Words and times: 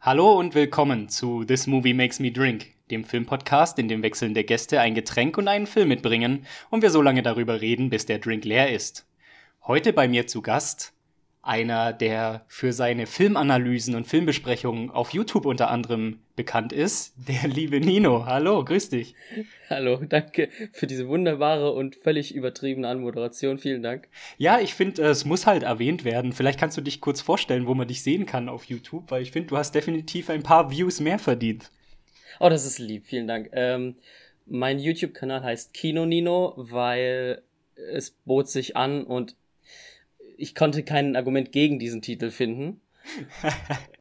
Hallo 0.00 0.38
und 0.38 0.54
willkommen 0.54 1.08
zu 1.08 1.42
This 1.42 1.66
Movie 1.66 1.92
Makes 1.92 2.20
Me 2.20 2.30
Drink, 2.30 2.66
dem 2.88 3.02
Filmpodcast, 3.02 3.80
in 3.80 3.88
dem 3.88 4.00
wechselnde 4.04 4.44
Gäste 4.44 4.80
ein 4.80 4.94
Getränk 4.94 5.36
und 5.36 5.48
einen 5.48 5.66
Film 5.66 5.88
mitbringen 5.88 6.46
und 6.70 6.82
wir 6.82 6.90
so 6.90 7.02
lange 7.02 7.24
darüber 7.24 7.60
reden, 7.60 7.90
bis 7.90 8.06
der 8.06 8.20
Drink 8.20 8.44
leer 8.44 8.72
ist. 8.72 9.08
Heute 9.66 9.92
bei 9.92 10.06
mir 10.06 10.28
zu 10.28 10.40
Gast 10.40 10.92
einer, 11.42 11.92
der 11.92 12.44
für 12.48 12.72
seine 12.72 13.06
Filmanalysen 13.06 13.94
und 13.94 14.06
Filmbesprechungen 14.06 14.90
auf 14.90 15.10
YouTube 15.10 15.46
unter 15.46 15.70
anderem 15.70 16.18
bekannt 16.36 16.72
ist, 16.72 17.14
der 17.16 17.48
liebe 17.48 17.80
Nino. 17.80 18.26
Hallo, 18.26 18.64
grüß 18.64 18.90
dich. 18.90 19.14
Hallo, 19.70 19.96
danke 19.96 20.48
für 20.72 20.86
diese 20.86 21.08
wunderbare 21.08 21.72
und 21.72 21.96
völlig 21.96 22.34
übertriebene 22.34 22.88
Anmoderation. 22.88 23.58
Vielen 23.58 23.82
Dank. 23.82 24.08
Ja, 24.36 24.60
ich 24.60 24.74
finde, 24.74 25.02
es 25.02 25.24
muss 25.24 25.46
halt 25.46 25.62
erwähnt 25.62 26.04
werden. 26.04 26.32
Vielleicht 26.32 26.60
kannst 26.60 26.76
du 26.76 26.80
dich 26.80 27.00
kurz 27.00 27.20
vorstellen, 27.20 27.66
wo 27.66 27.74
man 27.74 27.88
dich 27.88 28.02
sehen 28.02 28.26
kann 28.26 28.48
auf 28.48 28.64
YouTube, 28.64 29.10
weil 29.10 29.22
ich 29.22 29.32
finde, 29.32 29.48
du 29.48 29.56
hast 29.56 29.74
definitiv 29.74 30.30
ein 30.30 30.42
paar 30.42 30.70
Views 30.70 31.00
mehr 31.00 31.18
verdient. 31.18 31.70
Oh, 32.40 32.48
das 32.48 32.66
ist 32.66 32.78
lieb. 32.78 33.06
Vielen 33.06 33.26
Dank. 33.26 33.50
Ähm, 33.52 33.96
mein 34.46 34.78
YouTube-Kanal 34.78 35.42
heißt 35.42 35.74
Kino 35.74 36.06
Nino, 36.06 36.54
weil 36.56 37.42
es 37.74 38.10
bot 38.10 38.48
sich 38.48 38.76
an 38.76 39.04
und 39.04 39.36
ich 40.38 40.54
konnte 40.54 40.82
kein 40.84 41.16
Argument 41.16 41.52
gegen 41.52 41.78
diesen 41.78 42.00
Titel 42.00 42.30
finden. 42.30 42.80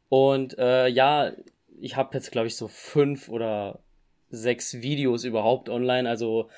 Und 0.09 0.57
äh, 0.57 0.87
ja, 0.87 1.33
ich 1.79 1.97
habe 1.97 2.15
jetzt, 2.15 2.31
glaube 2.31 2.47
ich, 2.47 2.55
so 2.55 2.67
fünf 2.67 3.27
oder 3.27 3.79
sechs 4.29 4.81
Videos 4.81 5.23
überhaupt 5.23 5.67
online. 5.67 6.07
Also 6.07 6.49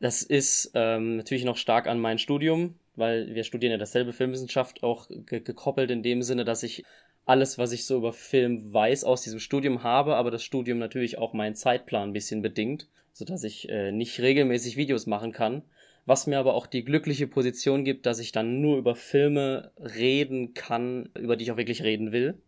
das 0.00 0.22
ist 0.22 0.70
ähm, 0.74 1.16
natürlich 1.16 1.44
noch 1.44 1.56
stark 1.56 1.86
an 1.86 1.98
mein 1.98 2.18
Studium, 2.18 2.74
weil 2.94 3.34
wir 3.34 3.44
studieren 3.44 3.72
ja 3.72 3.78
dasselbe 3.78 4.12
Filmwissenschaft 4.12 4.82
auch 4.82 5.08
ge 5.08 5.40
gekoppelt 5.40 5.90
in 5.90 6.02
dem 6.02 6.22
Sinne, 6.22 6.44
dass 6.44 6.62
ich 6.62 6.84
alles, 7.24 7.58
was 7.58 7.72
ich 7.72 7.86
so 7.86 7.96
über 7.96 8.12
Film 8.12 8.72
weiß, 8.72 9.04
aus 9.04 9.22
diesem 9.22 9.40
Studium 9.40 9.82
habe, 9.82 10.16
aber 10.16 10.30
das 10.30 10.44
Studium 10.44 10.78
natürlich 10.78 11.18
auch 11.18 11.32
meinen 11.32 11.54
Zeitplan 11.56 12.10
ein 12.10 12.12
bisschen 12.12 12.42
bedingt, 12.42 12.88
sodass 13.12 13.42
ich 13.44 13.68
äh, 13.68 13.90
nicht 13.90 14.20
regelmäßig 14.20 14.76
Videos 14.76 15.06
machen 15.06 15.32
kann 15.32 15.62
was 16.06 16.28
mir 16.28 16.38
aber 16.38 16.54
auch 16.54 16.66
die 16.66 16.84
glückliche 16.84 17.26
Position 17.26 17.84
gibt, 17.84 18.06
dass 18.06 18.20
ich 18.20 18.30
dann 18.30 18.60
nur 18.60 18.78
über 18.78 18.94
Filme 18.94 19.72
reden 19.78 20.54
kann, 20.54 21.10
über 21.18 21.36
die 21.36 21.44
ich 21.44 21.52
auch 21.52 21.56
wirklich 21.56 21.82
reden 21.82 22.12
will. 22.12 22.40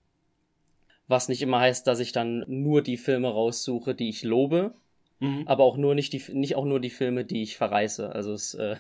Was 1.08 1.28
nicht 1.28 1.42
immer 1.42 1.58
heißt, 1.58 1.86
dass 1.86 1.98
ich 1.98 2.12
dann 2.12 2.44
nur 2.46 2.82
die 2.82 2.96
Filme 2.96 3.28
raussuche, 3.28 3.94
die 3.94 4.08
ich 4.08 4.22
lobe, 4.22 4.74
mhm. 5.18 5.42
aber 5.46 5.64
auch 5.64 5.76
nur 5.76 5.96
nicht 5.96 6.12
die, 6.12 6.22
nicht 6.32 6.54
auch 6.54 6.64
nur 6.64 6.80
die 6.80 6.90
Filme, 6.90 7.24
die 7.24 7.42
ich 7.42 7.56
verreiße. 7.56 8.14
Also 8.14 8.32
es 8.32 8.54
äh, 8.54 8.76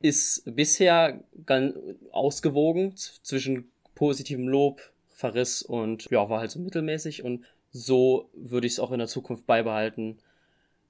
ist 0.00 0.42
bisher 0.44 1.24
ganz 1.46 1.74
ausgewogen 2.10 2.94
zwischen 2.96 3.70
positivem 3.94 4.46
Lob, 4.46 4.82
Verriss 5.08 5.62
und 5.62 6.10
ja, 6.10 6.28
war 6.28 6.40
halt 6.40 6.50
so 6.50 6.58
mittelmäßig 6.58 7.22
und 7.22 7.44
so 7.70 8.28
würde 8.34 8.66
ich 8.66 8.74
es 8.74 8.80
auch 8.80 8.90
in 8.90 8.98
der 8.98 9.08
Zukunft 9.08 9.46
beibehalten. 9.46 10.18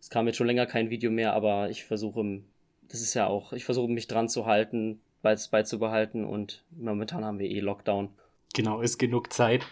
Es 0.00 0.08
kam 0.08 0.26
jetzt 0.26 0.36
schon 0.36 0.46
länger 0.46 0.66
kein 0.66 0.90
Video 0.90 1.10
mehr, 1.10 1.34
aber 1.34 1.68
ich 1.70 1.84
versuche 1.84 2.40
das 2.90 3.00
ist 3.00 3.14
ja 3.14 3.26
auch, 3.26 3.52
ich 3.52 3.64
versuche 3.64 3.90
mich 3.90 4.08
dran 4.08 4.28
zu 4.28 4.46
halten, 4.46 5.00
beizubehalten 5.22 6.24
und 6.24 6.64
momentan 6.70 7.24
haben 7.24 7.38
wir 7.38 7.48
eh 7.48 7.60
Lockdown. 7.60 8.10
Genau, 8.54 8.80
ist 8.80 8.98
genug 8.98 9.32
Zeit. 9.32 9.64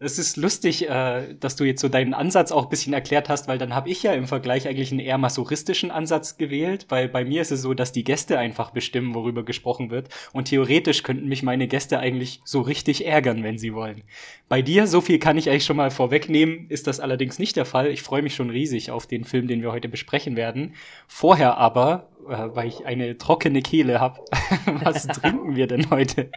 Es 0.00 0.16
ist 0.16 0.36
lustig, 0.36 0.88
äh, 0.88 1.34
dass 1.40 1.56
du 1.56 1.64
jetzt 1.64 1.80
so 1.80 1.88
deinen 1.88 2.14
Ansatz 2.14 2.52
auch 2.52 2.64
ein 2.64 2.68
bisschen 2.68 2.92
erklärt 2.92 3.28
hast, 3.28 3.48
weil 3.48 3.58
dann 3.58 3.74
habe 3.74 3.88
ich 3.88 4.04
ja 4.04 4.12
im 4.12 4.28
Vergleich 4.28 4.68
eigentlich 4.68 4.92
einen 4.92 5.00
eher 5.00 5.18
masochistischen 5.18 5.90
Ansatz 5.90 6.36
gewählt, 6.36 6.86
weil 6.88 7.08
bei 7.08 7.24
mir 7.24 7.42
ist 7.42 7.50
es 7.50 7.62
so, 7.62 7.74
dass 7.74 7.90
die 7.90 8.04
Gäste 8.04 8.38
einfach 8.38 8.70
bestimmen, 8.70 9.16
worüber 9.16 9.44
gesprochen 9.44 9.90
wird. 9.90 10.08
Und 10.32 10.46
theoretisch 10.46 11.02
könnten 11.02 11.26
mich 11.26 11.42
meine 11.42 11.66
Gäste 11.66 11.98
eigentlich 11.98 12.40
so 12.44 12.60
richtig 12.60 13.06
ärgern, 13.06 13.42
wenn 13.42 13.58
sie 13.58 13.74
wollen. 13.74 14.04
Bei 14.48 14.62
dir, 14.62 14.86
so 14.86 15.00
viel 15.00 15.18
kann 15.18 15.36
ich 15.36 15.50
eigentlich 15.50 15.64
schon 15.64 15.76
mal 15.76 15.90
vorwegnehmen, 15.90 16.66
ist 16.68 16.86
das 16.86 17.00
allerdings 17.00 17.40
nicht 17.40 17.56
der 17.56 17.64
Fall. 17.64 17.88
Ich 17.88 18.02
freue 18.02 18.22
mich 18.22 18.36
schon 18.36 18.50
riesig 18.50 18.92
auf 18.92 19.08
den 19.08 19.24
Film, 19.24 19.48
den 19.48 19.62
wir 19.62 19.72
heute 19.72 19.88
besprechen 19.88 20.36
werden. 20.36 20.74
Vorher 21.08 21.56
aber, 21.56 22.08
weil 22.28 22.68
ich 22.68 22.86
eine 22.86 23.18
trockene 23.18 23.62
Kehle 23.62 24.00
habe, 24.00 24.20
was 24.84 25.06
trinken 25.06 25.56
wir 25.56 25.66
denn 25.66 25.90
heute? 25.90 26.30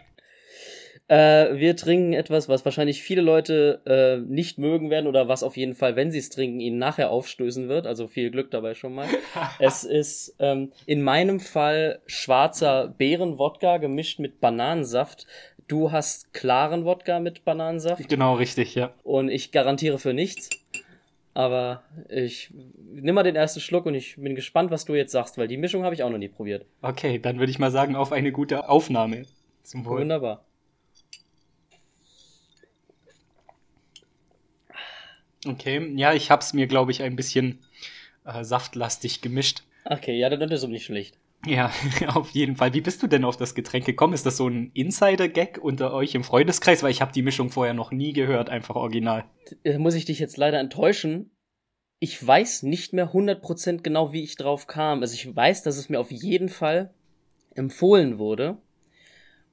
Äh, 1.08 1.58
wir 1.58 1.76
trinken 1.76 2.14
etwas, 2.14 2.48
was 2.48 2.64
wahrscheinlich 2.64 3.02
viele 3.02 3.22
Leute 3.22 3.82
äh, 3.84 4.16
nicht 4.26 4.58
mögen 4.58 4.88
werden 4.88 5.06
oder 5.06 5.28
was 5.28 5.42
auf 5.42 5.56
jeden 5.56 5.74
Fall, 5.74 5.94
wenn 5.96 6.10
sie 6.10 6.18
es 6.18 6.30
trinken, 6.30 6.60
ihnen 6.60 6.78
nachher 6.78 7.10
aufstößen 7.10 7.68
wird. 7.68 7.86
Also 7.86 8.08
viel 8.08 8.30
Glück 8.30 8.50
dabei 8.50 8.74
schon 8.74 8.94
mal. 8.94 9.08
es 9.58 9.84
ist 9.84 10.36
ähm, 10.38 10.72
in 10.86 11.02
meinem 11.02 11.40
Fall 11.40 12.00
schwarzer 12.06 12.94
Beerenwodka 12.96 13.76
gemischt 13.78 14.20
mit 14.20 14.40
Bananensaft. 14.40 15.26
Du 15.68 15.92
hast 15.92 16.32
klaren 16.32 16.84
Wodka 16.84 17.20
mit 17.20 17.44
Bananensaft. 17.44 18.08
Genau, 18.08 18.34
richtig, 18.34 18.74
ja. 18.74 18.92
Und 19.02 19.28
ich 19.28 19.52
garantiere 19.52 19.98
für 19.98 20.12
nichts. 20.12 20.50
Aber 21.34 21.82
ich 22.08 22.52
nimm 22.92 23.14
mal 23.14 23.22
den 23.22 23.36
ersten 23.36 23.60
Schluck 23.60 23.86
und 23.86 23.94
ich 23.94 24.16
bin 24.16 24.34
gespannt, 24.34 24.70
was 24.70 24.84
du 24.84 24.94
jetzt 24.94 25.12
sagst, 25.12 25.38
weil 25.38 25.48
die 25.48 25.56
Mischung 25.56 25.84
habe 25.84 25.94
ich 25.94 26.02
auch 26.02 26.10
noch 26.10 26.18
nie 26.18 26.28
probiert. 26.28 26.66
Okay, 26.82 27.18
dann 27.18 27.38
würde 27.38 27.50
ich 27.50 27.58
mal 27.58 27.70
sagen, 27.70 27.96
auf 27.96 28.12
eine 28.12 28.32
gute 28.32 28.68
Aufnahme. 28.68 29.24
Zum 29.62 29.84
Wohl. 29.84 30.00
Wunderbar. 30.00 30.44
Okay, 35.46 35.92
ja, 35.96 36.12
ich 36.12 36.30
hab's 36.30 36.52
mir, 36.52 36.66
glaube 36.66 36.92
ich, 36.92 37.02
ein 37.02 37.16
bisschen 37.16 37.58
äh, 38.24 38.44
saftlastig 38.44 39.22
gemischt. 39.22 39.64
Okay, 39.84 40.16
ja, 40.16 40.30
dann 40.30 40.50
ist 40.50 40.62
es 40.62 40.68
nicht 40.68 40.84
schlecht. 40.84 41.18
Ja, 41.44 41.72
auf 42.14 42.30
jeden 42.30 42.54
Fall. 42.56 42.72
Wie 42.74 42.80
bist 42.80 43.02
du 43.02 43.08
denn 43.08 43.24
auf 43.24 43.36
das 43.36 43.56
Getränk 43.56 43.84
gekommen? 43.84 44.14
Ist 44.14 44.24
das 44.26 44.36
so 44.36 44.48
ein 44.48 44.70
Insider-Gag 44.74 45.58
unter 45.60 45.92
euch 45.92 46.14
im 46.14 46.22
Freundeskreis? 46.22 46.84
Weil 46.84 46.92
ich 46.92 47.00
habe 47.00 47.12
die 47.12 47.22
Mischung 47.22 47.50
vorher 47.50 47.74
noch 47.74 47.90
nie 47.90 48.12
gehört, 48.12 48.50
einfach 48.50 48.76
original. 48.76 49.24
Äh, 49.64 49.78
muss 49.78 49.96
ich 49.96 50.04
dich 50.04 50.20
jetzt 50.20 50.36
leider 50.36 50.60
enttäuschen. 50.60 51.31
Ich 52.04 52.26
weiß 52.26 52.64
nicht 52.64 52.92
mehr 52.94 53.12
100% 53.12 53.82
genau, 53.82 54.12
wie 54.12 54.24
ich 54.24 54.34
drauf 54.34 54.66
kam. 54.66 55.02
Also 55.02 55.14
ich 55.14 55.36
weiß, 55.36 55.62
dass 55.62 55.76
es 55.76 55.88
mir 55.88 56.00
auf 56.00 56.10
jeden 56.10 56.48
Fall 56.48 56.90
empfohlen 57.54 58.18
wurde. 58.18 58.56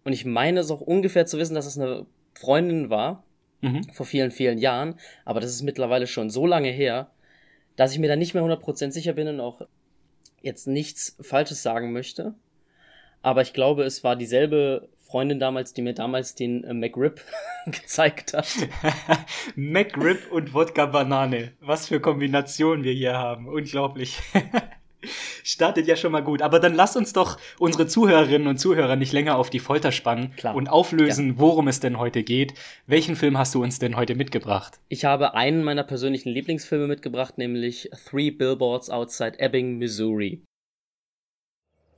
Und 0.03 0.13
ich 0.13 0.25
meine 0.25 0.61
es 0.61 0.71
auch 0.71 0.81
ungefähr 0.81 1.27
zu 1.27 1.37
wissen, 1.37 1.53
dass 1.53 1.67
es 1.67 1.77
eine 1.77 2.07
Freundin 2.33 2.89
war, 2.89 3.23
mhm. 3.61 3.83
vor 3.93 4.07
vielen, 4.07 4.31
vielen 4.31 4.57
Jahren. 4.57 4.95
Aber 5.25 5.41
das 5.41 5.51
ist 5.51 5.61
mittlerweile 5.61 6.07
schon 6.07 6.31
so 6.31 6.47
lange 6.47 6.71
her, 6.71 7.11
dass 7.75 7.93
ich 7.93 7.99
mir 7.99 8.07
da 8.07 8.15
nicht 8.15 8.33
mehr 8.33 8.41
100% 8.41 8.89
sicher 8.89 9.13
bin 9.13 9.27
und 9.27 9.41
auch 9.41 9.67
jetzt 10.41 10.65
nichts 10.65 11.17
Falsches 11.21 11.61
sagen 11.61 11.93
möchte. 11.93 12.33
Aber 13.21 13.43
ich 13.43 13.53
glaube, 13.53 13.83
es 13.83 14.03
war 14.03 14.15
dieselbe 14.15 14.89
Freundin 15.09 15.39
damals, 15.39 15.73
die 15.73 15.81
mir 15.81 15.93
damals 15.93 16.35
den 16.35 16.63
äh, 16.63 16.73
McRib 16.73 17.21
gezeigt 17.65 18.33
hat. 18.33 18.47
McRib 19.55 20.31
und 20.31 20.53
Wodka 20.53 20.85
Banane. 20.85 21.53
Was 21.61 21.87
für 21.87 21.99
Kombinationen 21.99 22.83
wir 22.83 22.93
hier 22.93 23.17
haben. 23.17 23.47
Unglaublich. 23.47 24.19
Startet 25.43 25.87
ja 25.87 25.95
schon 25.95 26.11
mal 26.11 26.21
gut. 26.21 26.43
Aber 26.43 26.59
dann 26.59 26.75
lass 26.75 26.95
uns 26.95 27.13
doch 27.13 27.39
unsere 27.57 27.87
Zuhörerinnen 27.87 28.47
und 28.47 28.59
Zuhörer 28.59 28.97
nicht 28.97 29.11
länger 29.11 29.37
auf 29.37 29.49
die 29.49 29.59
Folter 29.59 29.91
spannen 29.91 30.35
Klar. 30.35 30.53
und 30.53 30.67
auflösen, 30.67 31.29
ja. 31.29 31.33
worum 31.37 31.67
es 31.69 31.79
denn 31.79 31.97
heute 31.97 32.21
geht. 32.21 32.53
Welchen 32.85 33.15
Film 33.15 33.35
hast 33.35 33.55
du 33.55 33.63
uns 33.63 33.79
denn 33.79 33.95
heute 33.95 34.13
mitgebracht? 34.13 34.79
Ich 34.89 35.05
habe 35.05 35.33
einen 35.33 35.63
meiner 35.63 35.83
persönlichen 35.83 36.29
Lieblingsfilme 36.29 36.85
mitgebracht, 36.85 37.39
nämlich 37.39 37.89
Three 38.07 38.29
Billboards 38.29 38.91
Outside 38.91 39.39
Ebbing, 39.39 39.79
Missouri. 39.79 40.43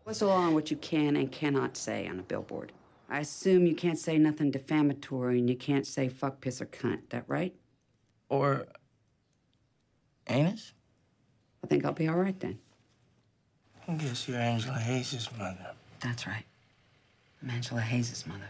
What's 0.05 0.19
the 0.19 0.25
law 0.25 0.47
on 0.47 0.53
what 0.53 0.69
you 0.69 0.77
can 0.77 1.17
and 1.17 1.29
cannot 1.29 1.75
say 1.75 2.09
on 2.09 2.19
a 2.19 2.23
billboard? 2.23 2.71
I 3.11 3.19
assume 3.19 3.67
you 3.67 3.75
can't 3.75 3.99
say 3.99 4.17
nothing 4.17 4.51
defamatory 4.51 5.37
and 5.37 5.49
you 5.49 5.57
can't 5.57 5.85
say 5.85 6.07
fuck, 6.07 6.39
piss 6.39 6.61
or 6.61 6.65
cunt. 6.65 7.09
That 7.09 7.25
right? 7.27 7.53
Or 8.29 8.67
anus? 10.27 10.71
I 11.61 11.67
think 11.67 11.83
I'll 11.83 11.91
be 11.91 12.07
all 12.07 12.15
right 12.15 12.39
then. 12.39 12.57
I 13.85 13.95
guess 13.95 14.29
you're 14.29 14.37
Angela 14.37 14.79
Hayes' 14.79 15.27
mother. 15.37 15.71
That's 15.99 16.25
right. 16.25 16.45
I'm 17.43 17.49
Angela 17.49 17.81
Hayes' 17.81 18.23
mother. 18.25 18.47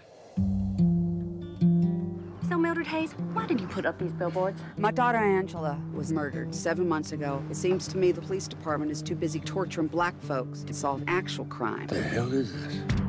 So, 2.48 2.56
Mildred 2.56 2.86
Hayes, 2.86 3.14
why 3.34 3.48
did 3.48 3.60
you 3.60 3.66
put 3.66 3.88
up 3.88 3.98
these 3.98 4.14
billboards? 4.14 4.62
My 4.78 4.92
daughter 4.92 5.18
Angela 5.18 5.82
was 5.92 6.12
murdered 6.12 6.54
seven 6.54 6.88
months 6.88 7.14
ago. 7.14 7.44
It 7.50 7.56
seems 7.56 7.88
to 7.88 7.98
me 7.98 8.12
the 8.12 8.22
police 8.22 8.48
department 8.48 8.92
is 8.92 9.02
too 9.02 9.16
busy 9.16 9.40
torturing 9.40 9.88
black 9.88 10.22
folks 10.22 10.62
to 10.64 10.74
solve 10.74 11.04
actual 11.08 11.46
crime. 11.46 11.88
What 11.88 11.90
the 11.90 12.04
hell 12.04 12.32
is 12.32 12.54
this? 12.54 13.01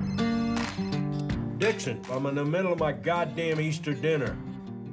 Dixon, 1.62 2.02
I'm 2.10 2.26
in 2.26 2.34
the 2.34 2.44
middle 2.44 2.72
of 2.72 2.80
my 2.80 2.90
goddamn 2.90 3.60
Easter 3.60 3.94
dinner. 3.94 4.36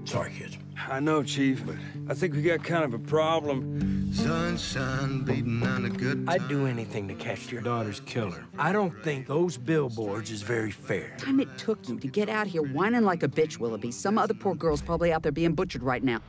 Sorry, 0.06 0.31
kids. 0.31 0.56
I 0.88 1.00
know, 1.00 1.24
Chief, 1.24 1.66
but 1.66 1.77
I 2.07 2.13
think 2.13 2.36
we 2.36 2.44
got 2.44 2.63
kind 2.63 2.83
of 2.83 2.94
a 2.94 3.00
problem. 3.00 4.13
Sunshine 4.13 5.24
beating 5.24 5.63
on 5.63 5.86
a 5.86 5.89
good 5.89 6.27
time. 6.27 6.30
I'd 6.30 6.48
do 6.48 6.68
anything 6.68 7.07
to 7.07 7.16
catch 7.16 7.51
your 7.51 7.62
daughter's 7.62 8.01
killer. 8.01 8.45
I 8.60 8.71
don't 8.71 8.94
think 9.04 9.25
those 9.25 9.57
billboards 9.57 10.30
is 10.30 10.44
very 10.44 10.69
fair. 10.69 11.16
The 11.18 11.25
Time 11.25 11.39
it 11.39 11.57
took 11.57 11.89
you 11.89 11.98
to 11.98 12.07
get 12.07 12.30
out 12.30 12.45
here 12.45 12.62
whining 12.62 13.04
like 13.04 13.24
a 13.24 13.27
bitch, 13.27 13.57
Willoughby. 13.57 13.89
Some 13.92 14.19
other 14.19 14.36
poor 14.36 14.54
girl's 14.54 14.83
probably 14.83 15.12
out 15.12 15.24
there 15.24 15.31
being 15.31 15.54
butchered 15.56 15.81
right 15.81 16.04
now. 16.04 16.19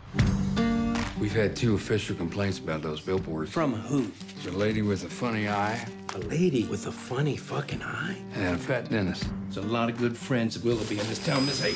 We've 1.20 1.34
had 1.34 1.54
two 1.54 1.74
official 1.74 2.16
complaints 2.16 2.58
about 2.58 2.80
those 2.80 3.02
billboards. 3.02 3.50
From 3.50 3.74
who? 3.74 4.10
The 4.42 4.56
lady 4.56 4.80
with 4.80 5.04
a 5.04 5.08
funny 5.08 5.48
eye. 5.48 5.86
A 6.14 6.18
lady 6.20 6.64
with 6.64 6.86
a 6.86 6.92
funny 6.92 7.36
fucking 7.36 7.82
eye? 7.82 8.16
And 8.36 8.56
a 8.56 8.58
fat 8.58 8.88
dentist. 8.88 9.26
There's 9.50 9.58
a 9.58 9.68
lot 9.68 9.90
of 9.90 9.98
good 9.98 10.16
friends 10.16 10.56
of 10.56 10.64
Willoughby 10.64 10.98
in 10.98 11.06
this 11.08 11.18
town, 11.18 11.44
Miss 11.44 11.60
Hay. 11.62 11.74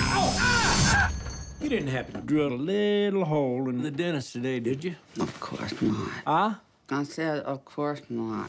Ow! 0.00 0.34
Ah! 0.38 1.10
ah! 1.10 1.12
You 1.60 1.68
didn't 1.68 1.88
happen 1.88 2.14
to 2.14 2.20
drill 2.22 2.54
a 2.54 2.56
little 2.56 3.26
hole 3.26 3.68
in 3.68 3.82
the 3.82 3.90
dentist 3.90 4.32
today, 4.32 4.60
did 4.60 4.82
you? 4.82 4.94
Of 5.20 5.38
course 5.40 5.74
not. 5.82 6.10
Huh? 6.26 6.54
I 6.90 7.02
said, 7.02 7.40
of 7.40 7.66
course 7.66 8.00
not. 8.08 8.48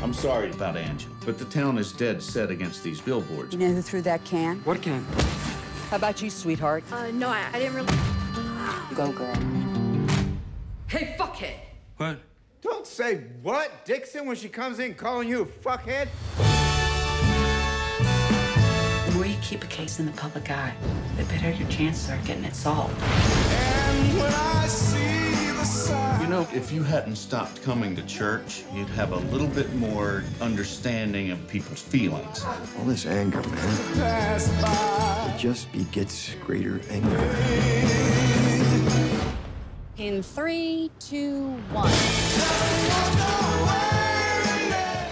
I'm 0.00 0.14
sorry 0.14 0.50
about 0.52 0.76
Angela, 0.76 1.12
but 1.24 1.38
the 1.38 1.44
town 1.46 1.76
is 1.76 1.90
dead 1.92 2.22
set 2.22 2.52
against 2.52 2.84
these 2.84 3.00
billboards. 3.00 3.52
You 3.52 3.58
know 3.58 3.74
who 3.74 3.82
threw 3.82 4.02
that 4.02 4.24
can? 4.24 4.58
What 4.58 4.80
can? 4.80 5.04
How 5.90 5.96
about 5.96 6.22
you, 6.22 6.30
sweetheart? 6.30 6.84
Uh, 6.92 7.10
no, 7.10 7.28
I, 7.30 7.48
I 7.52 7.58
didn't 7.58 7.74
really. 7.74 8.16
Go, 8.94 9.12
girl. 9.12 9.55
Hey, 10.88 11.16
fuckhead! 11.18 11.54
What? 11.96 12.20
Don't 12.62 12.86
say 12.86 13.16
what, 13.42 13.84
Dixon, 13.84 14.24
when 14.24 14.36
she 14.36 14.48
comes 14.48 14.78
in 14.78 14.94
calling 14.94 15.28
you 15.28 15.42
a 15.42 15.44
fuckhead. 15.44 16.06
The 19.06 19.12
more 19.14 19.26
you 19.26 19.36
keep 19.42 19.64
a 19.64 19.66
case 19.66 19.98
in 19.98 20.06
the 20.06 20.12
public 20.12 20.48
eye, 20.48 20.72
the 21.16 21.24
better 21.24 21.50
your 21.50 21.68
chances 21.68 22.08
are 22.08 22.18
getting 22.18 22.44
it 22.44 22.54
solved. 22.54 22.94
You 26.22 26.28
know, 26.28 26.46
if 26.54 26.70
you 26.70 26.84
hadn't 26.84 27.16
stopped 27.16 27.62
coming 27.62 27.96
to 27.96 28.06
church, 28.06 28.62
you'd 28.72 28.88
have 28.90 29.10
a 29.10 29.18
little 29.32 29.48
bit 29.48 29.74
more 29.74 30.22
understanding 30.40 31.32
of 31.32 31.48
people's 31.48 31.82
feelings. 31.82 32.44
All 32.78 32.84
this 32.84 33.06
anger, 33.06 33.42
man. 33.42 35.30
It 35.34 35.38
just 35.38 35.72
begets 35.72 36.32
greater 36.44 36.80
anger. 36.90 38.35
In 39.98 40.22
three, 40.22 40.90
two, 41.00 41.48
one. 41.72 41.90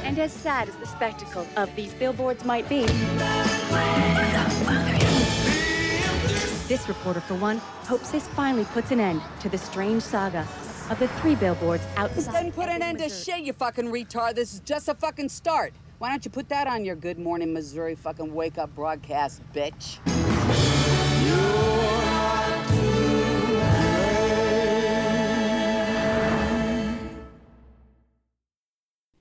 And 0.04 0.18
as 0.18 0.30
sad 0.30 0.68
as 0.68 0.76
the 0.76 0.86
spectacle 0.86 1.46
of 1.56 1.74
these 1.74 1.94
billboards 1.94 2.44
might 2.44 2.68
be, 2.68 2.82
this 6.68 6.86
reporter, 6.86 7.20
for 7.20 7.34
one, 7.36 7.56
hopes 7.86 8.10
this 8.10 8.28
finally 8.28 8.64
puts 8.66 8.90
an 8.90 9.00
end 9.00 9.22
to 9.40 9.48
the 9.48 9.56
strange 9.56 10.02
saga 10.02 10.46
of 10.90 10.98
the 10.98 11.08
three 11.08 11.34
billboards 11.34 11.82
This 11.82 11.96
outside. 11.96 12.32
doesn't 12.32 12.52
put 12.52 12.68
an 12.68 12.82
end 12.82 12.98
to 12.98 13.08
shit, 13.08 13.40
you 13.40 13.54
fucking 13.54 13.86
retard. 13.86 14.34
This 14.34 14.52
is 14.52 14.60
just 14.60 14.88
a 14.88 14.94
fucking 14.94 15.30
start. 15.30 15.72
Why 15.96 16.10
don't 16.10 16.22
you 16.26 16.30
put 16.30 16.50
that 16.50 16.66
on 16.66 16.84
your 16.84 16.96
Good 16.96 17.18
Morning 17.18 17.54
Missouri 17.54 17.94
fucking 17.94 18.34
wake 18.34 18.58
up 18.58 18.74
broadcast, 18.74 19.40
bitch? 19.54 19.98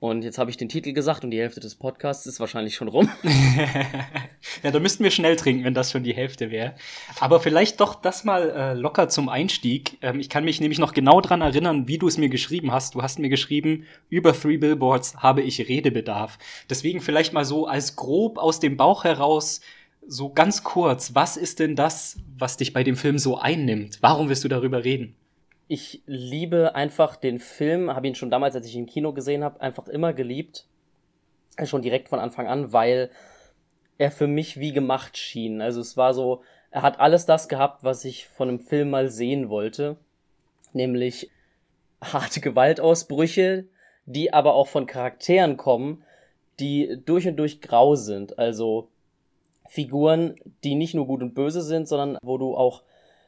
Und 0.03 0.25
jetzt 0.25 0.37
habe 0.37 0.49
ich 0.49 0.57
den 0.57 0.67
Titel 0.67 0.91
gesagt 0.91 1.23
und 1.23 1.31
die 1.31 1.39
Hälfte 1.39 1.61
des 1.61 1.75
Podcasts 1.75 2.25
ist 2.25 2.41
wahrscheinlich 2.41 2.75
schon 2.75 2.89
rum. 2.89 3.09
ja, 4.61 4.69
da 4.69 4.79
müssten 4.81 5.01
wir 5.01 5.11
schnell 5.11 5.37
trinken, 5.37 5.63
wenn 5.63 5.73
das 5.73 5.91
schon 5.91 6.03
die 6.03 6.13
Hälfte 6.13 6.51
wäre. 6.51 6.73
Aber 7.21 7.39
vielleicht 7.39 7.79
doch 7.79 7.95
das 7.95 8.25
mal 8.25 8.49
äh, 8.49 8.73
locker 8.73 9.07
zum 9.07 9.29
Einstieg. 9.29 9.97
Ähm, 10.01 10.19
ich 10.19 10.27
kann 10.27 10.43
mich 10.43 10.59
nämlich 10.59 10.77
noch 10.77 10.91
genau 10.91 11.21
dran 11.21 11.39
erinnern, 11.39 11.87
wie 11.87 11.99
du 11.99 12.09
es 12.09 12.17
mir 12.17 12.27
geschrieben 12.27 12.73
hast. 12.73 12.95
Du 12.95 13.01
hast 13.01 13.17
mir 13.17 13.29
geschrieben, 13.29 13.85
über 14.09 14.33
Three 14.33 14.57
Billboards 14.57 15.15
habe 15.19 15.41
ich 15.41 15.69
Redebedarf. 15.69 16.37
Deswegen 16.69 16.99
vielleicht 16.99 17.31
mal 17.31 17.45
so 17.45 17.65
als 17.67 17.95
grob 17.95 18.39
aus 18.39 18.59
dem 18.59 18.75
Bauch 18.75 19.05
heraus, 19.05 19.61
so 20.05 20.33
ganz 20.33 20.65
kurz, 20.65 21.15
was 21.15 21.37
ist 21.37 21.59
denn 21.59 21.77
das, 21.77 22.17
was 22.37 22.57
dich 22.57 22.73
bei 22.73 22.83
dem 22.83 22.97
Film 22.97 23.17
so 23.17 23.37
einnimmt? 23.37 23.99
Warum 24.01 24.27
willst 24.27 24.43
du 24.43 24.49
darüber 24.49 24.83
reden? 24.83 25.15
Ich 25.67 26.03
liebe 26.05 26.75
einfach 26.75 27.15
den 27.15 27.39
Film, 27.39 27.93
habe 27.93 28.07
ihn 28.07 28.15
schon 28.15 28.29
damals, 28.29 28.55
als 28.55 28.67
ich 28.67 28.75
ihn 28.75 28.81
im 28.81 28.89
Kino 28.89 29.13
gesehen 29.13 29.43
habe, 29.43 29.61
einfach 29.61 29.87
immer 29.87 30.13
geliebt. 30.13 30.65
Äh, 31.57 31.65
Schon 31.65 31.81
direkt 31.81 32.09
von 32.09 32.19
Anfang 32.19 32.47
an, 32.47 32.73
weil 32.73 33.09
er 33.97 34.11
für 34.11 34.27
mich 34.27 34.59
wie 34.59 34.73
gemacht 34.73 35.17
schien. 35.17 35.61
Also 35.61 35.81
es 35.81 35.95
war 35.97 36.13
so, 36.13 36.41
er 36.71 36.81
hat 36.81 36.99
alles 36.99 37.25
das 37.25 37.47
gehabt, 37.47 37.83
was 37.83 38.03
ich 38.05 38.27
von 38.27 38.49
einem 38.49 38.59
Film 38.59 38.89
mal 38.89 39.09
sehen 39.09 39.49
wollte. 39.49 39.97
Nämlich 40.73 41.29
harte 42.01 42.41
Gewaltausbrüche, 42.41 43.65
die 44.05 44.33
aber 44.33 44.55
auch 44.55 44.67
von 44.67 44.87
Charakteren 44.87 45.57
kommen, 45.57 46.03
die 46.59 46.99
durch 47.05 47.27
und 47.27 47.37
durch 47.37 47.61
grau 47.61 47.95
sind. 47.95 48.37
Also 48.37 48.89
Figuren, 49.69 50.35
die 50.63 50.75
nicht 50.75 50.93
nur 50.93 51.07
gut 51.07 51.21
und 51.21 51.33
böse 51.33 51.61
sind, 51.61 51.87
sondern 51.87 52.17
wo 52.21 52.37
du 52.37 52.55
auch 52.55 52.83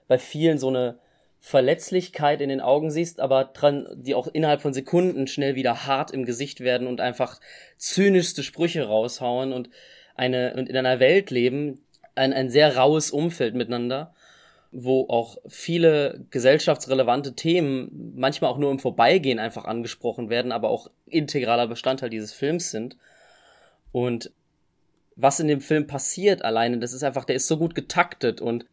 bei 0.07 0.17
vielen 0.17 0.57
so 0.57 0.67
eine 0.67 0.99
Verletzlichkeit 1.45 2.41
in 2.41 2.49
den 2.49 2.59
Augen 2.59 2.89
siehst, 2.89 3.19
aber 3.19 3.45
dran, 3.45 3.87
die 3.93 4.15
auch 4.15 4.25
innerhalb 4.25 4.61
von 4.61 4.73
Sekunden 4.73 5.27
schnell 5.27 5.53
wieder 5.53 5.85
hart 5.85 6.09
im 6.09 6.25
Gesicht 6.25 6.61
werden 6.61 6.87
und 6.87 7.01
einfach 7.01 7.39
zynischste 7.77 8.41
Sprüche 8.41 8.87
raushauen 8.87 9.53
und 9.53 9.69
eine 10.15 10.55
und 10.55 10.67
in 10.69 10.75
einer 10.75 10.99
Welt 10.99 11.29
leben, 11.29 11.85
ein, 12.15 12.33
ein 12.33 12.49
sehr 12.49 12.75
raues 12.77 13.11
Umfeld 13.11 13.53
miteinander, 13.53 14.15
wo 14.71 15.07
auch 15.07 15.37
viele 15.47 16.25
gesellschaftsrelevante 16.31 17.35
Themen 17.35 18.13
manchmal 18.15 18.49
auch 18.49 18.57
nur 18.57 18.71
im 18.71 18.79
Vorbeigehen 18.79 19.37
einfach 19.37 19.65
angesprochen 19.65 20.31
werden, 20.31 20.51
aber 20.51 20.71
auch 20.71 20.89
integraler 21.05 21.67
Bestandteil 21.67 22.09
dieses 22.09 22.33
Films 22.33 22.71
sind. 22.71 22.97
Und 23.91 24.31
was 25.15 25.39
in 25.39 25.47
dem 25.47 25.61
Film 25.61 25.85
passiert 25.85 26.43
alleine, 26.43 26.79
das 26.79 26.91
ist 26.91 27.03
einfach, 27.03 27.23
der 27.23 27.35
ist 27.35 27.47
so 27.47 27.57
gut 27.57 27.75
getaktet 27.75 28.41
und 28.41 28.65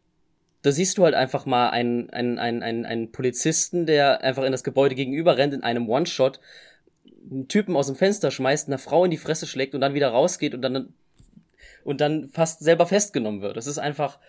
da 0.63 0.71
siehst 0.71 0.97
du 0.97 1.03
halt 1.03 1.13
einfach 1.13 1.45
mal 1.45 1.69
einen, 1.69 2.09
einen, 2.09 2.39
einen, 2.39 2.63
einen, 2.63 2.85
einen 2.85 3.11
Polizisten, 3.11 3.85
der 3.85 4.21
einfach 4.21 4.43
in 4.43 4.51
das 4.51 4.63
Gebäude 4.63 4.95
gegenüber 4.95 5.37
rennt 5.37 5.53
in 5.53 5.61
einem 5.61 5.89
One-Shot, 5.89 6.39
einen 7.29 7.49
Typen 7.49 7.75
aus 7.75 7.87
dem 7.87 7.97
Fenster 7.97 8.31
schmeißt, 8.31 8.67
einer 8.67 8.77
Frau 8.77 9.03
in 9.05 9.11
die 9.11 9.17
Fresse 9.17 9.45
schlägt 9.45 9.75
und 9.75 9.81
dann 9.81 9.93
wieder 9.93 10.09
rausgeht 10.09 10.55
und 10.55 10.61
dann 10.61 10.93
und 11.83 11.99
dann 11.99 12.29
fast 12.29 12.61
selber 12.61 12.87
festgenommen 12.87 13.41
wird. 13.41 13.57
Das 13.57 13.67
ist 13.67 13.77
einfach 13.77 14.19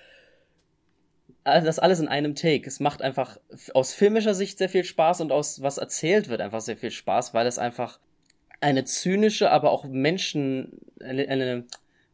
das 1.45 1.79
alles 1.79 2.01
in 2.01 2.09
einem 2.09 2.35
Take. 2.35 2.67
Es 2.67 2.81
macht 2.81 3.01
einfach 3.01 3.39
aus 3.75 3.95
filmischer 3.95 4.35
Sicht 4.35 4.59
sehr 4.59 4.69
viel 4.69 4.83
Spaß 4.83 5.21
und 5.21 5.31
aus 5.31 5.63
was 5.63 5.79
erzählt 5.79 6.29
wird 6.29 6.41
einfach 6.41 6.61
sehr 6.61 6.77
viel 6.77 6.91
Spaß, 6.91 7.33
weil 7.33 7.47
es 7.47 7.59
einfach 7.59 8.01
eine 8.61 8.85
zynische, 8.85 9.51
aber 9.51 9.71
auch 9.71 9.85
Menschen 9.85 10.81
eine, 11.01 11.29
eine 11.29 11.65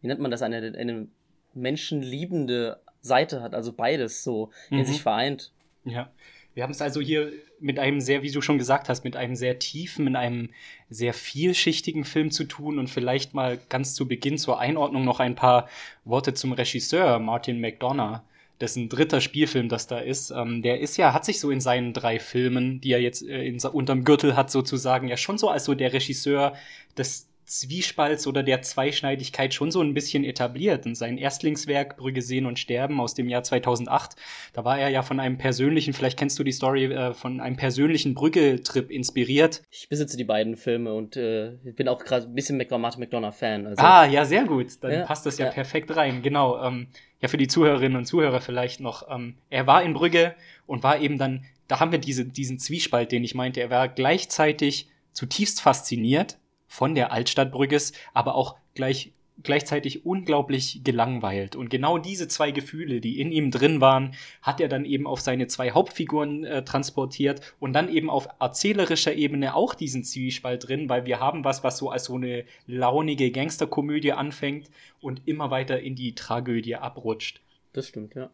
wie 0.03 0.09
nennt 0.09 0.21
man 0.21 0.31
das 0.31 0.43
eine 0.43 0.77
eine 0.77 1.09
menschenliebende 1.55 2.81
Seite 3.02 3.43
hat, 3.43 3.55
also 3.55 3.73
beides 3.73 4.23
so 4.23 4.50
in 4.70 4.79
Mhm. 4.79 4.85
sich 4.85 5.02
vereint. 5.02 5.52
Ja. 5.85 6.11
Wir 6.55 6.64
haben 6.64 6.73
es 6.73 6.82
also 6.82 7.00
hier 7.00 7.32
mit 7.61 7.79
einem 7.79 8.00
sehr, 8.00 8.23
wie 8.23 8.31
du 8.31 8.41
schon 8.41 8.58
gesagt 8.58 8.88
hast, 8.88 9.05
mit 9.05 9.14
einem 9.14 9.37
sehr 9.37 9.58
tiefen, 9.61 10.05
mit 10.05 10.17
einem 10.17 10.50
sehr 10.91 11.14
vielschichtigen 11.14 12.05
Film 12.05 12.31
zu 12.32 12.44
tun 12.44 12.79
und 12.79 12.88
vielleicht 12.88 13.35
mal 13.35 13.58
ganz 13.69 13.94
zu 13.94 14.08
Beginn 14.08 14.37
zur 14.37 14.58
Einordnung 14.58 15.05
noch 15.05 15.20
ein 15.20 15.37
paar 15.37 15.69
Worte 16.05 16.35
zum 16.35 16.52
Regisseur 16.52 17.20
Martin 17.20 17.61
McDonough, 17.61 18.20
dessen 18.61 18.88
dritter 18.88 19.20
Spielfilm 19.20 19.69
das 19.69 19.87
da 19.87 20.00
ist. 20.00 20.31
Ähm, 20.32 20.61
der 20.62 20.81
ist 20.81 20.97
ja, 20.97 21.14
hat 21.14 21.25
sich 21.25 21.38
so 21.38 21.50
in 21.50 21.61
seinen 21.61 21.92
drei 21.92 22.19
Filmen, 22.19 22.80
die 22.80 22.92
er 22.92 23.00
jetzt 23.00 23.23
äh, 23.23 23.45
in, 23.45 23.59
unterm 23.61 24.04
Gürtel 24.04 24.37
hat, 24.37 24.50
sozusagen, 24.50 25.07
ja 25.09 25.16
schon 25.16 25.38
so 25.38 25.49
als 25.49 25.64
so 25.64 25.75
der 25.75 25.92
Regisseur 25.92 26.54
des 26.99 27.30
Zwiespalts 27.50 28.28
oder 28.28 28.45
der 28.45 28.62
Zweischneidigkeit 28.62 29.52
schon 29.52 29.73
so 29.73 29.80
ein 29.80 29.92
bisschen 29.92 30.23
etabliert. 30.23 30.87
Und 30.87 30.95
sein 30.95 31.19
Erstlingswerk 31.19 31.97
Brügge 31.97 32.23
sehen 32.23 32.47
und 32.47 32.61
sterben 32.61 33.00
aus 33.00 33.14
dem 33.14 33.28
Jahr 33.28 33.42
2008, 33.42 34.14
da 34.52 34.64
war 34.64 34.78
er 34.78 34.88
ja 34.88 35.02
von 35.02 35.19
einem 35.19 35.37
persönlichen, 35.37 35.92
vielleicht 35.92 36.16
kennst 36.16 36.38
du 36.38 36.45
die 36.45 36.52
Story, 36.52 36.85
äh, 36.85 37.12
von 37.12 37.40
einem 37.40 37.57
persönlichen 37.57 38.14
Brügge-Trip 38.14 38.88
inspiriert. 38.90 39.62
Ich 39.73 39.88
besitze 39.88 40.16
die 40.16 40.25
beiden 40.25 40.57
Filme 40.57 40.95
und 40.95 41.16
äh, 41.16 41.57
bin 41.75 41.88
auch 41.88 42.04
gerade 42.04 42.26
ein 42.26 42.35
bisschen 42.35 42.57
Martin 42.57 43.00
McDonough-Fan. 43.00 43.66
Also. 43.66 43.83
Ah, 43.83 44.07
ja, 44.07 44.25
sehr 44.25 44.45
gut. 44.45 44.69
Dann 44.83 44.92
Ja, 44.92 45.04
passt 45.04 45.26
das 45.26 45.38
ja, 45.38 45.47
ja. 45.47 45.52
perfekt 45.52 45.95
rein. 45.97 46.23
Genau. 46.23 46.62
Ähm, 46.62 46.87
ja, 47.21 47.26
für 47.26 47.37
die 47.37 47.49
Zuhörerinnen 47.49 47.99
und 47.99 48.04
Zuhörer 48.04 48.40
vielleicht 48.40 48.78
noch. 48.78 49.11
Ähm, 49.11 49.35
er 49.50 49.66
war 49.66 49.83
in 49.83 49.92
Brügge 49.92 50.37
und 50.66 50.85
war 50.85 51.00
eben 51.00 51.19
dann, 51.19 51.45
da 51.66 51.80
haben 51.80 51.90
wir 51.90 51.99
diese, 51.99 52.25
diesen 52.25 52.61
Zwiespalt, 52.61 53.11
den 53.11 53.25
ich 53.25 53.35
meinte. 53.35 53.61
Er 53.61 53.71
war 53.71 53.88
gleichzeitig 53.88 54.88
zutiefst 55.12 55.61
fasziniert 55.61 56.38
von 56.71 56.95
der 56.95 57.11
Altstadt 57.11 57.50
Brügges, 57.50 57.93
aber 58.15 58.37
auch 58.37 58.55
gleich, 58.75 59.12
gleichzeitig 59.43 60.07
unglaublich 60.07 60.83
gelangweilt. 60.85 61.57
Und 61.57 61.69
genau 61.69 61.99
diese 61.99 62.29
zwei 62.29 62.53
Gefühle, 62.53 63.00
die 63.00 63.21
in 63.21 63.33
ihm 63.33 63.50
drin 63.50 63.81
waren, 63.81 64.15
hat 64.41 64.61
er 64.61 64.69
dann 64.69 64.85
eben 64.85 65.05
auf 65.09 65.21
seine 65.21 65.49
zwei 65.49 65.73
Hauptfiguren 65.73 66.45
äh, 66.45 66.65
transportiert 66.65 67.55
und 67.59 67.73
dann 67.73 67.93
eben 67.93 68.09
auf 68.09 68.29
erzählerischer 68.39 69.15
Ebene 69.15 69.57
auch 69.57 69.75
diesen 69.75 70.05
Zwiespalt 70.05 70.69
drin, 70.69 70.89
weil 70.89 71.07
wir 71.07 71.19
haben 71.19 71.43
was, 71.43 71.65
was 71.65 71.77
so 71.77 71.91
als 71.91 72.05
so 72.05 72.15
eine 72.15 72.45
launige 72.69 73.33
Gangsterkomödie 73.33 74.12
anfängt 74.12 74.71
und 75.00 75.27
immer 75.27 75.50
weiter 75.50 75.81
in 75.81 75.97
die 75.97 76.15
Tragödie 76.15 76.77
abrutscht. 76.77 77.41
Das 77.73 77.89
stimmt, 77.89 78.15
ja. 78.15 78.31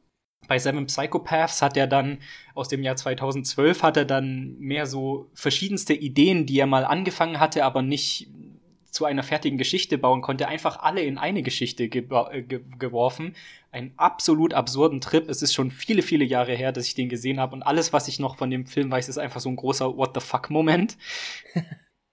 Bei 0.49 0.59
Seven 0.59 0.87
Psychopaths 0.87 1.61
hat 1.61 1.77
er 1.77 1.87
dann 1.87 2.19
aus 2.55 2.69
dem 2.69 2.83
Jahr 2.83 2.97
2012 2.97 3.83
hat 3.83 3.97
er 3.97 4.05
dann 4.05 4.57
mehr 4.59 4.87
so 4.87 5.29
verschiedenste 5.35 5.93
Ideen, 5.93 6.47
die 6.47 6.59
er 6.61 6.67
mal 6.67 6.85
angefangen 6.85 7.41
hatte, 7.41 7.65
aber 7.65 7.83
nicht 7.83 8.29
zu 8.85 9.05
einer 9.05 9.23
fertigen 9.23 9.59
Geschichte 9.59 9.99
bauen 9.99 10.23
konnte, 10.23 10.49
einfach 10.49 10.79
alle 10.81 11.03
in 11.03 11.19
eine 11.19 11.43
Geschichte 11.43 11.85
geba- 11.85 12.31
äh, 12.33 12.43
ge 12.43 12.63
geworfen. 12.79 13.35
Einen 13.71 13.93
absolut 13.99 14.55
absurden 14.55 15.03
Trip. 15.03 15.29
Es 15.29 15.43
ist 15.43 15.53
schon 15.53 15.71
viele, 15.71 16.01
viele 16.01 16.25
Jahre 16.25 16.55
her, 16.55 16.73
dass 16.73 16.87
ich 16.87 16.95
den 16.95 17.11
gesehen 17.11 17.39
habe 17.39 17.55
und 17.55 17.63
alles, 17.63 17.93
was 17.93 18.09
ich 18.09 18.21
noch 18.21 18.37
von 18.37 18.49
dem 18.51 18.67
Film 18.67 18.91
weiß, 18.91 19.09
ist 19.11 19.19
einfach 19.19 19.41
so 19.41 19.51
ein 19.51 19.57
großer 19.57 19.97
What 19.99 20.13
the 20.15 20.21
fuck 20.21 20.51
Moment. 20.51 20.97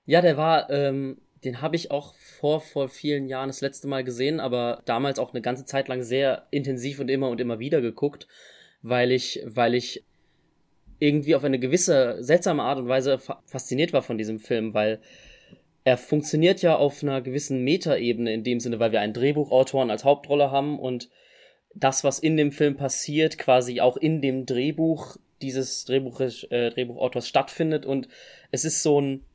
Ja, 0.06 0.20
der 0.20 0.36
war, 0.36 0.70
ähm, 0.70 1.22
den 1.44 1.62
habe 1.62 1.76
ich 1.76 1.92
auch 1.92 2.14
vor, 2.14 2.62
vor 2.62 2.90
vielen 2.90 3.28
Jahren 3.28 3.50
das 3.50 3.62
letzte 3.62 3.88
Mal 3.88 4.04
gesehen, 4.04 4.40
aber 4.40 4.82
damals 4.86 5.20
auch 5.20 5.34
eine 5.34 5.42
ganze 5.42 5.66
Zeit 5.66 5.88
lang 5.88 6.04
sehr 6.04 6.48
intensiv 6.52 7.00
und 7.00 7.10
immer 7.10 7.30
und 7.30 7.42
immer 7.42 7.60
wieder 7.60 7.82
geguckt, 7.82 8.28
weil 8.82 9.12
ich, 9.12 9.42
weil 9.46 9.76
ich 9.76 10.04
irgendwie 11.00 11.36
auf 11.36 11.44
eine 11.44 11.60
gewisse 11.60 12.18
seltsame 12.24 12.64
Art 12.64 12.80
und 12.80 12.88
Weise 12.88 13.20
fasziniert 13.46 13.94
war 13.94 14.02
von 14.02 14.18
diesem 14.18 14.40
Film, 14.40 14.74
weil 14.74 15.02
er 15.84 15.98
funktioniert 15.98 16.62
ja 16.62 16.78
auf 16.78 17.04
einer 17.04 17.22
gewissen 17.22 17.64
Metaebene 17.64 18.34
in 18.34 18.44
dem 18.44 18.60
Sinne, 18.60 18.80
weil 18.80 18.92
wir 18.92 19.02
einen 19.02 19.14
Drehbuchautoren 19.14 19.92
als 19.92 20.06
Hauptrolle 20.06 20.50
haben 20.50 20.80
und 20.80 21.10
das, 21.76 22.04
was 22.04 22.20
in 22.20 22.38
dem 22.38 22.52
Film 22.52 22.78
passiert, 22.78 23.38
quasi 23.38 23.82
auch 23.82 23.98
in 23.98 24.22
dem 24.22 24.46
Drehbuch 24.46 25.18
dieses 25.42 25.84
Drehbuch, 25.86 26.22
äh, 26.22 26.70
Drehbuchautors 26.70 27.28
stattfindet 27.28 27.86
und 27.86 28.08
es 28.52 28.64
ist 28.64 28.82
so 28.82 29.02
ein, 29.02 29.26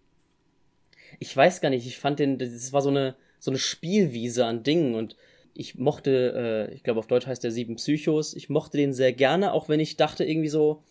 ich 1.19 1.37
weiß 1.37 1.61
gar 1.61 1.71
nicht, 1.71 1.87
ich 1.87 1.99
fand 1.99 2.19
den, 2.19 2.39
das 2.39 2.73
war 2.73 2.83
so 2.83 2.91
eine, 2.91 3.17
so 3.39 3.51
eine 3.51 3.59
Spielwiese 3.59 4.45
an 4.45 4.63
Dingen 4.63 4.95
und 4.95 5.17
ich 5.55 5.77
mochte, 5.77 6.69
äh, 6.71 6.75
ich 6.75 6.85
glaube 6.85 7.01
auf 7.01 7.07
Deutsch 7.07 7.27
heißt 7.27 7.43
der 7.43 7.51
Sieben 7.51 7.77
Psychos, 7.77 8.35
ich 8.35 8.49
mochte 8.49 8.77
den 8.77 8.93
sehr 8.93 9.13
gerne, 9.13 9.53
auch 9.53 9.69
wenn 9.69 9.81
ich 9.81 9.97
dachte 9.97 10.25
irgendwie 10.25 10.49
so, 10.49 10.83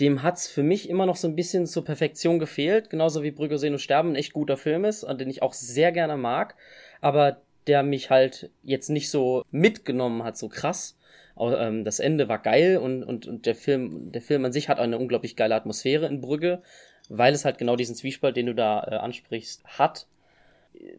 dem 0.00 0.22
hat's 0.22 0.48
für 0.48 0.64
mich 0.64 0.88
immer 0.88 1.06
noch 1.06 1.16
so 1.16 1.28
ein 1.28 1.36
bisschen 1.36 1.66
zur 1.66 1.84
Perfektion 1.84 2.40
gefehlt, 2.40 2.90
genauso 2.90 3.22
wie 3.22 3.30
Brügge 3.30 3.58
sehen 3.58 3.74
und 3.74 3.78
sterben 3.78 4.10
ein 4.10 4.16
echt 4.16 4.32
guter 4.32 4.56
Film 4.56 4.84
ist, 4.84 5.04
an 5.04 5.18
den 5.18 5.30
ich 5.30 5.42
auch 5.42 5.52
sehr 5.52 5.92
gerne 5.92 6.16
mag, 6.16 6.56
aber 7.00 7.42
der 7.66 7.82
mich 7.82 8.10
halt 8.10 8.50
jetzt 8.62 8.90
nicht 8.90 9.10
so 9.10 9.44
mitgenommen 9.50 10.24
hat, 10.24 10.36
so 10.36 10.48
krass. 10.48 10.98
Ähm, 11.38 11.84
das 11.84 12.00
Ende 12.00 12.28
war 12.28 12.40
geil 12.40 12.76
und, 12.78 13.04
und, 13.04 13.26
und 13.26 13.46
der 13.46 13.54
Film, 13.54 14.12
der 14.12 14.22
Film 14.22 14.44
an 14.44 14.52
sich 14.52 14.68
hat 14.68 14.78
eine 14.78 14.98
unglaublich 14.98 15.36
geile 15.36 15.54
Atmosphäre 15.54 16.06
in 16.06 16.20
Brügge, 16.20 16.62
weil 17.08 17.34
es 17.34 17.44
halt 17.44 17.58
genau 17.58 17.76
diesen 17.76 17.94
Zwiespalt, 17.94 18.36
den 18.36 18.46
du 18.46 18.54
da 18.54 18.84
äh, 18.84 18.94
ansprichst, 18.96 19.64
hat. 19.64 20.06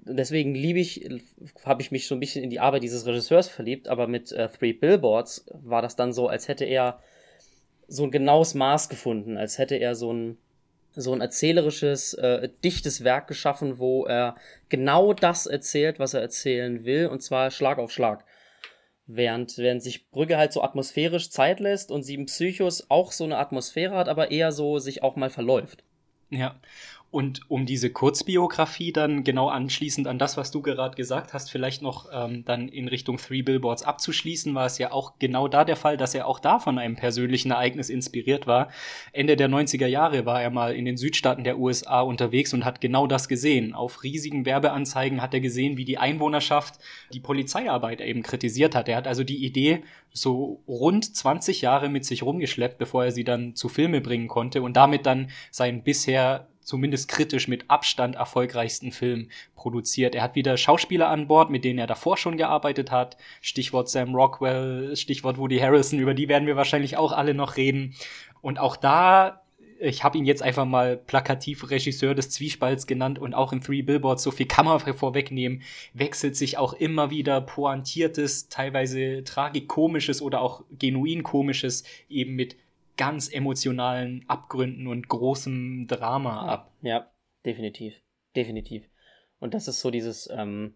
Deswegen 0.03 0.55
liebe 0.55 0.79
ich, 0.79 1.09
habe 1.65 1.81
ich 1.81 1.91
mich 1.91 2.07
so 2.07 2.15
ein 2.15 2.19
bisschen 2.19 2.43
in 2.43 2.49
die 2.49 2.59
Arbeit 2.59 2.83
dieses 2.83 3.05
Regisseurs 3.05 3.49
verliebt, 3.49 3.87
aber 3.87 4.07
mit 4.07 4.31
äh, 4.31 4.47
Three 4.49 4.73
Billboards 4.73 5.45
war 5.51 5.81
das 5.81 5.95
dann 5.95 6.13
so, 6.13 6.27
als 6.27 6.47
hätte 6.47 6.65
er 6.65 6.99
so 7.87 8.03
ein 8.03 8.11
genaues 8.11 8.53
Maß 8.53 8.89
gefunden, 8.89 9.37
als 9.37 9.57
hätte 9.57 9.75
er 9.75 9.95
so 9.95 10.13
ein 10.13 10.37
so 10.95 11.13
ein 11.13 11.21
erzählerisches, 11.21 12.13
äh, 12.13 12.49
dichtes 12.63 13.03
Werk 13.03 13.27
geschaffen, 13.27 13.79
wo 13.79 14.05
er 14.05 14.35
genau 14.69 15.13
das 15.13 15.45
erzählt, 15.45 15.99
was 15.99 16.13
er 16.13 16.21
erzählen 16.21 16.85
will, 16.85 17.07
und 17.07 17.21
zwar 17.21 17.51
Schlag 17.51 17.77
auf 17.79 17.91
Schlag. 17.91 18.23
Während, 19.07 19.57
während 19.57 19.83
sich 19.83 20.09
Brügge 20.09 20.37
halt 20.37 20.53
so 20.53 20.63
atmosphärisch 20.63 21.29
Zeit 21.29 21.59
lässt 21.59 21.91
und 21.91 22.03
Sieben 22.03 22.25
Psychos 22.25 22.89
auch 22.89 23.11
so 23.11 23.23
eine 23.23 23.37
Atmosphäre 23.37 23.95
hat, 23.95 24.09
aber 24.09 24.31
eher 24.31 24.51
so 24.51 24.79
sich 24.79 25.03
auch 25.03 25.15
mal 25.15 25.29
verläuft. 25.29 25.83
Ja, 26.29 26.59
und 27.15 27.49
um 27.49 27.65
diese 27.65 27.91
Kurzbiografie 27.91 28.91
dann 28.91 29.23
genau 29.23 29.47
anschließend 29.47 30.05
an 30.05 30.19
das, 30.19 30.35
was 30.35 30.51
du 30.51 30.61
gerade 30.61 30.97
gesagt 30.97 31.33
hast, 31.33 31.49
vielleicht 31.49 31.81
noch 31.81 32.09
ähm, 32.11 32.43
dann 32.43 32.67
in 32.67 32.89
Richtung 32.89 33.15
Three 33.15 33.41
Billboards 33.41 33.83
abzuschließen, 33.83 34.53
war 34.53 34.65
es 34.65 34.79
ja 34.79 34.91
auch 34.91 35.17
genau 35.17 35.47
da 35.47 35.63
der 35.63 35.77
Fall, 35.77 35.95
dass 35.95 36.13
er 36.13 36.27
auch 36.27 36.39
da 36.39 36.59
von 36.59 36.77
einem 36.77 36.97
persönlichen 36.97 37.51
Ereignis 37.51 37.89
inspiriert 37.89 38.47
war. 38.47 38.67
Ende 39.13 39.37
der 39.37 39.47
90er 39.47 39.87
Jahre 39.87 40.25
war 40.25 40.41
er 40.41 40.49
mal 40.49 40.75
in 40.75 40.83
den 40.83 40.97
Südstaaten 40.97 41.45
der 41.45 41.57
USA 41.57 42.01
unterwegs 42.01 42.53
und 42.53 42.65
hat 42.65 42.81
genau 42.81 43.07
das 43.07 43.29
gesehen. 43.29 43.73
Auf 43.73 44.03
riesigen 44.03 44.45
Werbeanzeigen 44.45 45.21
hat 45.21 45.33
er 45.33 45.39
gesehen, 45.39 45.77
wie 45.77 45.85
die 45.85 45.97
Einwohnerschaft 45.97 46.81
die 47.13 47.21
Polizeiarbeit 47.21 48.01
eben 48.01 48.23
kritisiert 48.23 48.75
hat. 48.75 48.89
Er 48.89 48.97
hat 48.97 49.07
also 49.07 49.23
die 49.23 49.45
Idee 49.45 49.83
so 50.11 50.61
rund 50.67 51.15
20 51.15 51.61
Jahre 51.61 51.87
mit 51.87 52.03
sich 52.03 52.23
rumgeschleppt, 52.23 52.77
bevor 52.77 53.05
er 53.05 53.11
sie 53.11 53.23
dann 53.23 53.55
zu 53.55 53.69
Filme 53.69 54.01
bringen 54.01 54.27
konnte 54.27 54.61
und 54.61 54.75
damit 54.75 55.05
dann 55.05 55.29
sein 55.49 55.81
bisher 55.81 56.49
zumindest 56.65 57.07
kritisch 57.07 57.47
mit 57.47 57.69
Abstand 57.69 58.15
erfolgreichsten 58.15 58.91
Film 58.91 59.29
produziert. 59.55 60.15
Er 60.15 60.23
hat 60.23 60.35
wieder 60.35 60.57
Schauspieler 60.57 61.07
an 61.07 61.27
Bord, 61.27 61.49
mit 61.49 61.63
denen 61.63 61.79
er 61.79 61.87
davor 61.87 62.17
schon 62.17 62.35
gearbeitet 62.35 62.91
hat. 62.91 63.15
Stichwort 63.39 63.87
Sam 63.87 64.13
Rockwell, 64.13 64.95
Stichwort 64.97 65.37
Woody 65.37 65.59
Harrelson, 65.59 65.99
über 65.99 66.13
die 66.13 66.27
werden 66.27 66.47
wir 66.47 66.57
wahrscheinlich 66.57 66.97
auch 66.97 67.13
alle 67.13 67.33
noch 67.33 67.55
reden. 67.55 67.95
Und 68.41 68.59
auch 68.59 68.75
da 68.75 69.41
ich 69.79 70.03
habe 70.03 70.17
ihn 70.17 70.25
jetzt 70.25 70.41
einfach 70.41 70.65
mal 70.65 70.97
plakativ 70.97 71.69
Regisseur 71.69 72.15
des 72.15 72.29
Zwiespalts 72.29 72.87
genannt 72.87 73.19
und 73.19 73.33
auch 73.33 73.51
in 73.51 73.61
Three 73.61 73.81
Billboards, 73.81 74.23
so 74.23 74.31
viel 74.31 74.45
kann 74.45 74.65
man 74.65 74.79
vorwegnehmen, 74.79 75.63
wechselt 75.93 76.35
sich 76.35 76.57
auch 76.57 76.73
immer 76.73 77.09
wieder 77.09 77.41
pointiertes, 77.41 78.47
teilweise 78.47 79.23
tragikomisches 79.23 80.21
oder 80.21 80.41
auch 80.41 80.63
genuin 80.79 81.23
komisches 81.23 81.83
eben 82.09 82.35
mit 82.35 82.55
ganz 82.97 83.31
emotionalen 83.31 84.25
Abgründen 84.27 84.87
und 84.87 85.07
großem 85.07 85.87
Drama 85.87 86.47
ab. 86.47 86.71
Ja, 86.81 87.09
definitiv. 87.45 87.93
Definitiv. 88.35 88.83
Und 89.39 89.53
das 89.53 89.67
ist 89.67 89.81
so 89.81 89.91
dieses, 89.91 90.29
ähm, 90.31 90.75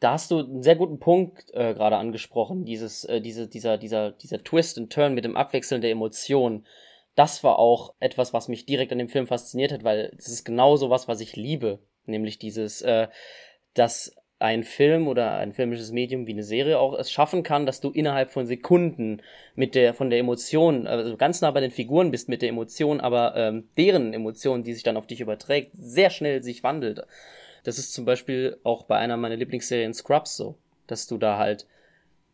da 0.00 0.12
hast 0.12 0.30
du 0.30 0.40
einen 0.40 0.62
sehr 0.62 0.76
guten 0.76 0.98
Punkt 0.98 1.50
äh, 1.54 1.74
gerade 1.74 1.96
angesprochen, 1.96 2.64
dieses, 2.64 3.04
äh, 3.04 3.20
diese, 3.20 3.48
dieser, 3.48 3.78
dieser, 3.78 4.12
dieser 4.12 4.42
Twist 4.42 4.76
and 4.78 4.92
Turn 4.92 5.14
mit 5.14 5.24
dem 5.24 5.36
Abwechseln 5.36 5.80
der 5.80 5.90
Emotionen. 5.90 6.66
Das 7.14 7.44
war 7.44 7.58
auch 7.58 7.94
etwas, 8.00 8.32
was 8.32 8.48
mich 8.48 8.66
direkt 8.66 8.92
an 8.92 8.98
dem 8.98 9.08
Film 9.08 9.26
fasziniert 9.26 9.72
hat, 9.72 9.84
weil 9.84 10.12
es 10.18 10.28
ist 10.28 10.44
genau 10.44 10.76
so 10.76 10.90
was, 10.90 11.08
was 11.08 11.20
ich 11.20 11.36
liebe. 11.36 11.78
Nämlich 12.06 12.38
dieses, 12.38 12.82
äh, 12.82 13.08
dass 13.72 14.14
ein 14.44 14.62
Film 14.62 15.08
oder 15.08 15.38
ein 15.38 15.54
filmisches 15.54 15.90
Medium 15.90 16.26
wie 16.26 16.32
eine 16.32 16.42
Serie 16.42 16.78
auch 16.78 16.92
es 16.98 17.10
schaffen 17.10 17.42
kann, 17.42 17.64
dass 17.64 17.80
du 17.80 17.90
innerhalb 17.90 18.30
von 18.30 18.46
Sekunden 18.46 19.22
mit 19.54 19.74
der 19.74 19.94
von 19.94 20.10
der 20.10 20.18
Emotion, 20.18 20.86
also 20.86 21.16
ganz 21.16 21.40
nah 21.40 21.50
bei 21.50 21.62
den 21.62 21.70
Figuren 21.70 22.10
bist 22.10 22.28
mit 22.28 22.42
der 22.42 22.50
Emotion, 22.50 23.00
aber 23.00 23.34
ähm, 23.36 23.70
deren 23.78 24.12
Emotion, 24.12 24.62
die 24.62 24.74
sich 24.74 24.82
dann 24.82 24.98
auf 24.98 25.06
dich 25.06 25.22
überträgt, 25.22 25.70
sehr 25.72 26.10
schnell 26.10 26.42
sich 26.42 26.62
wandelt. 26.62 27.06
Das 27.62 27.78
ist 27.78 27.94
zum 27.94 28.04
Beispiel 28.04 28.58
auch 28.64 28.82
bei 28.82 28.98
einer 28.98 29.16
meiner 29.16 29.36
Lieblingsserien 29.36 29.94
Scrubs 29.94 30.36
so, 30.36 30.58
dass 30.86 31.06
du 31.06 31.16
da 31.16 31.38
halt 31.38 31.66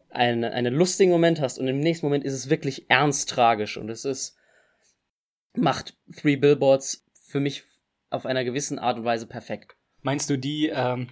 einen, 0.09 0.43
einen 0.43 0.75
lustigen 0.75 1.12
Moment 1.12 1.40
hast 1.40 1.61
und 1.61 1.69
im 1.69 1.79
nächsten 1.79 2.07
Moment 2.07 2.25
ist 2.25 2.35
es 2.35 2.50
wirklich 2.50 2.90
ernst 2.90 3.31
tragisch 3.31 3.76
und 3.76 3.88
es 3.88 4.05
ist 4.05 4.37
macht 5.55 5.97
Three 6.21 6.35
Billboards 6.35 7.07
für 7.23 7.38
mich 7.38 7.62
auf 8.11 8.26
einer 8.26 8.43
gewissen 8.43 8.81
Art 8.81 8.99
und 8.99 9.05
Weise 9.05 9.29
perfekt. 9.29 9.76
Meinst 10.02 10.29
du 10.29 10.37
die 10.37 10.73
ähm, 10.75 11.09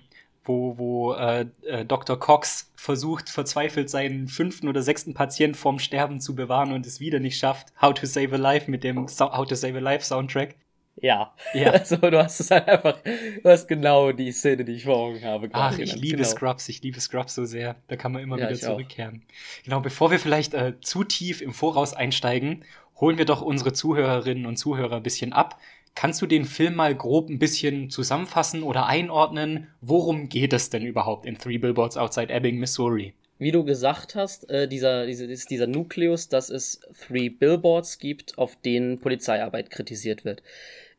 wo, 0.49 0.79
wo 0.79 1.13
äh, 1.13 1.47
äh, 1.63 1.85
Dr. 1.85 2.19
Cox 2.19 2.73
versucht, 2.75 3.29
verzweifelt 3.29 3.91
seinen 3.91 4.27
fünften 4.29 4.69
oder 4.69 4.83
sechsten 4.83 5.15
Patient 5.15 5.57
vorm 5.57 5.79
Sterben 5.79 6.21
zu 6.21 6.35
bewahren 6.35 6.73
und 6.73 6.87
es 6.87 6.99
wieder 6.99 7.21
nicht 7.21 7.39
schafft. 7.39 7.69
How 7.81 7.95
to 7.95 8.07
Save 8.07 8.35
a 8.35 8.39
Life 8.39 8.71
mit 8.71 8.83
dem 8.83 9.07
so 9.07 9.33
How 9.33 9.47
to 9.47 9.55
Save 9.55 9.77
a 9.77 9.81
Life 9.81 10.05
Soundtrack. 10.05 10.57
Ja. 11.01 11.35
ja. 11.55 11.71
Also 11.73 11.97
du 11.97 12.19
hast 12.19 12.41
es 12.41 12.51
halt 12.51 12.67
einfach, 12.67 12.99
du 13.03 13.49
hast 13.49 13.69
genau 13.69 14.13
die 14.13 14.33
Szene, 14.33 14.65
die 14.65 14.73
ich 14.73 14.85
vor 14.85 14.97
Augen 14.97 15.23
habe. 15.25 15.49
Ach, 15.53 15.79
ich 15.79 15.95
liebe 15.95 16.17
genau. 16.17 16.29
Scrubs, 16.29 16.69
ich 16.69 16.83
liebe 16.83 17.01
Scrubs 17.01 17.35
so 17.35 17.45
sehr. 17.45 17.77
Da 17.89 17.97
kann 17.97 18.13
man 18.13 18.23
immer 18.23 18.39
ja, 18.39 18.49
wieder 18.49 18.59
zurückkehren. 18.59 19.23
Auch. 19.25 19.65
Genau, 19.65 19.81
bevor 19.81 20.11
wir 20.11 20.19
vielleicht 20.19 20.55
äh, 20.55 20.81
zu 20.81 21.05
tief 21.05 21.41
im 21.41 21.53
Voraus 21.53 21.95
einsteigen, 21.95 22.65
holen 23.01 23.19
wir 23.19 23.27
doch 23.27 23.43
unsere 23.43 23.73
Zuhörerinnen 23.73 24.47
und 24.47 24.57
Zuhörer 24.57 24.97
ein 24.97 25.03
bisschen 25.03 25.33
ab. 25.33 25.59
Kannst 25.99 26.23
du 26.23 26.27
den 26.27 26.45
Film 26.45 26.77
mal 26.77 26.95
grob 26.95 27.29
ein 27.29 27.41
bisschen 27.41 27.91
zusammenfassen 27.91 28.63
oder 28.63 28.87
einordnen? 28.87 29.67
Worum 29.81 30.29
geht 30.29 30.53
es 30.53 30.71
denn 30.71 30.87
überhaupt 30.87 31.27
in 31.27 31.39
Three 31.39 31.59
Billboards 31.59 31.97
Outside 31.97 32.33
Ebbing, 32.33 32.61
Missouri? 32.61 33.15
Wie 33.41 33.51
du 33.51 33.65
gesagt 33.65 34.15
hast, 34.15 34.49
äh, 34.49 34.69
dieser, 34.69 35.07
ist 35.07 35.51
dieser 35.51 35.67
Nukleus, 35.67 36.29
dass 36.29 36.51
es 36.51 36.83
Three 37.05 37.31
Billboards 37.31 37.99
gibt, 37.99 38.39
auf 38.39 38.55
denen 38.65 39.01
Polizeiarbeit 39.01 39.71
kritisiert 39.71 40.25
wird. 40.25 40.45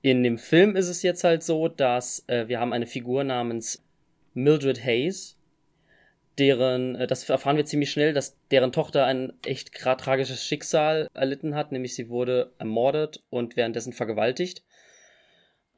In 0.02 0.22
dem 0.22 0.38
Film 0.38 0.76
ist 0.76 0.90
es 0.90 1.02
jetzt 1.02 1.24
halt 1.24 1.44
so, 1.44 1.70
dass 1.70 2.26
äh, 2.28 2.50
wir 2.50 2.60
haben 2.60 2.74
eine 2.74 2.86
Figur 2.86 3.24
namens 3.24 3.82
Mildred 4.34 4.84
Hayes, 4.84 5.38
deren, 6.40 6.96
äh, 6.96 7.08
das 7.08 7.30
erfahren 7.30 7.56
wir 7.56 7.64
ziemlich 7.64 7.90
schnell, 7.90 8.12
dass 8.12 8.36
deren 8.52 8.74
Tochter 8.74 9.06
ein 9.06 9.32
echt 9.46 9.72
tragisches 9.74 10.44
Schicksal 10.44 11.08
erlitten 11.14 11.56
hat, 11.56 11.72
nämlich 11.72 11.96
sie 11.96 12.10
wurde 12.10 12.52
ermordet 12.58 13.24
und 13.30 13.56
währenddessen 13.56 13.94
vergewaltigt. 13.94 14.62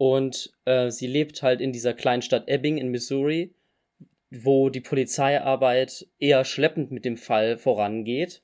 Und 0.01 0.51
äh, 0.65 0.89
sie 0.89 1.05
lebt 1.05 1.43
halt 1.43 1.61
in 1.61 1.71
dieser 1.71 1.93
kleinen 1.93 2.23
Stadt 2.23 2.47
Ebbing 2.47 2.77
in 2.77 2.89
Missouri, 2.89 3.53
wo 4.31 4.71
die 4.71 4.81
Polizeiarbeit 4.81 6.07
eher 6.17 6.43
schleppend 6.43 6.89
mit 6.89 7.05
dem 7.05 7.17
Fall 7.17 7.55
vorangeht. 7.59 8.41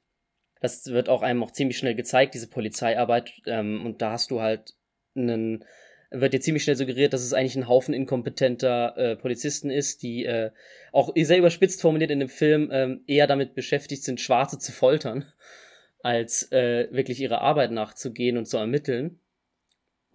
Das 0.61 0.85
wird 0.85 1.09
auch 1.09 1.23
einem 1.23 1.41
auch 1.41 1.49
ziemlich 1.49 1.79
schnell 1.79 1.95
gezeigt, 1.95 2.35
diese 2.35 2.47
Polizeiarbeit. 2.47 3.33
Ähm, 3.47 3.83
und 3.83 4.03
da 4.03 4.11
hast 4.11 4.29
du 4.29 4.39
halt 4.39 4.75
einen, 5.15 5.65
wird 6.11 6.33
dir 6.33 6.41
ziemlich 6.41 6.63
schnell 6.63 6.75
suggeriert, 6.75 7.13
dass 7.13 7.23
es 7.23 7.33
eigentlich 7.33 7.55
ein 7.55 7.67
Haufen 7.67 7.95
inkompetenter 7.95 8.95
äh, 8.95 9.15
Polizisten 9.15 9.71
ist, 9.71 10.03
die 10.03 10.25
äh, 10.25 10.51
auch 10.91 11.11
sehr 11.15 11.39
überspitzt 11.39 11.81
formuliert 11.81 12.11
in 12.11 12.19
dem 12.19 12.29
Film 12.29 12.69
ähm, 12.71 13.03
eher 13.07 13.25
damit 13.25 13.55
beschäftigt 13.55 14.03
sind, 14.03 14.21
Schwarze 14.21 14.59
zu 14.59 14.71
foltern, 14.71 15.25
als 16.03 16.51
äh, 16.51 16.87
wirklich 16.91 17.19
ihrer 17.19 17.41
Arbeit 17.41 17.71
nachzugehen 17.71 18.37
und 18.37 18.45
zu 18.45 18.57
ermitteln. 18.57 19.19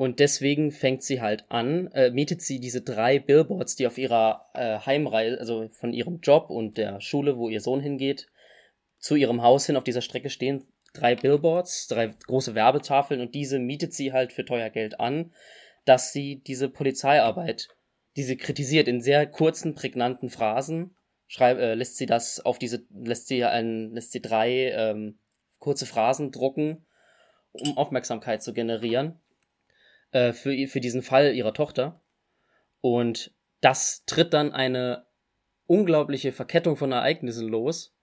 Und 0.03 0.19
deswegen 0.19 0.73
fängt 0.73 1.05
sie 1.05 1.21
halt 1.21 1.45
an, 1.49 1.87
äh, 1.93 2.11
mietet 2.11 2.43
sie 2.43 2.59
diese 2.59 2.83
drei 2.83 3.21
Billboards, 3.21 3.77
die 3.77 3.87
auf 3.87 3.99
ihrer 3.99 4.51
äh, 4.53 4.81
Heimreise, 4.85 5.39
also 5.39 5.69
von 5.69 5.93
ihrem 5.93 6.19
Job 6.19 6.51
und 6.51 6.77
der 6.77 7.01
Schule, 7.01 7.39
wo 7.39 7.49
ihr 7.49 7.61
Sohn 7.61 7.79
hingeht, 7.79 8.27
zu 8.99 9.15
ihrem 9.15 9.43
Haus 9.43 9.67
hin 9.67 9.77
auf 9.77 9.85
dieser 9.85 10.01
Strecke 10.01 10.29
stehen. 10.29 10.67
Drei 10.93 11.15
Billboards, 11.15 11.87
drei 11.87 12.17
große 12.27 12.57
Werbetafeln 12.57 13.21
und 13.21 13.37
diese 13.37 13.61
mietet 13.61 13.95
sie 13.95 14.13
halt 14.13 14.33
für 14.33 14.45
teuer 14.45 14.71
Geld 14.71 14.99
an, 14.99 15.33
dass 15.85 16.13
sie 16.13 16.43
diese 16.45 16.69
Polizeiarbeit, 16.69 17.69
die 18.17 18.25
sie 18.25 18.37
kritisiert 18.37 18.89
in 18.89 19.01
sehr 19.01 19.25
kurzen, 19.29 19.77
prägnanten 19.77 20.31
Phrasen, 20.31 20.97
schreib, 21.29 21.59
äh, 21.59 21.75
lässt 21.75 21.97
sie 21.97 22.07
das 22.07 22.41
auf 22.41 22.59
diese, 22.59 22.85
lässt 22.91 23.29
sie 23.29 23.45
ein, 23.45 23.93
lässt 23.93 24.11
sie 24.11 24.21
drei 24.21 24.73
ähm, 24.73 25.21
kurze 25.61 25.87
Phrasen 25.87 26.33
drucken, 26.33 26.87
um 27.53 27.79
Aufmerksamkeit 27.79 28.43
zu 28.43 28.53
generieren 28.53 29.22
äh, 30.13 30.33
für, 30.33 30.67
für 30.69 30.81
diesen 30.81 31.03
Fall 31.03 31.35
ihrer 31.35 31.55
Tochter. 31.55 32.01
Und 32.81 33.35
das 33.61 34.05
tritt 34.07 34.33
dann 34.33 34.53
eine 34.53 35.07
unglaubliche 35.67 36.33
Verkettung 36.33 36.77
von 36.77 36.93
Ereignissen 36.93 37.49
los, 37.49 37.95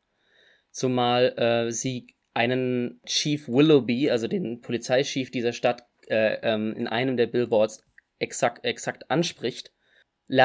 zumal 0.72 1.38
äh, 1.38 1.72
sie 1.72 2.16
einen 2.34 3.02
Chief 3.06 3.48
Willoughby, 3.48 4.10
also 4.10 4.28
den 4.28 4.62
Polizeichef 4.62 5.32
dieser 5.32 5.54
Stadt, 5.54 5.84
äh, 6.08 6.38
ähm, 6.42 6.74
in 6.76 6.88
einem 6.88 7.18
der 7.18 7.28
Billboards 7.28 7.84
exakt, 8.20 8.64
exakt 8.66 9.10
anspricht. 9.12 9.74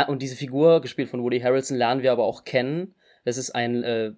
Und 0.08 0.22
diese 0.22 0.36
Figur, 0.36 0.80
gespielt 0.80 1.10
von 1.10 1.22
Woody 1.22 1.40
Harrelson, 1.40 1.76
lernen 1.76 2.02
wir 2.02 2.10
aber 2.10 2.24
auch 2.24 2.44
kennen. 2.44 2.94
Das 3.24 3.36
ist 3.36 3.50
ein 3.50 3.84
äh, 3.84 4.12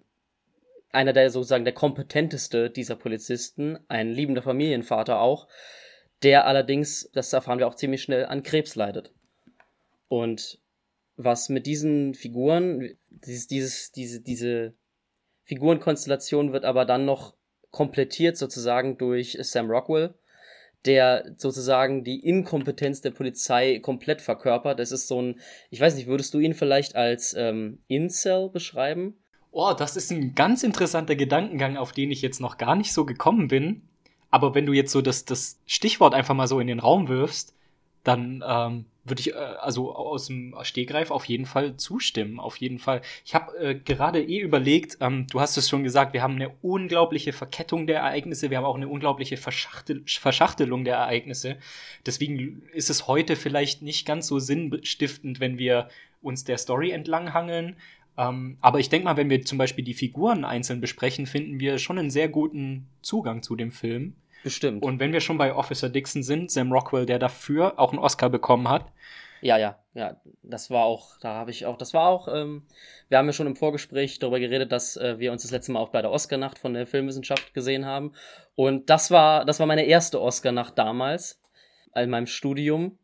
einer 0.97 1.13
der 1.13 1.31
sozusagen 1.31 1.65
der 1.65 1.75
kompetenteste 1.75 2.71
dieser 2.71 2.97
Polizisten, 2.97 3.79
ein 3.89 4.11
liebender 4.11 4.43
Familienvater 4.43 5.21
auch, 5.21 5.47
der 6.23 6.47
allerdings, 6.47 7.11
das 7.13 7.33
erfahren 7.33 7.59
wir 7.59 7.67
auch 7.67 7.75
ziemlich 7.75 8.03
schnell, 8.03 8.27
an 8.27 8.43
Krebs 8.43 8.75
leidet. 8.75 9.13
Und 10.09 10.59
was 11.17 11.49
mit 11.49 11.67
diesen 11.67 12.15
Figuren, 12.15 12.97
dieses, 13.09 13.47
dieses, 13.47 13.93
diese, 13.93 14.21
diese 14.21 14.75
Figurenkonstellation 15.45 16.53
wird 16.53 16.65
aber 16.65 16.85
dann 16.85 17.05
noch 17.05 17.35
komplettiert 17.71 18.37
sozusagen 18.37 18.99
durch 18.99 19.39
Sam 19.41 19.71
Rockwell, 19.71 20.15
der 20.85 21.35
sozusagen 21.37 22.05
die 22.05 22.25
Inkompetenz 22.25 23.01
der 23.01 23.11
Polizei 23.11 23.79
komplett 23.81 24.21
verkörpert. 24.21 24.81
Es 24.81 24.93
ist 24.93 25.09
so 25.09 25.21
ein, 25.21 25.41
ich 25.71 25.81
weiß 25.81 25.95
nicht, 25.97 26.07
würdest 26.07 26.33
du 26.35 26.39
ihn 26.39 26.55
vielleicht 26.55 26.97
als 26.97 27.35
ähm, 27.37 27.81
Incel 27.89 28.49
beschreiben? 28.51 29.19
Oh, 29.51 29.73
das 29.77 29.97
ist 29.97 30.11
ein 30.11 30.35
ganz 30.35 30.63
interessanter 30.63 31.17
Gedankengang, 31.17 31.77
auf 31.77 31.93
den 31.93 32.11
ich 32.11 32.23
jetzt 32.23 32.41
noch 32.41 32.59
gar 32.59 32.77
nicht 32.77 32.93
so 32.93 33.05
gekommen 33.05 33.49
bin. 33.49 33.89
Aber 34.37 34.55
wenn 34.55 34.67
du 34.67 34.75
jetzt 34.75 34.93
so 34.93 35.01
das, 35.01 35.25
das 35.25 35.59
Stichwort 35.65 36.13
einfach 36.13 36.35
mal 36.35 36.47
so 36.47 36.61
in 36.61 36.67
den 36.67 36.79
Raum 36.79 37.09
wirfst, 37.09 37.55
dann 38.05 38.45
ähm, 38.47 38.85
würde 39.03 39.21
ich 39.21 39.33
äh, 39.33 39.39
also 39.39 39.95
aus 39.95 40.27
dem 40.27 40.55
Stehgreif 40.61 41.11
auf 41.11 41.25
jeden 41.25 41.47
Fall 41.47 41.79
zustimmen, 41.79 42.39
auf 42.39 42.59
jeden 42.59 42.79
Fall. 42.79 43.01
Ich 43.25 43.35
habe 43.35 43.57
äh, 43.57 43.75
gerade 43.75 44.23
eh 44.23 44.39
überlegt, 44.41 44.99
ähm, 45.01 45.27
du 45.31 45.41
hast 45.41 45.57
es 45.57 45.71
schon 45.71 45.85
gesagt, 45.85 46.13
wir 46.13 46.23
haben 46.23 46.35
eine 46.35 46.51
unglaubliche 46.61 47.33
Verkettung 47.33 47.87
der 47.87 48.01
Ereignisse, 48.01 48.51
wir 48.51 48.59
haben 48.59 48.67
auch 48.67 48.77
eine 48.77 48.89
unglaubliche 48.89 49.39
Verschachtel 49.39 50.03
Verschachtelung 50.07 50.85
der 50.85 50.97
Ereignisse. 50.97 51.57
Deswegen 52.05 52.61
ist 52.75 52.91
es 52.91 53.07
heute 53.07 53.37
vielleicht 53.37 53.81
nicht 53.81 54.07
ganz 54.07 54.27
so 54.27 54.39
sinnstiftend, 54.39 55.41
wenn 55.41 55.57
wir 55.57 55.89
uns 56.21 56.45
der 56.45 56.59
Story 56.59 56.91
entlanghangeln. 56.91 57.77
Ähm, 58.19 58.59
aber 58.61 58.81
ich 58.81 58.91
denke 58.91 59.07
mal, 59.07 59.17
wenn 59.17 59.31
wir 59.31 59.43
zum 59.47 59.57
Beispiel 59.57 59.85
die 59.85 59.95
Figuren 59.95 60.45
einzeln 60.45 60.83
besprechen, 60.83 61.25
finden 61.25 61.59
wir 61.59 61.79
schon 61.79 61.99
einen 61.99 62.11
sehr 62.11 62.29
guten 62.29 62.87
Zugang 63.01 63.43
zu 63.43 63.57
dem 63.57 63.73
Film. 63.73 64.15
Bestimmt. 64.43 64.83
Und 64.83 65.01
wenn 65.01 65.13
wir 65.13 65.21
schon 65.21 65.39
bei 65.39 65.55
Officer 65.55 65.89
Dixon 65.89 66.23
sind, 66.23 66.51
Sam 66.51 66.73
Rockwell, 66.73 67.07
der 67.07 67.19
dafür 67.19 67.79
auch 67.79 67.93
einen 67.93 67.99
Oscar 67.99 68.31
bekommen 68.31 68.69
hat. 68.69 68.87
Ja, 69.43 69.59
ja, 69.59 69.79
ja, 69.95 70.17
das 70.43 70.71
war 70.71 70.85
auch, 70.85 71.19
da 71.21 71.35
habe 71.35 71.51
ich 71.51 71.67
auch, 71.67 71.77
das 71.77 71.93
war 71.93 72.09
auch, 72.09 72.27
ähm, 72.29 72.67
wir 73.09 73.19
haben 73.19 73.27
ja 73.27 73.33
schon 73.33 73.47
im 73.47 73.57
Vorgespräch 73.57 74.19
darüber 74.19 74.41
geredet, 74.41 74.73
dass 74.73 74.97
äh, 74.97 75.19
wir 75.19 75.31
uns 75.31 75.43
das 75.43 75.51
letzte 75.51 75.73
Mal 75.73 75.81
auch 75.81 75.91
bei 75.91 76.01
der 76.01 76.11
Oscar-Nacht 76.11 76.59
von 76.59 76.75
der 76.75 76.87
Filmwissenschaft 76.87 77.53
gesehen 77.53 77.85
haben. 77.85 78.13
Und 78.55 78.89
das 78.89 79.11
war, 79.11 79.45
das 79.45 79.61
war 79.61 79.67
meine 79.67 79.85
erste 79.85 80.21
Oscar-Nacht 80.21 80.79
damals, 80.79 81.41
in 81.95 82.11
meinem 82.11 82.27
Studium. 82.27 82.99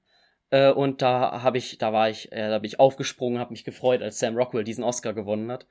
Äh, 0.50 0.70
und 0.70 1.02
da 1.02 1.42
habe 1.42 1.58
ich, 1.58 1.78
da 1.78 1.92
war 1.92 2.10
ich, 2.10 2.30
äh, 2.32 2.48
da 2.48 2.58
bin 2.58 2.68
ich 2.68 2.80
aufgesprungen, 2.80 3.38
habe 3.38 3.52
mich 3.52 3.64
gefreut, 3.64 4.02
als 4.02 4.18
Sam 4.18 4.36
Rockwell 4.36 4.64
diesen 4.64 4.84
Oscar 4.84 5.12
gewonnen 5.12 5.50
hat. 5.50 5.66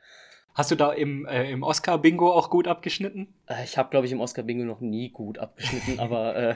Hast 0.54 0.72
du 0.72 0.76
da 0.76 0.92
im, 0.92 1.26
äh, 1.26 1.50
im 1.50 1.64
Oscar-Bingo 1.64 2.32
auch 2.32 2.50
gut 2.50 2.68
abgeschnitten? 2.68 3.28
Äh, 3.48 3.64
ich 3.64 3.78
habe, 3.78 3.90
glaube 3.90 4.06
ich, 4.06 4.12
im 4.12 4.20
Oscar-Bingo 4.20 4.66
noch 4.66 4.82
nie 4.82 5.10
gut 5.10 5.40
abgeschnitten, 5.40 6.00
aber 6.00 6.36
äh, 6.36 6.56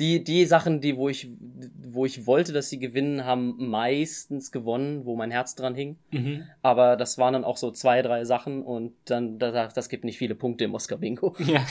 die, 0.00 0.24
die 0.24 0.46
Sachen, 0.46 0.80
die, 0.80 0.96
wo 0.96 1.08
ich, 1.08 1.28
wo 1.82 2.06
ich 2.06 2.26
wollte, 2.26 2.52
dass 2.52 2.70
sie 2.70 2.78
gewinnen, 2.78 3.24
haben 3.24 3.54
meistens 3.58 4.50
gewonnen, 4.50 5.04
wo 5.04 5.14
mein 5.14 5.30
Herz 5.30 5.54
dran 5.54 5.74
hing. 5.74 5.96
Mhm. 6.10 6.44
Aber 6.62 6.96
das 6.96 7.18
waren 7.18 7.34
dann 7.34 7.44
auch 7.44 7.58
so 7.58 7.70
zwei, 7.70 8.02
drei 8.02 8.24
Sachen 8.24 8.62
und 8.62 8.94
dann, 9.04 9.38
das, 9.38 9.74
das 9.74 9.88
gibt 9.88 10.04
nicht 10.04 10.18
viele 10.18 10.34
Punkte 10.34 10.64
im 10.64 10.74
Oscar-Bingo. 10.74 11.36
Ja. 11.46 11.64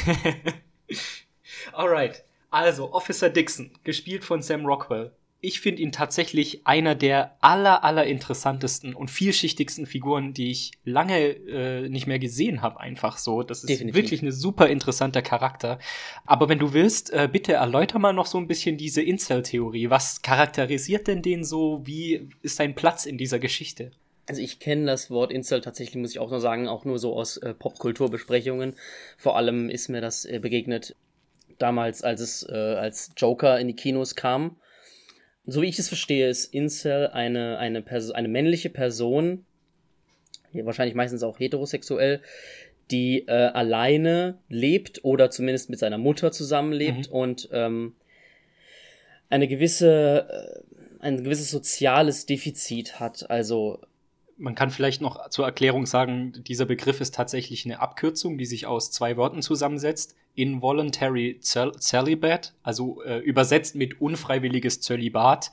Alright. 1.74 2.24
Also, 2.52 2.94
Officer 2.94 3.30
Dixon, 3.30 3.72
gespielt 3.84 4.24
von 4.24 4.42
Sam 4.42 4.66
Rockwell 4.66 5.12
ich 5.42 5.62
finde 5.62 5.82
ihn 5.82 5.92
tatsächlich 5.92 6.68
einer 6.68 6.96
der 6.96 7.38
aller, 7.40 7.84
aller 7.84 8.06
interessantesten 8.06 8.94
und 8.94 9.10
vielschichtigsten 9.10 9.86
Figuren, 9.86 10.34
die 10.34 10.52
ich 10.52 10.72
lange 10.84 11.30
äh, 11.30 11.88
nicht 11.88 12.08
mehr 12.08 12.20
gesehen 12.20 12.62
habe, 12.62 12.80
einfach 12.80 13.18
so. 13.18 13.42
Das 13.44 13.60
ist 13.60 13.70
Definitiv. 13.70 13.96
wirklich 13.96 14.22
ein 14.22 14.32
super 14.32 14.68
interessanter 14.68 15.22
Charakter. 15.22 15.80
Aber 16.26 16.50
wenn 16.50 16.60
du 16.60 16.74
willst, 16.74 17.14
äh, 17.14 17.30
bitte 17.32 17.54
erläuter 17.54 18.00
mal 18.00 18.12
noch 18.12 18.26
so 18.26 18.38
ein 18.38 18.48
bisschen 18.48 18.78
diese 18.78 19.02
Incel-Theorie. 19.02 19.90
Was 19.90 20.22
charakterisiert 20.22 21.08
denn 21.08 21.22
den 21.22 21.46
so? 21.46 21.82
Wie 21.86 22.28
ist 22.42 22.58
sein 22.58 22.76
Platz 22.76 23.06
in 23.06 23.18
dieser 23.18 23.40
Geschichte? 23.40 23.92
Also 24.28 24.42
ich 24.42 24.60
kenne 24.60 24.88
das 24.88 25.10
Wort 25.10 25.32
Incel 25.32 25.62
tatsächlich, 25.62 25.96
muss 25.96 26.12
ich 26.12 26.20
auch 26.20 26.32
nur 26.32 26.42
sagen, 26.42 26.68
auch 26.68 26.84
nur 26.84 27.00
so 27.00 27.16
aus 27.16 27.38
äh, 27.38 27.54
Popkulturbesprechungen. 27.54 28.76
Vor 29.18 29.38
allem 29.38 29.70
ist 29.70 29.88
mir 29.88 30.02
das 30.02 30.26
äh, 30.26 30.40
begegnet 30.40 30.96
damals, 31.60 32.04
als 32.04 32.20
es 32.20 32.48
äh, 32.48 32.54
als 32.54 33.12
Joker 33.16 33.58
in 33.58 33.68
die 33.68 33.76
Kinos 33.76 34.16
kam 34.16 34.58
so 35.52 35.62
wie 35.62 35.68
ich 35.68 35.80
es 35.80 35.88
verstehe, 35.88 36.30
ist 36.30 36.54
Incel 36.54 37.08
eine, 37.08 37.58
eine, 37.58 37.82
Perso 37.82 38.14
eine 38.14 38.28
männliche 38.28 38.70
Person, 38.70 39.46
wahrscheinlich 40.54 40.96
meistens 40.96 41.24
auch 41.24 41.40
heterosexuell, 41.40 42.22
die 42.92 43.28
äh, 43.28 43.32
alleine 43.32 44.40
lebt 44.50 45.04
oder 45.04 45.30
zumindest 45.30 45.70
mit 45.70 45.80
seiner 45.80 45.98
Mutter 45.98 46.32
zusammenlebt 46.32 47.10
mhm. 47.10 47.14
und 47.14 47.50
ähm, 47.52 47.94
eine 49.30 49.48
gewisse, 49.48 50.64
äh, 51.00 51.04
ein 51.04 51.24
gewisses 51.24 51.52
soziales 51.52 52.26
Defizit 52.26 53.00
hat. 53.00 53.30
Also 53.30 53.80
man 54.38 54.56
kann 54.56 54.72
vielleicht 54.72 55.02
noch 55.02 55.30
zur 55.30 55.46
Erklärung 55.46 55.86
sagen, 55.86 56.34
dieser 56.48 56.66
Begriff 56.66 57.02
ist 57.02 57.14
tatsächlich 57.14 57.66
eine 57.66 57.80
Abkürzung, 57.80 58.38
die 58.38 58.46
sich 58.46 58.66
aus 58.66 58.90
zwei 58.90 59.18
Worten 59.18 59.42
zusammensetzt. 59.42 60.16
Involuntary 60.40 61.40
Celibate, 61.42 62.52
also 62.64 63.02
äh, 63.04 63.20
übersetzt 63.20 63.76
mit 63.76 64.00
unfreiwilliges 64.00 64.82
Zölibat. 64.82 65.52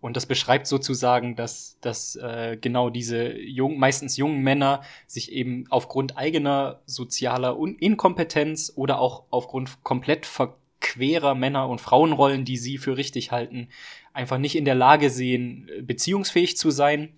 Und 0.00 0.16
das 0.16 0.26
beschreibt 0.26 0.68
sozusagen, 0.68 1.34
dass, 1.34 1.76
dass 1.80 2.14
äh, 2.14 2.56
genau 2.60 2.88
diese 2.88 3.36
jung, 3.36 3.78
meistens 3.78 4.16
jungen 4.16 4.42
Männer 4.42 4.82
sich 5.08 5.32
eben 5.32 5.64
aufgrund 5.70 6.16
eigener 6.16 6.80
sozialer 6.86 7.58
Un 7.58 7.74
Inkompetenz 7.74 8.72
oder 8.76 9.00
auch 9.00 9.24
aufgrund 9.30 9.82
komplett 9.82 10.24
verquerer 10.24 11.34
Männer- 11.34 11.68
und 11.68 11.80
Frauenrollen, 11.80 12.44
die 12.44 12.58
sie 12.58 12.78
für 12.78 12.96
richtig 12.96 13.32
halten, 13.32 13.68
einfach 14.12 14.38
nicht 14.38 14.54
in 14.54 14.64
der 14.64 14.76
Lage 14.76 15.10
sehen, 15.10 15.68
beziehungsfähig 15.82 16.56
zu 16.56 16.70
sein 16.70 17.12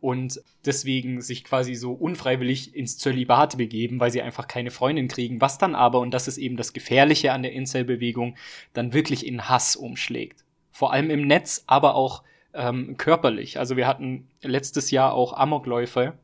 und 0.00 0.42
deswegen 0.64 1.20
sich 1.20 1.44
quasi 1.44 1.74
so 1.74 1.92
unfreiwillig 1.92 2.74
ins 2.74 2.98
Zölibat 2.98 3.56
begeben, 3.56 4.00
weil 4.00 4.10
sie 4.10 4.22
einfach 4.22 4.46
keine 4.46 4.70
Freundin 4.70 5.08
kriegen, 5.08 5.40
was 5.40 5.58
dann 5.58 5.74
aber, 5.74 6.00
und 6.00 6.12
das 6.12 6.28
ist 6.28 6.38
eben 6.38 6.56
das 6.56 6.72
Gefährliche 6.72 7.32
an 7.32 7.42
der 7.42 7.52
Incel-Bewegung, 7.52 8.36
dann 8.72 8.92
wirklich 8.92 9.26
in 9.26 9.48
Hass 9.48 9.76
umschlägt. 9.76 10.44
Vor 10.70 10.92
allem 10.92 11.10
im 11.10 11.26
Netz, 11.26 11.64
aber 11.66 11.94
auch 11.94 12.22
ähm, 12.52 12.96
körperlich. 12.96 13.58
Also 13.58 13.76
wir 13.76 13.86
hatten 13.86 14.28
letztes 14.42 14.90
Jahr 14.90 15.14
auch 15.14 15.32
Amokläufe 15.32 16.14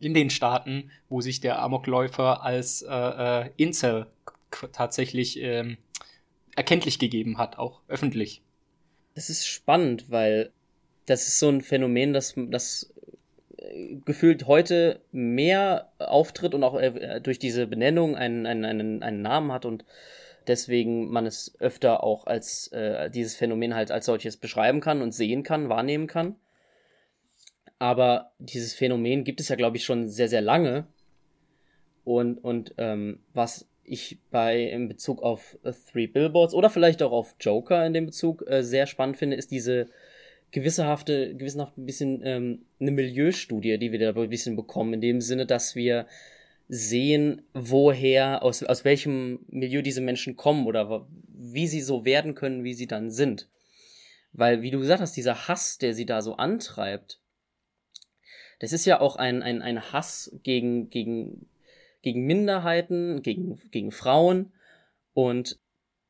in 0.00 0.14
den 0.14 0.30
Staaten, 0.30 0.90
wo 1.08 1.20
sich 1.20 1.40
der 1.40 1.60
Amokläufer 1.60 2.42
als 2.42 2.82
äh, 2.82 2.94
äh, 2.94 3.50
Incel 3.56 4.06
tatsächlich 4.72 5.40
ähm, 5.40 5.76
erkenntlich 6.56 6.98
gegeben 6.98 7.38
hat, 7.38 7.58
auch 7.58 7.80
öffentlich. 7.88 8.42
Das 9.14 9.30
ist 9.30 9.46
spannend, 9.46 10.10
weil 10.10 10.52
das 11.06 11.26
ist 11.26 11.38
so 11.38 11.48
ein 11.48 11.62
Phänomen, 11.62 12.12
das, 12.12 12.34
das 12.36 12.92
gefühlt 14.04 14.46
heute 14.46 15.00
mehr 15.12 15.92
auftritt 15.98 16.54
und 16.54 16.64
auch 16.64 16.78
äh, 16.78 17.20
durch 17.20 17.38
diese 17.38 17.66
Benennung 17.66 18.16
einen, 18.16 18.46
einen, 18.46 18.64
einen, 18.64 19.02
einen 19.02 19.22
Namen 19.22 19.52
hat 19.52 19.64
und 19.64 19.84
deswegen 20.46 21.10
man 21.10 21.26
es 21.26 21.54
öfter 21.60 22.02
auch 22.02 22.26
als 22.26 22.68
äh, 22.68 23.10
dieses 23.10 23.36
Phänomen 23.36 23.74
halt 23.74 23.90
als 23.90 24.06
solches 24.06 24.36
beschreiben 24.36 24.80
kann 24.80 25.02
und 25.02 25.12
sehen 25.12 25.42
kann, 25.42 25.68
wahrnehmen 25.68 26.06
kann. 26.06 26.36
Aber 27.78 28.32
dieses 28.38 28.74
Phänomen 28.74 29.24
gibt 29.24 29.40
es 29.40 29.48
ja, 29.48 29.56
glaube 29.56 29.76
ich, 29.76 29.84
schon 29.84 30.08
sehr, 30.08 30.28
sehr 30.28 30.40
lange. 30.40 30.86
Und, 32.04 32.38
und 32.38 32.74
ähm, 32.78 33.20
was 33.34 33.68
ich 33.84 34.18
bei 34.30 34.62
in 34.62 34.88
Bezug 34.88 35.22
auf 35.22 35.58
Three 35.90 36.06
Billboards 36.06 36.54
oder 36.54 36.70
vielleicht 36.70 37.02
auch 37.02 37.12
auf 37.12 37.36
Joker 37.40 37.86
in 37.86 37.92
dem 37.92 38.06
Bezug 38.06 38.44
äh, 38.48 38.62
sehr 38.62 38.86
spannend 38.86 39.16
finde, 39.16 39.36
ist 39.36 39.50
diese 39.50 39.86
gewissehafte, 40.50 41.34
gewissenhaft 41.34 41.76
ein 41.76 41.86
bisschen 41.86 42.20
ähm, 42.24 42.62
eine 42.80 42.90
Milieustudie, 42.90 43.78
die 43.78 43.92
wir 43.92 43.98
da 43.98 44.20
ein 44.20 44.30
bisschen 44.30 44.56
bekommen, 44.56 44.94
in 44.94 45.00
dem 45.00 45.20
Sinne, 45.20 45.46
dass 45.46 45.74
wir 45.74 46.06
sehen, 46.68 47.42
woher, 47.54 48.42
aus, 48.42 48.62
aus 48.62 48.84
welchem 48.84 49.40
Milieu 49.48 49.82
diese 49.82 50.00
Menschen 50.00 50.36
kommen 50.36 50.66
oder 50.66 51.06
wie 51.28 51.66
sie 51.66 51.80
so 51.80 52.04
werden 52.04 52.34
können, 52.34 52.64
wie 52.64 52.74
sie 52.74 52.86
dann 52.86 53.10
sind. 53.10 53.48
Weil, 54.32 54.62
wie 54.62 54.70
du 54.70 54.78
gesagt 54.78 55.00
hast, 55.00 55.16
dieser 55.16 55.48
Hass, 55.48 55.78
der 55.78 55.94
sie 55.94 56.06
da 56.06 56.20
so 56.20 56.36
antreibt, 56.36 57.20
das 58.58 58.72
ist 58.72 58.84
ja 58.84 59.00
auch 59.00 59.16
ein, 59.16 59.42
ein, 59.42 59.62
ein 59.62 59.92
Hass 59.92 60.36
gegen, 60.42 60.90
gegen, 60.90 61.46
gegen 62.02 62.26
Minderheiten, 62.26 63.22
gegen, 63.22 63.58
gegen 63.70 63.92
Frauen 63.92 64.52
Und 65.14 65.58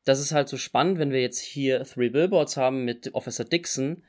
das 0.03 0.19
ist 0.19 0.31
halt 0.31 0.49
so 0.49 0.57
spannend, 0.57 0.99
wenn 0.99 1.11
wir 1.11 1.21
jetzt 1.21 1.39
hier 1.39 1.83
Three 1.83 2.09
Billboards 2.09 2.57
haben 2.57 2.85
mit 2.85 3.13
Officer 3.13 3.45
Dixon, 3.45 4.03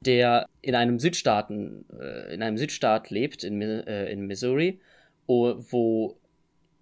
der 0.00 0.48
in 0.62 0.74
einem 0.74 0.98
Südstaaten, 0.98 1.84
äh, 1.98 2.34
in 2.34 2.42
einem 2.42 2.56
Südstaat 2.56 3.10
lebt, 3.10 3.44
in, 3.44 3.60
äh, 3.60 4.10
in 4.10 4.26
Missouri, 4.26 4.80
wo, 5.26 6.16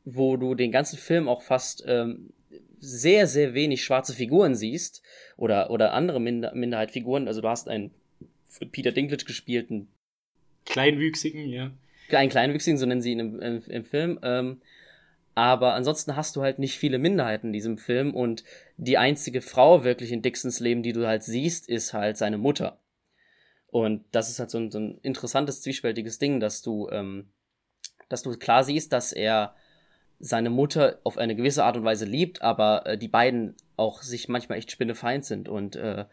wo 0.04 0.36
du 0.36 0.54
den 0.54 0.72
ganzen 0.72 0.98
Film 0.98 1.28
auch 1.28 1.42
fast 1.42 1.84
ähm, 1.86 2.30
sehr, 2.78 3.26
sehr 3.26 3.54
wenig 3.54 3.84
schwarze 3.84 4.14
Figuren 4.14 4.54
siehst 4.54 5.02
oder, 5.36 5.70
oder 5.70 5.92
andere 5.92 6.20
Minder 6.20 6.54
Minderheitfiguren. 6.54 7.28
Also 7.28 7.40
du 7.40 7.48
hast 7.48 7.68
einen 7.68 7.90
Peter 8.72 8.92
Dinklage 8.92 9.24
gespielten 9.24 9.88
Kleinwüchsigen, 10.64 11.48
ja. 11.48 11.72
Einen 12.10 12.30
Kleinwüchsigen, 12.30 12.78
so 12.78 12.86
nennen 12.86 13.02
sie 13.02 13.12
ihn 13.12 13.20
im, 13.20 13.40
im, 13.40 13.62
im 13.66 13.84
Film. 13.84 14.18
Ähm, 14.22 14.60
aber 15.34 15.74
ansonsten 15.74 16.16
hast 16.16 16.36
du 16.36 16.42
halt 16.42 16.58
nicht 16.58 16.78
viele 16.78 16.98
Minderheiten 16.98 17.48
in 17.48 17.52
diesem 17.52 17.78
Film 17.78 18.14
und 18.14 18.44
die 18.76 18.98
einzige 18.98 19.40
Frau 19.40 19.84
wirklich 19.84 20.10
in 20.10 20.22
Dixons 20.22 20.60
Leben, 20.60 20.82
die 20.82 20.92
du 20.92 21.06
halt 21.06 21.22
siehst, 21.22 21.68
ist 21.68 21.92
halt 21.92 22.16
seine 22.16 22.38
Mutter. 22.38 22.80
Und 23.70 24.04
das 24.12 24.30
ist 24.30 24.38
halt 24.38 24.50
so 24.50 24.58
ein, 24.58 24.70
so 24.70 24.78
ein 24.78 24.98
interessantes, 25.02 25.60
zwiespältiges 25.60 26.18
Ding, 26.18 26.40
dass 26.40 26.62
du, 26.62 26.88
ähm, 26.90 27.28
dass 28.08 28.22
du 28.22 28.36
klar 28.36 28.64
siehst, 28.64 28.92
dass 28.92 29.12
er 29.12 29.54
seine 30.18 30.50
Mutter 30.50 30.98
auf 31.04 31.18
eine 31.18 31.36
gewisse 31.36 31.64
Art 31.64 31.76
und 31.76 31.84
Weise 31.84 32.04
liebt, 32.04 32.42
aber 32.42 32.86
äh, 32.86 32.98
die 32.98 33.08
beiden 33.08 33.54
auch 33.76 34.02
sich 34.02 34.28
manchmal 34.28 34.58
echt 34.58 34.72
spinnefeind 34.72 35.24
sind 35.24 35.48
und 35.48 35.76
äh, 35.76 36.06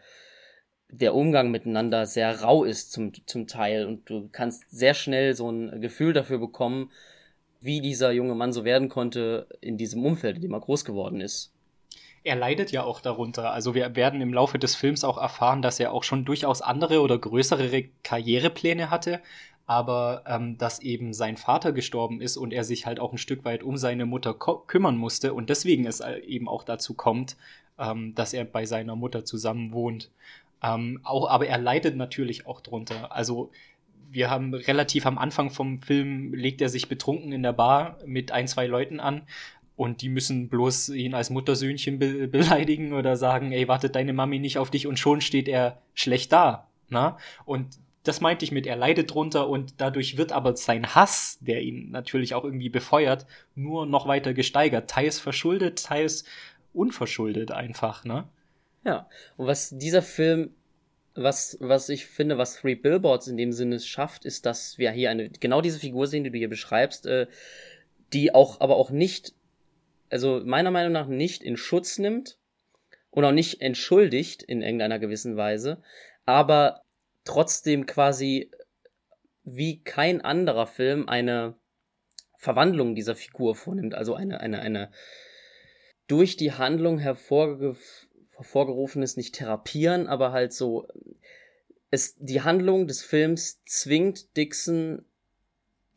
der 0.88 1.14
Umgang 1.14 1.50
miteinander 1.50 2.06
sehr 2.06 2.42
rau 2.42 2.62
ist 2.62 2.92
zum, 2.92 3.12
zum 3.26 3.48
Teil 3.48 3.86
und 3.86 4.08
du 4.08 4.28
kannst 4.30 4.64
sehr 4.70 4.94
schnell 4.94 5.34
so 5.34 5.50
ein 5.50 5.80
Gefühl 5.80 6.12
dafür 6.12 6.38
bekommen, 6.38 6.92
wie 7.60 7.80
dieser 7.80 8.12
junge 8.12 8.36
Mann 8.36 8.52
so 8.52 8.64
werden 8.64 8.88
konnte 8.88 9.48
in 9.60 9.76
diesem 9.76 10.04
Umfeld, 10.04 10.36
in 10.36 10.42
dem 10.42 10.52
er 10.52 10.60
groß 10.60 10.84
geworden 10.84 11.20
ist. 11.20 11.52
Er 12.26 12.34
leidet 12.34 12.72
ja 12.72 12.82
auch 12.82 13.00
darunter. 13.00 13.52
Also 13.52 13.76
wir 13.76 13.94
werden 13.94 14.20
im 14.20 14.34
Laufe 14.34 14.58
des 14.58 14.74
Films 14.74 15.04
auch 15.04 15.16
erfahren, 15.16 15.62
dass 15.62 15.78
er 15.78 15.92
auch 15.92 16.02
schon 16.02 16.24
durchaus 16.24 16.60
andere 16.60 17.00
oder 17.00 17.16
größere 17.16 17.84
Karrierepläne 18.02 18.90
hatte, 18.90 19.20
aber 19.64 20.24
ähm, 20.26 20.58
dass 20.58 20.80
eben 20.80 21.12
sein 21.12 21.36
Vater 21.36 21.70
gestorben 21.70 22.20
ist 22.20 22.36
und 22.36 22.52
er 22.52 22.64
sich 22.64 22.84
halt 22.84 22.98
auch 22.98 23.12
ein 23.12 23.18
Stück 23.18 23.44
weit 23.44 23.62
um 23.62 23.76
seine 23.76 24.06
Mutter 24.06 24.34
kümmern 24.34 24.96
musste 24.96 25.34
und 25.34 25.50
deswegen 25.50 25.86
es 25.86 26.00
eben 26.00 26.48
auch 26.48 26.64
dazu 26.64 26.94
kommt, 26.94 27.36
ähm, 27.78 28.16
dass 28.16 28.32
er 28.32 28.44
bei 28.44 28.66
seiner 28.66 28.96
Mutter 28.96 29.24
zusammen 29.24 29.70
wohnt. 29.70 30.10
Ähm, 30.64 30.98
auch, 31.04 31.30
aber 31.30 31.46
er 31.46 31.58
leidet 31.58 31.94
natürlich 31.94 32.44
auch 32.44 32.60
drunter. 32.60 33.12
Also 33.12 33.52
wir 34.10 34.30
haben 34.30 34.52
relativ 34.52 35.06
am 35.06 35.18
Anfang 35.18 35.50
vom 35.50 35.78
Film 35.78 36.34
legt 36.34 36.60
er 36.60 36.70
sich 36.70 36.88
betrunken 36.88 37.30
in 37.30 37.44
der 37.44 37.52
Bar 37.52 37.98
mit 38.04 38.32
ein, 38.32 38.48
zwei 38.48 38.66
Leuten 38.66 38.98
an 38.98 39.22
und 39.76 40.02
die 40.02 40.08
müssen 40.08 40.48
bloß 40.48 40.90
ihn 40.90 41.14
als 41.14 41.30
Muttersöhnchen 41.30 41.98
be 41.98 42.28
beleidigen 42.28 42.92
oder 42.92 43.16
sagen, 43.16 43.52
ey, 43.52 43.68
wartet 43.68 43.94
deine 43.94 44.12
Mami 44.12 44.38
nicht 44.38 44.58
auf 44.58 44.70
dich 44.70 44.86
und 44.86 44.98
schon 44.98 45.20
steht 45.20 45.48
er 45.48 45.80
schlecht 45.94 46.32
da. 46.32 46.68
Na? 46.88 47.18
Und 47.44 47.78
das 48.02 48.20
meinte 48.20 48.44
ich 48.44 48.52
mit, 48.52 48.66
er 48.66 48.76
leidet 48.76 49.12
drunter 49.12 49.48
und 49.48 49.74
dadurch 49.78 50.16
wird 50.16 50.32
aber 50.32 50.56
sein 50.56 50.94
Hass, 50.94 51.38
der 51.40 51.62
ihn 51.62 51.90
natürlich 51.90 52.34
auch 52.34 52.44
irgendwie 52.44 52.68
befeuert, 52.68 53.26
nur 53.54 53.84
noch 53.84 54.06
weiter 54.06 54.32
gesteigert. 54.32 54.88
Teils 54.88 55.18
verschuldet, 55.18 55.84
teils 55.84 56.24
unverschuldet 56.72 57.50
einfach, 57.50 58.04
ne? 58.04 58.24
Ja, 58.84 59.08
und 59.36 59.48
was 59.48 59.76
dieser 59.76 60.02
Film 60.02 60.50
was, 61.16 61.56
was 61.60 61.88
ich 61.88 62.06
finde, 62.06 62.38
was 62.38 62.56
Three 62.56 62.74
Billboards 62.74 63.26
in 63.26 63.36
dem 63.36 63.52
Sinne 63.52 63.80
schafft, 63.80 64.24
ist, 64.24 64.46
dass 64.46 64.78
wir 64.78 64.90
hier 64.90 65.10
eine, 65.10 65.30
genau 65.30 65.60
diese 65.60 65.78
Figur 65.78 66.06
sehen, 66.06 66.24
die 66.24 66.30
du 66.30 66.38
hier 66.38 66.50
beschreibst, 66.50 67.06
äh, 67.06 67.26
die 68.12 68.34
auch, 68.34 68.60
aber 68.60 68.76
auch 68.76 68.90
nicht, 68.90 69.34
also 70.10 70.42
meiner 70.44 70.70
Meinung 70.70 70.92
nach 70.92 71.06
nicht 71.06 71.42
in 71.42 71.56
Schutz 71.56 71.98
nimmt 71.98 72.38
und 73.10 73.24
auch 73.24 73.32
nicht 73.32 73.60
entschuldigt 73.60 74.42
in 74.42 74.62
irgendeiner 74.62 74.98
gewissen 74.98 75.36
Weise, 75.36 75.82
aber 76.24 76.82
trotzdem 77.24 77.86
quasi 77.86 78.50
wie 79.44 79.82
kein 79.82 80.20
anderer 80.20 80.66
Film 80.66 81.08
eine 81.08 81.54
Verwandlung 82.36 82.94
dieser 82.94 83.14
Figur 83.14 83.54
vornimmt, 83.54 83.94
also 83.94 84.14
eine, 84.14 84.40
eine, 84.40 84.60
eine 84.60 84.90
durch 86.06 86.36
die 86.36 86.52
Handlung 86.52 86.98
hervorge 86.98 87.76
hervorgerufenes 88.36 89.16
nicht 89.16 89.34
therapieren, 89.34 90.08
aber 90.08 90.30
halt 90.32 90.52
so 90.52 90.86
es 91.90 92.16
die 92.18 92.42
Handlung 92.42 92.86
des 92.86 93.02
Films 93.02 93.62
zwingt 93.64 94.36
Dixon 94.36 95.04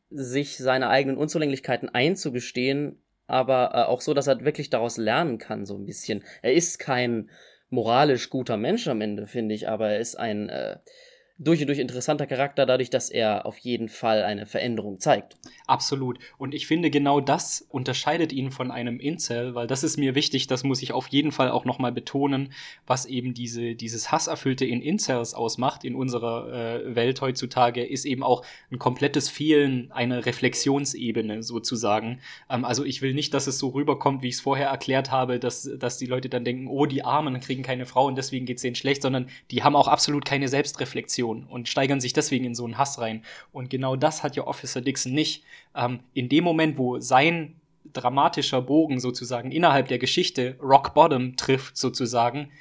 sich 0.10 0.58
seine 0.58 0.90
eigenen 0.90 1.18
Unzulänglichkeiten 1.18 1.90
einzugestehen, 1.90 3.02
aber 3.30 3.72
äh, 3.74 3.84
auch 3.84 4.02
so, 4.02 4.14
dass 4.14 4.28
er 4.28 4.44
wirklich 4.44 4.70
daraus 4.70 4.98
lernen 4.98 5.38
kann 5.38 5.66
so 5.66 5.76
ein 5.76 5.86
bisschen. 5.86 6.24
Er 6.42 6.54
ist 6.54 6.80
kein 6.80 7.30
moralisch 7.70 8.30
guter 8.30 8.58
Mensch 8.58 8.88
am 8.88 9.02
Ende, 9.02 9.28
finde 9.28 9.56
ich, 9.56 9.70
aber 9.70 9.90
er 9.92 10.00
ist 10.00 10.16
ein 10.16 10.50
äh, 10.50 10.78
durch 11.40 11.62
und 11.62 11.68
durch 11.68 11.80
interessanter 11.80 12.28
Charakter, 12.28 12.66
dadurch, 12.66 12.90
dass 12.90 13.10
er 13.10 13.46
auf 13.46 13.58
jeden 13.58 13.88
Fall 13.88 14.24
eine 14.24 14.46
Veränderung 14.46 15.00
zeigt. 15.00 15.38
Absolut. 15.68 16.20
Und 16.38 16.54
ich 16.54 16.68
finde, 16.68 16.90
genau 16.90 17.22
das 17.22 17.66
unterscheidet 17.70 18.34
ihn 18.34 18.52
von 18.52 18.72
einem 18.72 19.00
Incel, 19.00 19.56
weil 19.56 19.66
das 19.66 19.84
ist 19.84 19.98
mir 19.98 20.16
wichtig, 20.16 20.48
das 20.48 20.66
muss 20.66 20.82
ich 20.82 20.92
auf 20.92 21.08
jeden 21.08 21.32
Fall 21.32 21.50
auch 21.50 21.64
nochmal 21.64 21.94
betonen, 21.94 22.52
was 22.86 23.06
eben 23.06 23.34
diese, 23.34 23.76
dieses 23.76 24.12
Hasserfüllte 24.12 24.66
in 24.66 24.82
Incels 24.82 25.34
ausmacht 25.34 25.86
in 25.86 25.96
unserer 25.96 26.52
äh, 26.52 26.96
Welt 26.96 27.22
heutzutage, 27.22 27.86
ist 27.86 28.04
eben 28.04 28.22
auch 28.22 28.44
ein 28.70 28.78
komplettes 28.78 29.30
Fehlen 29.30 29.94
einer 29.94 30.26
Reflexionsebene 30.26 31.42
sozusagen. 31.42 32.20
Ähm, 32.50 32.66
also 32.66 32.84
ich 32.84 33.02
will 33.02 33.14
nicht, 33.14 33.34
dass 33.34 33.48
es 33.48 33.60
so 33.60 33.70
rüberkommt, 33.70 34.24
wie 34.24 34.28
ich 34.28 34.36
es 34.36 34.42
vorher 34.42 34.68
erklärt 34.68 35.10
habe, 35.10 35.40
dass, 35.40 35.70
dass 35.80 35.98
die 35.98 36.06
Leute 36.06 36.28
dann 36.28 36.44
denken, 36.44 36.68
oh, 36.68 36.86
die 36.86 37.06
Armen 37.06 37.40
kriegen 37.40 37.64
keine 37.64 37.86
Frau 37.86 38.08
und 38.08 38.18
deswegen 38.18 38.46
geht 38.46 38.58
es 38.58 38.64
denen 38.64 38.76
schlecht, 38.76 39.04
sondern 39.04 39.30
die 39.52 39.64
haben 39.64 39.78
auch 39.78 39.88
absolut 39.88 40.26
keine 40.26 40.50
Selbstreflexion 40.50 41.29
Aggression 41.30 41.44
und 41.50 41.68
steigern 41.68 42.02
sich 42.02 42.14
deswegen 42.14 42.46
in 42.46 42.56
so 42.56 42.66
einen 42.66 42.78
Hass 42.78 43.00
rein. 43.00 43.24
Und 43.52 43.70
genau 43.70 43.96
das 43.96 44.24
hat 44.24 44.36
ja 44.36 44.46
Officer 44.46 44.82
Dixon 44.82 45.14
nicht. 45.14 45.44
Ähm, 45.76 46.00
in 46.14 46.30
dem 46.30 46.44
Moment, 46.44 46.78
wo 46.78 47.00
sein 47.00 47.56
dramatischer 47.94 48.62
Bogen 48.62 49.00
sozusagen 49.00 49.52
innerhalb 49.52 49.88
der 49.88 50.00
Geschichte 50.00 50.58
Rock 50.62 50.94
Bottom 50.94 51.36
trifft 51.36 51.78
sozusagen, 51.78 52.52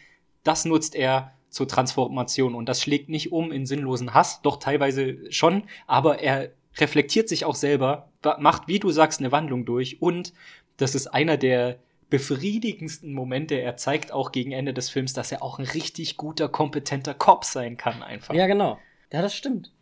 das 0.43 0.65
nutzt 0.65 0.95
er 0.95 1.33
zur 1.51 1.69
Transformation 1.69 2.55
und 2.55 2.69
das 2.69 2.83
schlägt 2.83 3.09
nicht 3.09 3.33
um 3.33 3.53
in 3.53 3.67
sinnlosen 3.67 4.15
Hass, 4.15 4.41
doch 4.43 4.59
teilweise 4.59 5.31
schon, 5.31 5.65
aber 5.87 6.21
er 6.21 6.51
reflektiert 6.77 7.29
sich 7.29 7.45
auch 7.45 7.57
selber, 7.57 8.11
macht, 8.39 8.69
wie 8.69 8.79
du 8.79 8.91
sagst, 8.91 9.21
eine 9.21 9.33
Wandlung 9.33 9.65
durch 9.65 10.01
und 10.01 10.33
das 10.77 10.95
ist 10.95 11.09
einer 11.09 11.37
der 11.37 11.79
befriedigendsten 12.11 13.13
Momente. 13.13 13.57
Er 13.57 13.77
zeigt 13.77 14.13
auch 14.13 14.33
gegen 14.33 14.53
Ende 14.53 14.73
des 14.73 14.91
Films, 14.91 15.13
dass 15.13 15.33
er 15.33 15.43
auch 15.43 15.59
ein 15.59 15.67
richtig 15.67 16.17
guter, 16.17 16.49
kompetenter 16.49 17.15
Cop 17.15 17.45
sein 17.45 17.77
kann, 17.77 18.03
einfach. 18.03 18.35
Ja, 18.35 18.47
genau. 18.47 18.79
Ja, 19.13 19.23
das 19.23 19.35
stimmt. 19.35 19.73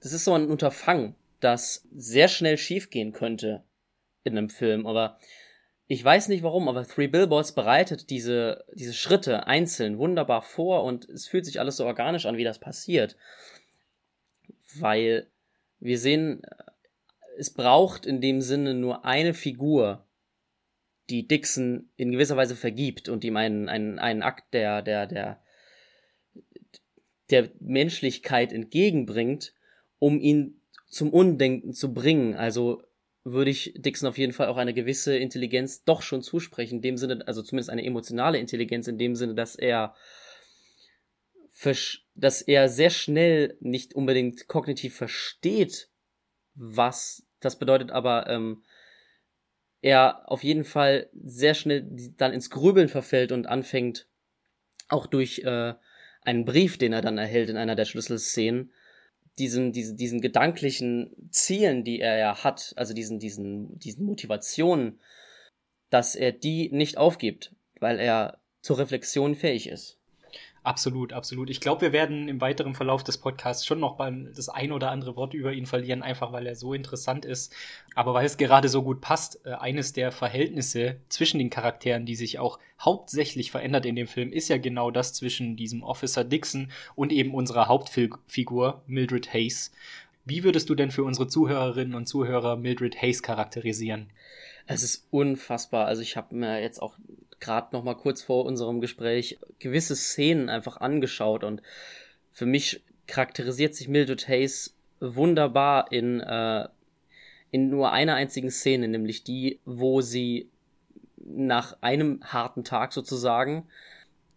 Das 0.00 0.12
ist 0.12 0.24
so 0.24 0.34
ein 0.34 0.48
Unterfangen, 0.48 1.14
das 1.40 1.86
sehr 1.94 2.28
schnell 2.28 2.58
schiefgehen 2.58 3.12
könnte 3.12 3.64
in 4.24 4.36
einem 4.36 4.50
Film, 4.50 4.86
aber 4.86 5.18
ich 5.88 6.04
weiß 6.04 6.28
nicht 6.28 6.42
warum, 6.42 6.68
aber 6.68 6.86
Three 6.86 7.06
Billboards 7.06 7.52
bereitet 7.52 8.10
diese, 8.10 8.64
diese 8.74 8.92
Schritte 8.92 9.46
einzeln 9.46 9.98
wunderbar 9.98 10.42
vor 10.42 10.82
und 10.82 11.08
es 11.08 11.28
fühlt 11.28 11.46
sich 11.46 11.60
alles 11.60 11.76
so 11.76 11.86
organisch 11.86 12.26
an, 12.26 12.36
wie 12.36 12.44
das 12.44 12.58
passiert. 12.58 13.16
Weil 14.74 15.28
wir 15.78 15.98
sehen, 15.98 16.42
es 17.38 17.50
braucht 17.50 18.04
in 18.04 18.20
dem 18.20 18.40
Sinne 18.40 18.74
nur 18.74 19.04
eine 19.04 19.32
Figur, 19.32 20.05
die 21.10 21.26
Dixon 21.26 21.90
in 21.96 22.12
gewisser 22.12 22.36
Weise 22.36 22.56
vergibt 22.56 23.08
und 23.08 23.24
ihm 23.24 23.36
einen, 23.36 23.68
einen, 23.68 23.98
einen 23.98 24.22
Akt 24.22 24.52
der, 24.54 24.82
der, 24.82 25.06
der, 25.06 25.42
der 27.30 27.50
Menschlichkeit 27.60 28.52
entgegenbringt, 28.52 29.54
um 29.98 30.20
ihn 30.20 30.60
zum 30.88 31.10
Undenken 31.12 31.72
zu 31.72 31.92
bringen. 31.94 32.34
Also 32.34 32.82
würde 33.24 33.50
ich 33.50 33.74
Dixon 33.76 34.08
auf 34.08 34.18
jeden 34.18 34.32
Fall 34.32 34.48
auch 34.48 34.56
eine 34.56 34.74
gewisse 34.74 35.16
Intelligenz 35.16 35.84
doch 35.84 36.02
schon 36.02 36.22
zusprechen, 36.22 36.76
in 36.76 36.82
dem 36.82 36.96
Sinne, 36.96 37.26
also 37.26 37.42
zumindest 37.42 37.70
eine 37.70 37.84
emotionale 37.84 38.38
Intelligenz, 38.38 38.86
in 38.86 38.98
dem 38.98 39.16
Sinne, 39.16 39.34
dass 39.34 39.56
er 39.56 39.94
dass 42.14 42.42
er 42.42 42.68
sehr 42.68 42.90
schnell 42.90 43.56
nicht 43.60 43.94
unbedingt 43.94 44.46
kognitiv 44.46 44.94
versteht, 44.94 45.88
was 46.54 47.26
das 47.40 47.58
bedeutet, 47.58 47.90
aber 47.90 48.28
ähm, 48.28 48.62
er 49.82 50.30
auf 50.30 50.42
jeden 50.42 50.64
Fall 50.64 51.08
sehr 51.12 51.54
schnell 51.54 51.86
dann 52.16 52.32
ins 52.32 52.50
Grübeln 52.50 52.88
verfällt 52.88 53.32
und 53.32 53.46
anfängt, 53.46 54.08
auch 54.88 55.06
durch 55.06 55.40
äh, 55.40 55.74
einen 56.22 56.44
Brief, 56.44 56.78
den 56.78 56.92
er 56.92 57.02
dann 57.02 57.18
erhält 57.18 57.50
in 57.50 57.56
einer 57.56 57.76
der 57.76 57.84
Schlüsselszenen, 57.84 58.72
diesen, 59.38 59.72
diesen, 59.72 59.96
diesen 59.96 60.20
gedanklichen 60.20 61.28
Zielen, 61.30 61.84
die 61.84 62.00
er 62.00 62.16
ja 62.18 62.42
hat, 62.42 62.72
also 62.76 62.94
diesen, 62.94 63.18
diesen, 63.18 63.78
diesen 63.78 64.04
Motivationen, 64.04 65.00
dass 65.90 66.16
er 66.16 66.32
die 66.32 66.70
nicht 66.72 66.96
aufgibt, 66.96 67.54
weil 67.78 68.00
er 68.00 68.40
zur 68.62 68.78
Reflexion 68.78 69.34
fähig 69.34 69.68
ist. 69.68 69.98
Absolut, 70.66 71.12
absolut. 71.12 71.48
Ich 71.48 71.60
glaube, 71.60 71.82
wir 71.82 71.92
werden 71.92 72.26
im 72.28 72.40
weiteren 72.40 72.74
Verlauf 72.74 73.04
des 73.04 73.18
Podcasts 73.18 73.64
schon 73.64 73.78
noch 73.78 73.98
das 74.34 74.48
ein 74.48 74.72
oder 74.72 74.90
andere 74.90 75.14
Wort 75.14 75.32
über 75.32 75.52
ihn 75.52 75.64
verlieren, 75.64 76.02
einfach 76.02 76.32
weil 76.32 76.44
er 76.44 76.56
so 76.56 76.74
interessant 76.74 77.24
ist. 77.24 77.54
Aber 77.94 78.14
weil 78.14 78.26
es 78.26 78.36
gerade 78.36 78.68
so 78.68 78.82
gut 78.82 79.00
passt, 79.00 79.46
äh, 79.46 79.50
eines 79.50 79.92
der 79.92 80.10
Verhältnisse 80.10 80.96
zwischen 81.08 81.38
den 81.38 81.50
Charakteren, 81.50 82.04
die 82.04 82.16
sich 82.16 82.40
auch 82.40 82.58
hauptsächlich 82.80 83.52
verändert 83.52 83.86
in 83.86 83.94
dem 83.94 84.08
Film, 84.08 84.32
ist 84.32 84.48
ja 84.48 84.58
genau 84.58 84.90
das 84.90 85.12
zwischen 85.12 85.54
diesem 85.54 85.84
Officer 85.84 86.24
Dixon 86.24 86.72
und 86.96 87.12
eben 87.12 87.32
unserer 87.32 87.68
Hauptfigur 87.68 88.82
Mildred 88.88 89.32
Hayes. 89.32 89.70
Wie 90.24 90.42
würdest 90.42 90.68
du 90.68 90.74
denn 90.74 90.90
für 90.90 91.04
unsere 91.04 91.28
Zuhörerinnen 91.28 91.94
und 91.94 92.06
Zuhörer 92.06 92.56
Mildred 92.56 93.00
Hayes 93.00 93.22
charakterisieren? 93.22 94.10
Es 94.66 94.82
ist 94.82 95.06
unfassbar. 95.12 95.86
Also 95.86 96.02
ich 96.02 96.16
habe 96.16 96.34
mir 96.34 96.60
jetzt 96.60 96.82
auch 96.82 96.96
gerade 97.40 97.68
noch 97.72 97.84
mal 97.84 97.94
kurz 97.94 98.22
vor 98.22 98.44
unserem 98.44 98.80
Gespräch 98.80 99.38
gewisse 99.58 99.96
Szenen 99.96 100.48
einfach 100.48 100.78
angeschaut 100.78 101.44
und 101.44 101.62
für 102.32 102.46
mich 102.46 102.84
charakterisiert 103.06 103.74
sich 103.74 103.88
Mildred 103.88 104.28
Hayes 104.28 104.76
wunderbar 105.00 105.92
in 105.92 106.20
äh, 106.20 106.68
in 107.50 107.70
nur 107.70 107.92
einer 107.92 108.14
einzigen 108.14 108.50
Szene, 108.50 108.88
nämlich 108.88 109.24
die, 109.24 109.60
wo 109.64 110.00
sie 110.00 110.50
nach 111.16 111.78
einem 111.80 112.20
harten 112.22 112.64
Tag 112.64 112.92
sozusagen, 112.92 113.66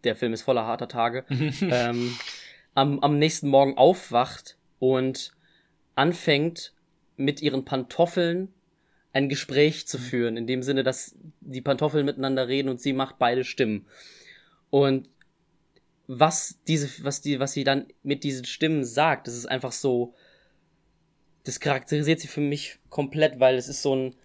der 0.04 0.16
Film 0.16 0.34
ist 0.34 0.44
voller 0.44 0.66
harter 0.66 0.88
Tage, 0.88 1.26
ähm, 1.62 2.16
am, 2.76 3.00
am 3.00 3.18
nächsten 3.18 3.50
Morgen 3.50 3.78
aufwacht 3.78 4.58
und 4.80 5.32
anfängt 5.96 6.74
mit 7.18 7.42
ihren 7.42 7.66
Pantoffeln 7.66 8.54
ein 9.14 9.30
Gespräch 9.30 9.88
zu 9.88 9.98
mhm. 9.98 10.02
führen, 10.02 10.38
in 10.38 10.48
dem 10.48 10.64
Sinne, 10.64 10.84
dass 10.84 11.16
die 11.42 11.62
Pantoffeln 11.62 12.06
miteinander 12.06 12.48
reden 12.48 12.70
und 12.70 12.82
sie 12.82 12.94
macht 12.94 13.18
beide 13.20 13.44
Stimmen. 13.44 13.86
Und 14.70 15.10
was 16.08 16.60
diese, 16.68 17.04
was 17.04 17.22
die, 17.22 17.40
was 17.40 17.54
sie 17.54 17.64
dann 17.64 17.88
mit 18.04 18.24
diesen 18.24 18.46
Stimmen 18.46 18.84
sagt, 18.84 19.28
das 19.28 19.36
ist 19.36 19.46
einfach 19.46 19.72
so, 19.72 20.14
das 21.44 21.60
charakterisiert 21.60 22.20
sie 22.20 22.28
für 22.28 22.42
mich 22.42 22.80
komplett, 22.90 23.40
weil 23.40 23.56
es 23.56 23.68
ist 23.68 23.82
so 23.82 23.96
ein, 23.96 24.16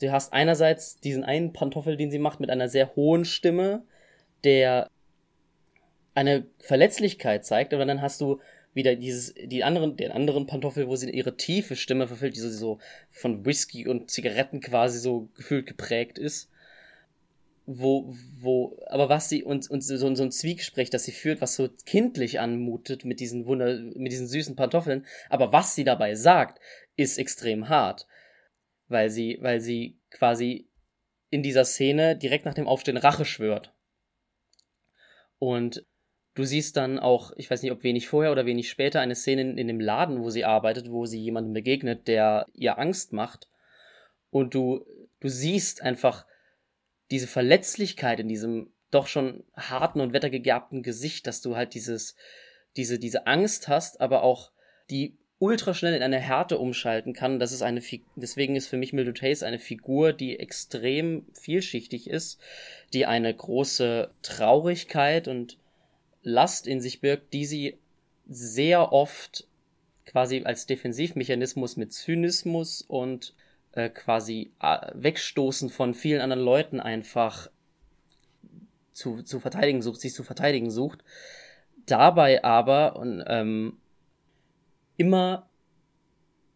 du 0.00 0.10
hast 0.12 0.32
einerseits 0.32 0.96
diesen 0.96 1.24
einen 1.24 1.52
Pantoffel, 1.52 1.96
den 1.96 2.10
sie 2.10 2.18
macht, 2.18 2.40
mit 2.40 2.50
einer 2.50 2.68
sehr 2.68 2.94
hohen 2.96 3.24
Stimme, 3.24 3.82
der 4.42 4.90
eine 6.14 6.46
Verletzlichkeit 6.58 7.44
zeigt, 7.44 7.74
aber 7.74 7.84
dann 7.84 8.02
hast 8.02 8.20
du 8.20 8.40
wieder 8.74 8.96
dieses, 8.96 9.34
die 9.34 9.64
anderen, 9.64 9.96
den 9.96 10.10
anderen 10.10 10.46
Pantoffel, 10.46 10.88
wo 10.88 10.96
sie 10.96 11.10
ihre 11.10 11.36
tiefe 11.36 11.76
Stimme 11.76 12.08
verfüllt, 12.08 12.36
die 12.36 12.40
so, 12.40 12.50
so 12.50 12.78
von 13.10 13.46
Whisky 13.46 13.86
und 13.86 14.10
Zigaretten 14.10 14.60
quasi 14.60 14.98
so 14.98 15.30
gefühlt 15.36 15.66
geprägt 15.66 16.18
ist. 16.18 16.50
Wo, 17.66 18.14
wo, 18.40 18.78
aber 18.88 19.08
was 19.08 19.30
sie, 19.30 19.42
und, 19.42 19.70
und 19.70 19.80
so, 19.80 19.96
so 19.96 20.22
ein 20.22 20.30
Zwiegespräch, 20.30 20.90
das 20.90 21.04
sie 21.04 21.12
führt, 21.12 21.40
was 21.40 21.54
so 21.54 21.70
kindlich 21.86 22.38
anmutet 22.38 23.06
mit 23.06 23.20
diesen 23.20 23.46
Wunder, 23.46 23.78
mit 23.78 24.12
diesen 24.12 24.26
süßen 24.26 24.54
Pantoffeln, 24.54 25.06
aber 25.30 25.50
was 25.52 25.74
sie 25.74 25.84
dabei 25.84 26.14
sagt, 26.14 26.60
ist 26.96 27.16
extrem 27.16 27.70
hart. 27.70 28.06
Weil 28.88 29.08
sie, 29.08 29.38
weil 29.40 29.60
sie 29.60 29.98
quasi 30.10 30.68
in 31.30 31.42
dieser 31.42 31.64
Szene 31.64 32.16
direkt 32.16 32.44
nach 32.44 32.52
dem 32.52 32.68
Aufstehen 32.68 32.98
Rache 32.98 33.24
schwört. 33.24 33.72
Und 35.38 35.86
Du 36.34 36.44
siehst 36.44 36.76
dann 36.76 36.98
auch, 36.98 37.32
ich 37.36 37.50
weiß 37.50 37.62
nicht, 37.62 37.70
ob 37.70 37.84
wenig 37.84 38.08
vorher 38.08 38.32
oder 38.32 38.44
wenig 38.44 38.68
später, 38.68 39.00
eine 39.00 39.14
Szene 39.14 39.42
in, 39.42 39.58
in 39.58 39.68
dem 39.68 39.80
Laden, 39.80 40.20
wo 40.20 40.30
sie 40.30 40.44
arbeitet, 40.44 40.90
wo 40.90 41.06
sie 41.06 41.20
jemandem 41.20 41.52
begegnet, 41.52 42.08
der 42.08 42.46
ihr 42.54 42.78
Angst 42.78 43.12
macht. 43.12 43.48
Und 44.30 44.54
du, 44.54 44.84
du 45.20 45.28
siehst 45.28 45.82
einfach 45.82 46.26
diese 47.10 47.28
Verletzlichkeit 47.28 48.18
in 48.18 48.28
diesem 48.28 48.72
doch 48.90 49.06
schon 49.06 49.44
harten 49.54 50.00
und 50.00 50.12
wettergegerbten 50.12 50.82
Gesicht, 50.82 51.26
dass 51.26 51.40
du 51.40 51.56
halt 51.56 51.74
dieses, 51.74 52.16
diese, 52.76 52.98
diese 52.98 53.26
Angst 53.26 53.68
hast, 53.68 54.00
aber 54.00 54.22
auch 54.22 54.50
die 54.90 55.16
ultra 55.38 55.74
schnell 55.74 55.94
in 55.94 56.02
eine 56.02 56.18
Härte 56.18 56.58
umschalten 56.58 57.12
kann. 57.12 57.38
Das 57.38 57.52
ist 57.52 57.62
eine, 57.62 57.82
deswegen 58.16 58.56
ist 58.56 58.68
für 58.68 58.76
mich 58.76 58.92
Mildred 58.92 59.20
Hayes 59.22 59.42
eine 59.42 59.58
Figur, 59.58 60.12
die 60.12 60.38
extrem 60.38 61.26
vielschichtig 61.34 62.08
ist, 62.08 62.40
die 62.92 63.06
eine 63.06 63.34
große 63.34 64.10
Traurigkeit 64.22 65.28
und 65.28 65.58
Last 66.24 66.66
in 66.66 66.80
sich 66.80 67.00
birgt, 67.00 67.32
die 67.32 67.44
sie 67.46 67.78
sehr 68.26 68.92
oft 68.92 69.46
quasi 70.06 70.42
als 70.44 70.66
Defensivmechanismus 70.66 71.76
mit 71.76 71.92
Zynismus 71.92 72.82
und 72.82 73.34
äh, 73.72 73.88
quasi 73.90 74.50
äh, 74.60 74.90
Wegstoßen 74.94 75.70
von 75.70 75.94
vielen 75.94 76.20
anderen 76.20 76.42
Leuten 76.42 76.80
einfach 76.80 77.48
zu, 78.92 79.22
zu 79.22 79.40
verteidigen 79.40 79.82
sucht, 79.82 80.00
sich 80.00 80.14
zu 80.14 80.24
verteidigen 80.24 80.70
sucht. 80.70 81.04
Dabei 81.86 82.42
aber 82.44 82.96
und, 82.96 83.22
ähm, 83.26 83.76
immer 84.96 85.48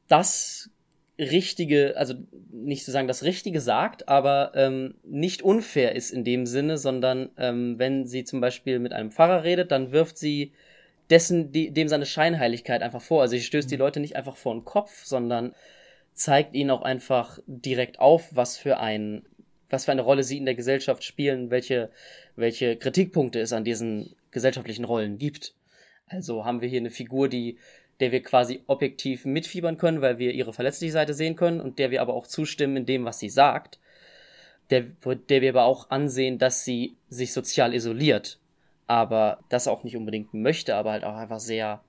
das 0.08 0.70
Richtige, 1.18 1.94
also 1.96 2.14
nicht 2.52 2.84
zu 2.84 2.92
sagen 2.92 3.08
das 3.08 3.24
Richtige 3.24 3.60
sagt, 3.60 4.08
aber 4.08 4.52
ähm, 4.54 4.94
nicht 5.02 5.42
unfair 5.42 5.96
ist 5.96 6.10
in 6.10 6.22
dem 6.22 6.46
Sinne, 6.46 6.78
sondern 6.78 7.30
ähm, 7.36 7.78
wenn 7.78 8.06
sie 8.06 8.24
zum 8.24 8.40
Beispiel 8.40 8.78
mit 8.78 8.92
einem 8.92 9.10
Pfarrer 9.10 9.42
redet, 9.42 9.72
dann 9.72 9.90
wirft 9.90 10.16
sie 10.16 10.52
dessen, 11.10 11.50
die, 11.50 11.70
dem 11.72 11.88
seine 11.88 12.06
Scheinheiligkeit 12.06 12.82
einfach 12.82 13.02
vor. 13.02 13.22
Also 13.22 13.36
sie 13.36 13.42
stößt 13.42 13.70
die 13.70 13.76
mhm. 13.76 13.80
Leute 13.80 14.00
nicht 14.00 14.14
einfach 14.16 14.36
vor 14.36 14.54
den 14.54 14.64
Kopf, 14.64 15.04
sondern 15.04 15.54
zeigt 16.14 16.54
ihnen 16.54 16.70
auch 16.70 16.82
einfach 16.82 17.38
direkt 17.46 17.98
auf, 17.98 18.34
was 18.34 18.56
für 18.56 18.78
ein, 18.78 19.22
was 19.70 19.86
für 19.86 19.92
eine 19.92 20.02
Rolle 20.02 20.22
sie 20.22 20.38
in 20.38 20.44
der 20.44 20.54
Gesellschaft 20.54 21.02
spielen, 21.02 21.50
welche, 21.50 21.90
welche 22.36 22.76
Kritikpunkte 22.76 23.40
es 23.40 23.52
an 23.52 23.64
diesen 23.64 24.14
gesellschaftlichen 24.30 24.84
Rollen 24.84 25.18
gibt. 25.18 25.54
Also 26.06 26.44
haben 26.44 26.60
wir 26.60 26.68
hier 26.68 26.80
eine 26.80 26.90
Figur, 26.90 27.28
die 27.28 27.58
der 28.00 28.12
wir 28.12 28.22
quasi 28.22 28.62
objektiv 28.66 29.24
mitfiebern 29.24 29.78
können, 29.78 30.00
weil 30.00 30.18
wir 30.18 30.32
ihre 30.32 30.52
verletzliche 30.52 30.92
Seite 30.92 31.14
sehen 31.14 31.36
können 31.36 31.60
und 31.60 31.78
der 31.78 31.90
wir 31.90 32.00
aber 32.00 32.14
auch 32.14 32.26
zustimmen 32.26 32.76
in 32.76 32.86
dem, 32.86 33.04
was 33.04 33.18
sie 33.18 33.30
sagt, 33.30 33.78
der, 34.70 34.82
der 34.82 35.40
wir 35.40 35.50
aber 35.50 35.64
auch 35.64 35.90
ansehen, 35.90 36.38
dass 36.38 36.64
sie 36.64 36.96
sich 37.08 37.32
sozial 37.32 37.74
isoliert, 37.74 38.38
aber 38.86 39.40
das 39.48 39.68
auch 39.68 39.84
nicht 39.84 39.96
unbedingt 39.96 40.34
möchte, 40.34 40.74
aber 40.74 40.92
halt 40.92 41.04
auch 41.04 41.16
einfach 41.16 41.40
sehr 41.40 41.82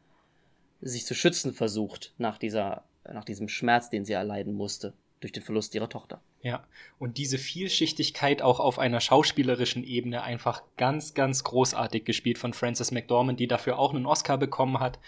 sich 0.82 1.06
zu 1.06 1.14
schützen 1.14 1.54
versucht 1.54 2.14
nach 2.18 2.38
dieser, 2.38 2.84
nach 3.04 3.26
diesem 3.26 3.50
Schmerz, 3.50 3.90
den 3.90 4.06
sie 4.06 4.14
erleiden 4.14 4.54
musste 4.54 4.94
durch 5.20 5.34
den 5.34 5.44
Verlust 5.44 5.76
ihrer 5.76 5.90
Tochter. 5.90 6.22
Ja, 6.42 6.64
und 6.98 7.18
diese 7.18 7.38
Vielschichtigkeit 7.38 8.42
auch 8.42 8.62
auf 8.62 8.80
einer 8.80 9.02
schauspielerischen 9.02 9.84
Ebene 9.84 10.24
einfach 10.24 10.64
ganz, 10.78 11.14
ganz 11.14 11.44
großartig 11.44 12.06
gespielt 12.06 12.38
von 12.38 12.54
Frances 12.54 12.92
McDormand, 12.92 13.40
die 13.40 13.48
dafür 13.48 13.78
auch 13.78 13.94
einen 13.94 14.06
Oscar 14.06 14.38
bekommen 14.38 14.80
hat. 14.80 15.00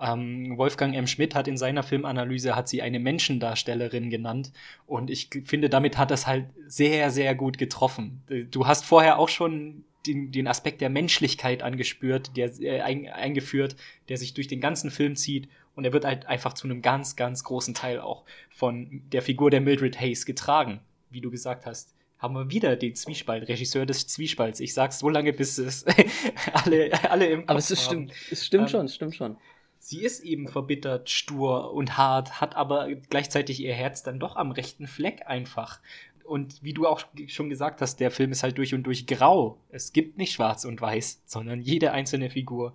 Ähm, 0.00 0.56
Wolfgang 0.56 0.94
M. 0.94 1.08
Schmidt 1.08 1.34
hat 1.34 1.48
in 1.48 1.56
seiner 1.56 1.82
Filmanalyse 1.82 2.54
hat 2.54 2.68
sie 2.68 2.82
eine 2.82 3.00
Menschendarstellerin 3.00 4.10
genannt 4.10 4.52
und 4.86 5.10
ich 5.10 5.30
finde, 5.44 5.68
damit 5.68 5.98
hat 5.98 6.12
das 6.12 6.26
halt 6.28 6.46
sehr, 6.68 7.10
sehr 7.10 7.34
gut 7.34 7.58
getroffen. 7.58 8.22
Du 8.50 8.66
hast 8.68 8.84
vorher 8.84 9.18
auch 9.18 9.28
schon 9.28 9.84
den, 10.06 10.30
den 10.30 10.46
Aspekt 10.46 10.80
der 10.80 10.90
Menschlichkeit 10.90 11.62
angespürt, 11.62 12.36
der 12.36 12.52
äh, 12.60 12.80
ein, 12.80 13.08
eingeführt, 13.08 13.76
der 14.08 14.16
sich 14.16 14.34
durch 14.34 14.46
den 14.46 14.60
ganzen 14.60 14.90
Film 14.90 15.16
zieht 15.16 15.48
und 15.76 15.84
er 15.84 15.92
wird 15.92 16.04
halt 16.04 16.26
einfach 16.26 16.54
zu 16.54 16.66
einem 16.66 16.82
ganz, 16.82 17.14
ganz 17.14 17.44
großen 17.44 17.74
Teil 17.74 18.00
auch 18.00 18.24
von 18.50 19.02
der 19.12 19.22
Figur 19.22 19.50
der 19.50 19.60
Mildred 19.60 20.00
Hayes 20.00 20.26
getragen. 20.26 20.80
Wie 21.10 21.20
du 21.20 21.30
gesagt 21.30 21.66
hast, 21.66 21.94
haben 22.18 22.34
wir 22.34 22.50
wieder 22.50 22.76
den 22.76 22.94
Zwiespalt, 22.96 23.46
Regisseur 23.46 23.84
des 23.84 24.06
Zwiespalts. 24.08 24.58
Ich 24.60 24.72
sag's 24.72 24.98
so 24.98 25.10
lange, 25.10 25.34
bis 25.34 25.58
es 25.58 25.84
alle, 26.52 26.90
alle 27.10 27.26
im 27.26 27.40
Kopf 27.40 27.50
Aber 27.50 27.58
es 27.58 27.70
ist, 27.70 27.84
stimmt, 27.84 28.12
es 28.30 28.44
stimmt 28.44 28.64
ähm, 28.64 28.68
schon, 28.68 28.86
es 28.86 28.94
stimmt 28.94 29.14
schon. 29.14 29.36
Sie 29.78 30.02
ist 30.02 30.24
eben 30.24 30.48
verbittert, 30.48 31.10
stur 31.10 31.72
und 31.74 31.98
hart, 31.98 32.40
hat 32.40 32.56
aber 32.56 32.88
gleichzeitig 33.10 33.60
ihr 33.60 33.74
Herz 33.74 34.02
dann 34.02 34.18
doch 34.18 34.34
am 34.36 34.50
rechten 34.50 34.86
Fleck 34.86 35.26
einfach. 35.26 35.80
Und 36.24 36.64
wie 36.64 36.72
du 36.72 36.88
auch 36.88 37.02
schon 37.28 37.50
gesagt 37.50 37.82
hast, 37.82 38.00
der 38.00 38.10
Film 38.10 38.32
ist 38.32 38.42
halt 38.42 38.56
durch 38.56 38.74
und 38.74 38.82
durch 38.84 39.06
grau. 39.06 39.58
Es 39.68 39.92
gibt 39.92 40.16
nicht 40.16 40.32
schwarz 40.32 40.64
und 40.64 40.80
weiß, 40.80 41.22
sondern 41.26 41.60
jede 41.60 41.92
einzelne 41.92 42.30
Figur 42.30 42.72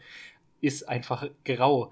ist 0.61 0.87
einfach 0.87 1.27
grau 1.43 1.91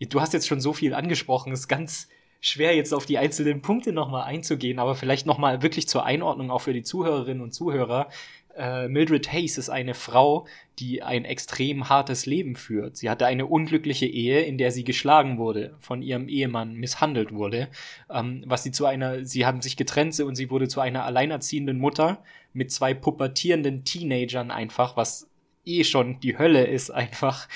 du 0.00 0.20
hast 0.20 0.32
jetzt 0.32 0.46
schon 0.46 0.60
so 0.60 0.72
viel 0.72 0.94
angesprochen, 0.94 1.52
ist 1.52 1.68
ganz 1.68 2.08
schwer 2.40 2.74
jetzt 2.76 2.94
auf 2.94 3.06
die 3.06 3.18
einzelnen 3.18 3.62
Punkte 3.62 3.92
nochmal 3.92 4.24
einzugehen, 4.24 4.78
aber 4.78 4.94
vielleicht 4.94 5.26
nochmal 5.26 5.62
wirklich 5.62 5.88
zur 5.88 6.04
Einordnung 6.04 6.50
auch 6.50 6.60
für 6.60 6.72
die 6.72 6.82
Zuhörerinnen 6.82 7.42
und 7.42 7.52
Zuhörer. 7.52 8.08
Äh, 8.56 8.88
Mildred 8.88 9.32
Hayes 9.32 9.58
ist 9.58 9.70
eine 9.70 9.94
Frau, 9.94 10.46
die 10.78 11.02
ein 11.02 11.24
extrem 11.24 11.88
hartes 11.88 12.26
Leben 12.26 12.56
führt. 12.56 12.96
Sie 12.96 13.10
hatte 13.10 13.26
eine 13.26 13.46
unglückliche 13.46 14.06
Ehe, 14.06 14.42
in 14.42 14.58
der 14.58 14.70
sie 14.70 14.84
geschlagen 14.84 15.38
wurde, 15.38 15.76
von 15.80 16.02
ihrem 16.02 16.28
Ehemann 16.28 16.74
misshandelt 16.74 17.32
wurde, 17.32 17.68
ähm, 18.10 18.44
was 18.46 18.62
sie 18.62 18.72
zu 18.72 18.86
einer, 18.86 19.24
sie 19.24 19.46
haben 19.46 19.62
sich 19.62 19.76
getrennt 19.76 20.18
und 20.20 20.34
sie 20.34 20.50
wurde 20.50 20.68
zu 20.68 20.80
einer 20.80 21.04
alleinerziehenden 21.04 21.78
Mutter 21.78 22.22
mit 22.52 22.72
zwei 22.72 22.94
pubertierenden 22.94 23.84
Teenagern 23.84 24.50
einfach, 24.50 24.96
was 24.96 25.28
eh 25.64 25.84
schon 25.84 26.18
die 26.20 26.38
Hölle 26.38 26.66
ist 26.66 26.90
einfach. 26.90 27.48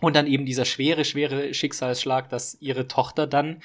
Und 0.00 0.14
dann 0.14 0.26
eben 0.26 0.44
dieser 0.44 0.64
schwere, 0.64 1.04
schwere 1.04 1.54
Schicksalsschlag, 1.54 2.28
dass 2.28 2.58
ihre 2.60 2.86
Tochter 2.86 3.26
dann 3.26 3.62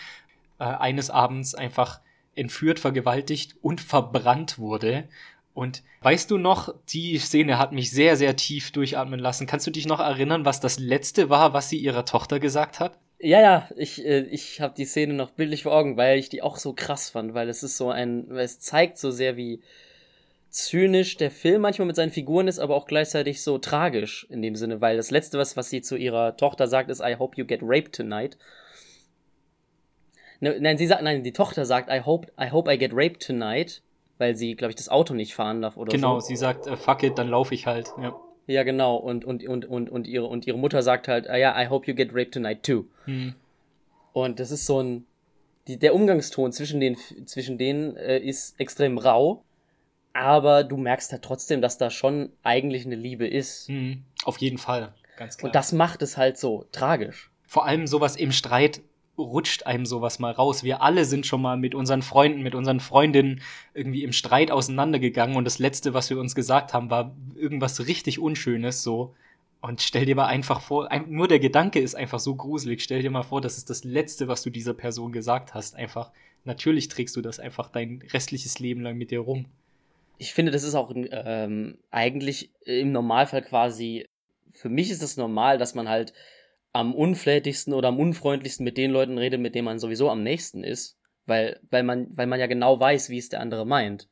äh, 0.60 0.63
eines 0.63 1.10
Abends 1.10 1.56
einfach 1.56 2.00
entführt, 2.36 2.80
vergewaltigt 2.80 3.56
und 3.62 3.82
verbrannt 3.82 4.58
wurde. 4.58 5.06
Und 5.54 5.84
weißt 6.02 6.32
du 6.32 6.38
noch, 6.38 6.74
die 6.89 7.17
Szene 7.17 7.58
hat 7.58 7.74
mich 7.74 7.91
sehr, 7.91 8.15
sehr 8.15 8.36
tief 8.36 8.72
durchatmen 8.72 9.20
lassen. 9.20 9.48
Kannst 9.48 9.67
du 9.67 9.72
dich 9.72 9.86
noch 9.86 10.00
erinnern, 10.00 10.46
was 10.46 10.62
das 10.62 10.80
letzte 10.80 11.30
war, 11.30 11.54
was 11.54 11.70
sie 11.70 11.78
ihrer 11.78 12.06
Tochter 12.06 12.39
gesagt 12.39 12.80
hat? 12.80 12.98
Ja, 13.20 13.41
ja, 13.41 13.70
ich, 13.76 14.04
äh, 14.04 14.22
ich 14.22 14.62
habe 14.62 14.74
die 14.76 14.86
Szene 14.86 15.13
noch 15.13 15.32
bildlich 15.32 15.63
vor 15.63 15.74
Augen, 15.74 15.98
weil 15.98 16.17
ich 16.17 16.30
die 16.30 16.41
auch 16.41 16.58
so 16.58 16.74
krass 16.74 17.10
fand, 17.10 17.34
weil 17.34 17.50
es 17.50 17.62
ist 17.62 17.78
so 17.78 17.89
ein, 17.89 18.26
weil 18.30 18.46
es 18.46 18.60
zeigt 18.60 18.98
so 18.98 19.12
sehr, 19.12 19.38
wie 19.38 19.62
zynisch 20.52 21.18
der 21.18 21.32
Film 21.32 21.62
manchmal 21.62 21.88
mit 21.88 21.96
seinen 21.96 22.12
Figuren 22.12 22.48
ist, 22.48 22.60
aber 22.60 22.76
auch 22.76 22.86
gleichzeitig 22.86 23.42
so 23.42 23.58
tragisch 23.58 24.28
in 24.30 24.42
dem 24.42 24.56
Sinne, 24.56 24.82
weil 24.82 24.98
das 24.98 25.10
letzte, 25.10 25.38
was, 25.40 25.58
was 25.58 25.70
sie 25.70 25.82
zu 25.82 25.96
ihrer 25.96 26.38
Tochter 26.38 26.68
sagt, 26.68 26.90
ist 26.90 27.02
I 27.02 27.16
hope 27.18 27.38
you 27.38 27.46
get 27.46 27.62
raped 27.64 27.96
tonight. 27.96 28.38
Ne, 30.42 30.58
nein, 30.60 30.78
sie 30.78 30.88
sagt, 30.88 31.04
nein, 31.04 31.24
die 31.24 31.34
Tochter 31.34 31.66
sagt 31.66 31.90
I 31.90 32.02
hope, 32.02 32.28
I 32.40 32.52
hope 32.52 32.72
I 32.72 32.78
get 32.78 32.92
raped 32.94 33.26
tonight, 33.26 33.82
weil 34.18 34.36
sie, 34.36 34.56
glaube 34.56 34.72
ich, 34.72 34.76
das 34.76 34.90
Auto 34.90 35.14
nicht 35.14 35.34
fahren 35.34 35.62
darf 35.62 35.78
oder 35.78 35.92
genau, 35.92 36.20
so. 36.20 36.28
Genau, 36.28 36.28
sie 36.28 36.36
sagt 36.36 36.68
äh, 36.68 36.76
fuck 36.76 37.02
it, 37.04 37.18
dann 37.18 37.30
laufe 37.30 37.56
ich 37.56 37.66
halt, 37.66 37.90
ja. 38.02 38.14
Ja, 38.48 38.64
genau. 38.64 38.98
Und, 38.98 39.24
und, 39.24 39.48
und, 39.48 39.66
und, 39.66 39.90
und, 39.90 40.08
ihre, 40.08 40.26
und 40.26 40.46
ihre 40.46 40.58
Mutter 40.58 40.82
sagt 40.82 41.08
halt, 41.08 41.30
ah, 41.30 41.38
ja, 41.38 41.60
I 41.62 41.68
hope 41.68 41.90
you 41.90 41.96
get 41.96 42.14
raped 42.14 42.34
tonight 42.34 42.64
too. 42.64 42.86
Hm. 43.06 43.36
Und 44.14 44.40
das 44.40 44.52
ist 44.52 44.66
so 44.66 44.82
ein. 44.82 45.06
Die, 45.68 45.78
der 45.78 45.94
Umgangston 45.94 46.52
zwischen, 46.52 46.80
den, 46.80 46.98
zwischen 47.26 47.60
denen 47.60 47.96
äh, 47.96 48.18
ist 48.18 48.60
extrem 48.60 48.98
rau, 48.98 49.44
aber 50.13 50.63
du 50.63 50.78
merkst 50.78 51.12
halt 51.12 51.24
trotzdem, 51.24 51.62
dass 51.62 51.78
da 51.78 51.89
schon 51.89 52.32
eigentlich 52.43 52.86
eine 52.86 52.95
Liebe 52.95 53.28
ist. 53.28 53.67
Hm. 53.67 54.04
Auf 54.24 54.38
jeden 54.38 54.58
Fall, 54.58 54.93
ganz 55.17 55.38
klar. 55.38 55.50
Und 55.50 55.56
das 55.56 55.71
macht 55.71 56.02
es 56.02 56.17
halt 56.17 56.38
so 56.38 56.65
tragisch. 56.71 57.32
Vor 57.47 57.65
allem 57.65 57.88
sowas 57.88 58.15
im 58.15 58.32
Streit 58.32 58.82
rutscht 59.17 59.65
einem 59.65 59.86
sowas 59.86 60.19
mal 60.19 60.32
raus. 60.32 60.63
Wir 60.63 60.82
alle 60.82 61.06
sind 61.06 61.26
schon 61.26 61.41
mal 61.41 61.58
mit 61.58 61.76
unseren 61.76 62.02
Freunden, 62.02 62.41
mit 62.41 62.56
unseren 62.56 62.80
Freundinnen 62.80 63.41
irgendwie 63.74 64.04
im 64.04 64.13
Streit 64.13 64.52
auseinandergegangen 64.52 65.36
und 65.36 65.45
das 65.45 65.60
Letzte, 65.60 65.93
was 65.93 66.10
wir 66.10 66.19
uns 66.19 66.36
gesagt 66.36 66.74
haben, 66.74 66.89
war 66.89 67.15
irgendwas 67.36 67.88
richtig 67.88 68.19
Unschönes 68.19 68.84
so. 68.84 69.13
Und 69.60 69.82
stell 69.82 70.06
dir 70.06 70.15
mal 70.15 70.26
einfach 70.26 70.60
vor, 70.60 70.89
nur 71.08 71.28
der 71.28 71.39
Gedanke 71.39 71.80
ist 71.80 71.93
einfach 71.93 72.19
so 72.19 72.36
gruselig. 72.36 72.82
Stell 72.82 73.04
dir 73.04 73.12
mal 73.12 73.21
vor, 73.21 73.41
das 73.41 73.58
ist 73.58 73.69
das 73.69 73.84
Letzte, 73.84 74.28
was 74.28 74.41
du 74.41 74.50
dieser 74.50 74.74
Person 74.74 75.12
gesagt 75.12 75.54
hast. 75.54 75.76
Einfach, 75.76 76.12
natürlich 76.45 76.88
trägst 76.88 77.15
du 77.15 77.21
das 77.21 77.39
einfach 77.39 77.69
dein 77.69 78.04
restliches 78.12 78.58
Leben 78.58 78.82
lang 78.82 78.97
mit 78.97 79.12
dir 79.12 79.19
rum. 79.19 79.45
Ich 80.21 80.36
finde, 80.36 80.51
das 80.51 80.62
ist 80.62 80.75
auch 80.75 80.93
ähm, 80.93 81.79
eigentlich 81.89 82.53
im 82.63 82.91
Normalfall 82.91 83.41
quasi, 83.41 84.07
für 84.51 84.69
mich 84.69 84.91
ist 84.91 85.01
es 85.01 85.15
das 85.15 85.17
normal, 85.17 85.57
dass 85.57 85.73
man 85.73 85.89
halt 85.89 86.13
am 86.73 86.93
unflätigsten 86.93 87.73
oder 87.73 87.88
am 87.88 87.99
unfreundlichsten 87.99 88.63
mit 88.63 88.77
den 88.77 88.91
Leuten 88.91 89.17
redet, 89.17 89.41
mit 89.41 89.55
denen 89.55 89.65
man 89.65 89.79
sowieso 89.79 90.12
am 90.12 90.21
nächsten 90.21 90.63
ist, 90.63 90.99
weil, 91.25 91.60
weil, 91.71 91.81
man, 91.81 92.15
weil 92.15 92.27
man 92.27 92.39
ja 92.39 92.45
genau 92.45 92.79
weiß, 92.79 93.10
wie 93.10 93.17
es 93.17 93.29
der 93.29 93.39
andere 93.39 93.65
meint. 93.65 94.10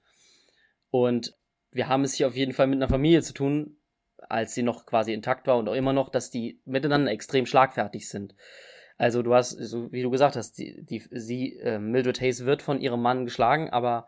Und 0.89 1.37
wir 1.69 1.87
haben 1.87 2.03
es 2.03 2.15
hier 2.15 2.25
auf 2.25 2.35
jeden 2.35 2.53
Fall 2.53 2.65
mit 2.65 2.77
einer 2.77 2.89
Familie 2.89 3.21
zu 3.21 3.35
tun, 3.35 3.77
als 4.17 4.55
sie 4.55 4.63
noch 4.63 4.87
quasi 4.87 5.13
intakt 5.13 5.45
war 5.45 5.59
und 5.59 5.69
auch 5.69 5.75
immer 5.75 5.93
noch, 5.93 6.09
dass 6.09 6.31
die 6.31 6.59
miteinander 6.65 7.11
extrem 7.11 7.45
schlagfertig 7.45 8.09
sind. 8.09 8.33
Also 8.97 9.21
du 9.21 9.35
hast, 9.35 9.51
so 9.51 9.91
wie 9.91 10.01
du 10.01 10.09
gesagt 10.09 10.35
hast, 10.35 10.57
die, 10.57 10.83
die, 10.83 11.03
sie, 11.11 11.59
äh, 11.59 11.77
Mildred 11.77 12.19
Hayes 12.19 12.45
wird 12.45 12.63
von 12.63 12.81
ihrem 12.81 13.03
Mann 13.03 13.25
geschlagen, 13.25 13.69
aber 13.69 14.07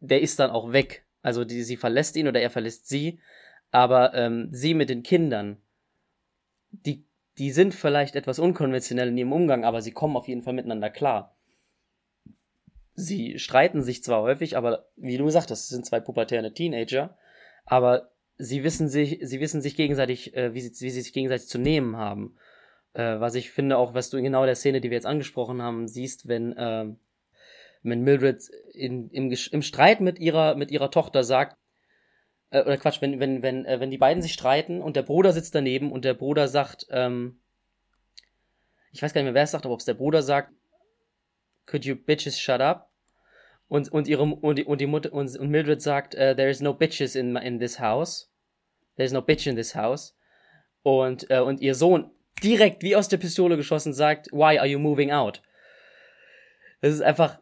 der 0.00 0.20
ist 0.20 0.38
dann 0.38 0.50
auch 0.50 0.72
weg. 0.72 1.04
Also 1.22 1.44
die, 1.44 1.62
sie 1.62 1.76
verlässt 1.76 2.16
ihn 2.16 2.28
oder 2.28 2.40
er 2.40 2.50
verlässt 2.50 2.88
sie, 2.88 3.20
aber 3.70 4.14
ähm, 4.14 4.48
sie 4.52 4.74
mit 4.74 4.88
den 4.88 5.02
Kindern, 5.02 5.58
die 6.70 7.08
die 7.38 7.52
sind 7.52 7.72
vielleicht 7.72 8.16
etwas 8.16 8.40
unkonventionell 8.40 9.08
in 9.08 9.16
ihrem 9.16 9.32
Umgang, 9.32 9.64
aber 9.64 9.80
sie 9.80 9.92
kommen 9.92 10.16
auf 10.16 10.26
jeden 10.26 10.42
Fall 10.42 10.54
miteinander 10.54 10.90
klar. 10.90 11.36
Sie 12.94 13.38
streiten 13.38 13.82
sich 13.82 14.02
zwar 14.02 14.22
häufig, 14.22 14.56
aber 14.56 14.88
wie 14.96 15.16
du 15.16 15.24
gesagt 15.24 15.52
hast, 15.52 15.68
sind 15.68 15.86
zwei 15.86 16.00
pubertäre 16.00 16.52
Teenager, 16.52 17.16
aber 17.64 18.10
sie 18.38 18.64
wissen 18.64 18.88
sich, 18.88 19.20
sie 19.22 19.38
wissen 19.38 19.62
sich 19.62 19.76
gegenseitig, 19.76 20.34
äh, 20.34 20.52
wie, 20.52 20.60
sie, 20.60 20.70
wie 20.84 20.90
sie 20.90 21.00
sich 21.00 21.12
gegenseitig 21.12 21.46
zu 21.46 21.58
nehmen 21.58 21.96
haben. 21.96 22.36
Äh, 22.92 23.20
was 23.20 23.36
ich 23.36 23.52
finde 23.52 23.78
auch, 23.78 23.94
was 23.94 24.10
du 24.10 24.16
in 24.16 24.24
genau 24.24 24.44
der 24.44 24.56
Szene, 24.56 24.80
die 24.80 24.90
wir 24.90 24.96
jetzt 24.96 25.06
angesprochen 25.06 25.62
haben, 25.62 25.86
siehst, 25.86 26.26
wenn, 26.26 26.56
äh, 26.56 26.86
wenn 27.90 28.02
Mildred 28.02 28.42
in, 28.72 29.10
im, 29.10 29.30
im 29.30 29.62
Streit 29.62 30.00
mit 30.00 30.18
ihrer, 30.18 30.54
mit 30.54 30.70
ihrer 30.70 30.90
Tochter 30.90 31.24
sagt, 31.24 31.56
äh, 32.50 32.62
oder 32.62 32.76
Quatsch, 32.76 33.00
wenn, 33.00 33.20
wenn, 33.20 33.42
wenn, 33.42 33.64
äh, 33.64 33.80
wenn 33.80 33.90
die 33.90 33.98
beiden 33.98 34.22
sich 34.22 34.32
streiten 34.32 34.80
und 34.80 34.96
der 34.96 35.02
Bruder 35.02 35.32
sitzt 35.32 35.54
daneben 35.54 35.92
und 35.92 36.04
der 36.04 36.14
Bruder 36.14 36.48
sagt, 36.48 36.86
ähm, 36.90 37.40
ich 38.92 39.02
weiß 39.02 39.12
gar 39.12 39.20
nicht 39.20 39.26
mehr, 39.26 39.34
wer 39.34 39.42
es 39.44 39.50
sagt, 39.50 39.64
aber 39.64 39.74
ob 39.74 39.80
es 39.80 39.86
der 39.86 39.94
Bruder 39.94 40.22
sagt, 40.22 40.52
could 41.66 41.84
you 41.84 41.94
bitches 41.94 42.38
shut 42.38 42.60
up? 42.60 42.90
Und, 43.68 43.92
und 43.92 44.08
ihre, 44.08 44.22
und 44.22 44.66
und 44.66 44.80
die 44.80 44.86
Mutter, 44.86 45.12
und, 45.12 45.36
und 45.36 45.50
Mildred 45.50 45.82
sagt, 45.82 46.14
uh, 46.14 46.34
there 46.34 46.48
is 46.48 46.60
no 46.60 46.72
bitches 46.72 47.14
in, 47.14 47.36
in 47.36 47.58
this 47.58 47.78
house. 47.78 48.30
There 48.96 49.04
is 49.04 49.12
no 49.12 49.20
bitch 49.20 49.46
in 49.46 49.56
this 49.56 49.74
house. 49.74 50.16
Und, 50.82 51.30
äh, 51.30 51.40
und 51.40 51.60
ihr 51.60 51.74
Sohn 51.74 52.10
direkt 52.42 52.82
wie 52.82 52.96
aus 52.96 53.08
der 53.08 53.18
Pistole 53.18 53.56
geschossen 53.56 53.92
sagt, 53.92 54.28
why 54.32 54.58
are 54.58 54.66
you 54.66 54.78
moving 54.78 55.10
out? 55.10 55.42
Das 56.80 56.94
ist 56.94 57.02
einfach, 57.02 57.40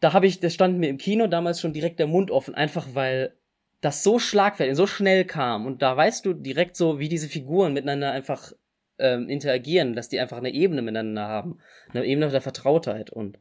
da 0.00 0.12
habe 0.12 0.26
ich, 0.26 0.40
das 0.40 0.54
stand 0.54 0.78
mir 0.78 0.88
im 0.88 0.98
Kino 0.98 1.26
damals 1.26 1.60
schon 1.60 1.72
direkt 1.72 1.98
der 1.98 2.06
Mund 2.06 2.30
offen, 2.30 2.54
einfach 2.54 2.88
weil 2.94 3.34
das 3.80 4.02
so 4.02 4.18
schlagfertig, 4.18 4.76
so 4.76 4.86
schnell 4.86 5.24
kam 5.24 5.66
und 5.66 5.82
da 5.82 5.96
weißt 5.96 6.24
du 6.24 6.32
direkt 6.32 6.76
so, 6.76 6.98
wie 6.98 7.08
diese 7.08 7.28
Figuren 7.28 7.72
miteinander 7.72 8.12
einfach 8.12 8.52
ähm, 8.98 9.28
interagieren, 9.28 9.94
dass 9.94 10.08
die 10.08 10.20
einfach 10.20 10.38
eine 10.38 10.52
Ebene 10.52 10.82
miteinander 10.82 11.28
haben, 11.28 11.58
eine 11.92 12.04
Ebene 12.04 12.30
der 12.30 12.40
Vertrautheit 12.40 13.10
und 13.10 13.38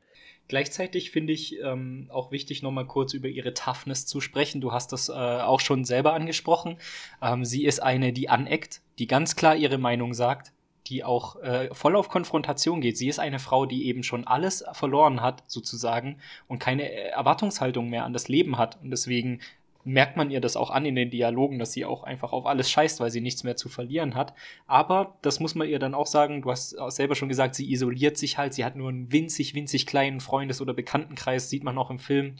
Gleichzeitig 0.49 1.11
finde 1.11 1.31
ich 1.31 1.57
ähm, 1.61 2.09
auch 2.11 2.31
wichtig, 2.31 2.61
nochmal 2.63 2.85
kurz 2.85 3.13
über 3.13 3.29
ihre 3.29 3.53
Toughness 3.53 4.05
zu 4.05 4.19
sprechen. 4.19 4.59
Du 4.59 4.73
hast 4.73 4.91
das 4.91 5.07
äh, 5.07 5.13
auch 5.13 5.61
schon 5.61 5.85
selber 5.85 6.13
angesprochen. 6.13 6.77
Ähm, 7.21 7.45
sie 7.45 7.65
ist 7.65 7.81
eine, 7.81 8.11
die 8.11 8.27
aneckt, 8.27 8.81
die 8.99 9.07
ganz 9.07 9.37
klar 9.37 9.55
ihre 9.55 9.77
Meinung 9.77 10.13
sagt, 10.13 10.51
die 10.87 11.03
auch 11.03 11.37
äh, 11.41 11.73
voll 11.73 11.95
auf 11.95 12.09
Konfrontation 12.09 12.81
geht. 12.81 12.97
Sie 12.97 13.07
ist 13.07 13.19
eine 13.19 13.39
Frau, 13.39 13.65
die 13.65 13.85
eben 13.87 14.03
schon 14.03 14.27
alles 14.27 14.63
verloren 14.73 15.21
hat, 15.21 15.43
sozusagen, 15.47 16.17
und 16.47 16.59
keine 16.59 16.91
äh, 16.91 17.09
Erwartungshaltung 17.09 17.89
mehr 17.89 18.05
an 18.05 18.13
das 18.13 18.27
Leben 18.27 18.57
hat. 18.57 18.77
Und 18.81 18.91
deswegen 18.91 19.39
merkt 19.85 20.17
man 20.17 20.31
ihr 20.31 20.41
das 20.41 20.55
auch 20.55 20.69
an 20.69 20.85
in 20.85 20.95
den 20.95 21.09
Dialogen, 21.09 21.59
dass 21.59 21.73
sie 21.73 21.85
auch 21.85 22.03
einfach 22.03 22.31
auf 22.31 22.45
alles 22.45 22.69
scheißt, 22.69 22.99
weil 22.99 23.11
sie 23.11 23.21
nichts 23.21 23.43
mehr 23.43 23.55
zu 23.55 23.69
verlieren 23.69 24.15
hat. 24.15 24.33
Aber 24.65 25.17
das 25.21 25.39
muss 25.39 25.55
man 25.55 25.67
ihr 25.67 25.79
dann 25.79 25.93
auch 25.93 26.07
sagen, 26.07 26.41
du 26.41 26.51
hast 26.51 26.75
selber 26.89 27.15
schon 27.15 27.29
gesagt, 27.29 27.55
sie 27.55 27.71
isoliert 27.71 28.17
sich 28.17 28.37
halt, 28.37 28.53
sie 28.53 28.63
hat 28.63 28.75
nur 28.75 28.89
einen 28.89 29.11
winzig, 29.11 29.55
winzig 29.55 29.85
kleinen 29.85 30.21
Freundes- 30.21 30.61
oder 30.61 30.73
Bekanntenkreis, 30.73 31.49
sieht 31.49 31.63
man 31.63 31.77
auch 31.77 31.89
im 31.89 31.99
Film. 31.99 32.35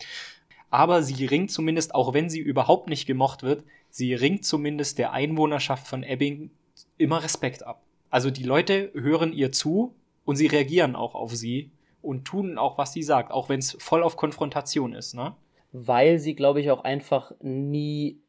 Aber 0.70 1.04
sie 1.04 1.26
ringt 1.26 1.52
zumindest, 1.52 1.94
auch 1.94 2.14
wenn 2.14 2.30
sie 2.30 2.40
überhaupt 2.40 2.90
nicht 2.90 3.06
gemocht 3.06 3.44
wird, 3.44 3.64
sie 3.90 4.14
ringt 4.14 4.46
zumindest 4.46 4.98
der 4.98 5.12
Einwohnerschaft 5.12 5.86
von 5.86 6.04
Ebbing 6.04 6.50
immer 6.98 7.24
Respekt 7.24 7.64
ab. 7.64 7.84
Also 8.14 8.30
die 8.30 8.44
Leute 8.44 8.92
hören 8.94 9.34
ihr 9.34 9.52
zu 9.52 9.96
und 10.24 10.36
sie 10.36 10.46
reagieren 10.46 10.96
auch 10.96 11.16
auf 11.16 11.34
sie 11.34 11.72
und 12.04 12.26
tun 12.26 12.60
auch, 12.60 12.78
was 12.78 12.94
sie 12.94 13.02
sagt, 13.02 13.32
auch 13.32 13.50
wenn 13.50 13.58
es 13.58 13.76
voll 13.80 14.04
auf 14.04 14.18
Konfrontation 14.18 14.94
ist, 14.94 15.16
ne? 15.16 15.36
weil 15.72 16.20
sie, 16.20 16.36
glaube 16.36 16.62
ich, 16.62 16.70
auch 16.70 16.84
einfach 16.84 17.32
nie 17.42 18.22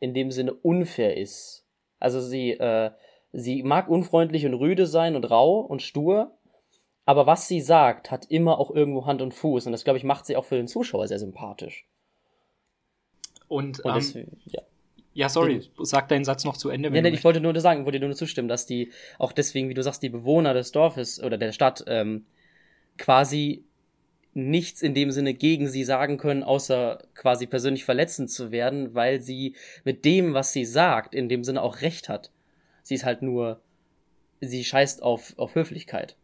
in 0.00 0.12
dem 0.12 0.32
Sinne 0.32 0.54
unfair 0.54 1.16
ist. 1.16 1.64
Also 2.00 2.20
sie, 2.20 2.54
äh, 2.54 2.90
sie 3.32 3.62
mag 3.62 3.88
unfreundlich 3.88 4.44
und 4.44 4.54
rüde 4.54 4.88
sein 4.88 5.14
und 5.14 5.30
rau 5.30 5.60
und 5.60 5.82
stur, 5.82 6.36
aber 7.04 7.28
was 7.28 7.46
sie 7.46 7.60
sagt, 7.60 8.10
hat 8.10 8.24
immer 8.28 8.58
auch 8.58 8.72
irgendwo 8.72 9.06
Hand 9.06 9.22
und 9.22 9.34
Fuß 9.34 9.66
und 9.66 9.72
das, 9.72 9.84
glaube 9.84 9.98
ich, 9.98 10.04
macht 10.04 10.26
sie 10.26 10.36
auch 10.36 10.46
für 10.46 10.56
den 10.56 10.66
Zuschauer 10.66 11.06
sehr 11.06 11.20
sympathisch. 11.20 11.86
Und, 13.46 13.78
und 13.84 14.16
ähm, 14.16 14.32
ja. 14.46 14.62
Ja, 15.16 15.30
sorry, 15.30 15.62
sag 15.78 16.08
deinen 16.08 16.26
Satz 16.26 16.44
noch 16.44 16.58
zu 16.58 16.68
Ende. 16.68 16.90
Ja, 16.94 17.00
nee, 17.00 17.08
ich 17.08 17.24
wollte 17.24 17.40
nur 17.40 17.58
sagen, 17.58 17.86
wollte 17.86 17.98
nur 17.98 18.14
zustimmen, 18.14 18.48
dass 18.48 18.66
die 18.66 18.92
auch 19.18 19.32
deswegen, 19.32 19.70
wie 19.70 19.74
du 19.74 19.82
sagst, 19.82 20.02
die 20.02 20.10
Bewohner 20.10 20.52
des 20.52 20.72
Dorfes 20.72 21.22
oder 21.22 21.38
der 21.38 21.52
Stadt 21.52 21.82
ähm, 21.86 22.26
quasi 22.98 23.64
nichts 24.34 24.82
in 24.82 24.92
dem 24.92 25.10
Sinne 25.10 25.32
gegen 25.32 25.68
sie 25.68 25.84
sagen 25.84 26.18
können, 26.18 26.42
außer 26.42 27.02
quasi 27.14 27.46
persönlich 27.46 27.86
verletzend 27.86 28.30
zu 28.30 28.50
werden, 28.50 28.94
weil 28.94 29.22
sie 29.22 29.54
mit 29.84 30.04
dem, 30.04 30.34
was 30.34 30.52
sie 30.52 30.66
sagt, 30.66 31.14
in 31.14 31.30
dem 31.30 31.44
Sinne 31.44 31.62
auch 31.62 31.80
recht 31.80 32.10
hat. 32.10 32.30
Sie 32.82 32.94
ist 32.94 33.06
halt 33.06 33.22
nur, 33.22 33.62
sie 34.42 34.64
scheißt 34.64 35.02
auf, 35.02 35.32
auf 35.38 35.54
Höflichkeit. 35.54 36.14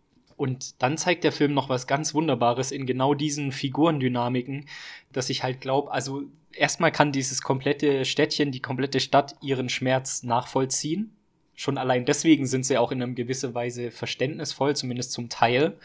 Und 0.42 0.82
dann 0.82 0.98
zeigt 0.98 1.22
der 1.22 1.30
Film 1.30 1.54
noch 1.54 1.68
was 1.68 1.86
ganz 1.86 2.14
Wunderbares 2.14 2.72
in 2.72 2.84
genau 2.84 3.14
diesen 3.14 3.52
Figurendynamiken, 3.52 4.66
dass 5.12 5.30
ich 5.30 5.44
halt 5.44 5.60
glaube, 5.60 5.92
also 5.92 6.24
erstmal 6.52 6.90
kann 6.90 7.12
dieses 7.12 7.42
komplette 7.42 8.04
Städtchen, 8.04 8.50
die 8.50 8.58
komplette 8.58 8.98
Stadt 8.98 9.36
ihren 9.40 9.68
Schmerz 9.68 10.24
nachvollziehen. 10.24 11.14
Schon 11.54 11.78
allein 11.78 12.06
deswegen 12.06 12.46
sind 12.46 12.66
sie 12.66 12.76
auch 12.76 12.90
in 12.90 13.00
einer 13.00 13.12
gewissen 13.12 13.54
Weise 13.54 13.92
verständnisvoll, 13.92 14.74
zumindest 14.74 15.12
zum 15.12 15.28
Teil. 15.28 15.78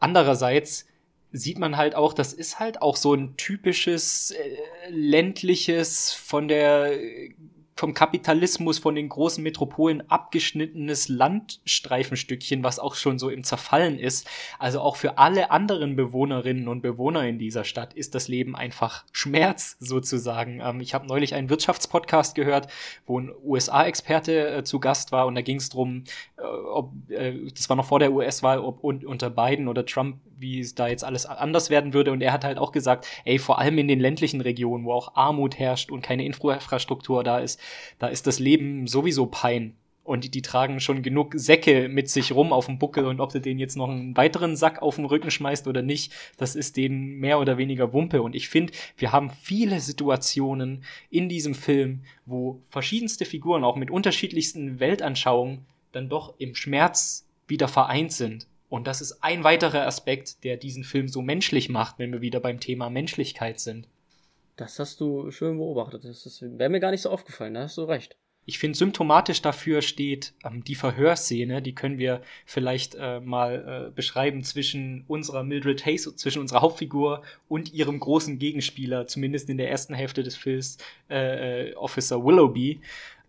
Andererseits 0.00 0.86
sieht 1.30 1.58
man 1.58 1.76
halt 1.76 1.94
auch, 1.94 2.14
das 2.14 2.32
ist 2.32 2.58
halt 2.58 2.80
auch 2.80 2.96
so 2.96 3.12
ein 3.12 3.36
typisches 3.36 4.30
äh, 4.30 4.88
ländliches, 4.88 6.12
von 6.14 6.48
der 6.48 6.98
vom 7.78 7.94
Kapitalismus, 7.94 8.80
von 8.80 8.96
den 8.96 9.08
großen 9.08 9.40
Metropolen 9.40 10.10
abgeschnittenes 10.10 11.08
Landstreifenstückchen, 11.08 12.64
was 12.64 12.80
auch 12.80 12.96
schon 12.96 13.20
so 13.20 13.30
im 13.30 13.44
Zerfallen 13.44 14.00
ist. 14.00 14.28
Also 14.58 14.80
auch 14.80 14.96
für 14.96 15.16
alle 15.16 15.52
anderen 15.52 15.94
Bewohnerinnen 15.94 16.66
und 16.66 16.82
Bewohner 16.82 17.24
in 17.28 17.38
dieser 17.38 17.62
Stadt 17.62 17.94
ist 17.94 18.16
das 18.16 18.26
Leben 18.26 18.56
einfach 18.56 19.04
Schmerz 19.12 19.76
sozusagen. 19.78 20.60
Ähm, 20.60 20.80
ich 20.80 20.92
habe 20.92 21.06
neulich 21.06 21.34
einen 21.34 21.50
Wirtschaftspodcast 21.50 22.34
gehört, 22.34 22.66
wo 23.06 23.20
ein 23.20 23.30
USA-Experte 23.44 24.48
äh, 24.48 24.64
zu 24.64 24.80
Gast 24.80 25.12
war 25.12 25.28
und 25.28 25.36
da 25.36 25.42
ging 25.42 25.58
es 25.58 25.68
darum, 25.68 26.02
äh, 26.36 26.42
ob, 26.42 26.90
äh, 27.10 27.48
das 27.54 27.68
war 27.68 27.76
noch 27.76 27.86
vor 27.86 28.00
der 28.00 28.12
US-Wahl, 28.12 28.58
ob 28.58 28.82
un 28.82 29.06
unter 29.06 29.30
Biden 29.30 29.68
oder 29.68 29.86
Trump, 29.86 30.16
wie 30.36 30.58
es 30.58 30.74
da 30.74 30.88
jetzt 30.88 31.04
alles 31.04 31.26
anders 31.26 31.70
werden 31.70 31.94
würde. 31.94 32.10
Und 32.10 32.22
er 32.22 32.32
hat 32.32 32.44
halt 32.44 32.58
auch 32.58 32.72
gesagt, 32.72 33.06
ey, 33.24 33.38
vor 33.38 33.60
allem 33.60 33.78
in 33.78 33.86
den 33.86 34.00
ländlichen 34.00 34.40
Regionen, 34.40 34.84
wo 34.84 34.92
auch 34.92 35.14
Armut 35.14 35.60
herrscht 35.60 35.92
und 35.92 36.02
keine 36.02 36.24
Infrastruktur 36.24 37.22
da 37.22 37.38
ist, 37.38 37.60
da 37.98 38.08
ist 38.08 38.26
das 38.26 38.38
Leben 38.38 38.86
sowieso 38.86 39.26
Pein. 39.26 39.74
Und 40.08 40.24
die, 40.24 40.30
die 40.30 40.40
tragen 40.40 40.80
schon 40.80 41.02
genug 41.02 41.34
Säcke 41.36 41.90
mit 41.90 42.08
sich 42.08 42.32
rum 42.32 42.50
auf 42.50 42.64
dem 42.64 42.78
Buckel 42.78 43.04
und 43.04 43.20
ob 43.20 43.30
du 43.30 43.42
denen 43.42 43.60
jetzt 43.60 43.76
noch 43.76 43.90
einen 43.90 44.16
weiteren 44.16 44.56
Sack 44.56 44.80
auf 44.80 44.96
den 44.96 45.04
Rücken 45.04 45.30
schmeißt 45.30 45.68
oder 45.68 45.82
nicht, 45.82 46.14
das 46.38 46.56
ist 46.56 46.78
denen 46.78 47.18
mehr 47.18 47.38
oder 47.38 47.58
weniger 47.58 47.92
Wumpe. 47.92 48.22
Und 48.22 48.34
ich 48.34 48.48
finde, 48.48 48.72
wir 48.96 49.12
haben 49.12 49.28
viele 49.28 49.80
Situationen 49.80 50.82
in 51.10 51.28
diesem 51.28 51.54
Film, 51.54 52.04
wo 52.24 52.62
verschiedenste 52.70 53.26
Figuren 53.26 53.64
auch 53.64 53.76
mit 53.76 53.90
unterschiedlichsten 53.90 54.80
Weltanschauungen 54.80 55.66
dann 55.92 56.08
doch 56.08 56.32
im 56.38 56.54
Schmerz 56.54 57.26
wieder 57.46 57.68
vereint 57.68 58.12
sind. 58.12 58.46
Und 58.70 58.86
das 58.86 59.02
ist 59.02 59.22
ein 59.22 59.44
weiterer 59.44 59.86
Aspekt, 59.86 60.42
der 60.42 60.56
diesen 60.56 60.84
Film 60.84 61.08
so 61.08 61.20
menschlich 61.20 61.68
macht, 61.68 61.98
wenn 61.98 62.12
wir 62.12 62.22
wieder 62.22 62.40
beim 62.40 62.60
Thema 62.60 62.88
Menschlichkeit 62.88 63.60
sind. 63.60 63.88
Das 64.58 64.80
hast 64.80 65.00
du 65.00 65.30
schön 65.30 65.56
beobachtet. 65.56 66.04
Das 66.04 66.42
wäre 66.42 66.68
mir 66.68 66.80
gar 66.80 66.90
nicht 66.90 67.02
so 67.02 67.10
aufgefallen, 67.10 67.54
da 67.54 67.62
hast 67.62 67.78
du 67.78 67.84
recht. 67.84 68.16
Ich 68.44 68.58
finde, 68.58 68.76
symptomatisch 68.76 69.40
dafür 69.40 69.82
steht 69.82 70.32
ähm, 70.42 70.64
die 70.64 70.74
Verhörszene, 70.74 71.62
die 71.62 71.74
können 71.74 71.98
wir 71.98 72.22
vielleicht 72.44 72.96
äh, 72.98 73.20
mal 73.20 73.88
äh, 73.88 73.90
beschreiben 73.94 74.42
zwischen 74.42 75.04
unserer 75.06 75.44
Mildred 75.44 75.84
Hayes, 75.86 76.04
zwischen 76.16 76.40
unserer 76.40 76.62
Hauptfigur 76.62 77.22
und 77.46 77.72
ihrem 77.72 78.00
großen 78.00 78.38
Gegenspieler, 78.38 79.06
zumindest 79.06 79.48
in 79.48 79.58
der 79.58 79.70
ersten 79.70 79.94
Hälfte 79.94 80.22
des 80.22 80.34
Films, 80.34 80.78
äh, 81.08 81.68
äh 81.68 81.74
Officer 81.74 82.24
Willoughby. 82.24 82.80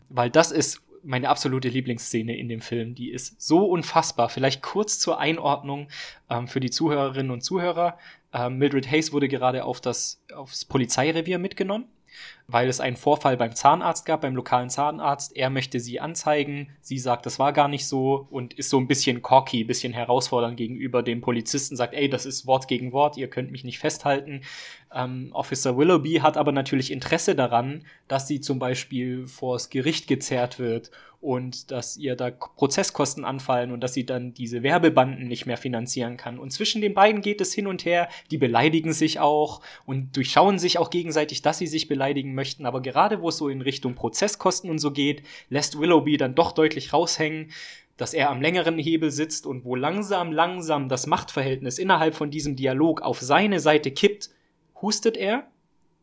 Weil 0.09 0.31
das 0.31 0.51
ist 0.51 0.81
meine 1.03 1.29
absolute 1.29 1.69
Lieblingsszene 1.69 2.35
in 2.37 2.49
dem 2.49 2.61
Film. 2.61 2.95
Die 2.95 3.11
ist 3.11 3.41
so 3.41 3.65
unfassbar. 3.65 4.29
Vielleicht 4.29 4.61
kurz 4.61 4.99
zur 4.99 5.19
Einordnung 5.19 5.89
ähm, 6.29 6.47
für 6.47 6.59
die 6.59 6.71
Zuhörerinnen 6.71 7.31
und 7.31 7.41
Zuhörer. 7.41 7.97
Ähm, 8.33 8.57
Mildred 8.57 8.89
Hayes 8.89 9.11
wurde 9.11 9.27
gerade 9.27 9.63
auf 9.63 9.81
das, 9.81 10.23
aufs 10.33 10.65
Polizeirevier 10.65 11.39
mitgenommen 11.39 11.85
weil 12.51 12.67
es 12.67 12.79
einen 12.79 12.95
Vorfall 12.95 13.37
beim 13.37 13.53
Zahnarzt 13.53 14.05
gab, 14.05 14.21
beim 14.21 14.35
lokalen 14.35 14.69
Zahnarzt. 14.69 15.35
Er 15.35 15.49
möchte 15.49 15.79
sie 15.79 15.99
anzeigen. 15.99 16.69
Sie 16.81 16.97
sagt, 16.97 17.25
das 17.25 17.37
war 17.37 17.53
gar 17.53 17.67
nicht 17.67 17.87
so 17.87 18.27
und 18.31 18.53
ist 18.53 18.69
so 18.69 18.79
ein 18.79 18.87
bisschen 18.87 19.21
cocky, 19.21 19.63
bisschen 19.63 19.93
herausfordernd 19.93 20.57
gegenüber 20.57 21.03
dem 21.03 21.21
Polizisten, 21.21 21.75
sagt, 21.75 21.93
ey, 21.93 22.09
das 22.09 22.25
ist 22.25 22.47
Wort 22.47 22.67
gegen 22.67 22.91
Wort, 22.91 23.17
ihr 23.17 23.29
könnt 23.29 23.51
mich 23.51 23.63
nicht 23.63 23.77
festhalten. 23.77 24.41
Ähm, 24.91 25.29
Officer 25.33 25.77
Willoughby 25.77 26.15
hat 26.15 26.37
aber 26.37 26.51
natürlich 26.51 26.91
Interesse 26.91 27.35
daran, 27.35 27.85
dass 28.07 28.27
sie 28.27 28.41
zum 28.41 28.57
Beispiel 28.57 29.27
vors 29.27 29.69
Gericht 29.69 30.07
gezerrt 30.07 30.57
wird 30.57 30.89
und 31.21 31.71
dass 31.71 31.97
ihr 31.97 32.15
da 32.15 32.31
Prozesskosten 32.31 33.25
anfallen 33.25 33.71
und 33.71 33.81
dass 33.81 33.93
sie 33.93 34.05
dann 34.05 34.33
diese 34.33 34.63
Werbebanden 34.63 35.27
nicht 35.27 35.45
mehr 35.45 35.57
finanzieren 35.57 36.15
kann. 36.15 36.39
Und 36.39 36.51
zwischen 36.51 36.81
den 36.81 36.93
beiden 36.93 37.21
geht 37.21 37.41
es 37.41 37.53
hin 37.53 37.67
und 37.67 37.83
her, 37.83 38.07
die 38.31 38.37
beleidigen 38.37 38.93
sich 38.93 39.19
auch 39.19 39.61
und 39.85 40.15
durchschauen 40.15 40.59
sich 40.59 40.77
auch 40.77 40.89
gegenseitig, 40.89 41.41
dass 41.41 41.57
sie 41.57 41.67
sich 41.67 41.87
beleidigen 41.87 42.33
möchten. 42.39 42.65
Aber 42.65 42.81
gerade 42.81 43.21
wo 43.21 43.27
es 43.27 43.37
so 43.37 43.49
in 43.49 43.61
Richtung 43.61 43.95
Prozesskosten 43.95 44.69
und 44.69 44.79
so 44.79 44.91
geht, 44.91 45.23
lässt 45.49 45.77
Willoughby 45.77 46.15
dann 46.15 46.35
doch 46.35 46.53
deutlich 46.53 46.93
raushängen, 46.93 47.51
dass 47.97 48.13
er 48.13 48.29
am 48.29 48.41
längeren 48.41 48.79
Hebel 48.79 49.11
sitzt 49.11 49.45
und 49.45 49.65
wo 49.65 49.75
langsam, 49.75 50.31
langsam 50.31 50.87
das 50.87 51.05
Machtverhältnis 51.05 51.77
innerhalb 51.77 52.15
von 52.15 52.31
diesem 52.31 52.55
Dialog 52.55 53.01
auf 53.01 53.19
seine 53.19 53.59
Seite 53.59 53.91
kippt, 53.91 54.29
hustet 54.81 55.17
er 55.17 55.47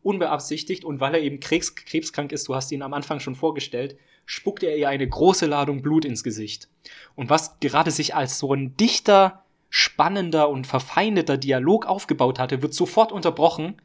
unbeabsichtigt 0.03 0.85
und 0.85 0.99
weil 0.99 1.15
er 1.15 1.21
eben 1.21 1.39
krebs, 1.39 1.73
krebskrank 1.73 2.31
ist, 2.31 2.47
du 2.47 2.53
hast 2.53 2.71
ihn 2.71 2.83
am 2.83 2.93
Anfang 2.93 3.19
schon 3.19 3.35
vorgestellt, 3.35 3.97
spuckt 4.25 4.61
er 4.61 4.77
ihr 4.77 4.89
eine 4.89 5.09
große 5.09 5.47
Ladung 5.47 5.81
Blut 5.81 6.05
ins 6.05 6.23
Gesicht. 6.23 6.69
Und 7.15 7.31
was 7.31 7.59
gerade 7.59 7.89
sich 7.89 8.13
als 8.13 8.37
so 8.37 8.53
ein 8.53 8.77
dichter, 8.77 9.43
spannender 9.69 10.49
und 10.49 10.67
verfeindeter 10.67 11.37
Dialog 11.37 11.87
aufgebaut 11.87 12.37
hatte, 12.37 12.61
wird 12.61 12.73
sofort 12.73 13.11
unterbrochen. 13.11 13.81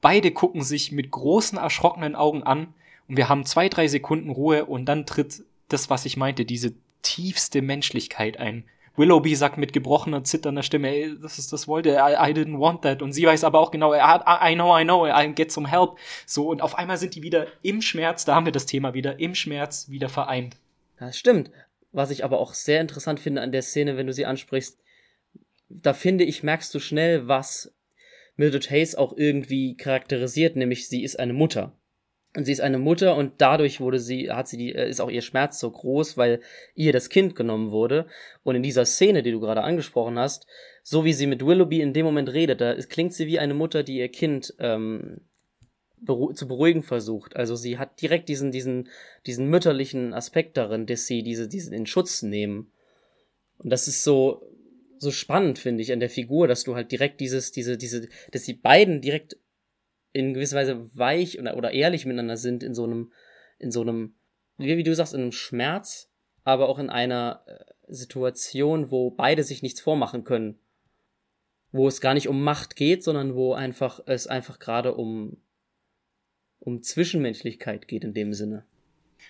Beide 0.00 0.30
gucken 0.30 0.62
sich 0.62 0.92
mit 0.92 1.10
großen, 1.10 1.58
erschrockenen 1.58 2.16
Augen 2.16 2.42
an 2.42 2.74
und 3.08 3.16
wir 3.16 3.28
haben 3.28 3.44
zwei, 3.44 3.68
drei 3.68 3.88
Sekunden 3.88 4.30
Ruhe 4.30 4.64
und 4.64 4.86
dann 4.86 5.06
tritt 5.06 5.44
das, 5.68 5.90
was 5.90 6.04
ich 6.06 6.16
meinte, 6.16 6.44
diese 6.44 6.74
tiefste 7.02 7.62
Menschlichkeit 7.62 8.38
ein. 8.38 8.64
Willoughby 8.96 9.34
sagt 9.34 9.56
mit 9.56 9.72
gebrochener, 9.72 10.24
zitternder 10.24 10.62
Stimme, 10.62 10.88
ey, 10.88 11.14
das 11.20 11.38
ist 11.38 11.52
das 11.52 11.68
wollte, 11.68 11.90
I, 11.90 12.30
I 12.30 12.34
didn't 12.34 12.58
want 12.58 12.82
that. 12.82 13.02
Und 13.02 13.12
sie 13.12 13.24
weiß 13.24 13.44
aber 13.44 13.58
auch 13.58 13.70
genau, 13.70 13.94
I, 13.94 13.98
I 13.98 14.54
know, 14.54 14.76
I 14.78 14.84
know, 14.84 15.06
I 15.06 15.32
get 15.32 15.52
some 15.52 15.68
help. 15.68 15.98
So, 16.26 16.48
und 16.48 16.60
auf 16.60 16.76
einmal 16.76 16.98
sind 16.98 17.14
die 17.14 17.22
wieder 17.22 17.46
im 17.62 17.82
Schmerz, 17.82 18.24
da 18.24 18.34
haben 18.34 18.44
wir 18.44 18.52
das 18.52 18.66
Thema 18.66 18.92
wieder, 18.92 19.18
im 19.18 19.34
Schmerz 19.34 19.88
wieder 19.88 20.08
vereint. 20.08 20.56
Das 20.98 21.16
stimmt. 21.16 21.50
Was 21.92 22.10
ich 22.10 22.24
aber 22.24 22.38
auch 22.38 22.54
sehr 22.54 22.80
interessant 22.80 23.20
finde 23.20 23.40
an 23.40 23.52
der 23.52 23.62
Szene, 23.62 23.96
wenn 23.96 24.06
du 24.06 24.12
sie 24.12 24.26
ansprichst, 24.26 24.78
da 25.68 25.94
finde 25.94 26.24
ich, 26.24 26.42
merkst 26.42 26.74
du 26.74 26.80
schnell, 26.80 27.26
was 27.26 27.72
Mildred 28.40 28.70
Hayes 28.70 28.94
auch 28.94 29.14
irgendwie 29.18 29.76
charakterisiert, 29.76 30.56
nämlich 30.56 30.88
sie 30.88 31.04
ist 31.04 31.20
eine 31.20 31.34
Mutter. 31.34 31.76
Und 32.34 32.46
sie 32.46 32.52
ist 32.52 32.62
eine 32.62 32.78
Mutter 32.78 33.14
und 33.16 33.34
dadurch 33.36 33.80
wurde 33.80 33.98
sie, 33.98 34.30
hat 34.30 34.48
sie 34.48 34.56
die, 34.56 34.74
äh, 34.74 34.88
ist 34.88 35.02
auch 35.02 35.10
ihr 35.10 35.20
Schmerz 35.20 35.60
so 35.60 35.70
groß, 35.70 36.16
weil 36.16 36.40
ihr 36.74 36.94
das 36.94 37.10
Kind 37.10 37.36
genommen 37.36 37.70
wurde. 37.70 38.06
Und 38.42 38.54
in 38.56 38.62
dieser 38.62 38.86
Szene, 38.86 39.22
die 39.22 39.32
du 39.32 39.40
gerade 39.40 39.62
angesprochen 39.62 40.18
hast, 40.18 40.46
so 40.82 41.04
wie 41.04 41.12
sie 41.12 41.26
mit 41.26 41.44
Willoughby 41.44 41.82
in 41.82 41.92
dem 41.92 42.06
Moment 42.06 42.32
redet, 42.32 42.62
da 42.62 42.74
klingt 42.76 43.12
sie 43.12 43.26
wie 43.26 43.38
eine 43.38 43.52
Mutter, 43.52 43.82
die 43.82 43.98
ihr 43.98 44.08
Kind 44.08 44.54
ähm, 44.58 45.20
beru 46.00 46.32
zu 46.32 46.48
beruhigen 46.48 46.82
versucht. 46.82 47.36
Also 47.36 47.56
sie 47.56 47.76
hat 47.76 48.00
direkt 48.00 48.30
diesen, 48.30 48.52
diesen, 48.52 48.88
diesen 49.26 49.50
mütterlichen 49.50 50.14
Aspekt 50.14 50.56
darin, 50.56 50.86
dass 50.86 51.06
sie 51.06 51.22
diese, 51.22 51.46
diesen 51.46 51.74
in 51.74 51.84
Schutz 51.84 52.22
nehmen. 52.22 52.72
Und 53.58 53.68
das 53.68 53.86
ist 53.86 54.02
so, 54.02 54.49
so 55.00 55.10
spannend, 55.10 55.58
finde 55.58 55.82
ich, 55.82 55.92
an 55.92 56.00
der 56.00 56.10
Figur, 56.10 56.46
dass 56.46 56.62
du 56.62 56.74
halt 56.74 56.92
direkt 56.92 57.20
dieses, 57.20 57.52
diese, 57.52 57.78
diese, 57.78 58.08
dass 58.32 58.42
die 58.42 58.52
beiden 58.52 59.00
direkt 59.00 59.38
in 60.12 60.34
gewisser 60.34 60.56
Weise 60.56 60.90
weich 60.94 61.38
oder, 61.38 61.56
oder 61.56 61.72
ehrlich 61.72 62.04
miteinander 62.04 62.36
sind 62.36 62.62
in 62.62 62.74
so 62.74 62.84
einem, 62.84 63.12
in 63.58 63.70
so 63.70 63.80
einem, 63.80 64.14
wie, 64.58 64.76
wie 64.76 64.82
du 64.82 64.94
sagst, 64.94 65.14
in 65.14 65.22
einem 65.22 65.32
Schmerz, 65.32 66.10
aber 66.44 66.68
auch 66.68 66.78
in 66.78 66.90
einer 66.90 67.42
äh, 67.46 67.64
Situation, 67.88 68.90
wo 68.90 69.10
beide 69.10 69.42
sich 69.42 69.62
nichts 69.62 69.80
vormachen 69.80 70.22
können. 70.24 70.58
Wo 71.72 71.88
es 71.88 72.00
gar 72.00 72.14
nicht 72.14 72.28
um 72.28 72.42
Macht 72.42 72.76
geht, 72.76 73.02
sondern 73.02 73.34
wo 73.34 73.54
einfach 73.54 74.00
es 74.04 74.26
einfach 74.26 74.58
gerade 74.58 74.94
um, 74.94 75.40
um 76.58 76.82
Zwischenmenschlichkeit 76.82 77.88
geht 77.88 78.04
in 78.04 78.12
dem 78.12 78.34
Sinne. 78.34 78.66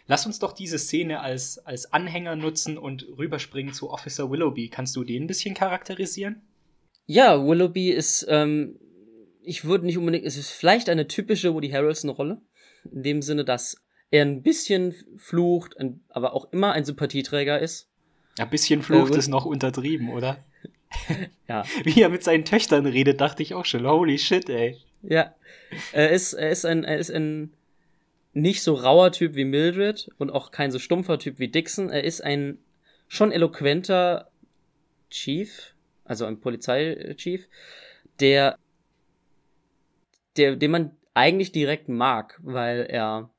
Lass 0.07 0.27
uns 0.27 0.39
doch 0.39 0.53
diese 0.53 0.79
Szene 0.79 1.21
als, 1.21 1.59
als 1.59 1.93
Anhänger 1.93 2.37
nutzen 2.37 2.79
und 2.79 3.07
rüberspringen 3.17 3.73
zu 3.73 3.91
Officer 3.91 4.31
Willoughby. 4.31 4.69
Kannst 4.69 4.97
du 4.97 5.05
den 5.05 5.25
ein 5.25 5.27
bisschen 5.27 5.55
charakterisieren? 5.55 6.43
Ja, 7.07 7.45
Willoughby 7.45 7.91
ist 7.91 8.27
ähm, 8.29 8.79
ich 9.43 9.65
würde 9.65 9.87
nicht 9.87 9.99
unbedingt, 9.99 10.25
es 10.25 10.37
ist 10.37 10.51
vielleicht 10.51 10.89
eine 10.89 11.09
typische 11.09 11.55
Woody 11.55 11.71
Harrelson-Rolle. 11.71 12.41
In 12.93 13.03
dem 13.03 13.23
Sinne, 13.23 13.45
dass 13.45 13.83
er 14.11 14.25
ein 14.25 14.43
bisschen 14.43 14.95
flucht, 15.17 15.79
ein, 15.79 16.03
aber 16.09 16.35
auch 16.35 16.53
immer 16.53 16.73
ein 16.73 16.85
Sympathieträger 16.85 17.59
ist. 17.59 17.89
Ein 18.39 18.51
bisschen 18.51 18.83
flucht 18.83 19.15
äh, 19.15 19.19
ist 19.19 19.29
noch 19.29 19.45
untertrieben, 19.45 20.11
oder? 20.11 20.45
ja. 21.49 21.65
Wie 21.85 22.01
er 22.01 22.09
mit 22.09 22.25
seinen 22.25 22.45
Töchtern 22.45 22.87
redet, 22.87 23.21
dachte 23.21 23.43
ich 23.43 23.55
auch 23.55 23.65
schon, 23.65 23.87
holy 23.87 24.19
shit, 24.19 24.49
ey. 24.49 24.79
Ja. 25.03 25.35
Er 25.93 26.11
ist, 26.11 26.33
er 26.33 26.51
ist 26.51 26.65
ein, 26.65 26.85
er 26.85 26.99
ist 26.99 27.11
ein 27.11 27.53
nicht 28.33 28.63
so 28.63 28.75
rauer 28.75 29.13
Typ 29.13 29.35
wie 29.35 29.45
Mildred 29.45 30.11
und 30.19 30.31
auch 30.31 30.51
kein 30.51 30.71
so 30.71 30.79
stumpfer 30.79 31.19
Typ 31.19 31.39
wie 31.39 31.49
Dixon. 31.49 31.91
Er 31.91 32.05
ist 32.05 32.23
ein 32.23 32.59
schon 33.09 33.33
eloquenter 33.33 34.31
Chief, 35.11 35.75
also 36.05 36.25
ein 36.25 36.41
Polizeichief, 36.41 37.49
der 38.21 38.57
der, 40.37 40.57
den 40.57 40.71
man 40.71 40.97
eigentlich 41.15 41.53
direkt 41.53 41.89
mag, 41.89 42.39
weil 42.43 42.87
er, 42.89 43.31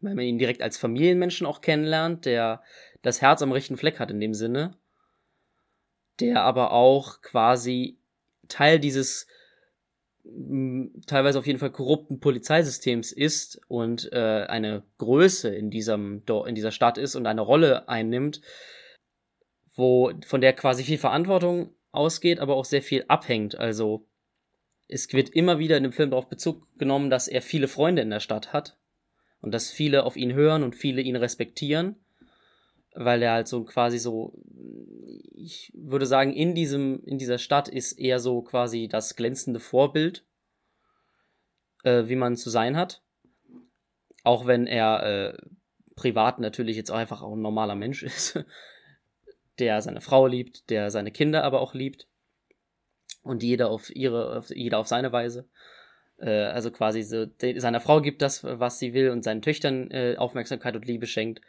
weil 0.00 0.14
man 0.14 0.24
ihn 0.24 0.38
direkt 0.38 0.62
als 0.62 0.78
Familienmenschen 0.78 1.46
auch 1.46 1.60
kennenlernt, 1.60 2.24
der 2.24 2.62
das 3.02 3.20
Herz 3.20 3.42
am 3.42 3.52
rechten 3.52 3.76
Fleck 3.76 3.98
hat 3.98 4.10
in 4.10 4.20
dem 4.20 4.34
Sinne, 4.34 4.76
der 6.20 6.42
aber 6.42 6.72
auch 6.72 7.22
quasi 7.22 7.98
Teil 8.48 8.80
dieses 8.80 9.26
teilweise 11.06 11.38
auf 11.38 11.46
jeden 11.46 11.58
Fall 11.58 11.70
korrupten 11.70 12.20
Polizeisystems 12.20 13.12
ist 13.12 13.60
und 13.68 14.12
äh, 14.12 14.44
eine 14.48 14.82
Größe 14.98 15.54
in 15.54 15.70
diesem 15.70 16.22
in 16.46 16.54
dieser 16.54 16.70
Stadt 16.72 16.98
ist 16.98 17.16
und 17.16 17.26
eine 17.26 17.40
Rolle 17.40 17.88
einnimmt, 17.88 18.40
wo 19.74 20.12
von 20.26 20.40
der 20.40 20.52
quasi 20.52 20.84
viel 20.84 20.98
Verantwortung 20.98 21.74
ausgeht, 21.90 22.38
aber 22.38 22.56
auch 22.56 22.64
sehr 22.64 22.82
viel 22.82 23.04
abhängt. 23.08 23.58
Also 23.58 24.06
es 24.88 25.12
wird 25.12 25.30
immer 25.30 25.58
wieder 25.58 25.76
in 25.76 25.84
dem 25.84 25.92
Film 25.92 26.10
darauf 26.10 26.28
Bezug 26.28 26.66
genommen, 26.78 27.10
dass 27.10 27.28
er 27.28 27.42
viele 27.42 27.68
Freunde 27.68 28.02
in 28.02 28.10
der 28.10 28.20
Stadt 28.20 28.52
hat 28.52 28.76
Und 29.40 29.52
dass 29.52 29.70
viele 29.70 30.04
auf 30.04 30.16
ihn 30.16 30.34
hören 30.34 30.62
und 30.62 30.76
viele 30.76 31.00
ihn 31.00 31.16
respektieren, 31.16 31.96
weil 32.94 33.22
er 33.22 33.32
halt 33.32 33.48
so 33.48 33.64
quasi 33.64 33.98
so, 33.98 34.32
ich 35.32 35.72
würde 35.74 36.06
sagen, 36.06 36.32
in 36.32 36.54
diesem, 36.54 37.02
in 37.04 37.18
dieser 37.18 37.38
Stadt 37.38 37.68
ist 37.68 37.98
er 37.98 38.18
so 38.18 38.42
quasi 38.42 38.88
das 38.88 39.16
glänzende 39.16 39.60
Vorbild, 39.60 40.24
äh, 41.84 42.04
wie 42.06 42.16
man 42.16 42.36
zu 42.36 42.50
sein 42.50 42.76
hat. 42.76 43.02
Auch 44.22 44.46
wenn 44.46 44.66
er 44.66 45.02
äh, 45.02 45.38
privat 45.94 46.40
natürlich 46.40 46.76
jetzt 46.76 46.90
auch 46.90 46.96
einfach 46.96 47.22
auch 47.22 47.32
ein 47.32 47.42
normaler 47.42 47.74
Mensch 47.74 48.02
ist, 48.02 48.42
der 49.58 49.80
seine 49.82 50.00
Frau 50.00 50.26
liebt, 50.26 50.68
der 50.70 50.90
seine 50.90 51.10
Kinder 51.10 51.44
aber 51.44 51.60
auch 51.60 51.74
liebt. 51.74 52.08
Und 53.22 53.42
jeder 53.42 53.68
auf 53.70 53.94
ihre, 53.94 54.38
auf, 54.38 54.50
jeder 54.50 54.78
auf 54.78 54.88
seine 54.88 55.12
Weise. 55.12 55.48
Äh, 56.16 56.44
also 56.44 56.70
quasi 56.70 57.02
so, 57.02 57.26
seiner 57.56 57.80
Frau 57.80 58.00
gibt 58.00 58.22
das, 58.22 58.44
was 58.44 58.78
sie 58.78 58.94
will 58.94 59.10
und 59.10 59.22
seinen 59.22 59.42
Töchtern 59.42 59.90
äh, 59.90 60.16
Aufmerksamkeit 60.16 60.74
und 60.74 60.86
Liebe 60.86 61.06
schenkt. 61.06 61.40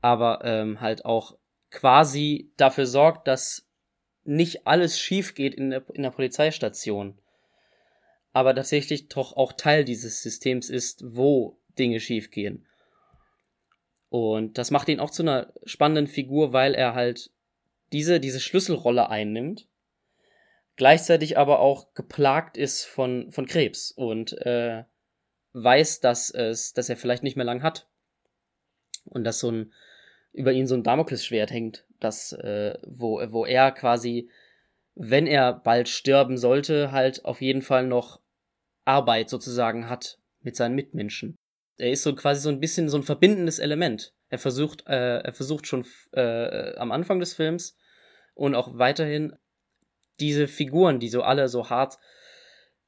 Aber 0.00 0.40
ähm, 0.44 0.80
halt 0.80 1.04
auch 1.04 1.36
quasi 1.70 2.52
dafür 2.56 2.86
sorgt, 2.86 3.28
dass 3.28 3.68
nicht 4.24 4.66
alles 4.66 4.98
schief 4.98 5.34
geht 5.34 5.54
in 5.54 5.70
der, 5.70 5.84
in 5.94 6.02
der 6.02 6.10
Polizeistation. 6.10 7.18
Aber 8.32 8.54
tatsächlich 8.54 9.08
doch 9.08 9.32
auch 9.36 9.52
Teil 9.52 9.84
dieses 9.84 10.22
Systems 10.22 10.68
ist, 10.70 11.02
wo 11.16 11.58
Dinge 11.78 11.98
schief 11.98 12.30
gehen. 12.30 12.66
Und 14.10 14.58
das 14.58 14.70
macht 14.70 14.88
ihn 14.88 15.00
auch 15.00 15.10
zu 15.10 15.22
einer 15.22 15.52
spannenden 15.64 16.06
Figur, 16.06 16.52
weil 16.52 16.74
er 16.74 16.94
halt 16.94 17.30
diese, 17.92 18.20
diese 18.20 18.40
Schlüsselrolle 18.40 19.08
einnimmt, 19.08 19.68
gleichzeitig 20.76 21.38
aber 21.38 21.60
auch 21.60 21.94
geplagt 21.94 22.56
ist 22.56 22.84
von, 22.84 23.30
von 23.32 23.46
Krebs 23.46 23.90
und 23.90 24.32
äh, 24.46 24.84
weiß, 25.52 26.00
dass, 26.00 26.30
es, 26.30 26.72
dass 26.72 26.88
er 26.88 26.96
vielleicht 26.96 27.22
nicht 27.22 27.36
mehr 27.36 27.44
lang 27.44 27.62
hat. 27.62 27.86
Und 29.04 29.24
dass 29.24 29.38
so 29.38 29.50
ein, 29.50 29.72
über 30.32 30.52
ihn 30.52 30.66
so 30.66 30.74
ein 30.74 30.82
Damoklesschwert 30.82 31.50
hängt, 31.50 31.84
das, 32.00 32.32
äh, 32.32 32.78
wo, 32.86 33.20
wo 33.30 33.44
er 33.44 33.72
quasi, 33.72 34.30
wenn 34.94 35.26
er 35.26 35.52
bald 35.52 35.88
sterben 35.88 36.36
sollte, 36.36 36.92
halt 36.92 37.24
auf 37.24 37.40
jeden 37.40 37.62
Fall 37.62 37.86
noch 37.86 38.20
Arbeit 38.84 39.28
sozusagen 39.28 39.88
hat 39.88 40.18
mit 40.40 40.56
seinen 40.56 40.74
Mitmenschen 40.74 41.36
er 41.78 41.92
ist 41.92 42.02
so 42.02 42.14
quasi 42.14 42.40
so 42.40 42.50
ein 42.50 42.60
bisschen 42.60 42.88
so 42.88 42.98
ein 42.98 43.04
verbindendes 43.04 43.58
Element. 43.58 44.12
Er 44.28 44.38
versucht, 44.38 44.86
äh, 44.86 45.20
er 45.20 45.32
versucht 45.32 45.66
schon 45.66 45.86
äh, 46.12 46.76
am 46.76 46.92
Anfang 46.92 47.20
des 47.20 47.34
Films 47.34 47.76
und 48.34 48.54
auch 48.54 48.76
weiterhin 48.76 49.34
diese 50.20 50.48
Figuren, 50.48 50.98
die 50.98 51.08
so 51.08 51.22
alle 51.22 51.48
so 51.48 51.70
hart 51.70 51.98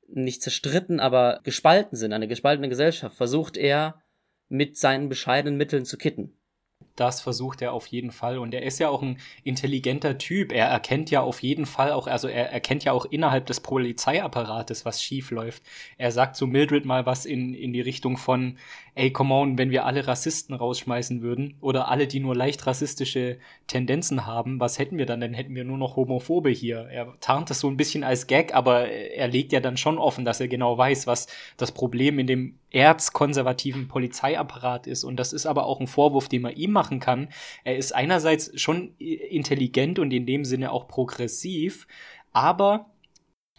nicht 0.08 0.42
zerstritten, 0.42 0.98
aber 0.98 1.40
gespalten 1.44 1.96
sind, 1.96 2.12
eine 2.12 2.26
gespaltene 2.26 2.68
Gesellschaft, 2.68 3.16
versucht 3.16 3.56
er 3.56 4.02
mit 4.48 4.76
seinen 4.76 5.08
bescheidenen 5.08 5.56
Mitteln 5.56 5.84
zu 5.84 5.96
kitten 5.96 6.36
das 6.96 7.20
versucht 7.22 7.62
er 7.62 7.72
auf 7.72 7.86
jeden 7.86 8.10
Fall. 8.10 8.38
Und 8.38 8.52
er 8.52 8.62
ist 8.62 8.78
ja 8.78 8.90
auch 8.90 9.02
ein 9.02 9.18
intelligenter 9.42 10.18
Typ. 10.18 10.52
Er 10.52 10.66
erkennt 10.66 11.10
ja 11.10 11.22
auf 11.22 11.42
jeden 11.42 11.64
Fall 11.64 11.92
auch, 11.92 12.06
also 12.06 12.28
er 12.28 12.50
erkennt 12.50 12.84
ja 12.84 12.92
auch 12.92 13.06
innerhalb 13.06 13.46
des 13.46 13.60
Polizeiapparates, 13.60 14.84
was 14.84 15.02
schief 15.02 15.30
läuft. 15.30 15.62
Er 15.96 16.12
sagt 16.12 16.36
zu 16.36 16.46
Mildred 16.46 16.84
mal 16.84 17.06
was 17.06 17.24
in, 17.24 17.54
in 17.54 17.72
die 17.72 17.80
Richtung 17.80 18.18
von, 18.18 18.58
ey, 18.94 19.10
come 19.10 19.34
on, 19.34 19.58
wenn 19.58 19.70
wir 19.70 19.86
alle 19.86 20.06
Rassisten 20.06 20.54
rausschmeißen 20.54 21.22
würden 21.22 21.54
oder 21.60 21.88
alle, 21.88 22.06
die 22.06 22.20
nur 22.20 22.34
leicht 22.34 22.66
rassistische 22.66 23.38
Tendenzen 23.66 24.26
haben, 24.26 24.60
was 24.60 24.78
hätten 24.78 24.98
wir 24.98 25.06
dann? 25.06 25.20
Dann 25.20 25.34
hätten 25.34 25.54
wir 25.54 25.64
nur 25.64 25.78
noch 25.78 25.96
Homophobe 25.96 26.50
hier. 26.50 26.88
Er 26.90 27.14
tarnt 27.20 27.50
das 27.50 27.60
so 27.60 27.68
ein 27.68 27.76
bisschen 27.76 28.04
als 28.04 28.26
Gag, 28.26 28.54
aber 28.54 28.88
er 28.88 29.28
legt 29.28 29.52
ja 29.52 29.60
dann 29.60 29.76
schon 29.76 29.98
offen, 29.98 30.24
dass 30.24 30.40
er 30.40 30.48
genau 30.48 30.76
weiß, 30.76 31.06
was 31.06 31.28
das 31.56 31.72
Problem 31.72 32.18
in 32.18 32.26
dem 32.26 32.58
erzkonservativen 32.70 33.88
Polizeiapparat 33.88 34.86
ist. 34.86 35.04
Und 35.04 35.16
das 35.16 35.32
ist 35.32 35.46
aber 35.46 35.66
auch 35.66 35.80
ein 35.80 35.86
Vorwurf, 35.86 36.28
den 36.28 36.42
man 36.42 36.54
ihm 36.54 36.72
machen 36.72 37.00
kann. 37.00 37.28
Er 37.64 37.76
ist 37.76 37.94
einerseits 37.94 38.58
schon 38.60 38.94
intelligent 38.98 39.98
und 39.98 40.12
in 40.12 40.26
dem 40.26 40.44
Sinne 40.44 40.72
auch 40.72 40.88
progressiv, 40.88 41.86
aber 42.32 42.89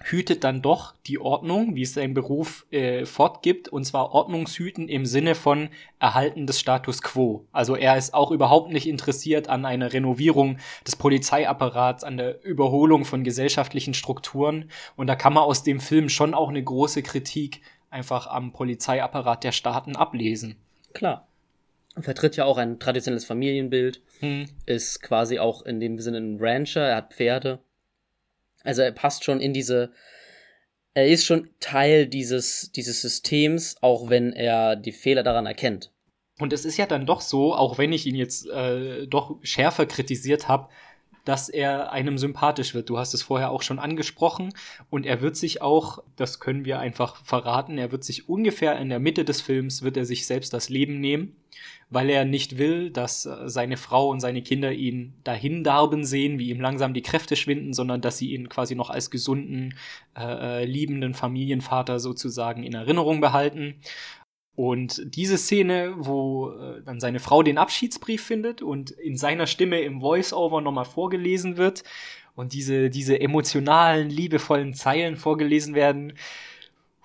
hütet 0.03 0.43
dann 0.43 0.61
doch 0.61 0.93
die 1.07 1.19
Ordnung, 1.19 1.75
wie 1.75 1.83
es 1.83 1.93
sein 1.93 2.13
Beruf 2.13 2.65
äh, 2.71 3.05
fortgibt, 3.05 3.69
und 3.69 3.85
zwar 3.85 4.11
Ordnungshüten 4.11 4.89
im 4.89 5.05
Sinne 5.05 5.35
von 5.35 5.69
Erhalten 5.99 6.47
des 6.47 6.59
Status 6.59 7.01
quo. 7.01 7.45
Also 7.51 7.75
er 7.75 7.97
ist 7.97 8.13
auch 8.13 8.31
überhaupt 8.31 8.71
nicht 8.71 8.87
interessiert 8.87 9.49
an 9.49 9.65
einer 9.65 9.93
Renovierung 9.93 10.57
des 10.85 10.95
Polizeiapparats, 10.95 12.03
an 12.03 12.17
der 12.17 12.43
Überholung 12.43 13.05
von 13.05 13.23
gesellschaftlichen 13.23 13.93
Strukturen. 13.93 14.69
Und 14.95 15.07
da 15.07 15.15
kann 15.15 15.33
man 15.33 15.43
aus 15.43 15.63
dem 15.63 15.79
Film 15.79 16.09
schon 16.09 16.33
auch 16.33 16.49
eine 16.49 16.63
große 16.63 17.03
Kritik 17.03 17.61
einfach 17.89 18.27
am 18.27 18.53
Polizeiapparat 18.53 19.43
der 19.43 19.51
Staaten 19.51 19.95
ablesen. 19.95 20.55
Klar. 20.93 21.27
Er 21.95 22.03
vertritt 22.03 22.37
ja 22.37 22.45
auch 22.45 22.57
ein 22.57 22.79
traditionelles 22.79 23.25
Familienbild, 23.25 24.01
hm. 24.21 24.45
ist 24.65 25.01
quasi 25.01 25.39
auch 25.39 25.63
in 25.63 25.81
dem 25.81 25.99
Sinne 25.99 26.19
ein 26.19 26.37
Rancher, 26.39 26.87
er 26.87 26.95
hat 26.95 27.13
Pferde. 27.13 27.59
Also 28.63 28.81
er 28.81 28.91
passt 28.91 29.23
schon 29.23 29.39
in 29.39 29.53
diese, 29.53 29.91
er 30.93 31.07
ist 31.07 31.25
schon 31.25 31.49
Teil 31.59 32.07
dieses, 32.07 32.71
dieses 32.71 33.01
Systems, 33.01 33.77
auch 33.81 34.09
wenn 34.09 34.33
er 34.33 34.75
die 34.75 34.91
Fehler 34.91 35.23
daran 35.23 35.45
erkennt. 35.45 35.91
Und 36.39 36.53
es 36.53 36.65
ist 36.65 36.77
ja 36.77 36.87
dann 36.87 37.05
doch 37.05 37.21
so, 37.21 37.53
auch 37.53 37.77
wenn 37.77 37.93
ich 37.93 38.05
ihn 38.07 38.15
jetzt 38.15 38.47
äh, 38.47 39.05
doch 39.07 39.37
schärfer 39.43 39.85
kritisiert 39.85 40.47
habe, 40.47 40.69
dass 41.25 41.49
er 41.49 41.91
einem 41.91 42.17
sympathisch 42.17 42.73
wird. 42.73 42.89
Du 42.89 42.97
hast 42.97 43.13
es 43.13 43.23
vorher 43.23 43.51
auch 43.51 43.61
schon 43.61 43.79
angesprochen 43.79 44.53
und 44.89 45.05
er 45.05 45.21
wird 45.21 45.35
sich 45.35 45.61
auch, 45.61 46.03
das 46.15 46.39
können 46.39 46.65
wir 46.65 46.79
einfach 46.79 47.23
verraten, 47.23 47.77
er 47.77 47.91
wird 47.91 48.03
sich 48.03 48.27
ungefähr 48.29 48.77
in 48.79 48.89
der 48.89 48.99
Mitte 48.99 49.25
des 49.25 49.41
Films, 49.41 49.81
wird 49.83 49.97
er 49.97 50.05
sich 50.05 50.25
selbst 50.25 50.53
das 50.53 50.69
Leben 50.69 50.99
nehmen, 50.99 51.35
weil 51.89 52.09
er 52.09 52.25
nicht 52.25 52.57
will, 52.57 52.89
dass 52.89 53.25
äh, 53.25 53.49
seine 53.49 53.77
Frau 53.77 54.09
und 54.09 54.21
seine 54.21 54.41
Kinder 54.41 54.71
ihn 54.71 55.13
dahin 55.23 55.63
darben 55.63 56.05
sehen, 56.05 56.39
wie 56.39 56.49
ihm 56.49 56.61
langsam 56.61 56.93
die 56.93 57.01
Kräfte 57.01 57.35
schwinden, 57.35 57.73
sondern 57.73 58.01
dass 58.01 58.17
sie 58.17 58.33
ihn 58.33 58.49
quasi 58.49 58.75
noch 58.75 58.89
als 58.89 59.11
gesunden, 59.11 59.75
äh, 60.17 60.61
äh 60.61 60.65
liebenden 60.65 61.13
Familienvater 61.13 61.99
sozusagen 61.99 62.63
in 62.63 62.73
Erinnerung 62.73 63.19
behalten. 63.19 63.75
Und 64.55 65.01
diese 65.15 65.37
Szene, 65.37 65.93
wo 65.97 66.51
äh, 66.51 66.81
dann 66.83 66.99
seine 66.99 67.19
Frau 67.19 67.41
den 67.41 67.57
Abschiedsbrief 67.57 68.23
findet 68.23 68.61
und 68.61 68.91
in 68.91 69.15
seiner 69.15 69.47
Stimme 69.47 69.79
im 69.81 70.01
Voice-Over 70.01 70.61
nochmal 70.61 70.85
vorgelesen 70.85 71.57
wird 71.57 71.83
und 72.35 72.53
diese, 72.53 72.89
diese 72.89 73.19
emotionalen, 73.19 74.09
liebevollen 74.09 74.73
Zeilen 74.73 75.15
vorgelesen 75.15 75.73
werden. 75.73 76.13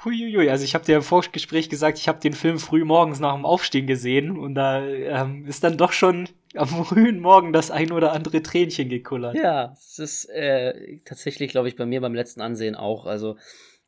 Huiuiui, 0.04 0.50
also 0.50 0.64
ich 0.64 0.74
habe 0.74 0.84
dir 0.84 0.96
im 0.96 1.02
Vorgespräch 1.02 1.68
gesagt, 1.68 1.98
ich 1.98 2.08
habe 2.08 2.20
den 2.20 2.32
Film 2.32 2.58
früh 2.58 2.84
morgens 2.84 3.20
nach 3.20 3.34
dem 3.34 3.46
Aufstehen 3.46 3.86
gesehen 3.86 4.36
und 4.36 4.54
da 4.54 4.84
ähm, 4.84 5.46
ist 5.46 5.64
dann 5.64 5.78
doch 5.78 5.92
schon 5.92 6.28
am 6.54 6.68
frühen 6.68 7.20
Morgen 7.20 7.52
das 7.52 7.70
ein 7.70 7.92
oder 7.92 8.12
andere 8.12 8.42
Tränchen 8.42 8.88
gekullert. 8.88 9.36
Ja, 9.36 9.72
es 9.72 9.98
ist 9.98 10.24
äh, 10.26 10.98
tatsächlich, 11.04 11.50
glaube 11.50 11.68
ich, 11.68 11.76
bei 11.76 11.86
mir 11.86 12.00
beim 12.00 12.14
letzten 12.14 12.40
Ansehen 12.40 12.74
auch. 12.74 13.06
Also 13.06 13.36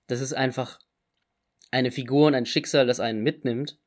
das 0.06 0.20
ist 0.20 0.32
einfach 0.32 0.78
eine 1.70 1.90
Figur 1.90 2.26
und 2.26 2.34
ein 2.34 2.46
Schicksal, 2.46 2.86
das 2.86 3.00
einen 3.00 3.22
mitnimmt. 3.22 3.78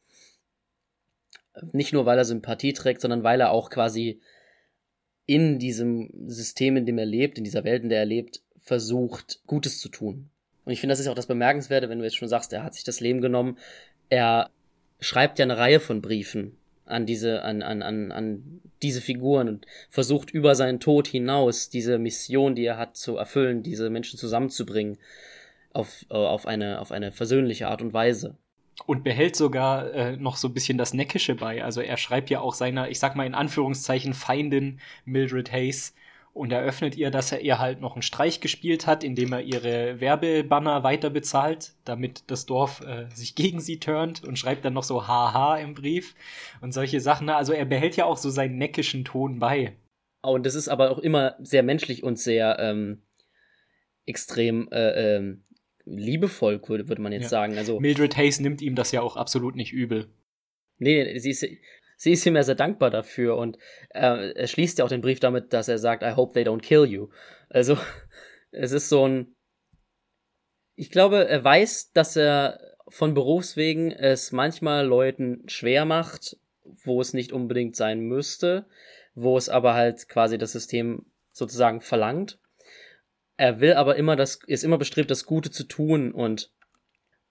Nicht 1.74 1.94
nur, 1.94 2.06
weil 2.06 2.18
er 2.18 2.26
Sympathie 2.26 2.74
trägt, 2.74 3.02
sondern 3.02 3.24
weil 3.24 3.42
er 3.42 3.52
auch 3.52 3.70
quasi 3.70 4.22
in 5.26 5.60
diesem 5.60 6.10
System, 6.28 6.78
in 6.78 6.86
dem 6.86 6.98
er 6.98 7.06
lebt, 7.06 7.38
in 7.38 7.44
dieser 7.44 7.64
Welt, 7.64 7.84
in 7.84 7.90
der 7.90 8.00
er 8.00 8.06
lebt, 8.06 8.42
versucht, 8.58 9.42
Gutes 9.48 9.80
zu 9.80 9.90
tun. 9.90 10.30
Und 10.66 10.74
ich 10.74 10.80
finde, 10.80 10.94
das 10.94 11.00
ist 11.00 11.08
auch 11.08 11.16
das 11.16 11.28
Bemerkenswerte, 11.28 11.90
wenn 11.90 12.00
du 12.00 12.04
jetzt 12.04 12.16
schon 12.16 12.28
sagst, 12.28 12.54
er 12.54 12.64
hat 12.64 12.76
sich 12.76 12.84
das 12.84 13.00
Leben 13.00 13.22
genommen. 13.22 13.58
Er 14.10 14.50
schreibt 15.00 15.40
ja 15.40 15.44
eine 15.44 15.58
Reihe 15.58 15.80
von 15.80 16.02
Briefen 16.02 16.58
an 16.86 17.06
diese, 17.06 17.44
an, 17.44 17.62
an, 17.62 17.82
an, 17.82 18.12
an 18.12 18.62
diese 18.82 19.02
Figuren 19.02 19.48
und 19.48 19.66
versucht 19.90 20.32
über 20.32 20.56
seinen 20.56 20.80
Tod 20.80 21.08
hinaus 21.08 21.70
diese 21.70 21.98
Mission, 21.98 22.56
die 22.56 22.66
er 22.66 22.78
hat, 22.78 22.98
zu 22.98 23.18
erfüllen, 23.18 23.64
diese 23.64 23.90
Menschen 23.90 24.20
zusammenzubringen 24.20 24.98
auf, 25.74 26.06
äh, 26.10 26.14
auf, 26.14 26.46
eine, 26.46 26.80
auf 26.80 26.92
eine 26.92 27.12
versöhnliche 27.12 27.68
Art 27.68 27.82
und 27.82 27.94
Weise. 27.94 28.38
Und 28.88 29.04
behält 29.04 29.36
sogar 29.36 29.94
äh, 29.94 30.18
noch 30.18 30.38
so 30.38 30.48
ein 30.48 30.54
bisschen 30.54 30.78
das 30.78 30.94
Neckische 30.94 31.36
bei. 31.36 31.64
Also 31.64 31.82
er 31.82 31.98
schreibt 31.98 32.30
ja 32.30 32.40
auch 32.40 32.54
seiner, 32.54 32.90
ich 32.90 33.00
sag 33.00 33.16
mal 33.16 33.28
in 33.28 33.36
Anführungszeichen, 33.36 34.14
Feindin 34.14 34.80
Mildred 35.06 35.52
Hayes 35.52 35.94
und 36.34 36.52
eröffnet 36.52 36.96
ihr, 36.96 37.12
dass 37.12 37.32
er 37.32 37.42
ihr 37.42 37.60
halt 37.60 37.82
noch 37.82 37.94
einen 37.94 38.02
Streich 38.02 38.40
gespielt 38.40 38.88
hat, 38.88 39.04
indem 39.04 39.34
er 39.34 39.42
ihre 39.42 40.00
Werbebanner 40.00 40.84
weiter 40.84 41.10
bezahlt, 41.10 41.74
damit 41.84 42.24
das 42.28 42.46
Dorf 42.46 42.82
äh, 42.82 43.08
sich 43.14 43.36
gegen 43.36 43.60
sie 43.60 43.80
turnt 43.80 44.24
und 44.24 44.40
schreibt 44.40 44.64
dann 44.64 44.74
noch 44.74 44.84
so 44.84 45.08
haha 45.08 45.58
im 45.58 45.74
Brief 45.74 46.16
und 46.62 46.74
solche 46.74 47.02
Sachen. 47.02 47.30
Also 47.30 47.54
er 47.54 47.66
behält 47.66 47.98
ja 47.98 48.06
auch 48.06 48.18
so 48.18 48.30
seinen 48.30 48.58
neckischen 48.58 49.04
Ton 49.04 49.40
bei. 49.40 49.76
Und 50.22 50.46
das 50.46 50.56
ist 50.56 50.70
aber 50.70 50.92
auch 50.92 51.00
immer 51.00 51.36
sehr 51.40 51.64
menschlich 51.64 52.04
und 52.04 52.18
sehr 52.18 52.58
ähm, 52.60 53.02
extrem 54.06 54.70
äh, 54.72 55.16
ähm, 55.18 55.44
liebevoll, 55.86 56.62
würde, 56.68 56.88
würde 56.90 57.02
man 57.02 57.12
jetzt 57.12 57.24
ja. 57.24 57.30
sagen. 57.30 57.58
Also, 57.58 57.80
Mildred 57.80 58.18
Hayes 58.18 58.40
nimmt 58.40 58.62
ihm 58.62 58.76
das 58.76 58.92
ja 58.92 59.02
auch 59.02 59.16
absolut 59.16 59.56
nicht 59.56 59.74
übel. 59.74 60.10
Nee, 60.78 61.18
sie 61.20 61.32
ist, 61.32 61.46
sie 61.98 62.12
ist 62.12 62.26
ihm 62.26 62.36
ja 62.36 62.44
sehr 62.44 62.56
dankbar 62.56 62.90
dafür 62.90 63.38
und 63.38 63.58
äh, 63.90 64.32
er 64.32 64.48
schließt 64.48 64.80
ja 64.80 64.86
auch 64.86 64.90
den 64.90 65.02
Brief 65.02 65.20
damit, 65.20 65.54
dass 65.54 65.68
er 65.68 65.78
sagt, 65.78 66.04
I 66.04 66.16
hope 66.16 66.34
they 66.34 66.44
don't 66.44 66.62
kill 66.62 66.86
you. 66.86 67.10
Also, 67.50 67.78
es 68.52 68.72
ist 68.72 68.90
so 68.90 69.08
ein. 69.08 69.36
Ich 70.76 70.90
glaube, 70.90 71.28
er 71.28 71.44
weiß, 71.44 71.92
dass 71.94 72.16
er 72.16 72.60
von 72.88 73.14
Berufswegen 73.14 73.92
es 73.92 74.32
manchmal 74.32 74.86
Leuten 74.86 75.44
schwer 75.48 75.86
macht, 75.86 76.38
wo 76.64 77.02
es 77.02 77.14
nicht 77.14 77.32
unbedingt 77.32 77.76
sein 77.76 78.02
müsste, 78.02 78.66
wo 79.14 79.38
es 79.38 79.50
aber 79.50 79.74
halt 79.74 80.10
quasi 80.10 80.38
das 80.38 80.52
System 80.52 81.06
sozusagen 81.32 81.82
verlangt. 81.82 82.40
Er 83.42 83.60
will 83.60 83.74
aber 83.74 83.96
immer 83.96 84.16
das, 84.16 84.36
ist 84.46 84.64
immer 84.64 84.78
bestrebt, 84.78 85.10
das 85.10 85.26
Gute 85.26 85.50
zu 85.50 85.64
tun 85.64 86.12
und, 86.12 86.52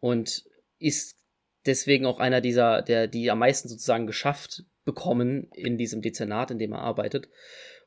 und 0.01 0.43
ist 0.81 1.17
deswegen 1.67 2.05
auch 2.05 2.19
einer 2.19 2.41
dieser, 2.41 2.83
der, 2.83 3.07
die 3.07 3.31
am 3.31 3.39
meisten 3.39 3.69
sozusagen 3.69 4.09
geschafft 4.09 4.65
bekommen 4.85 5.53
in 5.53 5.79
diesem 5.79 6.03
Dezernat, 6.03 6.51
in 6.51 6.59
dem 6.59 6.73
er 6.73 6.81
arbeitet. 6.81 7.29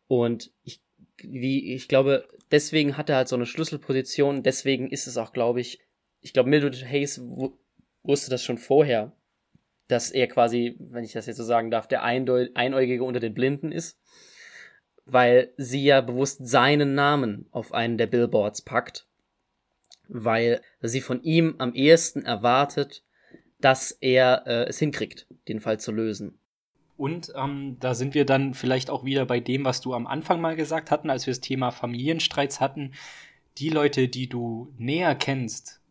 Und 0.08 0.54
ich, 0.64 0.82
wie, 1.18 1.74
ich 1.74 1.90
glaube, 1.90 2.26
deswegen 2.50 2.96
hat 2.96 3.10
er 3.10 3.18
halt 3.18 3.28
so 3.28 3.36
eine 3.36 3.46
Schlüsselposition, 3.46 4.42
deswegen 4.42 4.90
ist 4.90 5.06
es 5.06 5.18
auch, 5.18 5.34
glaube 5.34 5.60
ich, 5.60 5.82
ich 6.22 6.32
glaube, 6.32 6.50
Mildred 6.50 6.86
Hayes 6.90 7.20
wusste 8.04 8.30
das 8.30 8.42
schon 8.42 8.58
vorher, 8.58 9.12
dass 9.90 10.12
er 10.12 10.28
quasi, 10.28 10.78
wenn 10.80 11.04
ich 11.04 11.12
das 11.12 11.26
jetzt 11.26 11.36
so 11.36 11.44
sagen 11.44 11.72
darf, 11.72 11.90
der 11.90 12.04
Einäugige 12.04 13.04
unter 13.04 13.20
den 13.20 13.34
Blinden 13.34 13.74
ist, 13.74 14.00
weil 15.06 15.52
sie 15.58 15.84
ja 15.84 16.02
bewusst 16.02 16.48
seinen 16.48 16.96
Namen 16.96 17.48
auf 17.52 17.74
einen 17.74 17.98
der 17.98 18.08
Billboards 18.08 18.62
packt, 18.62 19.06
weil 20.08 20.62
sie 20.82 21.02
von 21.02 21.22
ihm 21.24 21.56
am 21.58 21.74
ehesten 21.74 22.24
erwartet, 22.26 23.04
dass 23.60 23.92
er 23.92 24.44
äh, 24.46 24.66
es 24.66 24.80
hinkriegt, 24.80 25.28
den 25.48 25.60
Fall 25.60 25.80
zu 25.80 25.92
lösen. 25.92 26.38
Und 26.98 27.34
ähm, 27.36 27.78
da 27.80 27.96
sind 27.96 28.14
wir 28.14 28.26
dann 28.26 28.54
vielleicht 28.54 28.90
auch 28.90 29.04
wieder 29.04 29.26
bei 29.26 29.40
dem, 29.40 29.66
was 29.66 29.82
du 29.82 29.94
am 29.94 30.06
Anfang 30.06 30.42
mal 30.42 30.56
gesagt 30.56 30.92
hatten, 30.92 31.10
als 31.10 31.26
wir 31.26 31.32
das 31.32 31.42
Thema 31.42 31.72
Familienstreits 31.72 32.60
hatten. 32.60 32.92
Die 33.58 33.70
Leute, 33.70 34.08
die 34.08 34.28
du 34.28 34.72
näher 34.78 35.16
kennst, 35.16 35.82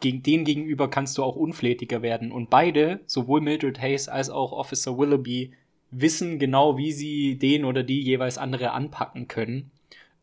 gegen 0.00 0.22
denen 0.22 0.44
gegenüber 0.44 0.88
kannst 0.88 1.18
du 1.18 1.22
auch 1.22 1.36
unflätiger 1.36 2.02
werden. 2.02 2.30
Und 2.30 2.50
beide, 2.50 3.00
sowohl 3.06 3.40
Mildred 3.40 3.80
Hayes 3.80 4.08
als 4.08 4.30
auch 4.30 4.52
Officer 4.52 4.96
Willoughby, 4.96 5.52
wissen 6.00 6.38
genau, 6.38 6.76
wie 6.76 6.92
sie 6.92 7.38
den 7.38 7.64
oder 7.64 7.82
die 7.82 8.00
jeweils 8.02 8.38
andere 8.38 8.72
anpacken 8.72 9.28
können 9.28 9.70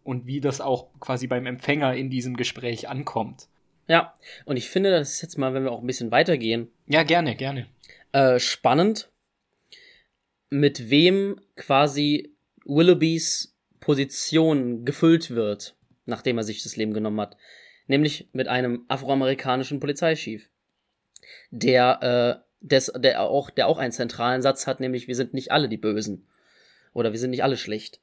und 0.04 0.26
wie 0.26 0.42
das 0.42 0.62
auch 0.62 0.88
quasi 1.00 1.28
beim 1.28 1.46
Empfänger 1.46 1.96
in 1.96 2.10
diesem 2.10 2.36
Gespräch 2.36 2.90
ankommt. 2.90 3.48
Ja, 3.88 4.14
und 4.46 4.58
ich 4.58 4.70
finde, 4.70 4.92
das 4.92 5.14
ist 5.14 5.22
jetzt 5.22 5.38
mal, 5.38 5.54
wenn 5.54 5.64
wir 5.64 5.72
auch 5.72 5.82
ein 5.82 5.88
bisschen 5.88 6.12
weitergehen. 6.12 6.70
Ja, 6.88 7.04
gerne, 7.04 7.36
gerne. 7.36 7.68
Äh, 8.12 8.40
spannend, 8.40 9.10
mit 10.50 10.90
wem 10.90 11.40
quasi 11.56 12.34
Willoughbys 12.66 13.56
Position 13.80 14.86
gefüllt 14.86 15.32
wird, 15.32 15.76
nachdem 16.06 16.38
er 16.38 16.44
sich 16.44 16.62
das 16.64 16.76
Leben 16.76 16.94
genommen 16.94 17.20
hat 17.20 17.38
nämlich 17.92 18.30
mit 18.34 18.48
einem 18.48 18.86
afroamerikanischen 18.88 19.80
Polizeichef, 19.80 20.50
der, 21.52 22.42
äh, 22.42 22.51
des, 22.62 22.92
der, 22.96 23.22
auch, 23.22 23.50
der 23.50 23.68
auch 23.68 23.78
einen 23.78 23.92
zentralen 23.92 24.42
Satz 24.42 24.68
hat, 24.68 24.80
nämlich 24.80 25.08
wir 25.08 25.16
sind 25.16 25.34
nicht 25.34 25.52
alle 25.52 25.68
die 25.68 25.78
Bösen 25.78 26.28
oder 26.94 27.12
wir 27.12 27.20
sind 27.20 27.32
nicht 27.32 27.44
alle 27.44 27.58
schlecht. 27.58 28.00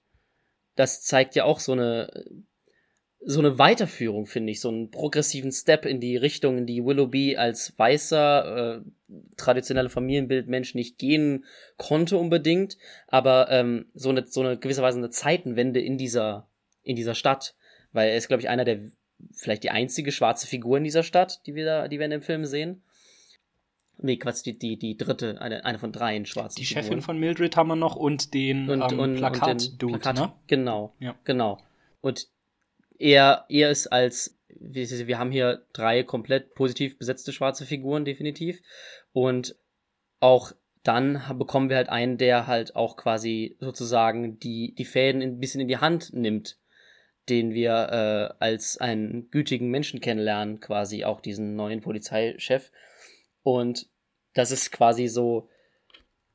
Das 0.75 1.03
zeigt 1.03 1.35
ja 1.35 1.45
auch 1.45 1.61
so 1.61 1.73
eine 1.73 2.25
so 3.21 3.41
eine 3.41 3.59
Weiterführung, 3.59 4.27
finde 4.27 4.53
ich, 4.53 4.61
so 4.61 4.69
einen 4.69 4.91
progressiven 4.91 5.51
Step 5.51 5.85
in 5.87 6.01
die 6.01 6.17
Richtung, 6.17 6.57
in 6.57 6.67
die 6.67 6.85
Willoughby 6.85 7.37
als 7.37 7.77
weißer, 7.77 8.77
äh, 8.77 9.15
traditionelle 9.37 9.89
Familienbildmensch 9.89 10.75
nicht 10.75 10.99
gehen 10.99 11.45
konnte 11.77 12.17
unbedingt, 12.17 12.79
aber 13.09 13.49
ähm, 13.51 13.87
so 13.95 14.11
eine 14.11 14.27
so 14.27 14.41
eine 14.41 14.57
gewisserweise 14.57 14.99
eine 14.99 15.11
Zeitenwende 15.11 15.81
in 15.81 15.99
dieser 15.99 16.49
in 16.83 16.95
dieser 16.95 17.15
Stadt, 17.15 17.55
weil 17.93 18.11
er 18.11 18.17
ist 18.17 18.29
glaube 18.29 18.43
ich 18.43 18.49
einer 18.49 18.65
der 18.65 18.81
vielleicht 19.33 19.65
die 19.65 19.71
einzige 19.71 20.13
schwarze 20.13 20.47
Figur 20.47 20.79
in 20.79 20.85
dieser 20.85 21.03
Stadt, 21.03 21.41
die 21.47 21.55
wir 21.55 21.65
da, 21.65 21.89
die 21.89 21.99
wir 21.99 22.05
in 22.05 22.13
dem 22.13 22.23
Film 22.23 22.45
sehen. 22.45 22.83
Nee, 24.01 24.17
Quatsch, 24.17 24.45
die, 24.45 24.59
die, 24.59 24.79
die 24.79 24.97
dritte, 24.97 25.41
eine, 25.41 25.65
eine 25.65 25.79
von 25.79 25.93
dreien 25.93 26.25
schwarzen 26.25 26.59
Die 26.59 26.67
Chefin 26.67 26.85
Figuren. 26.85 27.03
von 27.03 27.19
Mildred 27.19 27.57
haben 27.57 27.69
wir 27.69 27.77
noch 27.77 27.97
und 27.97 28.33
den 28.33 28.71
und, 28.71 28.93
ähm, 28.93 29.17
Plakat-Dude, 29.17 29.99
Plakat, 29.99 30.17
ne? 30.17 30.33
Genau, 30.47 30.95
ja. 31.01 31.17
genau. 31.25 31.59
Und 32.01 32.29
er, 32.99 33.45
er 33.49 33.71
ist 33.71 33.89
als, 33.89 34.39
wir, 34.49 34.89
wir 35.07 35.19
haben 35.19 35.33
hier 35.33 35.63
drei 35.73 36.05
komplett 36.05 36.55
positiv 36.55 36.99
besetzte 36.99 37.33
schwarze 37.33 37.67
Figuren, 37.67 38.05
definitiv. 38.05 38.61
Und 39.13 39.57
auch 40.21 40.53
dann 40.85 41.21
bekommen 41.37 41.69
wir 41.69 41.77
halt 41.77 41.89
einen, 41.89 42.19
der 42.19 42.47
halt 42.47 42.77
auch 42.77 42.97
quasi 42.97 43.57
sozusagen 43.61 44.39
die, 44.39 44.75
die 44.77 44.85
Fäden 44.85 45.23
ein 45.23 45.41
bisschen 45.41 45.61
in 45.61 45.69
die 45.69 45.79
Hand 45.79 46.13
nimmt 46.13 46.57
den 47.29 47.53
wir 47.53 47.73
äh, 47.91 48.45
als 48.45 48.79
einen 48.79 49.31
gütigen 49.31 49.71
Menschen 49.71 50.01
kennenlernen, 50.01 50.61
quasi 50.61 51.05
auch 51.05 51.21
diesen 51.21 51.57
neuen 51.57 51.81
Polizeichef. 51.81 52.71
Und 53.49 53.87
das 54.35 54.51
ist 54.51 54.73
quasi 54.73 55.09
so, 55.09 55.49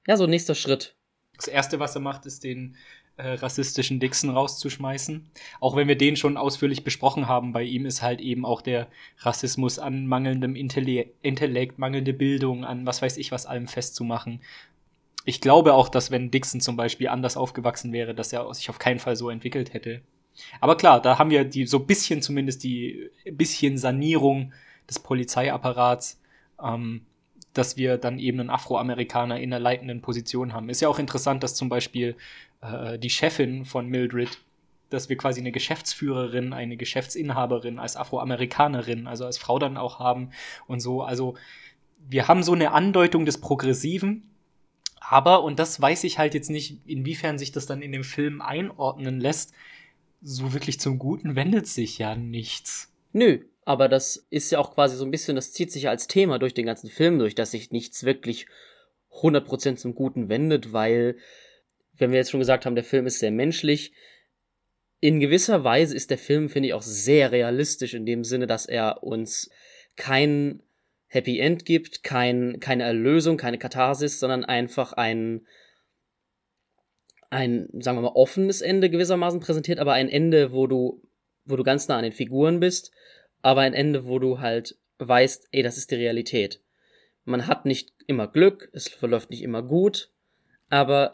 ja, 0.08 0.18
so 0.18 0.26
nächster 0.26 0.56
Schritt. 0.56 0.96
Das 1.36 1.48
erste, 1.48 1.80
was 1.80 1.94
er 1.94 2.02
macht, 2.02 2.26
ist 2.26 2.44
den 2.44 2.76
äh, 3.18 3.34
rassistischen 3.34 4.00
Dixon 4.00 4.32
rauszuschmeißen. 4.32 5.30
Auch 5.60 5.76
wenn 5.76 5.88
wir 5.88 5.96
den 5.96 6.16
schon 6.16 6.38
ausführlich 6.38 6.84
besprochen 6.84 7.28
haben, 7.28 7.54
bei 7.54 7.62
ihm 7.62 7.86
ist 7.86 8.02
halt 8.02 8.20
eben 8.20 8.48
auch 8.48 8.64
der 8.64 8.88
Rassismus 9.20 9.78
an 9.78 10.08
mangelndem 10.08 10.56
Intelle 10.56 11.12
Intellekt, 11.22 11.78
mangelnde 11.78 12.14
Bildung, 12.14 12.66
an 12.66 12.88
was 12.88 13.04
weiß 13.04 13.18
ich 13.18 13.32
was 13.32 13.46
allem 13.46 13.68
festzumachen. 13.68 14.42
Ich 15.24 15.40
glaube 15.40 15.76
auch, 15.76 15.90
dass 15.90 16.10
wenn 16.10 16.32
Dixon 16.32 16.62
zum 16.62 16.78
Beispiel 16.78 17.10
anders 17.10 17.38
aufgewachsen 17.38 17.94
wäre, 17.94 18.16
dass 18.16 18.34
er 18.34 18.52
sich 18.56 18.72
auf 18.72 18.80
keinen 18.80 19.00
Fall 19.00 19.16
so 19.16 19.30
entwickelt 19.30 19.76
hätte. 19.76 20.02
Aber 20.62 20.78
klar, 20.78 21.00
da 21.00 21.20
haben 21.20 21.30
wir 21.30 21.46
die 21.46 21.68
so 21.68 21.78
bisschen 21.78 22.24
zumindest 22.24 22.64
die 22.64 23.12
bisschen 23.32 23.78
Sanierung 23.78 24.52
des 24.90 24.98
Polizeiapparats, 24.98 26.23
ähm, 26.62 27.06
dass 27.54 27.78
wir 27.78 27.98
dann 27.98 28.20
eben 28.20 28.40
einen 28.40 28.50
Afroamerikaner 28.50 29.40
in 29.40 29.52
der 29.52 29.60
leitenden 29.60 30.02
Position 30.02 30.54
haben. 30.54 30.70
Ist 30.70 30.82
ja 30.82 30.90
auch 30.90 31.00
interessant, 31.00 31.44
dass 31.44 31.56
zum 31.56 31.70
Beispiel 31.70 32.16
äh, 32.62 32.98
die 32.98 33.10
Chefin 33.10 33.66
von 33.66 33.88
Mildred, 33.88 34.40
dass 34.90 35.10
wir 35.10 35.18
quasi 35.18 35.40
eine 35.40 35.52
Geschäftsführerin, 35.52 36.54
eine 36.54 36.78
Geschäftsinhaberin 36.78 37.80
als 37.80 37.96
Afroamerikanerin, 37.96 39.08
also 39.08 39.26
als 39.26 39.38
Frau 39.38 39.60
dann 39.60 39.78
auch 39.78 40.00
haben 40.00 40.32
und 40.68 40.80
so. 40.80 41.04
Also 41.04 41.36
wir 42.10 42.28
haben 42.28 42.44
so 42.44 42.54
eine 42.54 42.72
Andeutung 42.72 43.26
des 43.26 43.40
Progressiven, 43.40 44.30
aber, 45.00 45.44
und 45.44 45.60
das 45.60 45.82
weiß 45.82 46.06
ich 46.06 46.18
halt 46.18 46.34
jetzt 46.34 46.50
nicht, 46.50 46.80
inwiefern 46.86 47.38
sich 47.38 47.52
das 47.52 47.66
dann 47.66 47.82
in 47.82 47.92
dem 47.92 48.04
Film 48.04 48.42
einordnen 48.42 49.20
lässt, 49.20 49.54
so 50.22 50.54
wirklich 50.54 50.80
zum 50.80 50.98
Guten 50.98 51.36
wendet 51.36 51.68
sich 51.68 51.98
ja 51.98 52.16
nichts. 52.16 52.94
Nö, 53.12 53.40
aber 53.66 53.88
das 53.88 54.28
ist 54.30 54.52
ja 54.52 54.60
auch 54.60 54.74
quasi 54.74 54.96
so 54.98 55.06
ein 55.06 55.12
bisschen, 55.12 55.36
das 55.36 55.54
zieht 55.54 55.72
sich 55.72 55.84
ja 55.84 55.90
als 55.90 56.08
Thema 56.08 56.40
durch 56.40 56.54
den 56.54 56.66
ganzen 56.66 56.90
Film 56.90 57.20
durch, 57.20 57.36
dass 57.36 57.52
sich 57.52 57.72
nichts 57.72 58.04
wirklich 58.04 58.48
100% 59.12 59.76
zum 59.76 59.96
Guten 59.96 60.30
wendet, 60.30 60.74
weil, 60.74 61.18
wenn 61.94 62.12
wir 62.12 62.18
jetzt 62.18 62.32
schon 62.32 62.40
gesagt 62.40 62.66
haben, 62.66 62.76
der 62.76 62.84
Film 62.84 63.06
ist 63.06 63.20
sehr 63.20 63.32
menschlich, 63.32 63.94
in 65.00 65.20
gewisser 65.20 65.64
Weise 65.64 65.96
ist 65.96 66.12
der 66.12 66.18
Film, 66.18 66.50
finde 66.50 66.68
ich, 66.70 66.74
auch 66.74 66.82
sehr 66.82 67.32
realistisch 67.32 67.94
in 67.94 68.06
dem 68.06 68.24
Sinne, 68.24 68.48
dass 68.48 68.66
er 68.66 69.04
uns 69.04 69.50
kein 69.98 70.64
Happy 71.08 71.40
End 71.40 71.66
gibt, 71.66 72.04
kein, 72.04 72.60
keine 72.60 72.84
Erlösung, 72.84 73.38
keine 73.38 73.58
Katharsis, 73.58 74.20
sondern 74.20 74.46
einfach 74.46 74.94
ein, 74.94 75.46
ein, 77.30 77.68
sagen 77.80 77.98
wir 77.98 78.04
mal, 78.04 78.16
offenes 78.16 78.62
Ende 78.62 78.90
gewissermaßen 78.90 79.40
präsentiert, 79.40 79.80
aber 79.80 79.94
ein 79.94 80.10
Ende, 80.10 80.54
wo 80.54 80.68
du, 80.68 81.02
wo 81.46 81.56
du 81.56 81.64
ganz 81.64 81.88
nah 81.88 81.98
an 81.98 82.04
den 82.04 82.14
Figuren 82.14 82.60
bist, 82.60 82.92
aber 83.44 83.62
ein 83.62 83.74
Ende, 83.74 84.08
wo 84.08 84.18
du 84.18 84.40
halt 84.40 84.80
weißt, 84.98 85.50
ey, 85.52 85.62
das 85.62 85.78
ist 85.78 85.92
die 85.92 85.96
Realität. 85.96 86.62
Man 87.26 87.46
hat 87.46 87.66
nicht 87.66 87.94
immer 88.08 88.28
Glück, 88.28 88.70
es 88.74 88.88
verläuft 88.88 89.30
nicht 89.30 89.44
immer 89.44 89.62
gut, 89.62 90.10
aber 90.70 91.14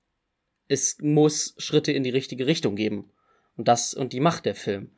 es 0.67 0.97
muss 1.01 1.55
Schritte 1.57 1.91
in 1.91 2.03
die 2.03 2.09
richtige 2.11 2.47
Richtung 2.47 2.75
geben. 2.75 3.11
Und 3.57 3.67
das, 3.67 3.93
und 3.93 4.13
die 4.13 4.19
macht 4.19 4.45
der 4.45 4.55
Film. 4.55 4.91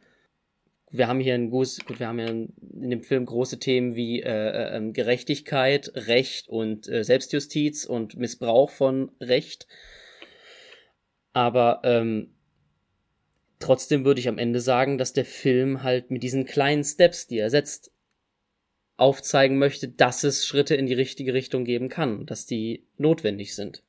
Wir 0.91 1.07
haben 1.07 1.21
hier 1.21 1.33
ein 1.33 1.49
gut, 1.49 1.77
wir 1.99 2.07
haben 2.07 2.19
hier 2.19 2.27
in 2.27 2.89
dem 2.89 3.01
Film 3.01 3.25
große 3.25 3.59
Themen 3.59 3.95
wie 3.95 4.21
äh, 4.21 4.29
äh, 4.29 4.75
ähm, 4.75 4.91
Gerechtigkeit, 4.91 5.89
Recht 5.95 6.49
und 6.49 6.89
äh, 6.89 7.05
Selbstjustiz 7.05 7.85
und 7.85 8.17
Missbrauch 8.17 8.69
von 8.69 9.09
Recht. 9.21 9.67
Aber 11.31 11.79
ähm, 11.85 12.35
trotzdem 13.61 14.05
würde 14.05 14.19
ich 14.19 14.27
am 14.27 14.37
Ende 14.37 14.59
sagen, 14.59 14.97
dass 14.97 15.13
der 15.13 15.25
Film 15.25 15.83
halt 15.83 16.11
mit 16.11 16.23
diesen 16.23 16.45
kleinen 16.45 16.83
Steps, 16.83 17.27
die 17.27 17.37
er 17.37 17.49
setzt, 17.49 17.91
aufzeigen 18.97 19.57
möchte, 19.57 19.87
dass 19.87 20.23
es 20.23 20.45
Schritte 20.45 20.75
in 20.75 20.85
die 20.85 20.93
richtige 20.93 21.33
Richtung 21.33 21.65
geben 21.65 21.89
kann, 21.89 22.25
dass 22.25 22.45
die 22.45 22.83
notwendig 22.97 23.55
sind. 23.55 23.83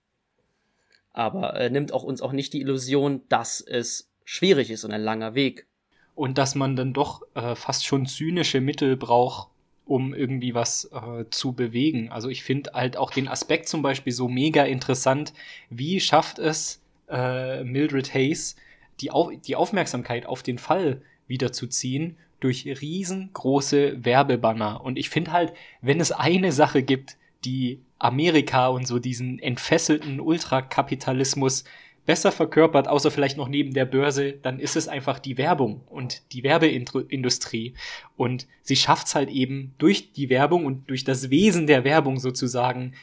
Aber 1.13 1.49
er 1.51 1.69
nimmt 1.69 1.93
auch 1.93 2.03
uns 2.03 2.23
auch 2.23 2.33
nicht 2.33 2.55
die 2.55 2.61
Illusion, 2.61 3.21
dass 3.29 3.61
es 3.61 4.11
schwierig 4.25 4.71
ist 4.71 4.85
und 4.85 4.93
ein 4.93 5.03
langer 5.03 5.35
Weg. 5.35 5.67
Und 6.15 6.39
dass 6.39 6.55
man 6.55 6.77
dann 6.77 6.95
doch 6.95 7.23
äh, 7.35 7.55
fast 7.55 7.85
schon 7.85 8.07
zynische 8.07 8.61
Mittel 8.61 8.97
braucht, 8.97 9.51
um 9.85 10.15
irgendwie 10.15 10.55
was 10.55 10.91
äh, 10.93 11.25
zu 11.31 11.53
bewegen. 11.53 12.11
Also 12.11 12.29
ich 12.29 12.43
finde 12.43 12.73
halt 12.73 12.97
auch 12.97 13.11
den 13.11 13.29
Aspekt 13.29 13.69
zum 13.69 13.83
Beispiel 13.83 14.13
so 14.13 14.29
mega 14.29 14.65
interessant. 14.65 15.35
Wie 15.69 16.01
schafft 16.01 16.39
es 16.39 16.81
äh, 17.11 17.65
Mildred 17.65 18.15
Hayes, 18.15 18.57
die, 19.03 19.11
Au 19.11 19.31
die 19.31 19.57
Aufmerksamkeit 19.57 20.27
auf 20.27 20.43
den 20.43 20.59
Fall 20.59 21.03
wiederzuziehen 21.27 22.17
durch 22.41 22.67
riesengroße 22.67 24.05
Werbebanner. 24.05 24.83
Und 24.83 24.99
ich 24.99 25.11
finde 25.11 25.33
halt, 25.33 25.53
wenn 25.81 26.01
es 26.01 26.13
eine 26.13 26.53
Sache 26.53 26.83
gibt, 26.83 27.17
die 27.45 27.81
Amerika 27.99 28.69
und 28.69 28.87
so 28.87 28.99
diesen 28.99 29.39
entfesselten 29.39 30.21
Ultrakapitalismus 30.21 31.65
besser 32.05 32.33
verkörpert, 32.33 32.89
außer 32.89 33.13
vielleicht 33.13 33.37
noch 33.37 33.49
neben 33.49 33.75
der 33.75 33.85
Börse, 33.85 34.33
dann 34.33 34.59
ist 34.59 34.75
es 34.75 34.89
einfach 34.89 35.21
die 35.21 35.39
Werbung 35.39 35.83
und 35.89 36.23
die 36.33 36.43
Werbeindustrie. 36.43 37.75
Und 38.17 38.49
sie 38.63 38.75
schafft 38.75 39.07
es 39.07 39.15
halt 39.15 39.31
eben 39.31 39.75
durch 39.79 40.13
die 40.13 40.29
Werbung 40.29 40.67
und 40.67 40.91
durch 40.91 41.05
das 41.05 41.31
Wesen 41.31 41.69
der 41.69 41.85
Werbung 41.85 42.19
sozusagen, 42.19 42.95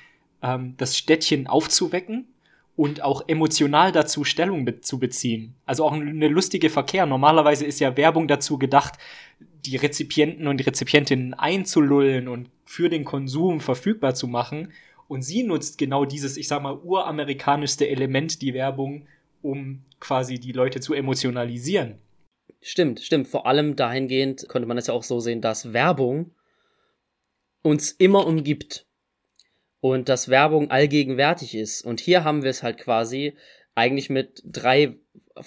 ähm, 0.41 0.73
das 0.77 0.97
Städtchen 0.97 1.47
aufzuwecken 1.47 2.27
und 2.79 3.01
auch 3.01 3.27
emotional 3.27 3.91
dazu 3.91 4.23
Stellung 4.23 4.63
be 4.63 4.79
zu 4.79 4.99
beziehen. 4.99 5.53
Also 5.65 5.83
auch 5.83 5.91
eine 5.91 6.29
lustige 6.29 6.69
Verkehr. 6.69 7.05
Normalerweise 7.05 7.65
ist 7.65 7.81
ja 7.81 7.97
Werbung 7.97 8.29
dazu 8.29 8.57
gedacht, 8.57 8.93
die 9.65 9.75
Rezipienten 9.75 10.47
und 10.47 10.61
die 10.61 10.63
Rezipientinnen 10.63 11.33
einzulullen 11.33 12.29
und 12.29 12.49
für 12.63 12.87
den 12.87 13.03
Konsum 13.03 13.59
verfügbar 13.59 14.15
zu 14.15 14.27
machen. 14.27 14.71
Und 15.09 15.23
sie 15.23 15.43
nutzt 15.43 15.77
genau 15.77 16.05
dieses, 16.05 16.37
ich 16.37 16.47
sag 16.47 16.61
mal, 16.61 16.79
uramerikanischste 16.81 17.89
Element, 17.89 18.41
die 18.41 18.53
Werbung, 18.53 19.07
um 19.41 19.83
quasi 19.99 20.39
die 20.39 20.53
Leute 20.53 20.79
zu 20.79 20.93
emotionalisieren. 20.93 21.95
Stimmt, 22.61 23.01
stimmt. 23.01 23.27
Vor 23.27 23.45
allem 23.45 23.75
dahingehend 23.75 24.47
könnte 24.47 24.69
man 24.69 24.77
es 24.77 24.87
ja 24.87 24.93
auch 24.93 25.03
so 25.03 25.19
sehen, 25.19 25.41
dass 25.41 25.73
Werbung 25.73 26.31
uns 27.61 27.91
immer 27.91 28.25
umgibt 28.25 28.85
und 29.81 30.09
dass 30.09 30.29
Werbung 30.29 30.71
allgegenwärtig 30.71 31.55
ist. 31.55 31.85
Und 31.85 31.99
hier 31.99 32.23
haben 32.23 32.43
wir 32.43 32.49
es 32.49 32.63
halt 32.63 32.77
quasi 32.77 33.35
eigentlich 33.75 34.09
mit 34.09 34.41
drei 34.43 34.97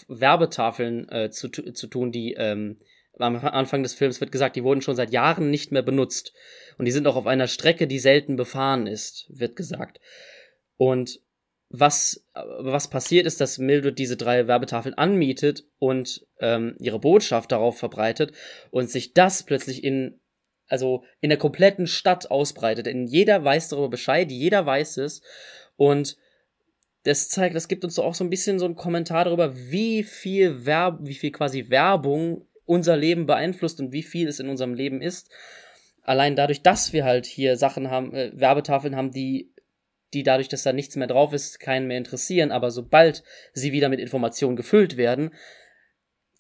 Werbetafeln 0.09 1.09
äh, 1.11 1.31
zu, 1.31 1.49
zu 1.51 1.87
tun, 1.87 2.13
die 2.13 2.35
ähm, 2.35 2.79
am 3.19 3.37
Anfang 3.37 3.83
des 3.83 3.95
Films 3.95 4.21
wird 4.21 4.33
gesagt, 4.33 4.57
die 4.57 4.65
wurden 4.65 4.81
schon 4.81 4.97
seit 4.97 5.13
Jahren 5.13 5.51
nicht 5.51 5.71
mehr 5.71 5.83
benutzt. 5.83 6.33
Und 6.79 6.87
die 6.87 6.93
sind 6.93 7.07
auch 7.07 7.17
auf 7.17 7.27
einer 7.27 7.47
Strecke, 7.47 7.87
die 7.87 7.99
selten 7.99 8.37
befahren 8.37 8.87
ist, 8.87 9.27
wird 9.29 9.55
gesagt. 9.55 10.01
Und 10.77 11.21
was, 11.69 12.27
was 12.35 12.89
passiert 12.89 13.27
ist, 13.27 13.41
dass 13.41 13.59
Mildred 13.59 13.99
diese 13.99 14.17
drei 14.17 14.47
Werbetafeln 14.47 14.95
anmietet 14.95 15.65
und 15.79 16.27
ähm, 16.39 16.77
ihre 16.79 16.99
Botschaft 16.99 17.51
darauf 17.51 17.79
verbreitet 17.79 18.33
und 18.71 18.91
sich 18.91 19.15
das 19.15 19.43
plötzlich 19.43 19.83
in, 19.83 20.21
also 20.73 21.05
in 21.21 21.29
der 21.29 21.39
kompletten 21.39 21.87
Stadt 21.87 22.31
ausbreitet. 22.31 22.87
Denn 22.87 23.07
jeder 23.07 23.45
weiß 23.45 23.69
darüber 23.69 23.91
Bescheid, 23.91 24.33
jeder 24.33 24.65
weiß 24.65 24.97
es. 24.97 25.21
Und 25.77 26.17
das 27.05 27.29
zeigt, 27.29 27.55
das 27.55 27.69
gibt 27.69 27.85
uns 27.85 27.99
auch 27.99 28.15
so 28.15 28.25
ein 28.25 28.31
bisschen 28.31 28.59
so 28.59 28.65
einen 28.65 28.75
Kommentar 28.75 29.27
darüber, 29.27 29.55
wie 29.55 30.03
viel 30.03 30.65
Werb, 30.65 31.01
wie 31.03 31.15
viel 31.15 31.31
quasi 31.31 31.69
Werbung 31.69 32.47
unser 32.65 32.97
Leben 32.97 33.27
beeinflusst 33.27 33.81
und 33.81 33.93
wie 33.93 34.03
viel 34.03 34.29
es 34.29 34.41
in 34.41 34.49
unserem 34.49 34.73
Leben 34.73 35.03
ist. 35.03 35.31
Allein 36.01 36.37
dadurch, 36.37 36.63
dass 36.63 36.95
wir 36.95 37.05
halt 37.05 37.27
hier 37.27 37.59
Sachen 37.59 37.91
haben, 37.91 38.15
äh, 38.15 38.33
Werbetafeln 38.35 38.97
haben, 38.97 39.11
die, 39.11 39.53
die 40.15 40.23
dadurch, 40.23 40.49
dass 40.49 40.63
da 40.63 40.73
nichts 40.73 40.97
mehr 40.97 41.07
drauf 41.07 41.35
ist, 41.35 41.61
keinen 41.61 41.87
mehr 41.87 41.99
interessieren, 41.99 42.51
aber 42.51 42.71
sobald 42.71 43.25
sie 43.53 43.73
wieder 43.73 43.91
mit 43.91 44.01
Informationen 44.01 44.57
gefüllt 44.57 44.97
werden, 44.97 45.35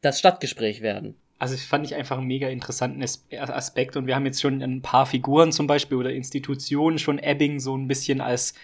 das 0.00 0.18
Stadtgespräch 0.18 0.80
werden. 0.80 1.21
Also 1.43 1.57
ich 1.57 1.66
fand 1.66 1.84
ich 1.84 1.97
einfach 1.97 2.18
einen 2.18 2.28
mega 2.28 2.49
interessanten 2.49 3.03
Aspekt. 3.03 3.97
Und 3.97 4.07
wir 4.07 4.14
haben 4.14 4.26
jetzt 4.26 4.40
schon 4.40 4.62
ein 4.62 4.80
paar 4.80 5.07
Figuren 5.07 5.51
zum 5.51 5.66
Beispiel 5.66 5.99
oder 5.99 6.12
Institutionen 6.12 7.01
schon 7.01 7.18
Ebbing 7.18 7.59
so 7.59 7.76
ein 7.76 7.88
bisschen 7.88 8.20
als 8.20 8.55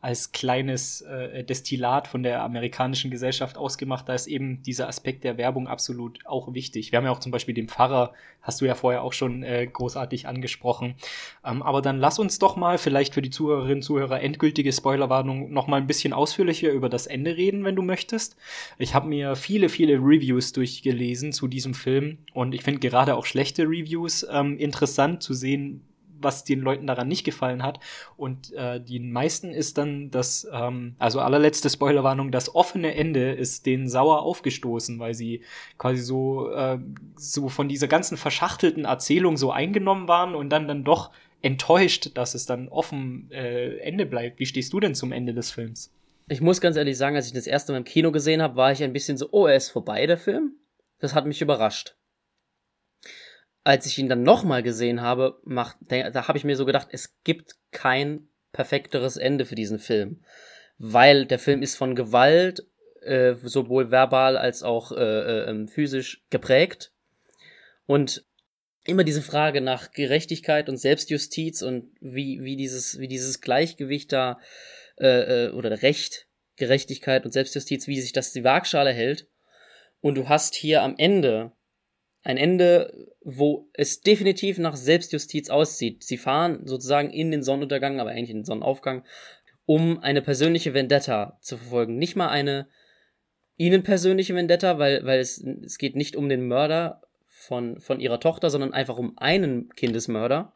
als 0.00 0.30
kleines 0.30 1.00
äh, 1.00 1.42
Destillat 1.42 2.06
von 2.06 2.22
der 2.22 2.42
amerikanischen 2.42 3.10
Gesellschaft 3.10 3.56
ausgemacht. 3.56 4.08
Da 4.08 4.14
ist 4.14 4.28
eben 4.28 4.62
dieser 4.62 4.86
Aspekt 4.86 5.24
der 5.24 5.38
Werbung 5.38 5.66
absolut 5.66 6.20
auch 6.24 6.54
wichtig. 6.54 6.92
Wir 6.92 6.98
haben 6.98 7.04
ja 7.04 7.10
auch 7.10 7.18
zum 7.18 7.32
Beispiel 7.32 7.54
den 7.54 7.68
Pfarrer, 7.68 8.12
hast 8.40 8.60
du 8.60 8.64
ja 8.64 8.76
vorher 8.76 9.02
auch 9.02 9.12
schon 9.12 9.42
äh, 9.42 9.66
großartig 9.66 10.28
angesprochen. 10.28 10.94
Ähm, 11.44 11.62
aber 11.62 11.82
dann 11.82 11.98
lass 11.98 12.20
uns 12.20 12.38
doch 12.38 12.54
mal 12.54 12.78
vielleicht 12.78 13.12
für 13.12 13.22
die 13.22 13.30
Zuhörerinnen 13.30 13.78
und 13.78 13.82
Zuhörer 13.82 14.20
endgültige 14.20 14.72
Spoilerwarnung 14.72 15.52
noch 15.52 15.66
mal 15.66 15.78
ein 15.78 15.88
bisschen 15.88 16.12
ausführlicher 16.12 16.70
über 16.70 16.88
das 16.88 17.08
Ende 17.08 17.36
reden, 17.36 17.64
wenn 17.64 17.74
du 17.74 17.82
möchtest. 17.82 18.36
Ich 18.78 18.94
habe 18.94 19.08
mir 19.08 19.34
viele, 19.34 19.68
viele 19.68 19.94
Reviews 19.94 20.52
durchgelesen 20.52 21.32
zu 21.32 21.48
diesem 21.48 21.74
Film 21.74 22.18
und 22.34 22.54
ich 22.54 22.62
finde 22.62 22.80
gerade 22.80 23.16
auch 23.16 23.26
schlechte 23.26 23.64
Reviews 23.64 24.24
ähm, 24.30 24.58
interessant 24.58 25.24
zu 25.24 25.34
sehen, 25.34 25.87
was 26.20 26.44
den 26.44 26.60
Leuten 26.60 26.86
daran 26.86 27.08
nicht 27.08 27.24
gefallen 27.24 27.62
hat. 27.62 27.80
Und 28.16 28.52
äh, 28.52 28.80
die 28.80 29.00
meisten 29.00 29.52
ist 29.52 29.78
dann 29.78 30.10
das, 30.10 30.46
ähm, 30.52 30.94
also 30.98 31.20
allerletzte 31.20 31.70
Spoilerwarnung, 31.70 32.30
das 32.30 32.54
offene 32.54 32.94
Ende 32.94 33.32
ist 33.32 33.66
denen 33.66 33.88
sauer 33.88 34.22
aufgestoßen, 34.22 34.98
weil 34.98 35.14
sie 35.14 35.42
quasi 35.78 36.02
so, 36.02 36.50
äh, 36.50 36.78
so 37.16 37.48
von 37.48 37.68
dieser 37.68 37.88
ganzen 37.88 38.16
verschachtelten 38.16 38.84
Erzählung 38.84 39.36
so 39.36 39.50
eingenommen 39.50 40.08
waren 40.08 40.34
und 40.34 40.50
dann 40.50 40.68
dann 40.68 40.84
doch 40.84 41.10
enttäuscht, 41.40 42.10
dass 42.14 42.34
es 42.34 42.46
dann 42.46 42.68
offen 42.68 43.30
äh, 43.30 43.76
Ende 43.78 44.06
bleibt. 44.06 44.40
Wie 44.40 44.46
stehst 44.46 44.72
du 44.72 44.80
denn 44.80 44.94
zum 44.94 45.12
Ende 45.12 45.34
des 45.34 45.50
Films? 45.50 45.92
Ich 46.28 46.40
muss 46.40 46.60
ganz 46.60 46.76
ehrlich 46.76 46.98
sagen, 46.98 47.16
als 47.16 47.26
ich 47.26 47.32
das 47.32 47.46
erste 47.46 47.72
Mal 47.72 47.78
im 47.78 47.84
Kino 47.84 48.12
gesehen 48.12 48.42
habe, 48.42 48.56
war 48.56 48.72
ich 48.72 48.82
ein 48.82 48.92
bisschen 48.92 49.16
so, 49.16 49.28
oh, 49.30 49.46
er 49.46 49.56
ist 49.56 49.70
vorbei, 49.70 50.06
der 50.06 50.18
Film. 50.18 50.52
Das 50.98 51.14
hat 51.14 51.26
mich 51.26 51.40
überrascht 51.40 51.94
als 53.68 53.84
ich 53.84 53.98
ihn 53.98 54.08
dann 54.08 54.22
nochmal 54.22 54.62
gesehen 54.62 55.02
habe, 55.02 55.38
macht, 55.44 55.76
da 55.90 56.26
habe 56.26 56.38
ich 56.38 56.44
mir 56.44 56.56
so 56.56 56.64
gedacht, 56.64 56.88
es 56.90 57.22
gibt 57.22 57.56
kein 57.70 58.30
perfekteres 58.50 59.18
Ende 59.18 59.44
für 59.44 59.56
diesen 59.56 59.78
Film. 59.78 60.24
Weil 60.78 61.26
der 61.26 61.38
Film 61.38 61.60
ist 61.60 61.76
von 61.76 61.94
Gewalt, 61.94 62.66
äh, 63.02 63.34
sowohl 63.34 63.90
verbal 63.90 64.38
als 64.38 64.62
auch 64.62 64.90
äh, 64.92 64.94
äh, 64.94 65.50
ähm, 65.50 65.68
physisch 65.68 66.24
geprägt. 66.30 66.92
Und 67.84 68.24
immer 68.84 69.04
diese 69.04 69.20
Frage 69.20 69.60
nach 69.60 69.90
Gerechtigkeit 69.90 70.70
und 70.70 70.78
Selbstjustiz 70.78 71.60
und 71.60 71.90
wie, 72.00 72.42
wie, 72.42 72.56
dieses, 72.56 72.98
wie 72.98 73.08
dieses 73.08 73.42
Gleichgewicht 73.42 74.10
da, 74.14 74.40
äh, 74.96 75.48
äh, 75.48 75.50
oder 75.50 75.82
Recht, 75.82 76.26
Gerechtigkeit 76.56 77.26
und 77.26 77.32
Selbstjustiz, 77.32 77.86
wie 77.86 78.00
sich 78.00 78.14
das 78.14 78.32
die 78.32 78.44
Waagschale 78.44 78.94
hält. 78.94 79.26
Und 80.00 80.14
du 80.14 80.30
hast 80.30 80.54
hier 80.54 80.80
am 80.82 80.94
Ende 80.96 81.52
ein 82.22 82.36
Ende, 82.36 83.14
wo 83.22 83.68
es 83.72 84.00
definitiv 84.00 84.58
nach 84.58 84.76
Selbstjustiz 84.76 85.50
aussieht. 85.50 86.02
Sie 86.02 86.18
fahren 86.18 86.66
sozusagen 86.66 87.10
in 87.10 87.30
den 87.30 87.42
Sonnenuntergang, 87.42 88.00
aber 88.00 88.10
eigentlich 88.10 88.30
in 88.30 88.38
den 88.38 88.44
Sonnenaufgang, 88.44 89.04
um 89.66 89.98
eine 90.00 90.22
persönliche 90.22 90.74
Vendetta 90.74 91.38
zu 91.40 91.56
verfolgen. 91.56 91.96
Nicht 91.96 92.16
mal 92.16 92.28
eine 92.28 92.68
ihnen 93.56 93.82
persönliche 93.82 94.34
Vendetta, 94.34 94.78
weil, 94.78 95.04
weil 95.04 95.20
es, 95.20 95.38
es 95.38 95.78
geht 95.78 95.96
nicht 95.96 96.16
um 96.16 96.28
den 96.28 96.46
Mörder 96.46 97.02
von, 97.26 97.80
von 97.80 98.00
ihrer 98.00 98.20
Tochter, 98.20 98.50
sondern 98.50 98.72
einfach 98.72 98.96
um 98.98 99.18
einen 99.18 99.68
Kindesmörder. 99.70 100.54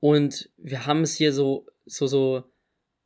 Und 0.00 0.50
wir 0.56 0.86
haben 0.86 1.02
es 1.02 1.14
hier 1.14 1.32
so, 1.32 1.66
so, 1.86 2.06
so 2.06 2.44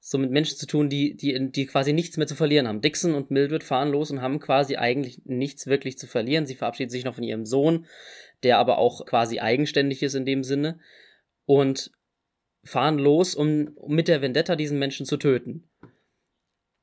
so 0.04 0.18
mit 0.18 0.32
Menschen 0.32 0.58
zu 0.58 0.66
tun, 0.66 0.88
die, 0.90 1.14
die, 1.16 1.52
die 1.52 1.66
quasi 1.66 1.92
nichts 1.92 2.16
mehr 2.16 2.26
zu 2.26 2.34
verlieren 2.34 2.66
haben. 2.66 2.80
Dixon 2.80 3.14
und 3.14 3.30
Mildred 3.30 3.62
fahren 3.62 3.92
los 3.92 4.10
und 4.10 4.20
haben 4.20 4.40
quasi 4.40 4.74
eigentlich 4.74 5.22
nichts 5.24 5.68
wirklich 5.68 5.96
zu 5.96 6.08
verlieren. 6.08 6.44
Sie 6.44 6.56
verabschieden 6.56 6.90
sich 6.90 7.04
noch 7.04 7.14
von 7.14 7.22
ihrem 7.22 7.46
Sohn, 7.46 7.86
der 8.42 8.58
aber 8.58 8.78
auch 8.78 9.06
quasi 9.06 9.38
eigenständig 9.38 10.02
ist 10.02 10.14
in 10.14 10.26
dem 10.26 10.42
Sinne. 10.42 10.80
Und 11.44 11.92
fahren 12.64 12.98
los, 12.98 13.36
um, 13.36 13.68
um 13.76 13.94
mit 13.94 14.08
der 14.08 14.20
Vendetta 14.22 14.56
diesen 14.56 14.80
Menschen 14.80 15.06
zu 15.06 15.18
töten. 15.18 15.70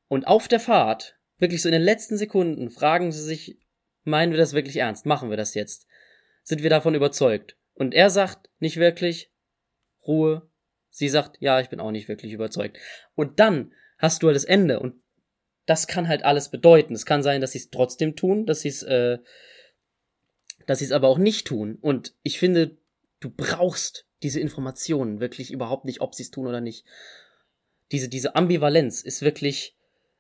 Und 0.08 0.26
auf 0.26 0.48
der 0.48 0.62
Fahrt, 0.62 1.18
wirklich 1.40 1.62
so 1.62 1.68
in 1.68 1.74
den 1.74 1.82
letzten 1.82 2.16
Sekunden, 2.16 2.70
fragen 2.70 3.12
sie 3.12 3.22
sich, 3.22 3.60
meinen 4.06 4.32
wir 4.32 4.40
das 4.40 4.54
wirklich 4.54 4.78
ernst? 4.78 5.06
Machen 5.06 5.30
wir 5.30 5.38
das 5.38 5.56
jetzt? 5.56 5.88
Sind 6.44 6.64
wir 6.64 6.70
davon 6.70 6.96
überzeugt? 6.96 7.58
Und 7.74 7.94
er 7.94 8.10
sagt 8.10 8.50
nicht 8.60 8.78
wirklich, 8.78 9.30
Ruhe, 10.08 10.50
Sie 10.90 11.10
sagt, 11.10 11.38
ja, 11.40 11.60
ich 11.60 11.70
bin 11.70 11.80
auch 11.80 11.92
nicht 11.92 12.08
wirklich 12.08 12.34
überzeugt. 12.34 12.78
Und 13.16 13.40
dann 13.40 13.74
hast 13.98 14.24
du 14.24 14.28
halt 14.28 14.36
das 14.36 14.46
Ende 14.46 14.80
und 14.80 14.96
das 15.66 15.86
kann 15.86 16.08
halt 16.08 16.24
alles 16.24 16.50
bedeuten. 16.50 16.96
Es 16.96 17.06
kann 17.06 17.22
sein, 17.22 17.42
dass 17.42 17.52
sie 17.52 17.60
es 17.60 17.70
trotzdem 17.70 18.16
tun, 18.16 18.46
dass 18.46 18.62
sie 18.62 18.70
es, 18.70 18.82
äh, 18.84 19.20
dass 20.66 20.80
sie 20.80 20.86
es 20.86 20.92
aber 20.92 21.08
auch 21.08 21.20
nicht 21.20 21.46
tun. 21.46 21.78
Und 21.80 22.16
ich 22.24 22.40
finde, 22.40 22.78
du 23.20 23.30
brauchst 23.30 24.08
diese 24.24 24.40
Informationen 24.40 25.20
wirklich 25.20 25.52
überhaupt 25.52 25.86
nicht, 25.86 26.02
ob 26.02 26.16
sie 26.16 26.24
es 26.24 26.32
tun 26.32 26.48
oder 26.48 26.62
nicht. 26.62 26.86
Diese, 27.92 28.10
diese 28.10 28.36
Ambivalenz 28.36 29.02
ist 29.02 29.22
wirklich, 29.22 29.76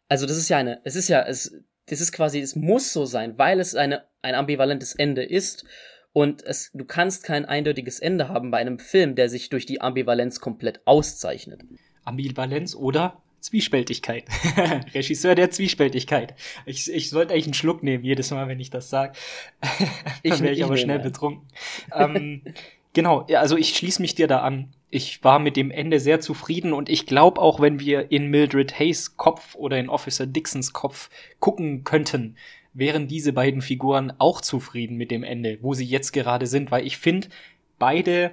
also 0.07 0.25
das 0.25 0.37
ist 0.37 0.49
ja 0.49 0.57
eine, 0.57 0.81
es 0.83 0.95
ist 0.95 1.07
ja, 1.07 1.23
es, 1.23 1.55
das 1.87 2.01
ist 2.01 2.11
quasi, 2.11 2.39
es 2.39 2.55
muss 2.55 2.93
so 2.93 3.05
sein, 3.05 3.37
weil 3.37 3.59
es 3.59 3.75
eine, 3.75 4.05
ein 4.21 4.35
ambivalentes 4.35 4.93
Ende 4.93 5.23
ist 5.23 5.65
und 6.13 6.43
es, 6.43 6.71
du 6.73 6.85
kannst 6.85 7.23
kein 7.23 7.45
eindeutiges 7.45 7.99
Ende 7.99 8.29
haben 8.29 8.51
bei 8.51 8.57
einem 8.57 8.79
Film, 8.79 9.15
der 9.15 9.29
sich 9.29 9.49
durch 9.49 9.65
die 9.65 9.81
Ambivalenz 9.81 10.39
komplett 10.39 10.81
auszeichnet. 10.85 11.61
Ambivalenz 12.03 12.75
oder 12.75 13.21
Zwiespältigkeit. 13.39 14.25
Regisseur 14.93 15.35
der 15.35 15.51
Zwiespältigkeit. 15.51 16.35
Ich, 16.65 16.91
ich 16.91 17.09
sollte 17.09 17.33
eigentlich 17.33 17.45
einen 17.45 17.53
Schluck 17.53 17.83
nehmen, 17.83 18.03
jedes 18.03 18.31
Mal, 18.31 18.47
wenn 18.47 18.59
ich 18.59 18.69
das 18.69 18.89
sage. 18.89 19.13
Dann 20.23 20.39
wäre 20.41 20.51
ich, 20.51 20.59
ich 20.59 20.65
aber 20.65 20.77
schnell 20.77 20.99
betrunken. 20.99 21.47
ähm, 21.95 22.41
genau, 22.93 23.25
also 23.35 23.55
ich 23.55 23.75
schließe 23.75 24.01
mich 24.01 24.15
dir 24.15 24.27
da 24.27 24.39
an. 24.39 24.73
Ich 24.89 25.23
war 25.23 25.37
mit 25.37 25.55
dem 25.55 25.69
Ende 25.69 25.99
sehr 25.99 26.19
zufrieden 26.19 26.73
und 26.73 26.89
ich 26.89 27.05
glaube 27.05 27.39
auch, 27.39 27.59
wenn 27.59 27.79
wir 27.79 28.11
in 28.11 28.27
Mildred 28.27 28.79
Hayes 28.79 29.17
Kopf 29.17 29.55
oder 29.55 29.77
in 29.77 29.87
Officer 29.87 30.25
Dixons 30.25 30.73
Kopf 30.73 31.11
gucken 31.39 31.83
könnten, 31.83 32.35
wären 32.73 33.07
diese 33.07 33.33
beiden 33.33 33.61
Figuren 33.61 34.13
auch 34.19 34.41
zufrieden 34.41 34.97
mit 34.97 35.11
dem 35.11 35.23
Ende, 35.23 35.57
wo 35.61 35.73
sie 35.73 35.85
jetzt 35.85 36.11
gerade 36.11 36.47
sind, 36.47 36.71
weil 36.71 36.85
ich 36.85 36.97
finde, 36.97 37.29
beide 37.77 38.31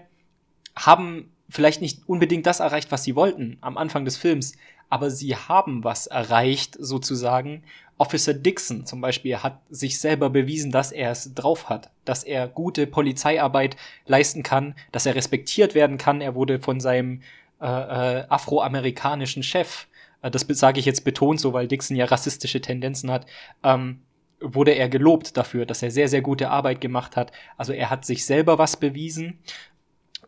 haben 0.74 1.30
vielleicht 1.49 1.80
nicht 1.80 2.03
unbedingt 2.07 2.47
das 2.47 2.61
erreicht, 2.61 2.93
was 2.93 3.05
sie 3.05 3.16
wollten 3.16 3.57
am 3.61 3.76
Anfang 3.78 4.05
des 4.05 4.16
Films, 4.16 4.55
aber 4.89 5.11
sie 5.11 5.37
haben 5.37 5.84
was 5.84 6.07
erreicht, 6.07 6.76
sozusagen. 6.78 7.62
Officer 7.99 8.34
Dixon 8.34 8.84
zum 8.84 9.01
Beispiel 9.01 9.39
hat 9.39 9.61
sich 9.70 9.99
selber 9.99 10.28
bewiesen, 10.28 10.70
dass 10.70 10.93
er 10.93 11.11
es 11.11 11.34
drauf 11.34 11.70
hat, 11.70 11.91
dass 12.05 12.24
er 12.24 12.47
gute 12.47 12.87
Polizeiarbeit 12.87 13.76
leisten 14.07 14.43
kann, 14.43 14.74
dass 14.93 15.07
er 15.07 15.14
respektiert 15.14 15.74
werden 15.74 15.97
kann. 15.97 16.20
Er 16.20 16.34
wurde 16.34 16.59
von 16.59 16.78
seinem 16.78 17.22
äh, 17.61 17.66
äh, 17.66 18.24
afroamerikanischen 18.28 19.43
Chef, 19.43 19.87
äh, 20.20 20.30
das 20.30 20.43
sage 20.49 20.78
ich 20.78 20.84
jetzt 20.84 21.05
betont 21.05 21.41
so, 21.41 21.55
weil 21.55 21.68
Dixon 21.68 21.97
ja 21.97 22.05
rassistische 22.05 22.61
Tendenzen 22.61 23.11
hat, 23.11 23.26
ähm, 23.62 24.03
wurde 24.41 24.72
er 24.72 24.89
gelobt 24.89 25.37
dafür, 25.37 25.66
dass 25.66 25.82
er 25.82 25.91
sehr, 25.91 26.09
sehr 26.09 26.22
gute 26.22 26.51
Arbeit 26.51 26.80
gemacht 26.80 27.16
hat. 27.16 27.32
Also 27.57 27.72
er 27.72 27.91
hat 27.91 28.05
sich 28.05 28.24
selber 28.24 28.59
was 28.59 28.76
bewiesen 28.76 29.39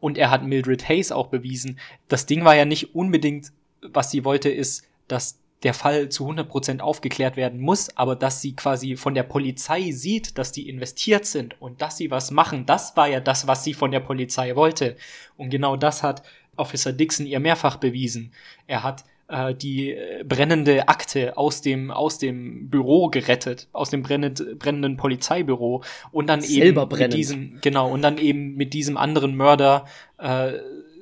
und 0.00 0.18
er 0.18 0.30
hat 0.30 0.44
Mildred 0.44 0.88
Hayes 0.88 1.12
auch 1.12 1.28
bewiesen. 1.28 1.78
Das 2.08 2.26
Ding 2.26 2.44
war 2.44 2.56
ja 2.56 2.64
nicht 2.64 2.94
unbedingt, 2.94 3.52
was 3.82 4.10
sie 4.10 4.24
wollte, 4.24 4.48
ist, 4.48 4.88
dass 5.08 5.38
der 5.62 5.74
Fall 5.74 6.08
zu 6.08 6.28
100% 6.28 6.80
aufgeklärt 6.80 7.36
werden 7.36 7.60
muss, 7.60 7.96
aber 7.96 8.14
dass 8.14 8.40
sie 8.40 8.54
quasi 8.54 8.96
von 8.96 9.14
der 9.14 9.24
Polizei 9.24 9.90
sieht, 9.90 10.38
dass 10.38 10.52
die 10.52 10.68
investiert 10.68 11.26
sind 11.26 11.60
und 11.60 11.82
dass 11.82 11.96
sie 11.96 12.10
was 12.10 12.30
machen, 12.30 12.64
das 12.64 12.96
war 12.96 13.08
ja 13.08 13.18
das, 13.18 13.48
was 13.48 13.64
sie 13.64 13.74
von 13.74 13.90
der 13.90 14.00
Polizei 14.00 14.54
wollte. 14.54 14.96
Und 15.36 15.50
genau 15.50 15.76
das 15.76 16.02
hat 16.02 16.22
Officer 16.56 16.92
Dixon 16.92 17.26
ihr 17.26 17.40
mehrfach 17.40 17.76
bewiesen. 17.76 18.32
Er 18.66 18.84
hat 18.84 19.04
äh, 19.28 19.54
die 19.54 19.92
äh, 19.92 20.24
brennende 20.24 20.88
Akte 20.88 21.36
aus 21.36 21.60
dem, 21.60 21.90
aus 21.90 22.18
dem 22.18 22.68
Büro 22.70 23.08
gerettet, 23.08 23.68
aus 23.72 23.90
dem 23.90 24.02
brennend, 24.02 24.58
brennenden 24.58 24.96
Polizeibüro 24.96 25.82
und 26.10 26.28
dann 26.28 26.40
Selber 26.40 26.82
eben 26.82 26.88
brennend. 26.88 27.12
mit 27.12 27.18
diesem, 27.18 27.58
genau, 27.60 27.90
und 27.90 28.02
dann 28.02 28.18
eben 28.18 28.54
mit 28.56 28.74
diesem 28.74 28.96
anderen 28.96 29.36
Mörder 29.36 29.84
äh, 30.18 30.52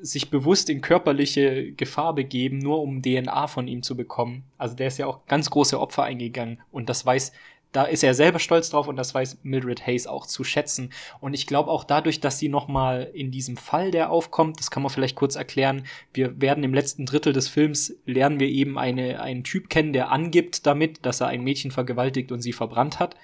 sich 0.02 0.30
bewusst 0.30 0.70
in 0.70 0.80
körperliche 0.80 1.72
Gefahr 1.72 2.14
begeben, 2.14 2.58
nur 2.58 2.82
um 2.82 3.02
DNA 3.02 3.46
von 3.46 3.68
ihm 3.68 3.82
zu 3.82 3.96
bekommen. 3.96 4.44
Also 4.58 4.76
der 4.76 4.88
ist 4.88 4.98
ja 4.98 5.06
auch 5.06 5.26
ganz 5.26 5.50
große 5.50 5.80
Opfer 5.80 6.04
eingegangen 6.04 6.60
und 6.70 6.88
das 6.88 7.04
weiß 7.06 7.32
da 7.76 7.84
ist 7.84 8.02
er 8.02 8.14
selber 8.14 8.38
stolz 8.38 8.70
drauf 8.70 8.88
und 8.88 8.96
das 8.96 9.14
weiß 9.14 9.40
Mildred 9.42 9.86
Hayes 9.86 10.06
auch 10.06 10.24
zu 10.24 10.44
schätzen. 10.44 10.94
Und 11.20 11.34
ich 11.34 11.46
glaube 11.46 11.70
auch 11.70 11.84
dadurch, 11.84 12.20
dass 12.20 12.38
sie 12.38 12.48
nochmal 12.48 13.10
in 13.12 13.30
diesem 13.30 13.58
Fall, 13.58 13.90
der 13.90 14.10
aufkommt, 14.10 14.58
das 14.58 14.70
kann 14.70 14.82
man 14.82 14.88
vielleicht 14.88 15.14
kurz 15.14 15.36
erklären, 15.36 15.84
wir 16.14 16.40
werden 16.40 16.64
im 16.64 16.72
letzten 16.72 17.04
Drittel 17.04 17.34
des 17.34 17.48
Films, 17.48 17.94
lernen 18.06 18.40
wir 18.40 18.48
eben 18.48 18.78
eine, 18.78 19.20
einen 19.20 19.44
Typ 19.44 19.68
kennen, 19.68 19.92
der 19.92 20.10
angibt 20.10 20.64
damit, 20.64 21.04
dass 21.04 21.20
er 21.20 21.26
ein 21.26 21.44
Mädchen 21.44 21.70
vergewaltigt 21.70 22.32
und 22.32 22.40
sie 22.40 22.54
verbrannt 22.54 22.98
hat. 22.98 23.14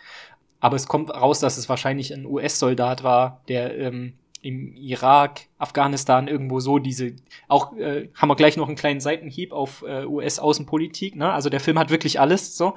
Aber 0.61 0.77
es 0.77 0.87
kommt 0.87 1.09
raus, 1.09 1.41
dass 1.41 1.57
es 1.57 1.71
wahrscheinlich 1.71 2.13
ein 2.13 2.27
US-Soldat 2.27 3.03
war, 3.03 3.41
der 3.49 3.75
ähm, 3.79 4.13
im 4.43 4.75
Irak, 4.75 5.43
Afghanistan 5.57 6.27
irgendwo 6.27 6.59
so 6.59 6.81
diese, 6.81 7.15
auch 7.47 7.77
äh, 7.77 8.09
haben 8.15 8.29
wir 8.29 8.35
gleich 8.35 8.57
noch 8.57 8.67
einen 8.67 8.77
kleinen 8.77 9.01
Seitenhieb 9.01 9.53
auf 9.53 9.85
äh, 9.87 10.05
US-Außenpolitik, 10.05 11.15
ne? 11.15 11.33
Also 11.33 11.49
der 11.49 11.61
Film 11.61 11.79
hat 11.79 11.91
wirklich 11.91 12.19
alles 12.19 12.57
so. 12.57 12.75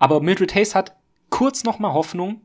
Aber 0.00 0.20
Mildred 0.20 0.54
Hayes 0.56 0.74
hat 0.74 0.96
kurz 1.28 1.62
noch 1.62 1.78
mal 1.78 1.92
Hoffnung, 1.92 2.40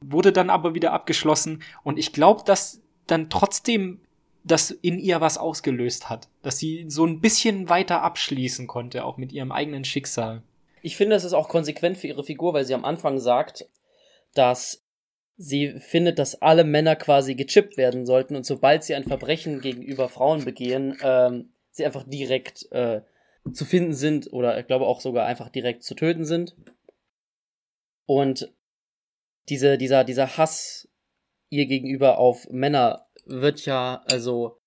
wurde 0.00 0.32
dann 0.32 0.50
aber 0.50 0.74
wieder 0.74 0.92
abgeschlossen 0.92 1.62
und 1.82 1.98
ich 1.98 2.12
glaube, 2.12 2.42
dass 2.44 2.82
dann 3.06 3.30
trotzdem 3.30 4.00
das 4.44 4.70
in 4.70 4.98
ihr 4.98 5.20
was 5.20 5.38
ausgelöst 5.38 6.10
hat, 6.10 6.28
dass 6.42 6.58
sie 6.58 6.86
so 6.88 7.06
ein 7.06 7.20
bisschen 7.20 7.68
weiter 7.68 8.02
abschließen 8.02 8.66
konnte, 8.66 9.04
auch 9.04 9.16
mit 9.16 9.32
ihrem 9.32 9.52
eigenen 9.52 9.84
Schicksal. 9.84 10.42
Ich 10.82 10.96
finde, 10.96 11.16
es 11.16 11.24
ist 11.24 11.32
auch 11.32 11.48
konsequent 11.48 11.96
für 11.98 12.06
ihre 12.06 12.24
Figur, 12.24 12.52
weil 12.52 12.64
sie 12.64 12.74
am 12.74 12.84
Anfang 12.84 13.18
sagt, 13.18 13.68
dass 14.34 14.84
sie 15.36 15.78
findet, 15.78 16.18
dass 16.18 16.40
alle 16.42 16.64
Männer 16.64 16.96
quasi 16.96 17.34
gechippt 17.34 17.76
werden 17.76 18.06
sollten 18.06 18.36
und 18.36 18.44
sobald 18.44 18.84
sie 18.84 18.94
ein 18.94 19.04
Verbrechen 19.04 19.60
gegenüber 19.60 20.08
Frauen 20.08 20.44
begehen, 20.44 20.96
ähm, 21.02 21.50
sie 21.70 21.84
einfach 21.84 22.04
direkt 22.04 22.70
äh, 22.72 23.02
zu 23.52 23.64
finden 23.64 23.94
sind 23.94 24.32
oder 24.32 24.58
ich 24.58 24.66
glaube 24.66 24.86
auch 24.86 25.00
sogar 25.00 25.26
einfach 25.26 25.48
direkt 25.48 25.84
zu 25.84 25.94
töten 25.94 26.24
sind. 26.24 26.56
Und 28.08 28.50
diese, 29.50 29.76
dieser, 29.76 30.02
dieser 30.02 30.38
Hass 30.38 30.88
ihr 31.50 31.66
gegenüber 31.66 32.16
auf 32.16 32.48
Männer 32.48 33.06
wird 33.26 33.66
ja, 33.66 34.02
also, 34.10 34.62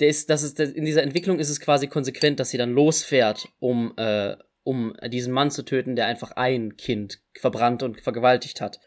der 0.00 0.08
ist, 0.08 0.28
das 0.28 0.42
ist, 0.42 0.60
in 0.60 0.84
dieser 0.84 1.02
Entwicklung 1.02 1.38
ist 1.38 1.48
es 1.48 1.60
quasi 1.60 1.86
konsequent, 1.86 2.38
dass 2.38 2.50
sie 2.50 2.58
dann 2.58 2.72
losfährt, 2.72 3.48
um, 3.58 3.94
äh, 3.96 4.36
um 4.64 4.94
diesen 5.06 5.32
Mann 5.32 5.50
zu 5.50 5.64
töten, 5.64 5.96
der 5.96 6.08
einfach 6.08 6.32
ein 6.32 6.76
Kind 6.76 7.22
verbrannt 7.32 7.82
und 7.82 8.02
vergewaltigt 8.02 8.60
hat. 8.60 8.80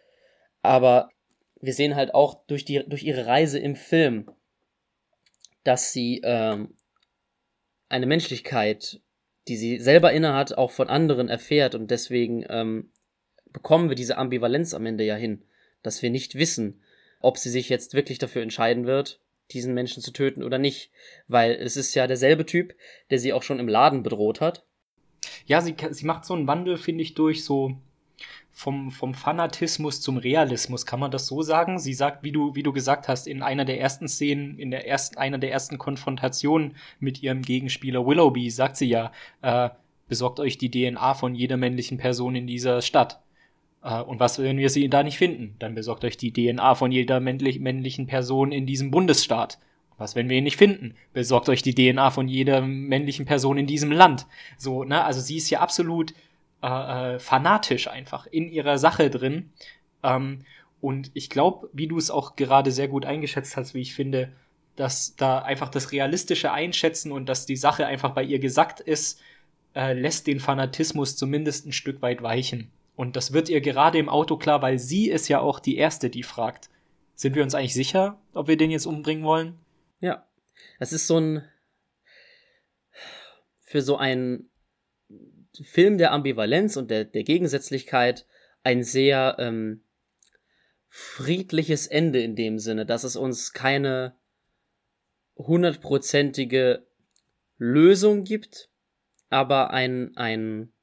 Aber 0.61 1.09
wir 1.59 1.73
sehen 1.73 1.95
halt 1.95 2.13
auch 2.13 2.45
durch 2.45 2.65
die, 2.65 2.87
durch 2.87 3.01
ihre 3.01 3.25
Reise 3.25 3.57
im 3.57 3.75
Film, 3.75 4.29
dass 5.63 5.91
sie 5.91 6.21
ähm, 6.23 6.75
eine 7.89 8.05
Menschlichkeit, 8.05 9.01
die 9.47 9.57
sie 9.57 9.79
selber 9.79 10.13
innehat, 10.13 10.55
auch 10.55 10.69
von 10.69 10.87
anderen 10.87 11.29
erfährt 11.29 11.73
und 11.73 11.89
deswegen 11.89 12.45
ähm, 12.47 12.91
bekommen 13.53 13.89
wir 13.89 13.95
diese 13.95 14.17
Ambivalenz 14.17 14.73
am 14.73 14.85
Ende 14.85 15.03
ja 15.03 15.15
hin, 15.15 15.43
dass 15.83 16.01
wir 16.01 16.09
nicht 16.09 16.35
wissen, 16.35 16.81
ob 17.19 17.37
sie 17.37 17.49
sich 17.49 17.69
jetzt 17.69 17.93
wirklich 17.93 18.17
dafür 18.17 18.41
entscheiden 18.41 18.85
wird, 18.85 19.19
diesen 19.51 19.73
Menschen 19.73 20.01
zu 20.01 20.11
töten 20.11 20.43
oder 20.43 20.57
nicht, 20.57 20.91
weil 21.27 21.51
es 21.51 21.77
ist 21.77 21.93
ja 21.93 22.07
derselbe 22.07 22.45
Typ, 22.45 22.75
der 23.09 23.19
sie 23.19 23.33
auch 23.33 23.43
schon 23.43 23.59
im 23.59 23.67
Laden 23.67 24.03
bedroht 24.03 24.41
hat. 24.41 24.65
Ja, 25.45 25.61
sie, 25.61 25.75
sie 25.91 26.05
macht 26.05 26.25
so 26.25 26.33
einen 26.33 26.47
Wandel, 26.47 26.77
finde 26.77 27.03
ich, 27.03 27.13
durch 27.13 27.43
so 27.43 27.77
vom, 28.51 28.91
vom 28.91 29.13
Fanatismus 29.13 30.01
zum 30.01 30.17
Realismus, 30.17 30.85
kann 30.85 30.99
man 30.99 31.11
das 31.11 31.27
so 31.27 31.41
sagen? 31.41 31.79
Sie 31.79 31.93
sagt, 31.93 32.23
wie 32.23 32.31
du, 32.31 32.53
wie 32.55 32.63
du 32.63 32.73
gesagt 32.73 33.07
hast, 33.07 33.27
in 33.27 33.41
einer 33.41 33.65
der 33.65 33.79
ersten 33.79 34.07
Szenen, 34.07 34.59
in 34.59 34.71
der 34.71 34.87
ersten, 34.87 35.17
einer 35.17 35.37
der 35.37 35.51
ersten 35.51 35.77
Konfrontationen 35.77 36.75
mit 36.99 37.23
ihrem 37.23 37.41
Gegenspieler 37.41 38.05
Willoughby, 38.05 38.49
sagt 38.49 38.77
sie 38.77 38.89
ja, 38.89 39.11
äh, 39.41 39.69
besorgt 40.07 40.39
euch 40.39 40.57
die 40.57 40.69
DNA 40.69 41.13
von 41.13 41.33
jeder 41.33 41.57
männlichen 41.57 41.97
Person 41.97 42.35
in 42.35 42.45
dieser 42.45 42.81
Stadt. 42.81 43.21
Äh, 43.83 44.01
und 44.01 44.19
was, 44.19 44.39
wenn 44.39 44.57
wir 44.57 44.69
sie 44.69 44.89
da 44.89 45.03
nicht 45.03 45.17
finden? 45.17 45.55
Dann 45.59 45.75
besorgt 45.75 46.03
euch 46.03 46.17
die 46.17 46.33
DNA 46.33 46.75
von 46.75 46.91
jeder 46.91 47.19
männlich, 47.19 47.59
männlichen 47.59 48.07
Person 48.07 48.51
in 48.51 48.65
diesem 48.65 48.91
Bundesstaat. 48.91 49.59
Was, 49.97 50.15
wenn 50.15 50.29
wir 50.29 50.37
ihn 50.37 50.45
nicht 50.45 50.57
finden? 50.57 50.95
Besorgt 51.13 51.47
euch 51.49 51.61
die 51.61 51.75
DNA 51.75 52.09
von 52.09 52.27
jeder 52.27 52.61
männlichen 52.61 53.25
Person 53.25 53.57
in 53.57 53.67
diesem 53.67 53.91
Land. 53.91 54.25
So, 54.57 54.83
ne? 54.83 55.03
Also 55.03 55.21
sie 55.21 55.37
ist 55.37 55.49
ja 55.51 55.59
absolut 55.59 56.13
äh, 56.63 57.15
äh, 57.15 57.19
fanatisch 57.19 57.87
einfach 57.87 58.25
in 58.27 58.49
ihrer 58.49 58.77
Sache 58.77 59.09
drin. 59.09 59.51
Ähm, 60.03 60.45
und 60.79 61.11
ich 61.13 61.29
glaube, 61.29 61.69
wie 61.73 61.87
du 61.87 61.97
es 61.97 62.09
auch 62.09 62.35
gerade 62.35 62.71
sehr 62.71 62.87
gut 62.87 63.05
eingeschätzt 63.05 63.55
hast, 63.57 63.75
wie 63.75 63.81
ich 63.81 63.93
finde, 63.93 64.31
dass 64.75 65.15
da 65.15 65.39
einfach 65.39 65.69
das 65.69 65.91
realistische 65.91 66.51
Einschätzen 66.51 67.11
und 67.11 67.27
dass 67.27 67.45
die 67.45 67.55
Sache 67.55 67.85
einfach 67.85 68.11
bei 68.11 68.23
ihr 68.23 68.39
gesagt 68.39 68.79
ist, 68.79 69.21
äh, 69.75 69.93
lässt 69.93 70.25
den 70.27 70.39
Fanatismus 70.39 71.15
zumindest 71.15 71.67
ein 71.67 71.73
Stück 71.73 72.01
weit 72.01 72.23
weichen. 72.23 72.71
Und 72.95 73.15
das 73.15 73.33
wird 73.33 73.49
ihr 73.49 73.61
gerade 73.61 73.97
im 73.97 74.09
Auto 74.09 74.37
klar, 74.37 74.61
weil 74.61 74.77
sie 74.77 75.09
ist 75.09 75.27
ja 75.27 75.39
auch 75.39 75.59
die 75.59 75.77
Erste, 75.77 76.09
die 76.09 76.23
fragt. 76.23 76.69
Sind 77.15 77.35
wir 77.35 77.43
uns 77.43 77.55
eigentlich 77.55 77.73
sicher, 77.73 78.21
ob 78.33 78.47
wir 78.47 78.57
den 78.57 78.71
jetzt 78.71 78.85
umbringen 78.85 79.23
wollen? 79.23 79.59
Ja. 79.99 80.27
Das 80.79 80.93
ist 80.93 81.07
so 81.07 81.19
ein. 81.19 81.47
Für 83.61 83.81
so 83.81 83.95
einen 83.95 84.49
Film 85.63 85.97
der 85.97 86.11
Ambivalenz 86.11 86.75
und 86.75 86.91
der, 86.91 87.05
der 87.05 87.23
Gegensätzlichkeit 87.23 88.25
ein 88.63 88.83
sehr 88.83 89.37
ähm, 89.39 89.83
friedliches 90.89 91.87
Ende 91.87 92.21
in 92.21 92.35
dem 92.35 92.59
Sinne, 92.59 92.85
dass 92.85 93.03
es 93.03 93.15
uns 93.15 93.53
keine 93.53 94.15
hundertprozentige 95.37 96.85
Lösung 97.57 98.23
gibt, 98.23 98.69
aber 99.29 99.71
ein, 99.71 100.15
ein 100.17 100.73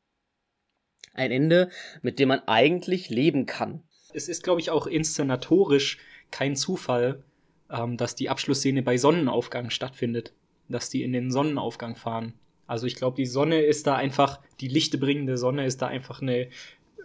ein 1.19 1.31
Ende, 1.31 1.71
mit 2.03 2.19
dem 2.19 2.29
man 2.29 2.41
eigentlich 2.47 3.11
leben 3.11 3.47
kann. 3.47 3.83
Es 4.15 4.29
ist, 4.29 4.43
glaube 4.43 4.61
ich, 4.61 4.71
auch 4.71 4.87
inszenatorisch 4.87 5.99
kein 6.31 6.57
Zufall, 6.57 7.23
ähm, 7.71 7.97
dass 7.97 8.15
die 8.15 8.31
Abschlussszene 8.31 8.83
bei 8.83 8.97
Sonnenaufgang 8.97 9.71
stattfindet. 9.71 10.33
Dass 10.69 10.91
die 10.91 11.03
in 11.03 11.13
den 11.13 11.31
Sonnenaufgang 11.31 11.97
fahren. 11.97 12.35
Also 12.67 12.87
ich 12.87 12.97
glaube, 12.97 13.17
die 13.17 13.27
Sonne 13.27 13.63
ist 13.63 13.87
da 13.87 13.97
einfach, 13.97 14.41
die 14.61 14.69
lichtebringende 14.69 15.39
Sonne 15.39 15.65
ist 15.65 15.81
da 15.81 15.87
einfach 15.87 16.21
eine 16.21 16.49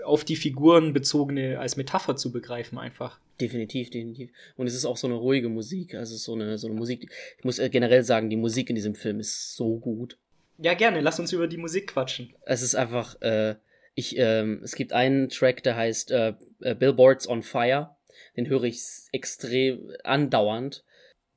auf 0.04 0.24
die 0.26 0.36
Figuren 0.36 0.92
bezogene 0.92 1.60
als 1.60 1.78
Metapher 1.78 2.16
zu 2.16 2.32
begreifen 2.32 2.78
einfach. 2.78 3.20
Definitiv, 3.40 3.90
definitiv. 3.90 4.32
Und 4.58 4.68
es 4.68 4.76
ist 4.76 4.86
auch 4.86 4.98
so 4.98 5.08
eine 5.08 5.16
ruhige 5.16 5.50
Musik. 5.50 5.96
Also 5.96 6.16
so 6.18 6.34
eine, 6.34 6.58
so 6.58 6.68
eine 6.68 6.76
Musik. 6.76 7.10
Ich 7.38 7.44
muss 7.44 7.60
äh, 7.60 7.70
generell 7.70 8.04
sagen, 8.04 8.30
die 8.30 8.36
Musik 8.36 8.70
in 8.70 8.76
diesem 8.76 8.96
Film 8.96 9.20
ist 9.20 9.56
so 9.56 9.78
gut. 9.78 10.18
Ja, 10.58 10.74
gerne. 10.76 11.02
Lass 11.02 11.20
uns 11.20 11.32
über 11.32 11.48
die 11.48 11.58
Musik 11.58 11.88
quatschen. 11.88 12.34
Es 12.46 12.62
ist 12.62 12.76
einfach, 12.76 13.20
äh, 13.22 13.56
ich, 13.96 14.18
ähm, 14.18 14.62
es 14.64 14.76
gibt 14.76 14.94
einen 14.94 15.30
Track, 15.30 15.64
der 15.64 15.76
heißt 15.76 16.12
äh, 16.12 16.34
äh, 16.62 16.76
Billboards 16.76 17.28
on 17.28 17.44
Fire. 17.44 17.96
Den 18.36 18.48
höre 18.48 18.64
ich 18.64 18.82
extrem 19.12 19.92
andauernd. 20.04 20.84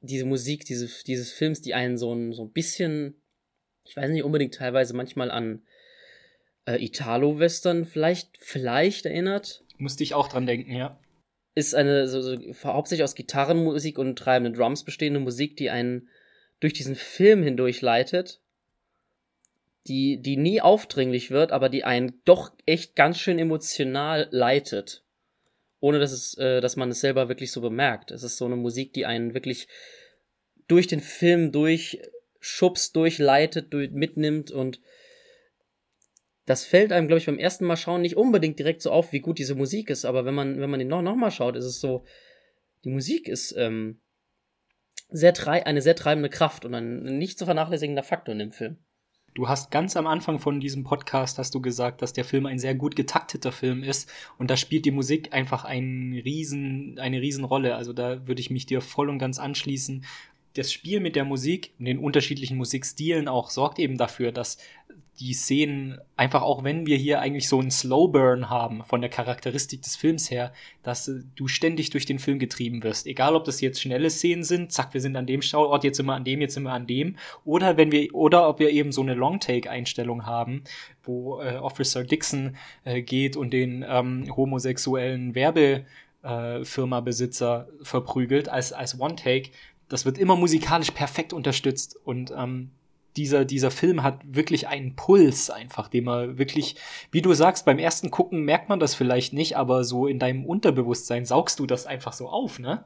Diese 0.00 0.24
Musik 0.24 0.64
diese, 0.64 0.88
dieses 1.04 1.32
Films, 1.32 1.60
die 1.60 1.74
einen 1.74 1.98
so 1.98 2.14
ein, 2.14 2.32
so 2.32 2.44
ein 2.44 2.52
bisschen, 2.52 3.20
ich 3.84 3.96
weiß 3.96 4.10
nicht 4.10 4.24
unbedingt 4.24 4.54
teilweise 4.54 4.94
manchmal 4.94 5.30
an, 5.30 5.62
äh, 6.66 6.82
Italo-Western 6.82 7.84
vielleicht, 7.84 8.36
vielleicht 8.38 9.06
erinnert. 9.06 9.64
Musste 9.78 10.02
ich 10.02 10.14
auch 10.14 10.28
dran 10.28 10.46
denken, 10.46 10.72
ja. 10.72 10.98
Ist 11.54 11.74
eine 11.74 12.08
so, 12.08 12.20
so, 12.20 12.36
hauptsächlich 12.64 13.04
aus 13.04 13.14
Gitarrenmusik 13.14 13.98
und 13.98 14.18
treibenden 14.18 14.54
Drums 14.54 14.84
bestehende 14.84 15.20
Musik, 15.20 15.56
die 15.56 15.70
einen 15.70 16.08
durch 16.60 16.72
diesen 16.72 16.94
Film 16.94 17.42
hindurch 17.42 17.80
leitet, 17.80 18.40
die, 19.88 20.20
die 20.20 20.36
nie 20.36 20.60
aufdringlich 20.60 21.30
wird, 21.30 21.52
aber 21.52 21.68
die 21.68 21.84
einen 21.84 22.20
doch 22.24 22.52
echt 22.66 22.96
ganz 22.96 23.18
schön 23.18 23.38
emotional 23.38 24.28
leitet. 24.30 25.04
Ohne 25.80 25.98
dass 25.98 26.12
es, 26.12 26.36
äh, 26.38 26.60
dass 26.60 26.76
man 26.76 26.90
es 26.90 27.00
selber 27.00 27.28
wirklich 27.28 27.52
so 27.52 27.60
bemerkt. 27.60 28.10
Es 28.10 28.22
ist 28.22 28.36
so 28.38 28.46
eine 28.46 28.56
Musik, 28.56 28.92
die 28.92 29.06
einen 29.06 29.34
wirklich 29.34 29.68
durch 30.68 30.86
den 30.86 31.00
Film 31.00 31.52
durchschubst, 31.52 32.96
durchleitet, 32.96 33.72
durch, 33.72 33.90
mitnimmt 33.90 34.50
und 34.50 34.80
das 36.46 36.64
fällt 36.64 36.92
einem, 36.92 37.08
glaube 37.08 37.18
ich, 37.18 37.26
beim 37.26 37.38
ersten 37.38 37.64
Mal 37.64 37.76
schauen 37.76 38.02
nicht 38.02 38.16
unbedingt 38.16 38.58
direkt 38.58 38.80
so 38.80 38.92
auf, 38.92 39.12
wie 39.12 39.20
gut 39.20 39.38
diese 39.38 39.56
Musik 39.56 39.90
ist, 39.90 40.04
aber 40.04 40.24
wenn 40.24 40.34
man, 40.34 40.60
wenn 40.60 40.70
man 40.70 40.78
den 40.78 40.88
noch, 40.88 41.02
noch 41.02 41.16
mal 41.16 41.32
schaut, 41.32 41.56
ist 41.56 41.64
es 41.64 41.80
so, 41.80 42.04
die 42.84 42.90
Musik 42.90 43.28
ist 43.28 43.52
ähm, 43.56 44.00
sehr 45.08 45.34
trei 45.34 45.66
eine 45.66 45.82
sehr 45.82 45.96
treibende 45.96 46.30
Kraft 46.30 46.64
und 46.64 46.74
ein 46.74 47.18
nicht 47.18 47.38
zu 47.38 47.44
vernachlässigender 47.44 48.04
Faktor 48.04 48.32
in 48.32 48.38
dem 48.38 48.52
Film. 48.52 48.78
Du 49.36 49.50
hast 49.50 49.70
ganz 49.70 49.98
am 49.98 50.06
Anfang 50.06 50.38
von 50.38 50.60
diesem 50.60 50.82
Podcast 50.82 51.36
hast 51.36 51.54
du 51.54 51.60
gesagt, 51.60 52.00
dass 52.00 52.14
der 52.14 52.24
Film 52.24 52.46
ein 52.46 52.58
sehr 52.58 52.74
gut 52.74 52.96
getakteter 52.96 53.52
Film 53.52 53.82
ist 53.82 54.10
und 54.38 54.50
da 54.50 54.56
spielt 54.56 54.86
die 54.86 54.90
Musik 54.90 55.34
einfach 55.34 55.66
einen 55.66 56.14
riesen, 56.14 56.98
eine 56.98 57.20
riesen 57.20 57.44
Rolle. 57.44 57.74
Also 57.74 57.92
da 57.92 58.26
würde 58.26 58.40
ich 58.40 58.48
mich 58.48 58.64
dir 58.64 58.80
voll 58.80 59.10
und 59.10 59.18
ganz 59.18 59.38
anschließen. 59.38 60.06
Das 60.54 60.72
Spiel 60.72 61.00
mit 61.00 61.16
der 61.16 61.26
Musik 61.26 61.72
und 61.78 61.84
den 61.84 61.98
unterschiedlichen 61.98 62.56
Musikstilen 62.56 63.28
auch 63.28 63.50
sorgt 63.50 63.78
eben 63.78 63.98
dafür, 63.98 64.32
dass 64.32 64.56
die 65.18 65.32
Szenen, 65.32 65.98
einfach 66.16 66.42
auch 66.42 66.62
wenn 66.62 66.86
wir 66.86 66.96
hier 66.96 67.20
eigentlich 67.20 67.48
so 67.48 67.58
einen 67.58 67.70
Slowburn 67.70 68.50
haben, 68.50 68.84
von 68.84 69.00
der 69.00 69.08
Charakteristik 69.08 69.80
des 69.82 69.96
Films 69.96 70.30
her, 70.30 70.52
dass 70.82 71.08
äh, 71.08 71.22
du 71.34 71.48
ständig 71.48 71.90
durch 71.90 72.06
den 72.06 72.18
Film 72.18 72.38
getrieben 72.38 72.82
wirst. 72.82 73.06
Egal, 73.06 73.34
ob 73.34 73.44
das 73.44 73.60
jetzt 73.60 73.80
schnelle 73.80 74.10
Szenen 74.10 74.44
sind, 74.44 74.72
zack, 74.72 74.94
wir 74.94 75.00
sind 75.00 75.16
an 75.16 75.26
dem 75.26 75.42
Schauort, 75.42 75.84
jetzt 75.84 75.96
sind 75.96 76.06
wir 76.06 76.14
an 76.14 76.24
dem, 76.24 76.40
jetzt 76.40 76.54
sind 76.54 76.62
wir 76.64 76.72
an 76.72 76.86
dem. 76.86 77.16
Oder 77.44 77.76
wenn 77.76 77.92
wir, 77.92 78.14
oder 78.14 78.48
ob 78.48 78.58
wir 78.58 78.70
eben 78.70 78.92
so 78.92 79.02
eine 79.02 79.14
Long-Take-Einstellung 79.14 80.26
haben, 80.26 80.64
wo 81.02 81.40
äh, 81.40 81.56
Officer 81.56 82.04
Dixon 82.04 82.56
äh, 82.84 83.02
geht 83.02 83.36
und 83.36 83.52
den 83.52 83.84
ähm, 83.88 84.36
homosexuellen 84.36 85.34
Werbefirma-Besitzer 85.34 87.68
äh, 87.68 87.84
verprügelt 87.84 88.48
als, 88.48 88.72
als 88.72 89.00
One-Take. 89.00 89.50
Das 89.88 90.04
wird 90.04 90.18
immer 90.18 90.34
musikalisch 90.36 90.90
perfekt 90.90 91.32
unterstützt 91.32 91.96
und 92.04 92.32
ähm, 92.36 92.72
dieser, 93.16 93.44
dieser 93.44 93.70
Film 93.70 94.02
hat 94.02 94.20
wirklich 94.24 94.68
einen 94.68 94.96
Puls 94.96 95.50
einfach, 95.50 95.88
den 95.88 96.04
man 96.04 96.38
wirklich, 96.38 96.76
wie 97.10 97.22
du 97.22 97.32
sagst, 97.34 97.64
beim 97.64 97.78
ersten 97.78 98.10
Gucken 98.10 98.42
merkt 98.42 98.68
man 98.68 98.80
das 98.80 98.94
vielleicht 98.94 99.32
nicht, 99.32 99.56
aber 99.56 99.84
so 99.84 100.06
in 100.06 100.18
deinem 100.18 100.44
Unterbewusstsein 100.44 101.24
saugst 101.24 101.58
du 101.58 101.66
das 101.66 101.86
einfach 101.86 102.12
so 102.12 102.28
auf, 102.28 102.58
ne? 102.58 102.84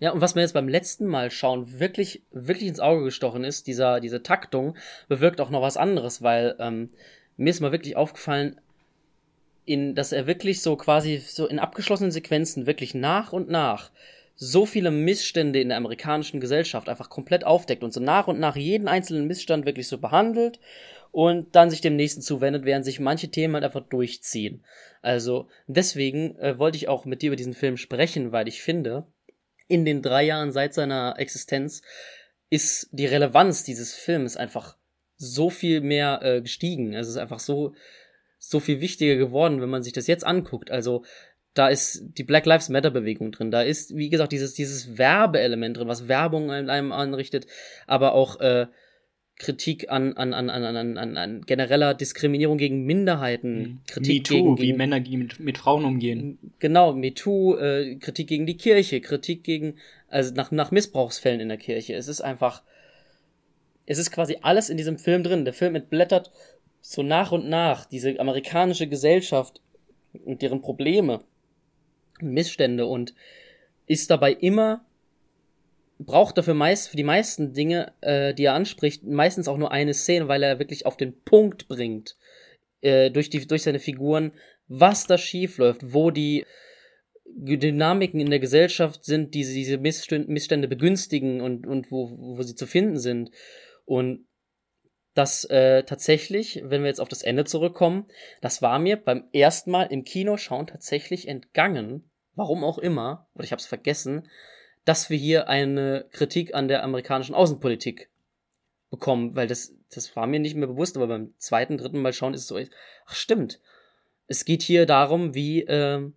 Ja, 0.00 0.12
und 0.12 0.20
was 0.20 0.36
mir 0.36 0.42
jetzt 0.42 0.54
beim 0.54 0.68
letzten 0.68 1.06
Mal 1.06 1.30
schauen 1.30 1.80
wirklich, 1.80 2.22
wirklich 2.30 2.68
ins 2.68 2.78
Auge 2.78 3.04
gestochen 3.04 3.42
ist, 3.42 3.66
dieser, 3.66 3.98
diese 3.98 4.22
Taktung 4.22 4.76
bewirkt 5.08 5.40
auch 5.40 5.50
noch 5.50 5.62
was 5.62 5.76
anderes, 5.76 6.22
weil 6.22 6.54
ähm, 6.60 6.90
mir 7.36 7.50
ist 7.50 7.60
mal 7.60 7.72
wirklich 7.72 7.96
aufgefallen, 7.96 8.60
in, 9.64 9.94
dass 9.94 10.12
er 10.12 10.26
wirklich 10.26 10.62
so 10.62 10.76
quasi 10.76 11.18
so 11.18 11.46
in 11.46 11.58
abgeschlossenen 11.58 12.12
Sequenzen 12.12 12.66
wirklich 12.66 12.94
nach 12.94 13.32
und 13.32 13.50
nach 13.50 13.90
so 14.40 14.66
viele 14.66 14.92
Missstände 14.92 15.60
in 15.60 15.68
der 15.68 15.78
amerikanischen 15.78 16.38
Gesellschaft 16.38 16.88
einfach 16.88 17.10
komplett 17.10 17.42
aufdeckt 17.42 17.82
und 17.82 17.92
so 17.92 17.98
nach 17.98 18.28
und 18.28 18.38
nach 18.38 18.54
jeden 18.54 18.86
einzelnen 18.86 19.26
Missstand 19.26 19.66
wirklich 19.66 19.88
so 19.88 19.98
behandelt 19.98 20.60
und 21.10 21.56
dann 21.56 21.70
sich 21.70 21.80
dem 21.80 21.96
nächsten 21.96 22.22
zuwendet, 22.22 22.64
während 22.64 22.84
sich 22.84 23.00
manche 23.00 23.30
Themen 23.30 23.54
halt 23.54 23.64
einfach 23.64 23.88
durchziehen. 23.88 24.64
Also 25.02 25.48
deswegen 25.66 26.38
äh, 26.38 26.56
wollte 26.56 26.76
ich 26.76 26.86
auch 26.86 27.04
mit 27.04 27.20
dir 27.20 27.28
über 27.28 27.36
diesen 27.36 27.54
Film 27.54 27.76
sprechen, 27.76 28.30
weil 28.30 28.46
ich 28.46 28.62
finde, 28.62 29.08
in 29.66 29.84
den 29.84 30.02
drei 30.02 30.22
Jahren 30.22 30.52
seit 30.52 30.72
seiner 30.72 31.16
Existenz 31.18 31.82
ist 32.48 32.88
die 32.92 33.06
Relevanz 33.06 33.64
dieses 33.64 33.92
Films 33.94 34.36
einfach 34.36 34.76
so 35.16 35.50
viel 35.50 35.80
mehr 35.80 36.20
äh, 36.22 36.40
gestiegen. 36.42 36.94
Es 36.94 37.08
ist 37.08 37.16
einfach 37.16 37.40
so 37.40 37.74
so 38.38 38.60
viel 38.60 38.80
wichtiger 38.80 39.16
geworden, 39.16 39.60
wenn 39.60 39.68
man 39.68 39.82
sich 39.82 39.92
das 39.92 40.06
jetzt 40.06 40.24
anguckt. 40.24 40.70
Also 40.70 41.04
da 41.58 41.68
ist 41.68 42.04
die 42.16 42.24
Black 42.24 42.46
Lives 42.46 42.68
Matter 42.68 42.90
Bewegung 42.90 43.32
drin, 43.32 43.50
da 43.50 43.62
ist, 43.62 43.96
wie 43.96 44.10
gesagt, 44.10 44.32
dieses, 44.32 44.54
dieses 44.54 44.96
Werbeelement 44.96 45.76
drin, 45.76 45.88
was 45.88 46.06
Werbung 46.06 46.50
einem 46.50 46.92
anrichtet, 46.92 47.46
aber 47.86 48.14
auch 48.14 48.38
äh, 48.40 48.66
Kritik 49.38 49.90
an, 49.90 50.14
an, 50.14 50.34
an, 50.34 50.50
an, 50.50 50.64
an, 50.64 50.98
an, 50.98 51.16
an 51.16 51.42
genereller 51.42 51.94
Diskriminierung 51.94 52.58
gegen 52.58 52.84
Minderheiten, 52.84 53.58
mhm. 53.58 53.80
Kritik 53.86 54.30
MeToo, 54.30 54.54
gegen, 54.54 54.58
wie 54.58 54.72
Männer 54.72 55.00
mit, 55.00 55.40
mit 55.40 55.58
Frauen 55.58 55.84
umgehen. 55.84 56.38
Genau, 56.58 56.92
MeToo, 56.92 57.56
äh, 57.56 57.96
Kritik 57.96 58.28
gegen 58.28 58.46
die 58.46 58.56
Kirche, 58.56 59.00
Kritik 59.00 59.42
gegen, 59.44 59.74
also 60.08 60.34
nach, 60.34 60.50
nach 60.50 60.70
Missbrauchsfällen 60.70 61.40
in 61.40 61.48
der 61.48 61.58
Kirche. 61.58 61.94
Es 61.94 62.08
ist 62.08 62.20
einfach, 62.20 62.62
es 63.86 63.98
ist 63.98 64.10
quasi 64.10 64.38
alles 64.42 64.70
in 64.70 64.76
diesem 64.76 64.98
Film 64.98 65.22
drin. 65.24 65.44
Der 65.44 65.54
Film 65.54 65.74
entblättert 65.74 66.30
so 66.80 67.02
nach 67.02 67.32
und 67.32 67.48
nach 67.48 67.84
diese 67.84 68.18
amerikanische 68.18 68.88
Gesellschaft 68.88 69.60
und 70.24 70.42
deren 70.42 70.62
Probleme 70.62 71.24
Missstände 72.22 72.86
und 72.86 73.14
ist 73.86 74.10
dabei 74.10 74.32
immer 74.32 74.84
braucht 75.98 76.38
dafür 76.38 76.54
meist 76.54 76.88
für 76.88 76.96
die 76.96 77.04
meisten 77.04 77.52
Dinge, 77.52 77.92
äh, 78.00 78.32
die 78.32 78.44
er 78.44 78.54
anspricht, 78.54 79.04
meistens 79.04 79.48
auch 79.48 79.58
nur 79.58 79.72
eine 79.72 79.94
Szene, 79.94 80.28
weil 80.28 80.42
er 80.42 80.58
wirklich 80.58 80.86
auf 80.86 80.96
den 80.96 81.20
Punkt 81.24 81.68
bringt 81.68 82.16
äh, 82.80 83.10
durch 83.10 83.30
die 83.30 83.46
durch 83.46 83.62
seine 83.62 83.80
Figuren, 83.80 84.32
was 84.68 85.06
da 85.06 85.18
schief 85.18 85.58
läuft, 85.58 85.92
wo 85.92 86.10
die 86.10 86.46
Dynamiken 87.26 88.20
in 88.20 88.30
der 88.30 88.38
Gesellschaft 88.38 89.04
sind, 89.04 89.34
die 89.34 89.44
diese 89.44 89.78
Missstände 89.78 90.68
begünstigen 90.68 91.40
und 91.40 91.66
und 91.66 91.90
wo 91.90 92.10
wo 92.16 92.42
sie 92.42 92.54
zu 92.54 92.66
finden 92.66 92.98
sind. 92.98 93.30
Und 93.84 94.26
das 95.14 95.44
äh, 95.46 95.82
tatsächlich, 95.82 96.62
wenn 96.64 96.82
wir 96.82 96.88
jetzt 96.88 97.00
auf 97.00 97.08
das 97.08 97.22
Ende 97.22 97.44
zurückkommen, 97.44 98.06
das 98.40 98.62
war 98.62 98.78
mir 98.78 98.96
beim 98.96 99.24
ersten 99.32 99.72
Mal 99.72 99.84
im 99.84 100.04
Kino 100.04 100.36
schauen 100.36 100.68
tatsächlich 100.68 101.26
entgangen, 101.26 102.07
warum 102.38 102.64
auch 102.64 102.78
immer, 102.78 103.26
oder 103.34 103.44
ich 103.44 103.52
habe 103.52 103.60
es 103.60 103.66
vergessen, 103.66 104.28
dass 104.84 105.10
wir 105.10 105.18
hier 105.18 105.48
eine 105.48 106.06
Kritik 106.12 106.54
an 106.54 106.68
der 106.68 106.82
amerikanischen 106.82 107.34
Außenpolitik 107.34 108.08
bekommen, 108.90 109.36
weil 109.36 109.46
das, 109.46 109.74
das 109.92 110.14
war 110.16 110.26
mir 110.26 110.40
nicht 110.40 110.54
mehr 110.54 110.68
bewusst, 110.68 110.96
aber 110.96 111.08
beim 111.08 111.34
zweiten, 111.36 111.76
dritten 111.76 112.00
Mal 112.00 112.14
schauen 112.14 112.32
ist 112.32 112.42
es 112.42 112.48
so, 112.48 112.58
ach 113.06 113.14
stimmt. 113.14 113.60
Es 114.28 114.44
geht 114.44 114.62
hier 114.62 114.86
darum, 114.86 115.34
wie, 115.34 115.62
äh, 115.62 116.10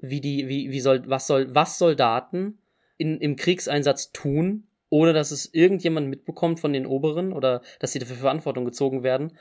wie 0.00 0.20
die, 0.20 0.48
wie, 0.48 0.70
wie 0.70 0.80
soll, 0.80 1.08
was 1.08 1.26
soll, 1.26 1.54
was 1.54 1.78
Soldaten 1.78 2.58
in, 2.96 3.20
im 3.20 3.36
Kriegseinsatz 3.36 4.12
tun, 4.12 4.66
ohne 4.88 5.12
dass 5.12 5.30
es 5.30 5.52
irgendjemand 5.52 6.08
mitbekommt 6.08 6.60
von 6.60 6.72
den 6.72 6.86
Oberen 6.86 7.32
oder 7.32 7.62
dass 7.80 7.92
sie 7.92 7.98
dafür 7.98 8.16
Verantwortung 8.16 8.64
gezogen 8.64 9.02
werden, 9.02 9.36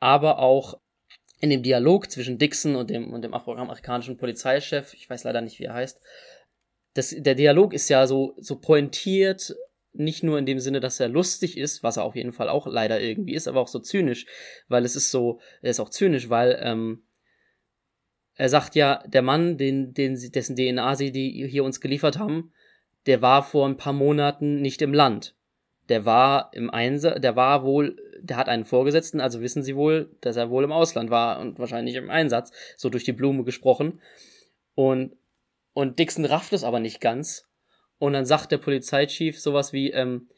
aber 0.00 0.38
auch 0.38 0.78
in 1.40 1.50
dem 1.50 1.62
Dialog 1.62 2.10
zwischen 2.10 2.38
Dixon 2.38 2.76
und 2.76 2.90
dem, 2.90 3.12
und 3.12 3.22
dem 3.22 3.34
afroamerikanischen 3.34 4.16
Polizeichef, 4.16 4.94
ich 4.94 5.08
weiß 5.08 5.24
leider 5.24 5.40
nicht, 5.40 5.58
wie 5.58 5.64
er 5.64 5.74
heißt, 5.74 6.00
das, 6.94 7.14
der 7.16 7.34
Dialog 7.34 7.74
ist 7.74 7.88
ja 7.88 8.06
so, 8.06 8.34
so 8.38 8.56
pointiert, 8.56 9.54
nicht 9.92 10.22
nur 10.22 10.38
in 10.38 10.46
dem 10.46 10.60
Sinne, 10.60 10.80
dass 10.80 11.00
er 11.00 11.08
lustig 11.08 11.56
ist, 11.56 11.82
was 11.82 11.96
er 11.96 12.04
auf 12.04 12.16
jeden 12.16 12.32
Fall 12.32 12.48
auch 12.48 12.66
leider 12.66 13.00
irgendwie 13.00 13.34
ist, 13.34 13.48
aber 13.48 13.60
auch 13.60 13.68
so 13.68 13.78
zynisch, 13.78 14.26
weil 14.68 14.84
es 14.84 14.96
ist 14.96 15.10
so, 15.10 15.40
er 15.62 15.70
ist 15.70 15.80
auch 15.80 15.90
zynisch, 15.90 16.28
weil 16.28 16.58
ähm, 16.62 17.02
er 18.34 18.48
sagt 18.48 18.74
ja, 18.74 19.02
der 19.06 19.22
Mann, 19.22 19.56
den, 19.56 19.94
den, 19.94 20.14
dessen 20.32 20.56
DNA 20.56 20.96
sie 20.96 21.12
die 21.12 21.46
hier 21.48 21.64
uns 21.64 21.80
geliefert 21.80 22.18
haben, 22.18 22.52
der 23.06 23.22
war 23.22 23.42
vor 23.42 23.66
ein 23.66 23.76
paar 23.76 23.92
Monaten 23.92 24.60
nicht 24.60 24.82
im 24.82 24.92
Land. 24.92 25.34
Der 25.88 26.04
war 26.04 26.50
im 26.52 26.70
Einsatz, 26.70 27.20
der 27.20 27.36
war 27.36 27.62
wohl 27.62 27.96
der 28.26 28.36
hat 28.36 28.48
einen 28.48 28.64
Vorgesetzten, 28.64 29.20
also 29.20 29.40
wissen 29.40 29.62
sie 29.62 29.76
wohl, 29.76 30.10
dass 30.20 30.36
er 30.36 30.50
wohl 30.50 30.64
im 30.64 30.72
Ausland 30.72 31.10
war 31.10 31.40
und 31.40 31.58
wahrscheinlich 31.58 31.94
im 31.94 32.10
Einsatz, 32.10 32.52
so 32.76 32.88
durch 32.88 33.04
die 33.04 33.12
Blume 33.12 33.44
gesprochen. 33.44 34.00
Und, 34.74 35.16
und 35.72 35.98
Dixon 35.98 36.24
rafft 36.24 36.52
es 36.52 36.64
aber 36.64 36.80
nicht 36.80 37.00
ganz. 37.00 37.48
Und 37.98 38.12
dann 38.12 38.26
sagt 38.26 38.52
der 38.52 38.58
Polizeichief 38.58 39.40
sowas 39.40 39.72
wie, 39.72 39.90
ähm, 39.90 40.28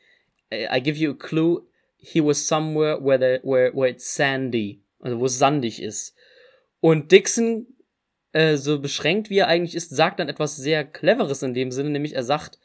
I 0.52 0.80
give 0.82 0.98
you 0.98 1.12
a 1.12 1.14
clue, 1.14 1.62
he 1.96 2.22
was 2.22 2.46
somewhere 2.46 3.02
where, 3.02 3.18
the, 3.18 3.46
where, 3.46 3.74
where 3.74 3.88
it's 3.88 4.14
sandy. 4.14 4.82
Also 5.00 5.18
wo 5.18 5.26
es 5.26 5.38
sandig 5.38 5.82
ist. 5.82 6.14
Und 6.80 7.10
Dixon, 7.12 7.66
äh, 8.32 8.56
so 8.56 8.80
beschränkt 8.80 9.30
wie 9.30 9.38
er 9.38 9.48
eigentlich 9.48 9.74
ist, 9.74 9.90
sagt 9.90 10.20
dann 10.20 10.28
etwas 10.28 10.56
sehr 10.56 10.84
Cleveres 10.84 11.42
in 11.42 11.54
dem 11.54 11.72
Sinne, 11.72 11.90
nämlich 11.90 12.14
er 12.14 12.24
sagt, 12.24 12.58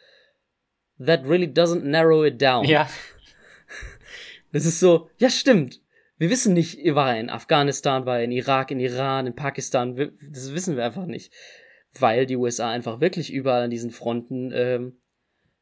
that 1.00 1.26
really 1.26 1.48
doesn't 1.48 1.84
narrow 1.84 2.26
it 2.26 2.42
down. 2.42 2.66
Ja. 2.66 2.88
Das 4.52 4.68
ist 4.68 4.80
so, 4.80 5.10
ja, 5.18 5.32
stimmt. 5.32 5.82
Wir 6.20 6.30
wissen 6.30 6.54
nicht, 6.54 6.78
war 6.94 7.16
er 7.16 7.20
in 7.20 7.32
Afghanistan, 7.32 8.06
war 8.06 8.20
er 8.20 8.24
in 8.24 8.32
Irak, 8.32 8.70
in 8.70 8.80
Iran, 8.80 9.26
in 9.26 9.36
Pakistan. 9.36 9.96
Das 10.32 10.54
wissen 10.54 10.78
wir 10.78 10.86
einfach 10.86 11.08
nicht. 11.08 11.34
Weil 11.98 12.28
die 12.28 12.38
USA 12.38 12.70
einfach 12.70 13.02
wirklich 13.02 13.34
überall 13.34 13.64
an 13.64 13.72
diesen 13.72 13.90
Fronten 13.90 14.52
ähm, 14.54 14.98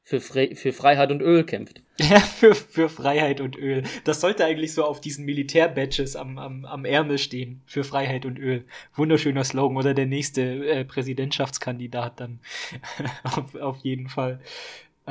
für, 0.03 0.19
Fre 0.19 0.55
für 0.55 0.73
Freiheit 0.73 1.11
und 1.11 1.21
Öl 1.21 1.45
kämpft. 1.45 1.82
Ja, 1.97 2.19
für, 2.39 2.53
für 2.53 2.89
Freiheit 2.89 3.39
und 3.39 3.57
Öl. 3.57 3.84
Das 4.03 4.21
sollte 4.21 4.45
eigentlich 4.45 4.73
so 4.73 4.84
auf 4.84 4.99
diesen 4.99 5.25
Militär-Badges 5.25 6.15
am, 6.15 6.38
am, 6.38 6.65
am 6.65 6.86
Ärmel 6.86 7.17
stehen. 7.17 7.61
Für 7.65 7.84
Freiheit 7.84 8.25
und 8.25 8.39
Öl. 8.39 8.65
Wunderschöner 8.95 9.43
Slogan. 9.43 9.77
Oder 9.77 9.93
der 9.93 10.05
nächste 10.05 10.41
äh, 10.41 10.86
Präsidentschaftskandidat 10.86 12.19
dann. 12.19 12.39
auf, 13.23 13.55
auf 13.55 13.77
jeden 13.84 14.09
Fall. 14.09 14.41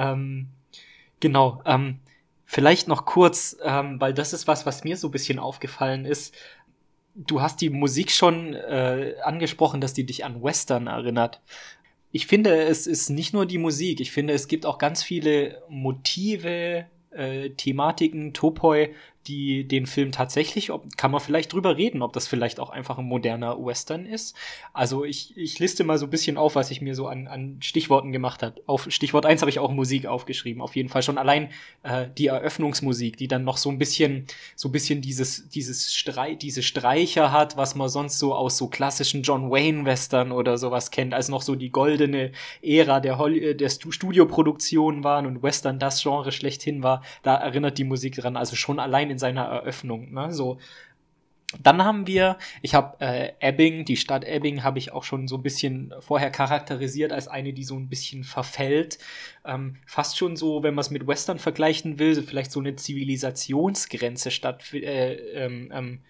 Ähm, 0.00 0.48
genau. 1.20 1.62
Ähm, 1.64 1.98
vielleicht 2.44 2.88
noch 2.88 3.04
kurz, 3.04 3.56
ähm, 3.62 4.00
weil 4.00 4.14
das 4.14 4.32
ist 4.32 4.46
was, 4.46 4.66
was 4.66 4.84
mir 4.84 4.96
so 4.96 5.08
ein 5.08 5.12
bisschen 5.12 5.38
aufgefallen 5.38 6.04
ist. 6.04 6.34
Du 7.14 7.40
hast 7.40 7.60
die 7.60 7.70
Musik 7.70 8.10
schon 8.10 8.54
äh, 8.54 9.14
angesprochen, 9.22 9.80
dass 9.80 9.94
die 9.94 10.06
dich 10.06 10.24
an 10.24 10.42
Western 10.42 10.86
erinnert 10.86 11.40
ich 12.12 12.26
finde, 12.26 12.62
es 12.62 12.86
ist 12.86 13.08
nicht 13.10 13.32
nur 13.32 13.46
die 13.46 13.58
Musik. 13.58 14.00
Ich 14.00 14.10
finde, 14.10 14.34
es 14.34 14.48
gibt 14.48 14.66
auch 14.66 14.78
ganz 14.78 15.02
viele 15.02 15.62
Motive, 15.68 16.86
äh, 17.10 17.50
Thematiken, 17.50 18.32
Topoi, 18.32 18.94
die 19.26 19.68
den 19.68 19.86
Film 19.86 20.12
tatsächlich, 20.12 20.70
ob, 20.70 20.96
kann 20.96 21.10
man 21.10 21.20
vielleicht 21.20 21.52
drüber 21.52 21.76
reden, 21.76 22.02
ob 22.02 22.12
das 22.12 22.26
vielleicht 22.26 22.58
auch 22.58 22.70
einfach 22.70 22.98
ein 22.98 23.04
moderner 23.04 23.62
Western 23.64 24.06
ist. 24.06 24.34
Also 24.72 25.04
ich, 25.04 25.36
ich 25.36 25.58
liste 25.58 25.84
mal 25.84 25.98
so 25.98 26.06
ein 26.06 26.10
bisschen 26.10 26.38
auf, 26.38 26.54
was 26.54 26.70
ich 26.70 26.80
mir 26.80 26.94
so 26.94 27.06
an, 27.06 27.26
an 27.26 27.58
Stichworten 27.60 28.12
gemacht 28.12 28.42
habe. 28.42 28.62
Auf 28.66 28.86
Stichwort 28.90 29.26
eins 29.26 29.42
habe 29.42 29.50
ich 29.50 29.58
auch 29.58 29.72
Musik 29.72 30.06
aufgeschrieben, 30.06 30.62
auf 30.62 30.74
jeden 30.74 30.88
Fall 30.88 31.02
schon 31.02 31.18
allein 31.18 31.50
äh, 31.82 32.06
die 32.16 32.28
Eröffnungsmusik, 32.28 33.18
die 33.18 33.28
dann 33.28 33.44
noch 33.44 33.58
so 33.58 33.68
ein 33.68 33.78
bisschen, 33.78 34.26
so 34.56 34.68
ein 34.68 34.72
bisschen 34.72 35.02
dieses, 35.02 35.48
dieses 35.50 35.94
Strei 35.94 36.34
diese 36.34 36.62
Streicher 36.62 37.30
hat, 37.30 37.56
was 37.58 37.74
man 37.74 37.88
sonst 37.88 38.18
so 38.18 38.34
aus 38.34 38.56
so 38.56 38.68
klassischen 38.68 39.22
John 39.22 39.50
Wayne 39.50 39.84
Western 39.84 40.32
oder 40.32 40.56
sowas 40.56 40.90
kennt, 40.90 41.12
als 41.12 41.28
noch 41.28 41.42
so 41.42 41.56
die 41.56 41.70
goldene 41.70 42.32
Ära 42.62 43.00
der, 43.00 43.18
Holly 43.18 43.54
der 43.54 43.68
Studioproduktion 43.68 45.04
waren 45.04 45.26
und 45.26 45.42
Western 45.42 45.78
das 45.78 46.02
Genre 46.02 46.32
schlechthin 46.32 46.82
war. 46.82 47.02
Da 47.22 47.36
erinnert 47.36 47.76
die 47.76 47.84
Musik 47.84 48.16
dran, 48.16 48.36
also 48.36 48.56
schon 48.56 48.78
allein 48.78 49.09
in 49.10 49.18
seiner 49.18 49.44
Eröffnung. 49.44 50.12
Ne? 50.12 50.32
So, 50.32 50.58
dann 51.58 51.84
haben 51.84 52.06
wir, 52.06 52.38
ich 52.62 52.74
habe 52.74 53.00
äh, 53.00 53.32
Ebbing, 53.40 53.84
die 53.84 53.96
Stadt 53.96 54.24
Ebbing 54.24 54.62
habe 54.62 54.78
ich 54.78 54.92
auch 54.92 55.02
schon 55.02 55.26
so 55.26 55.36
ein 55.36 55.42
bisschen 55.42 55.92
vorher 56.00 56.30
charakterisiert 56.30 57.12
als 57.12 57.26
eine, 57.26 57.52
die 57.52 57.64
so 57.64 57.76
ein 57.76 57.88
bisschen 57.88 58.22
verfällt. 58.22 58.98
Ähm, 59.44 59.76
fast 59.86 60.16
schon 60.16 60.36
so, 60.36 60.62
wenn 60.62 60.74
man 60.74 60.82
es 60.82 60.90
mit 60.90 61.06
Western 61.06 61.38
vergleichen 61.38 61.98
will, 61.98 62.22
vielleicht 62.22 62.52
so 62.52 62.60
eine 62.60 62.76
Zivilisationsgrenze 62.76 64.30
statt 64.30 64.72
äh, 64.72 65.14
ähm, 65.14 65.72
ähm, 65.74 66.00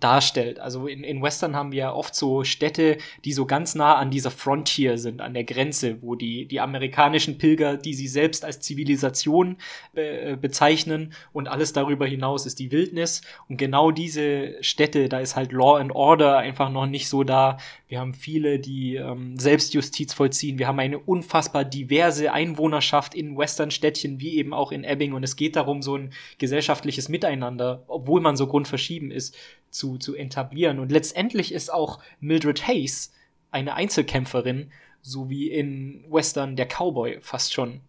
darstellt. 0.00 0.58
Also 0.58 0.86
in, 0.86 1.04
in 1.04 1.22
Western 1.22 1.54
haben 1.54 1.72
wir 1.72 1.94
oft 1.94 2.14
so 2.14 2.44
Städte, 2.44 2.98
die 3.24 3.32
so 3.32 3.46
ganz 3.46 3.74
nah 3.74 3.96
an 3.96 4.10
dieser 4.10 4.30
Frontier 4.30 4.98
sind, 4.98 5.20
an 5.20 5.34
der 5.34 5.44
Grenze, 5.44 6.02
wo 6.02 6.14
die, 6.14 6.46
die 6.46 6.60
amerikanischen 6.60 7.38
Pilger, 7.38 7.76
die 7.76 7.94
sie 7.94 8.08
selbst 8.08 8.44
als 8.44 8.60
Zivilisation 8.60 9.56
äh, 9.94 10.36
bezeichnen 10.36 11.12
und 11.32 11.48
alles 11.48 11.72
darüber 11.72 12.06
hinaus 12.06 12.46
ist 12.46 12.58
die 12.58 12.72
Wildnis. 12.72 13.22
Und 13.48 13.56
genau 13.56 13.90
diese 13.90 14.62
Städte, 14.62 15.08
da 15.08 15.20
ist 15.20 15.36
halt 15.36 15.52
Law 15.52 15.76
and 15.76 15.94
Order 15.94 16.38
einfach 16.38 16.70
noch 16.70 16.86
nicht 16.86 17.08
so 17.08 17.24
da. 17.24 17.58
Wir 17.88 18.00
haben 18.00 18.14
viele, 18.14 18.58
die 18.58 18.96
ähm, 18.96 19.38
Selbstjustiz 19.38 20.14
vollziehen. 20.14 20.58
Wir 20.58 20.68
haben 20.68 20.78
eine 20.78 20.98
unfassbar 20.98 21.64
diverse 21.64 22.32
Einwohnerschaft 22.32 23.14
in 23.14 23.36
Western-Städtchen, 23.36 24.20
wie 24.20 24.36
eben 24.36 24.54
auch 24.54 24.72
in 24.72 24.84
Ebbing. 24.84 25.12
Und 25.12 25.24
es 25.24 25.36
geht 25.36 25.56
darum, 25.56 25.82
so 25.82 25.96
ein 25.96 26.12
gesellschaftliches 26.38 27.08
Miteinander, 27.08 27.84
obwohl 27.88 28.20
man 28.20 28.36
so 28.36 28.46
grundverschieden 28.46 29.10
ist, 29.10 29.36
zu, 29.70 29.98
zu 29.98 30.16
etablieren. 30.16 30.78
Und 30.78 30.92
letztendlich 30.92 31.52
ist 31.52 31.72
auch 31.72 32.00
Mildred 32.20 32.66
Hayes 32.66 33.12
eine 33.50 33.74
Einzelkämpferin, 33.74 34.70
so 35.02 35.30
wie 35.30 35.50
in 35.50 36.04
Western 36.10 36.56
der 36.56 36.66
Cowboy 36.66 37.18
fast 37.20 37.52
schon. 37.52 37.80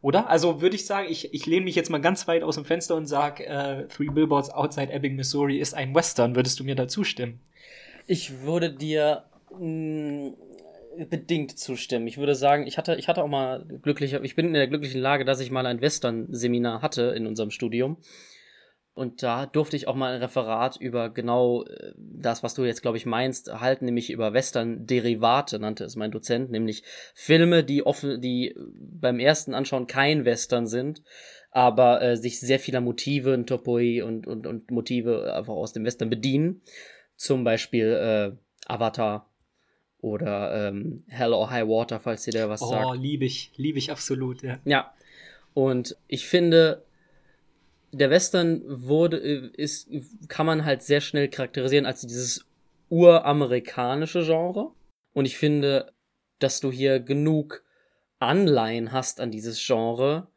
Oder? 0.00 0.28
Also 0.28 0.60
würde 0.60 0.76
ich 0.76 0.86
sagen, 0.86 1.08
ich, 1.10 1.34
ich 1.34 1.46
lehne 1.46 1.64
mich 1.64 1.74
jetzt 1.74 1.90
mal 1.90 2.00
ganz 2.00 2.28
weit 2.28 2.42
aus 2.42 2.54
dem 2.54 2.64
Fenster 2.64 2.94
und 2.94 3.06
sage, 3.06 3.46
äh, 3.46 3.86
Three 3.88 4.10
Billboards 4.10 4.50
Outside 4.50 4.92
Ebbing, 4.92 5.16
Missouri 5.16 5.58
ist 5.58 5.74
ein 5.74 5.94
Western. 5.94 6.36
Würdest 6.36 6.60
du 6.60 6.64
mir 6.64 6.76
da 6.76 6.86
zustimmen? 6.86 7.40
Ich 8.06 8.42
würde 8.42 8.72
dir 8.72 9.24
mh, 9.58 10.30
mm, 10.30 10.34
bedingt 11.10 11.58
zustimmen. 11.58 12.06
Ich 12.06 12.18
würde 12.18 12.34
sagen, 12.34 12.66
ich 12.66 12.78
hatte, 12.78 12.94
ich 12.94 13.08
hatte 13.08 13.22
auch 13.22 13.28
mal 13.28 13.64
glücklich, 13.82 14.12
ich 14.14 14.34
bin 14.36 14.46
in 14.46 14.52
der 14.54 14.68
glücklichen 14.68 15.00
Lage, 15.00 15.24
dass 15.24 15.40
ich 15.40 15.50
mal 15.50 15.66
ein 15.66 15.80
Western-Seminar 15.80 16.80
hatte 16.80 17.02
in 17.16 17.26
unserem 17.26 17.50
Studium. 17.50 17.96
Und 18.98 19.22
da 19.22 19.46
durfte 19.46 19.76
ich 19.76 19.86
auch 19.86 19.94
mal 19.94 20.12
ein 20.12 20.20
Referat 20.20 20.76
über 20.76 21.08
genau 21.08 21.62
äh, 21.62 21.92
das, 21.96 22.42
was 22.42 22.54
du 22.54 22.64
jetzt, 22.64 22.82
glaube 22.82 22.96
ich, 22.96 23.06
meinst, 23.06 23.48
halten, 23.48 23.84
nämlich 23.84 24.10
über 24.10 24.32
Western-Derivate, 24.32 25.60
nannte 25.60 25.84
es 25.84 25.94
mein 25.94 26.10
Dozent, 26.10 26.50
nämlich 26.50 26.82
Filme, 27.14 27.62
die 27.62 27.86
offen, 27.86 28.20
die 28.20 28.56
beim 28.58 29.20
ersten 29.20 29.54
Anschauen 29.54 29.86
kein 29.86 30.24
Western 30.24 30.66
sind, 30.66 31.04
aber 31.52 32.02
äh, 32.02 32.16
sich 32.16 32.40
sehr 32.40 32.58
vieler 32.58 32.80
Motive, 32.80 33.44
Topoi 33.46 34.02
und, 34.02 34.26
und, 34.26 34.48
und 34.48 34.72
Motive 34.72 35.32
einfach 35.32 35.54
aus 35.54 35.72
dem 35.72 35.84
Western 35.84 36.10
bedienen. 36.10 36.62
Zum 37.14 37.44
Beispiel 37.44 37.86
äh, 37.86 38.36
Avatar 38.66 39.30
oder 40.00 40.70
ähm, 40.70 41.04
Hell 41.06 41.34
or 41.34 41.50
High 41.50 41.68
Water, 41.68 42.00
falls 42.00 42.24
dir 42.24 42.32
der 42.32 42.48
was 42.48 42.62
oh, 42.62 42.70
sagt. 42.70 42.84
Oh, 42.84 42.94
liebe 42.94 43.24
ich, 43.24 43.52
liebe 43.54 43.78
ich 43.78 43.92
absolut, 43.92 44.42
ja. 44.42 44.58
Ja. 44.64 44.92
Und 45.54 45.96
ich 46.08 46.26
finde, 46.26 46.82
der 47.92 48.10
Western 48.10 48.62
wurde, 48.66 49.18
äh, 49.18 49.50
ist, 49.56 49.88
kann 50.28 50.46
man 50.46 50.64
halt 50.64 50.82
sehr 50.82 51.00
schnell 51.00 51.28
charakterisieren 51.28 51.86
als 51.86 52.02
dieses 52.02 52.46
uramerikanische 52.88 54.24
Genre. 54.24 54.72
Und 55.12 55.24
ich 55.24 55.36
finde, 55.36 55.92
dass 56.38 56.60
du 56.60 56.70
hier 56.70 57.00
genug 57.00 57.64
Anleihen 58.18 58.92
hast 58.92 59.20
an 59.20 59.30
dieses 59.30 59.64
Genre. 59.64 60.28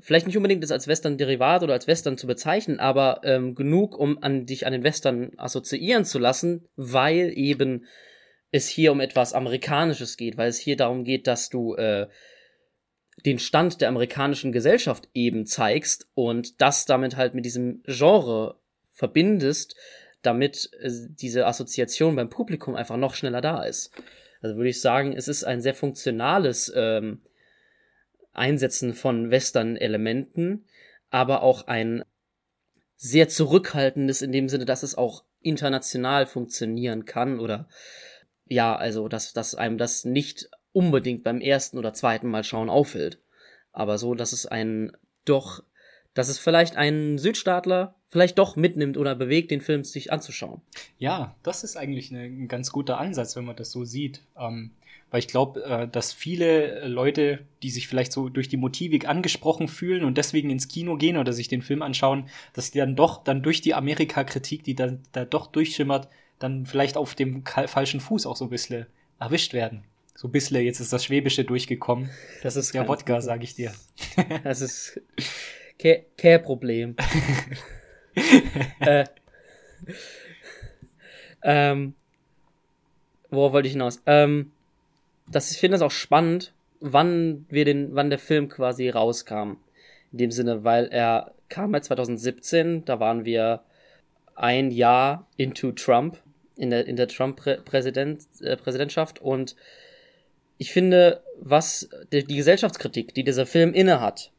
Vielleicht 0.00 0.26
nicht 0.26 0.36
unbedingt 0.36 0.62
das 0.62 0.70
als 0.70 0.88
Western-Derivat 0.88 1.62
oder 1.62 1.74
als 1.74 1.86
Western 1.86 2.18
zu 2.18 2.26
bezeichnen, 2.26 2.80
aber 2.80 3.20
ähm, 3.24 3.54
genug, 3.54 3.96
um 3.96 4.22
an 4.22 4.46
dich 4.46 4.66
an 4.66 4.72
den 4.72 4.82
Western 4.82 5.32
assoziieren 5.36 6.04
zu 6.04 6.18
lassen, 6.18 6.68
weil 6.76 7.32
eben 7.36 7.84
es 8.50 8.68
hier 8.68 8.92
um 8.92 9.00
etwas 9.00 9.34
Amerikanisches 9.34 10.16
geht, 10.16 10.36
weil 10.36 10.48
es 10.48 10.58
hier 10.58 10.76
darum 10.76 11.04
geht, 11.04 11.26
dass 11.26 11.48
du 11.48 11.74
äh, 11.74 12.08
den 13.24 13.38
Stand 13.38 13.80
der 13.80 13.88
amerikanischen 13.88 14.52
Gesellschaft 14.52 15.08
eben 15.14 15.46
zeigst 15.46 16.08
und 16.14 16.60
das 16.60 16.84
damit 16.84 17.16
halt 17.16 17.34
mit 17.34 17.44
diesem 17.44 17.82
Genre 17.86 18.58
verbindest, 18.92 19.76
damit 20.22 20.70
äh, 20.80 20.90
diese 20.90 21.46
Assoziation 21.46 22.16
beim 22.16 22.30
Publikum 22.30 22.74
einfach 22.74 22.96
noch 22.96 23.14
schneller 23.14 23.40
da 23.40 23.62
ist. 23.62 23.92
Also 24.40 24.56
würde 24.56 24.70
ich 24.70 24.80
sagen, 24.80 25.14
es 25.14 25.28
ist 25.28 25.44
ein 25.44 25.60
sehr 25.60 25.74
funktionales 25.74 26.72
ähm, 26.74 27.22
Einsetzen 28.32 28.94
von 28.94 29.30
Western-Elementen, 29.30 30.66
aber 31.10 31.42
auch 31.42 31.66
ein 31.66 32.04
sehr 32.96 33.28
zurückhaltendes 33.28 34.22
in 34.22 34.32
dem 34.32 34.48
Sinne, 34.48 34.64
dass 34.64 34.82
es 34.82 34.96
auch 34.96 35.24
international 35.40 36.26
funktionieren 36.26 37.04
kann 37.04 37.38
oder 37.38 37.68
ja, 38.46 38.76
also 38.76 39.08
dass, 39.08 39.32
dass 39.32 39.54
einem 39.54 39.78
das 39.78 40.04
nicht 40.04 40.50
unbedingt 40.74 41.24
beim 41.24 41.40
ersten 41.40 41.78
oder 41.78 41.94
zweiten 41.94 42.28
Mal 42.28 42.44
schauen 42.44 42.68
auffällt. 42.68 43.18
Aber 43.72 43.96
so, 43.96 44.14
dass 44.14 44.32
es 44.32 44.44
einen 44.44 44.92
doch, 45.24 45.62
dass 46.12 46.28
es 46.28 46.38
vielleicht 46.38 46.76
einen 46.76 47.16
Südstaatler 47.18 47.94
vielleicht 48.10 48.38
doch 48.38 48.56
mitnimmt 48.56 48.98
oder 48.98 49.14
bewegt, 49.14 49.50
den 49.50 49.60
Film 49.60 49.82
sich 49.82 50.12
anzuschauen. 50.12 50.60
Ja, 50.98 51.34
das 51.42 51.64
ist 51.64 51.76
eigentlich 51.76 52.10
ein 52.10 52.46
ganz 52.48 52.70
guter 52.70 52.98
Ansatz, 52.98 53.34
wenn 53.34 53.44
man 53.44 53.56
das 53.56 53.70
so 53.72 53.84
sieht. 53.84 54.22
Ähm, 54.38 54.72
weil 55.10 55.20
ich 55.20 55.28
glaube, 55.28 55.62
äh, 55.64 55.88
dass 55.88 56.12
viele 56.12 56.88
Leute, 56.88 57.46
die 57.62 57.70
sich 57.70 57.86
vielleicht 57.86 58.12
so 58.12 58.28
durch 58.28 58.48
die 58.48 58.56
Motivik 58.56 59.08
angesprochen 59.08 59.68
fühlen 59.68 60.04
und 60.04 60.18
deswegen 60.18 60.50
ins 60.50 60.68
Kino 60.68 60.96
gehen 60.96 61.16
oder 61.16 61.32
sich 61.32 61.48
den 61.48 61.62
Film 61.62 61.82
anschauen, 61.82 62.28
dass 62.52 62.72
die 62.72 62.78
dann 62.78 62.96
doch 62.96 63.22
dann 63.22 63.42
durch 63.42 63.60
die 63.60 63.74
Amerika-Kritik, 63.74 64.64
die 64.64 64.74
da, 64.74 64.96
da 65.12 65.24
doch 65.24 65.46
durchschimmert, 65.46 66.08
dann 66.40 66.66
vielleicht 66.66 66.96
auf 66.96 67.14
dem 67.14 67.44
falschen 67.46 68.00
Fuß 68.00 68.26
auch 68.26 68.36
so 68.36 68.46
ein 68.46 68.50
bisschen 68.50 68.86
erwischt 69.20 69.54
werden. 69.54 69.84
So 70.14 70.28
ein 70.28 70.32
bisschen, 70.32 70.62
jetzt 70.62 70.80
ist 70.80 70.92
das 70.92 71.04
Schwäbische 71.04 71.44
durchgekommen. 71.44 72.08
Das 72.42 72.54
ist 72.54 72.72
der 72.72 72.86
Wodka, 72.86 73.20
sag 73.20 73.42
ich 73.42 73.54
dir. 73.54 73.72
Das 74.44 74.60
ist 74.60 75.00
kein 76.16 76.42
Problem. 76.42 76.94
äh, 78.80 79.04
ähm, 81.42 81.94
worauf 83.30 83.52
wollte 83.52 83.66
ich 83.66 83.72
hinaus? 83.72 84.00
Ähm, 84.06 84.52
das, 85.26 85.50
ich 85.50 85.58
finde 85.58 85.76
es 85.76 85.82
auch 85.82 85.90
spannend, 85.90 86.52
wann 86.80 87.44
wir 87.48 87.64
den, 87.64 87.94
wann 87.94 88.08
der 88.08 88.20
Film 88.20 88.48
quasi 88.48 88.88
rauskam. 88.88 89.56
In 90.12 90.18
dem 90.18 90.30
Sinne, 90.30 90.62
weil 90.62 90.86
er 90.86 91.34
kam 91.48 91.74
ja 91.74 91.82
2017, 91.82 92.84
da 92.84 93.00
waren 93.00 93.24
wir 93.24 93.62
ein 94.36 94.70
Jahr 94.70 95.26
into 95.36 95.72
Trump, 95.72 96.18
in 96.56 96.70
der, 96.70 96.86
in 96.86 96.96
der 96.96 97.08
Trump-Präsidentschaft 97.08 99.18
-Präsident, 99.18 99.18
äh, 99.18 99.24
und 99.24 99.56
ich 100.58 100.72
finde, 100.72 101.22
was 101.40 101.88
die, 102.12 102.24
die 102.24 102.36
Gesellschaftskritik, 102.36 103.14
die 103.14 103.24
dieser 103.24 103.46
Film 103.46 103.74
innehat, 103.74 104.30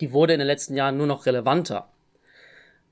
die 0.00 0.12
wurde 0.12 0.32
in 0.32 0.38
den 0.38 0.46
letzten 0.46 0.76
Jahren 0.76 0.96
nur 0.96 1.06
noch 1.06 1.26
relevanter. 1.26 1.88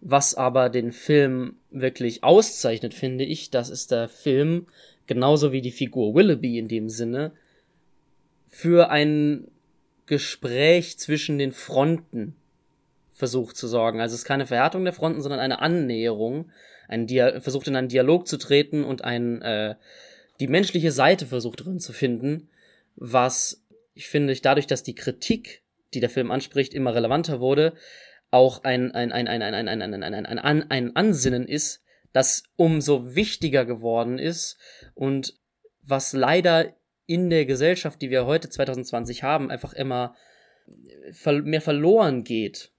Was 0.01 0.35
aber 0.35 0.69
den 0.69 0.93
Film 0.93 1.57
wirklich 1.71 2.23
auszeichnet, 2.23 2.95
finde 2.95 3.25
ich, 3.25 3.51
das 3.51 3.71
ist 3.71 3.91
der 3.91 4.09
Film, 4.09 4.67
genauso 5.07 5.53
wie 5.53 5.63
die 5.63 5.71
Figur 5.71 6.15
Willoughby 6.15 6.59
in 6.59 6.69
dem 6.69 6.89
Sinne, 6.89 7.33
für 8.49 8.91
einen 8.91 9.49
Gespräch 10.07 10.99
zwischen 10.99 11.39
den 11.39 11.53
Fronten 11.53 12.37
versucht 13.13 13.57
zu 13.57 13.67
sorgen. 13.67 14.01
Also 14.01 14.15
es 14.15 14.21
ist 14.21 14.27
keine 14.27 14.47
Verhärtung 14.47 14.85
der 14.85 14.93
Fronten, 14.93 15.23
sondern 15.23 15.41
eine 15.41 15.61
Annäherung. 15.61 16.51
Ein 16.89 17.09
versucht 17.09 17.67
in 17.67 17.77
einen 17.77 17.89
Dialog 17.89 18.29
zu 18.29 18.37
treten 18.37 18.85
und 18.85 19.03
ein, 19.03 19.43
äh, 19.43 19.75
die 20.41 20.49
menschliche 20.49 20.93
Seite 20.93 21.27
versucht 21.27 21.65
drin 21.65 21.81
zu 21.81 21.93
finden, 21.93 22.49
was 22.97 23.63
ich 23.95 24.09
finde, 24.09 24.35
dadurch, 24.35 24.67
dass 24.67 24.83
die 24.83 24.95
Kritik, 24.95 25.63
die 25.95 26.01
der 26.01 26.11
Film 26.11 26.31
anspricht, 26.31 26.75
immer 26.75 26.95
relevanter 26.95 27.41
wurde, 27.41 27.73
auch 28.31 28.65
ein, 28.65 28.93
ein, 28.93 29.13
ein, 29.13 29.29
ein, 29.29 29.43
ein, 29.43 29.55
ein, 29.55 29.69
ein, 29.69 29.83
ein, 29.83 30.03
ein, 30.03 30.27
ein, 30.27 30.39
ein, 30.39 30.71
ein 30.71 30.97
Ansinnen 30.97 31.47
ist, 31.49 31.83
das 32.13 32.45
umso 32.57 33.15
wichtiger 33.15 33.65
geworden 33.65 34.19
ist 34.19 34.59
und 34.95 35.35
was 35.83 36.13
leider 36.13 36.75
in 37.07 37.31
der 37.31 37.47
Gesellschaft, 37.47 38.03
die 38.03 38.11
wir 38.11 38.27
heute 38.27 38.51
2020 38.51 39.23
haben, 39.23 39.51
einfach 39.51 39.73
immer 39.73 40.15
mehr 41.25 41.61
verloren 41.61 42.25
geht. 42.25 42.73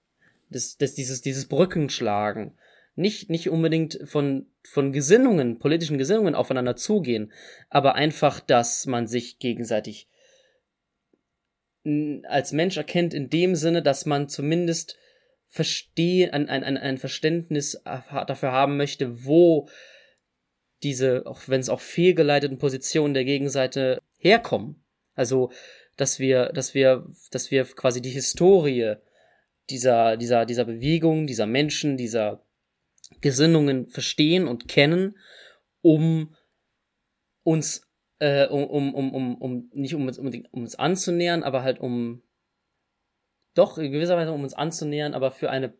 Das, 0.50 0.76
das, 0.76 0.94
dieses, 0.94 1.22
dieses 1.22 1.46
Brückenschlagen. 1.46 2.52
Nicht, 2.94 3.30
nicht 3.30 3.48
unbedingt 3.48 4.00
von, 4.04 4.46
von 4.70 4.92
Gesinnungen, 4.92 5.58
politischen 5.58 5.98
Gesinnungen 5.98 6.34
aufeinander 6.34 6.76
zugehen, 6.76 7.32
aber 7.68 7.94
einfach, 7.94 8.40
dass 8.40 8.86
man 8.86 9.06
sich 9.06 9.38
gegenseitig 9.38 10.08
als 12.24 12.52
Mensch 12.52 12.76
erkennt 12.76 13.14
in 13.14 13.30
dem 13.30 13.54
Sinne, 13.54 13.82
dass 13.82 14.04
man 14.04 14.28
zumindest 14.28 14.96
verstehen, 15.46 16.30
ein, 16.32 16.48
ein, 16.48 16.76
ein 16.76 16.98
Verständnis 16.98 17.80
dafür 17.84 18.52
haben 18.52 18.76
möchte, 18.76 19.24
wo 19.24 19.68
diese, 20.82 21.26
auch 21.26 21.40
wenn 21.46 21.60
es 21.60 21.70
auch 21.70 21.80
fehlgeleiteten 21.80 22.58
Positionen 22.58 23.14
der 23.14 23.24
Gegenseite 23.24 24.00
herkommen. 24.18 24.84
Also, 25.14 25.50
dass 25.96 26.18
wir, 26.18 26.50
dass 26.52 26.74
wir, 26.74 27.06
dass 27.30 27.50
wir 27.50 27.64
quasi 27.64 28.02
die 28.02 28.10
Historie 28.10 28.96
dieser, 29.70 30.16
dieser, 30.16 30.46
dieser 30.46 30.64
Bewegung, 30.64 31.26
dieser 31.26 31.46
Menschen, 31.46 31.96
dieser 31.96 32.44
Gesinnungen 33.20 33.88
verstehen 33.88 34.46
und 34.46 34.68
kennen, 34.68 35.18
um 35.82 36.34
uns, 37.42 37.88
äh, 38.18 38.46
um, 38.46 38.94
um, 38.94 39.14
um, 39.14 39.36
um, 39.36 39.70
nicht 39.72 39.94
um 39.94 40.06
uns, 40.06 40.18
um, 40.18 40.26
um 40.50 40.62
uns 40.62 40.74
anzunähern, 40.74 41.42
aber 41.42 41.62
halt 41.62 41.80
um 41.80 42.22
doch 43.54 43.78
in 43.78 43.90
gewisser 43.90 44.16
Weise 44.16 44.32
um 44.32 44.42
uns 44.42 44.54
anzunähern, 44.54 45.14
aber 45.14 45.30
für 45.30 45.50
eine 45.50 45.74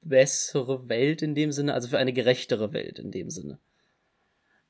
bessere 0.00 0.88
Welt 0.88 1.22
in 1.22 1.34
dem 1.34 1.52
Sinne, 1.52 1.74
also 1.74 1.88
für 1.88 1.98
eine 1.98 2.12
gerechtere 2.12 2.72
Welt 2.72 2.98
in 2.98 3.10
dem 3.10 3.30
Sinne. 3.30 3.58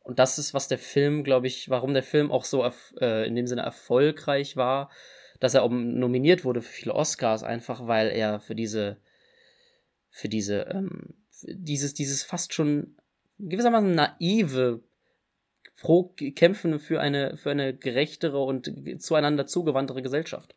Und 0.01 0.19
das 0.19 0.39
ist, 0.39 0.53
was 0.53 0.69
der 0.69 0.79
Film, 0.79 1.25
glaube 1.25 1.47
ich, 1.47 1.71
warum 1.71 1.95
der 1.95 2.03
Film 2.03 2.31
auch 2.31 2.45
so 2.45 2.65
äh, 3.01 3.27
in 3.27 3.35
dem 3.35 3.47
Sinne 3.47 3.63
erfolgreich 3.63 4.57
war, 4.57 4.91
dass 5.41 5.55
er 5.55 5.69
nominiert 5.69 6.45
wurde 6.45 6.63
für 6.63 6.73
viele 6.73 6.95
Oscars, 6.95 7.43
einfach 7.43 7.87
weil 7.87 8.09
er 8.09 8.41
für 8.41 8.55
diese, 8.55 8.99
für 10.11 10.29
diese, 10.29 10.63
ähm, 10.71 11.15
dieses, 11.47 11.95
dieses 11.95 12.23
fast 12.23 12.55
schon 12.55 12.97
gewissermaßen 13.39 13.95
naive 13.95 14.81
pro 15.77 16.15
Kämpfen 16.35 16.79
für 16.79 17.01
eine, 17.01 17.37
für 17.37 17.51
eine 17.51 17.75
gerechtere 17.75 18.39
und 18.39 18.73
zueinander 19.01 19.47
zugewandtere 19.47 20.03
Gesellschaft, 20.03 20.55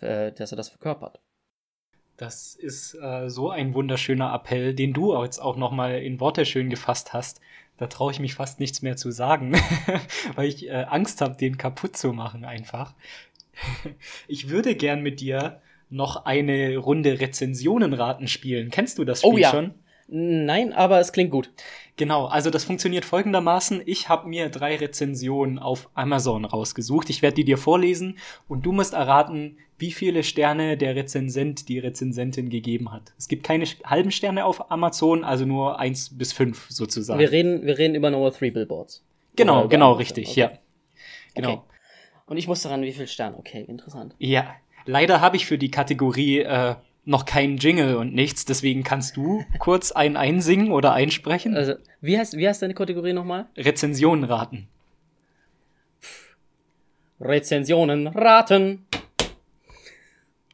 äh, 0.00 0.32
dass 0.32 0.52
er 0.52 0.56
das 0.56 0.68
verkörpert. 0.68 1.20
Das 2.16 2.54
ist 2.54 2.94
äh, 3.00 3.30
so 3.30 3.50
ein 3.50 3.72
wunderschöner 3.72 4.34
Appell, 4.34 4.74
den 4.74 4.92
du 4.92 5.18
jetzt 5.22 5.38
auch 5.38 5.56
nochmal 5.56 6.02
in 6.02 6.20
Worte 6.20 6.44
schön 6.44 6.68
gefasst 6.68 7.12
hast, 7.12 7.40
da 7.78 7.86
traue 7.86 8.12
ich 8.12 8.20
mich 8.20 8.34
fast 8.34 8.60
nichts 8.60 8.82
mehr 8.82 8.96
zu 8.96 9.10
sagen, 9.10 9.54
weil 10.34 10.48
ich 10.48 10.68
äh, 10.68 10.84
Angst 10.88 11.22
habe, 11.22 11.36
den 11.36 11.56
kaputt 11.56 11.96
zu 11.96 12.12
machen 12.12 12.44
einfach. 12.44 12.94
ich 14.28 14.50
würde 14.50 14.74
gern 14.74 15.02
mit 15.02 15.20
dir 15.20 15.62
noch 15.90 16.24
eine 16.24 16.76
Runde 16.78 17.20
Rezensionenraten 17.20 18.28
spielen. 18.28 18.70
Kennst 18.70 18.98
du 18.98 19.04
das 19.04 19.20
Spiel 19.20 19.30
oh, 19.32 19.38
ja. 19.38 19.50
schon? 19.50 19.74
Nein, 20.12 20.72
aber 20.72 20.98
es 20.98 21.12
klingt 21.12 21.30
gut. 21.30 21.50
Genau, 21.96 22.26
also 22.26 22.50
das 22.50 22.64
funktioniert 22.64 23.04
folgendermaßen. 23.04 23.82
Ich 23.86 24.08
habe 24.08 24.28
mir 24.28 24.48
drei 24.48 24.76
Rezensionen 24.76 25.58
auf 25.58 25.88
Amazon 25.94 26.44
rausgesucht. 26.44 27.10
Ich 27.10 27.22
werde 27.22 27.36
die 27.36 27.44
dir 27.44 27.58
vorlesen 27.58 28.18
und 28.48 28.66
du 28.66 28.72
musst 28.72 28.94
erraten, 28.94 29.58
wie 29.78 29.92
viele 29.92 30.24
Sterne 30.24 30.76
der 30.76 30.96
Rezensent 30.96 31.68
die 31.68 31.78
Rezensentin 31.78 32.50
gegeben 32.50 32.90
hat. 32.90 33.12
Es 33.18 33.28
gibt 33.28 33.44
keine 33.44 33.64
halben 33.84 34.10
Sterne 34.10 34.44
auf 34.44 34.70
Amazon, 34.70 35.24
also 35.24 35.46
nur 35.46 35.78
eins 35.78 36.16
bis 36.16 36.32
fünf 36.32 36.66
sozusagen. 36.70 37.20
Wir 37.20 37.30
reden, 37.30 37.64
wir 37.64 37.78
reden 37.78 37.94
über 37.94 38.10
Nummer 38.10 38.32
Three 38.32 38.50
Billboards. 38.50 39.04
Genau, 39.36 39.68
genau, 39.68 39.92
richtig, 39.92 40.30
okay. 40.30 40.40
ja. 40.40 40.52
Genau. 41.34 41.52
Okay. 41.52 41.60
Und 42.26 42.36
ich 42.36 42.48
muss 42.48 42.62
daran, 42.62 42.82
wie 42.82 42.92
viele 42.92 43.06
Sterne? 43.06 43.36
Okay, 43.38 43.64
interessant. 43.66 44.14
Ja, 44.18 44.54
leider 44.84 45.20
habe 45.20 45.36
ich 45.36 45.46
für 45.46 45.58
die 45.58 45.70
Kategorie 45.70 46.40
äh, 46.40 46.74
noch 47.04 47.24
keinen 47.24 47.56
Jingle 47.56 47.96
und 47.96 48.14
nichts, 48.14 48.44
deswegen 48.44 48.84
kannst 48.84 49.16
du 49.16 49.44
kurz 49.58 49.92
einen 49.92 50.16
einsingen 50.16 50.70
oder 50.70 50.92
einsprechen. 50.92 51.56
Also, 51.56 51.74
wie 52.00 52.18
heißt, 52.18 52.36
wie 52.36 52.46
heißt 52.46 52.62
deine 52.62 52.74
Kategorie 52.74 53.12
nochmal? 53.12 53.46
Rezensionen 53.56 54.24
raten. 54.24 54.68
Rezensionen 57.20 58.06
raten. 58.06 58.86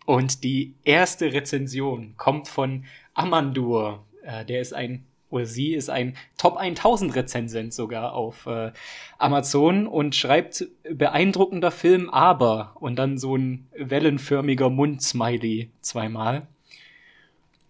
Und 0.05 0.45
die 0.45 0.75
erste 0.85 1.33
Rezension 1.33 2.15
kommt 2.17 2.49
von 2.49 2.85
Amandur. 3.15 4.05
Äh, 4.23 4.45
der 4.45 4.61
ist 4.61 4.73
ein, 4.73 5.05
oder 5.31 5.47
sie 5.47 5.75
ist 5.75 5.91
ein 5.91 6.17
Top 6.39 6.57
1000 6.57 7.15
Rezensent 7.15 7.75
sogar 7.75 8.15
auf 8.15 8.47
äh, 8.47 8.73
Amazon 9.19 9.87
und 9.87 10.15
schreibt 10.15 10.67
beeindruckender 10.91 11.71
Film, 11.71 12.11
aber 12.11 12.73
und 12.81 12.97
dann 12.97 13.19
so 13.19 13.37
ein 13.37 13.67
wellenförmiger 13.77 14.71
Mund-Smiley 14.71 15.71
zweimal. 15.81 16.47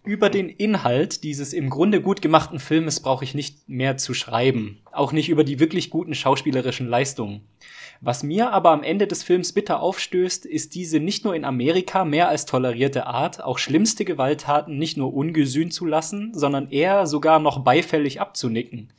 Über 0.03 0.29
den 0.29 0.47
Inhalt 0.47 1.23
dieses 1.23 1.51
im 1.51 1.69
Grunde 1.69 2.01
gut 2.01 2.21
gemachten 2.21 2.59
Filmes 2.59 3.01
brauche 3.01 3.25
ich 3.25 3.33
nicht 3.33 3.67
mehr 3.67 3.97
zu 3.97 4.13
schreiben. 4.13 4.79
Auch 4.93 5.11
nicht 5.11 5.27
über 5.27 5.43
die 5.43 5.59
wirklich 5.59 5.89
guten 5.89 6.13
schauspielerischen 6.13 6.87
Leistungen. 6.87 7.41
Was 8.01 8.21
mir 8.21 8.51
aber 8.51 8.71
am 8.71 8.83
Ende 8.83 9.07
des 9.07 9.23
Films 9.23 9.53
bitter 9.53 9.81
aufstößt, 9.81 10.45
ist 10.45 10.75
diese 10.75 10.99
nicht 10.99 11.25
nur 11.25 11.35
in 11.35 11.45
Amerika 11.45 12.05
mehr 12.05 12.29
als 12.29 12.45
tolerierte 12.45 13.07
Art, 13.07 13.43
auch 13.43 13.57
schlimmste 13.57 14.05
Gewalttaten 14.05 14.77
nicht 14.77 14.97
nur 14.97 15.13
ungesühnt 15.13 15.73
zu 15.73 15.85
lassen, 15.85 16.33
sondern 16.33 16.69
eher 16.69 17.07
sogar 17.07 17.39
noch 17.39 17.59
beifällig 17.59 18.21
abzunicken. 18.21 18.93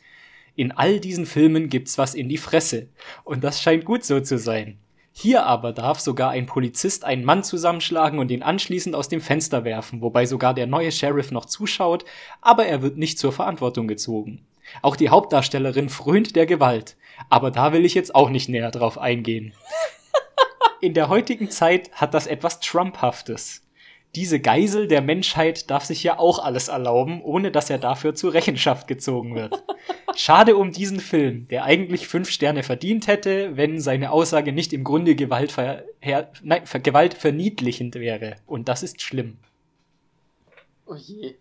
In 0.57 0.73
all 0.73 0.99
diesen 0.99 1.27
Filmen 1.27 1.69
gibt's 1.69 1.99
was 1.99 2.17
in 2.17 2.29
die 2.29 2.37
Fresse. 2.37 2.89
Und 3.23 3.45
das 3.45 3.63
scheint 3.63 3.85
gut 3.85 4.05
so 4.05 4.21
zu 4.21 4.39
sein. 4.39 4.79
Hier 5.13 5.47
aber 5.47 5.73
darf 5.73 6.01
sogar 6.01 6.31
ein 6.31 6.47
Polizist 6.47 7.05
einen 7.05 7.25
Mann 7.25 7.45
zusammenschlagen 7.45 8.19
und 8.19 8.31
ihn 8.31 8.43
anschließend 8.43 8.95
aus 8.95 9.09
dem 9.09 9.21
Fenster 9.21 9.65
werfen, 9.65 10.01
wobei 10.01 10.27
sogar 10.27 10.55
der 10.55 10.67
neue 10.67 10.93
Sheriff 10.93 11.31
noch 11.31 11.45
zuschaut, 11.45 12.05
aber 12.41 12.67
er 12.67 12.83
wird 12.83 12.99
nicht 12.99 13.19
zur 13.19 13.33
Verantwortung 13.33 13.89
gezogen. 13.89 14.47
Auch 14.83 14.97
die 14.97 15.09
Hauptdarstellerin 15.09 15.89
frönt 15.89 16.37
der 16.37 16.47
Gewalt. 16.47 16.97
Aber 17.29 17.51
da 17.51 17.73
will 17.73 17.85
ich 17.85 17.95
jetzt 17.95 18.15
auch 18.15 18.31
nicht 18.31 18.49
näher 18.49 18.71
drauf 18.71 18.99
eingehen. 18.99 19.55
In 20.81 20.95
der 20.95 21.09
heutigen 21.09 21.51
Zeit 21.51 21.91
hat 21.93 22.15
das 22.15 22.27
etwas 22.27 22.61
Trumphaftes. 22.61 23.63
Diese 24.15 24.41
Geisel 24.41 24.89
der 24.89 25.03
Menschheit 25.03 25.71
darf 25.71 25.85
sich 25.85 26.03
ja 26.03 26.19
auch 26.19 26.39
alles 26.39 26.69
erlauben, 26.69 27.21
ohne 27.23 27.51
dass 27.51 27.69
er 27.69 27.79
dafür 27.79 28.15
zur 28.15 28.33
Rechenschaft 28.33 28.89
gezogen 28.89 29.35
wird. 29.35 29.63
Schade 30.17 30.57
um 30.57 30.73
diesen 30.73 30.99
Film, 30.99 31.47
der 31.49 31.65
eigentlich 31.65 32.09
fünf 32.09 32.31
Sterne 32.31 32.63
verdient 32.63 33.07
hätte, 33.07 33.57
wenn 33.57 33.81
seine 33.81 34.11
Aussage 34.11 34.53
nicht 34.53 34.73
im 34.73 34.83
Grunde 34.83 35.15
gewaltver 35.15 35.83
nein, 36.43 36.63
gewaltverniedlichend 36.83 37.97
wäre. 37.97 38.37
Und 38.47 38.69
das 38.69 38.83
ist 38.83 39.03
schlimm. 39.03 39.37
Oh 40.87 40.95
je. 40.95 41.35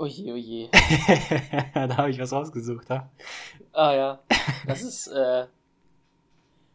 Oje, 0.00 0.32
oje. 0.32 0.68
da 1.74 1.96
habe 1.98 2.10
ich 2.10 2.18
was 2.18 2.32
rausgesucht, 2.32 2.88
ha? 2.88 3.10
Ah 3.74 3.92
ja. 3.92 4.22
Das 4.66 4.80
ist, 4.80 5.08
äh. 5.08 5.44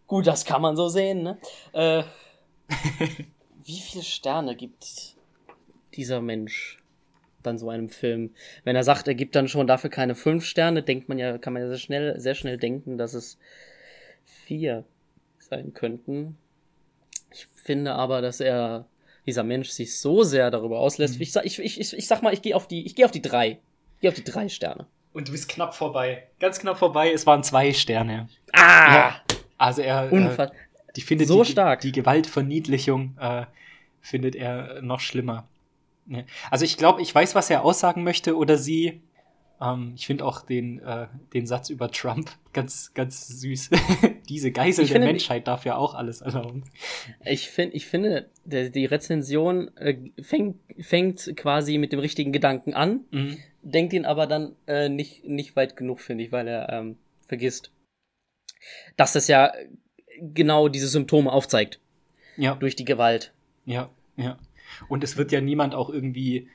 Gut, 0.05 0.27
das 0.27 0.45
kann 0.45 0.61
man 0.61 0.75
so 0.75 0.89
sehen, 0.89 1.23
ne? 1.23 1.39
Äh. 1.73 2.03
wie 3.63 3.79
viele 3.79 4.03
Sterne 4.03 4.55
gibt 4.55 5.15
dieser 5.95 6.21
Mensch 6.21 6.77
dann 7.41 7.57
so 7.57 7.67
einem 7.71 7.89
Film? 7.89 8.29
Wenn 8.63 8.75
er 8.75 8.83
sagt, 8.83 9.07
er 9.07 9.15
gibt 9.15 9.35
dann 9.35 9.47
schon 9.47 9.65
dafür 9.65 9.89
keine 9.89 10.13
fünf 10.13 10.45
Sterne, 10.45 10.83
denkt 10.83 11.09
man 11.09 11.17
ja, 11.17 11.39
kann 11.39 11.53
man 11.53 11.63
ja 11.63 11.69
sehr 11.69 11.79
schnell, 11.79 12.19
sehr 12.19 12.35
schnell 12.35 12.59
denken, 12.59 12.99
dass 12.99 13.15
es 13.15 13.39
vier 14.23 14.85
sein 15.39 15.73
könnten. 15.73 16.37
Ich 17.31 17.47
finde 17.47 17.93
aber, 17.93 18.21
dass 18.21 18.39
er 18.39 18.85
dieser 19.25 19.43
Mensch 19.43 19.69
sich 19.69 19.99
so 19.99 20.23
sehr 20.23 20.51
darüber 20.51 20.79
auslässt. 20.79 21.15
Mhm. 21.15 21.21
Ich, 21.21 21.31
sag, 21.31 21.45
ich, 21.45 21.59
ich, 21.59 21.93
ich, 21.93 22.07
sag 22.07 22.21
mal, 22.21 22.33
ich 22.33 22.41
gehe 22.41 22.55
auf 22.55 22.67
die, 22.67 22.85
ich 22.85 22.95
gehe 22.95 23.05
auf 23.05 23.11
die 23.11 23.21
drei. 23.21 23.59
Ich 23.95 24.01
gehe 24.01 24.09
auf 24.09 24.15
die 24.15 24.23
drei 24.23 24.49
Sterne. 24.49 24.87
Und 25.13 25.27
du 25.27 25.31
bist 25.31 25.47
knapp 25.47 25.73
vorbei. 25.73 26.27
Ganz 26.39 26.59
knapp 26.59 26.77
vorbei. 26.77 27.11
Es 27.11 27.25
waren 27.25 27.43
zwei 27.43 27.71
Sterne. 27.73 28.27
Ah! 28.51 28.93
Ja, 28.93 29.21
also 29.57 29.81
er, 29.81 30.11
Unfall. 30.11 30.47
Äh, 30.47 30.51
die 30.95 31.01
findet 31.01 31.27
so 31.27 31.43
die, 31.43 31.51
stark. 31.51 31.81
die 31.81 31.91
Gewaltverniedlichung 31.91 33.17
äh, 33.19 33.45
findet 34.01 34.35
er 34.35 34.81
noch 34.81 34.99
schlimmer. 34.99 35.47
Also 36.51 36.65
ich 36.65 36.77
glaube, 36.77 37.01
ich 37.01 37.13
weiß, 37.13 37.33
was 37.35 37.49
er 37.49 37.63
aussagen 37.63 38.03
möchte 38.03 38.37
oder 38.37 38.57
sie. 38.57 39.01
Ähm, 39.61 39.93
ich 39.95 40.05
finde 40.05 40.25
auch 40.25 40.41
den, 40.45 40.79
äh, 40.79 41.07
den 41.33 41.45
Satz 41.47 41.69
über 41.69 41.89
Trump 41.91 42.29
ganz, 42.53 42.93
ganz 42.93 43.27
süß. 43.27 43.69
Diese 44.29 44.51
Geisel 44.51 44.83
Ich 44.83 44.89
der 44.91 44.95
finde- 44.95 45.07
Menschheit 45.13 45.47
darf 45.47 45.65
ja 45.65 45.75
auch 45.77 45.93
alles 45.93 46.21
erlauben. 46.21 46.63
Ich, 47.23 47.49
find, 47.49 47.73
ich 47.73 47.85
finde, 47.85 48.29
der, 48.43 48.69
die 48.69 48.85
Rezension 48.85 49.75
äh, 49.77 49.97
fängt, 50.21 50.57
fängt 50.79 51.35
quasi 51.37 51.77
mit 51.77 51.91
dem 51.93 51.99
richtigen 51.99 52.31
Gedanken 52.33 52.73
an, 52.73 53.01
Mhm. 53.11 53.37
denkt 53.61 53.93
ihn 53.93 54.05
aber 54.05 54.27
dann 54.27 54.55
äh, 54.67 54.89
nicht, 54.89 55.23
nicht 55.25 55.55
weit 55.55 55.77
genug, 55.77 56.01
finde 56.01 56.23
ich, 56.25 56.31
weil 56.31 56.47
er 56.47 56.69
ähm, 56.73 56.97
vergisst, 57.27 57.71
dass 58.97 59.13
das 59.13 59.27
ja 59.27 59.51
genau 60.19 60.67
diese 60.69 60.87
Symptome 60.87 61.31
aufzeigt. 61.31 61.79
Ja. 62.37 62.55
Durch 62.55 62.75
die 62.75 62.85
Gewalt. 62.85 63.33
Ja, 63.65 63.89
ja. 64.17 64.37
Und 64.89 65.03
es 65.03 65.15
wird 65.17 65.31
ja 65.31 65.39
niemand 65.39 65.73
auch 65.75 65.89
irgendwie, 65.89 66.49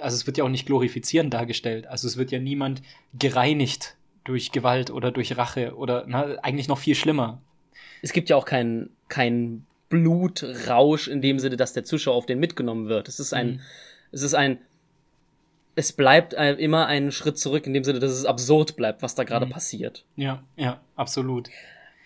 also 0.00 0.14
es 0.16 0.26
wird 0.26 0.38
ja 0.38 0.44
auch 0.44 0.48
nicht 0.48 0.66
glorifizierend 0.66 1.32
dargestellt. 1.34 1.86
Also 1.86 2.06
es 2.08 2.16
wird 2.16 2.30
ja 2.30 2.38
niemand 2.38 2.82
gereinigt 3.18 3.96
durch 4.24 4.52
Gewalt 4.52 4.90
oder 4.90 5.10
durch 5.10 5.36
Rache 5.36 5.74
oder 5.76 6.04
na, 6.06 6.38
eigentlich 6.42 6.68
noch 6.68 6.78
viel 6.78 6.94
schlimmer. 6.94 7.40
Es 8.02 8.12
gibt 8.12 8.28
ja 8.30 8.36
auch 8.36 8.44
keinen 8.44 8.90
kein 9.08 9.66
Blutrausch 9.88 11.08
in 11.08 11.20
dem 11.20 11.38
Sinne, 11.38 11.56
dass 11.56 11.72
der 11.72 11.84
Zuschauer 11.84 12.14
auf 12.14 12.26
den 12.26 12.38
mitgenommen 12.38 12.88
wird. 12.88 13.08
Es 13.08 13.18
ist 13.20 13.32
ein, 13.32 13.48
Mhm. 13.54 13.60
es 14.12 14.22
ist 14.22 14.34
ein, 14.34 14.58
es 15.74 15.92
bleibt 15.92 16.32
immer 16.34 16.86
einen 16.86 17.12
Schritt 17.12 17.38
zurück 17.38 17.66
in 17.66 17.74
dem 17.74 17.84
Sinne, 17.84 17.98
dass 18.00 18.12
es 18.12 18.24
absurd 18.24 18.76
bleibt, 18.76 19.02
was 19.02 19.14
da 19.14 19.24
gerade 19.24 19.46
Mhm. 19.46 19.50
passiert. 19.50 20.04
Ja, 20.16 20.42
ja, 20.56 20.80
absolut. 20.96 21.48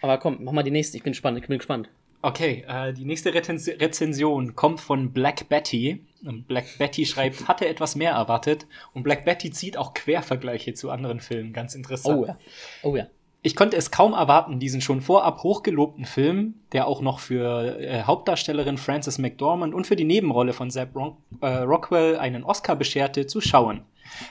Aber 0.00 0.18
komm, 0.18 0.38
mach 0.44 0.52
mal 0.52 0.62
die 0.62 0.70
nächste. 0.70 0.96
Ich 0.96 1.02
bin 1.02 1.12
gespannt. 1.12 1.38
Ich 1.38 1.46
bin 1.46 1.58
gespannt. 1.58 1.88
Okay, 2.22 2.64
äh, 2.68 2.92
die 2.92 3.04
nächste 3.04 3.32
Rezension 3.34 4.54
kommt 4.54 4.80
von 4.80 5.12
Black 5.12 5.48
Betty. 5.48 6.02
Black 6.46 6.78
Betty 6.78 7.06
schreibt, 7.06 7.48
hatte 7.48 7.68
etwas 7.68 7.96
mehr 7.96 8.12
erwartet. 8.12 8.66
Und 8.92 9.02
Black 9.02 9.24
Betty 9.24 9.50
zieht 9.50 9.76
auch 9.76 9.94
Quervergleiche 9.94 10.74
zu 10.74 10.90
anderen 10.90 11.20
Filmen. 11.20 11.52
Ganz 11.52 11.74
interessant. 11.74 12.18
Oh 12.18 12.26
ja. 12.26 12.38
Oh 12.82 12.96
ja. 12.96 13.06
Ich 13.46 13.56
konnte 13.56 13.76
es 13.76 13.90
kaum 13.90 14.14
erwarten, 14.14 14.58
diesen 14.58 14.80
schon 14.80 15.02
vorab 15.02 15.42
hochgelobten 15.42 16.06
Film, 16.06 16.54
der 16.72 16.86
auch 16.86 17.02
noch 17.02 17.18
für 17.18 17.78
äh, 17.78 18.04
Hauptdarstellerin 18.04 18.78
Frances 18.78 19.18
McDormand 19.18 19.74
und 19.74 19.86
für 19.86 19.96
die 19.96 20.04
Nebenrolle 20.04 20.54
von 20.54 20.70
Zeb 20.70 20.96
Rock 20.96 21.18
äh, 21.42 21.48
Rockwell 21.58 22.16
einen 22.16 22.42
Oscar 22.42 22.74
bescherte, 22.74 23.26
zu 23.26 23.42
schauen. 23.42 23.82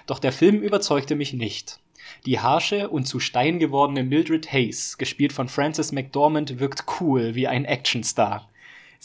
Doch 0.07 0.17
der 0.17 0.31
Film 0.31 0.63
überzeugte 0.63 1.15
mich 1.15 1.33
nicht. 1.33 1.79
Die 2.25 2.39
harsche 2.39 2.89
und 2.89 3.05
zu 3.05 3.19
Stein 3.19 3.59
gewordene 3.59 4.03
Mildred 4.03 4.51
Hayes, 4.51 4.97
gespielt 4.97 5.31
von 5.31 5.47
Frances 5.47 5.91
McDormand, 5.91 6.59
wirkt 6.59 6.85
cool 6.99 7.35
wie 7.35 7.47
ein 7.47 7.65
Actionstar. 7.65 8.49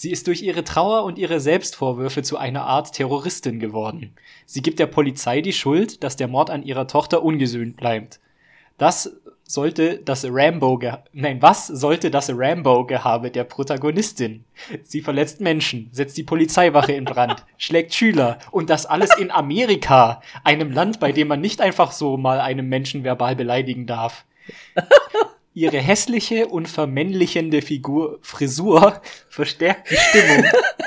Sie 0.01 0.13
ist 0.13 0.29
durch 0.29 0.43
ihre 0.43 0.63
Trauer 0.63 1.03
und 1.03 1.19
ihre 1.19 1.41
Selbstvorwürfe 1.41 2.23
zu 2.23 2.37
einer 2.39 2.63
Art 2.67 2.93
Terroristin 2.93 3.59
geworden. 3.59 4.15
Sie 4.47 4.63
gibt 4.63 4.79
der 4.79 4.87
Polizei 4.87 5.41
die 5.41 5.53
Schuld, 5.53 6.05
dass 6.05 6.15
der 6.15 6.29
Mord 6.29 6.51
an 6.51 6.63
ihrer 6.63 6.87
Tochter 6.87 7.25
ungesühnt 7.25 7.77
bleibt. 7.77 8.21
Das 8.77 9.17
sollte 9.43 9.99
das 9.99 10.25
Rambo 10.25 10.81
nein, 11.13 11.43
was 11.43 11.67
sollte 11.67 12.13
das 12.13 12.31
Rambo 12.33 12.87
Gehabe 12.87 13.33
der 13.33 13.43
Protagonistin? 13.43 14.45
Sie 14.85 15.01
verletzt 15.01 15.41
Menschen, 15.41 15.89
setzt 15.91 16.17
die 16.17 16.23
Polizeiwache 16.23 16.93
in 16.93 17.05
Brand, 17.05 17.45
schlägt 17.57 17.93
Schüler 17.93 18.39
und 18.53 18.71
das 18.71 18.87
alles 18.87 19.19
in 19.19 19.33
Amerika, 19.33 20.23
einem 20.45 20.71
Land, 20.71 21.01
bei 21.01 21.11
dem 21.11 21.27
man 21.27 21.41
nicht 21.41 21.61
einfach 21.61 21.91
so 21.91 22.17
mal 22.17 22.39
einen 22.39 22.69
Menschen 22.69 23.03
verbal 23.03 23.35
beleidigen 23.35 23.89
darf. 23.89 24.25
Ihre 25.59 25.79
hässliche 25.79 26.47
und 26.47 26.69
vermännlichende 26.69 27.63
Figur 27.63 28.21
Frisur 28.23 29.03
verstärkt 29.29 29.91
die 29.91 29.97
Stimmung. 29.97 30.45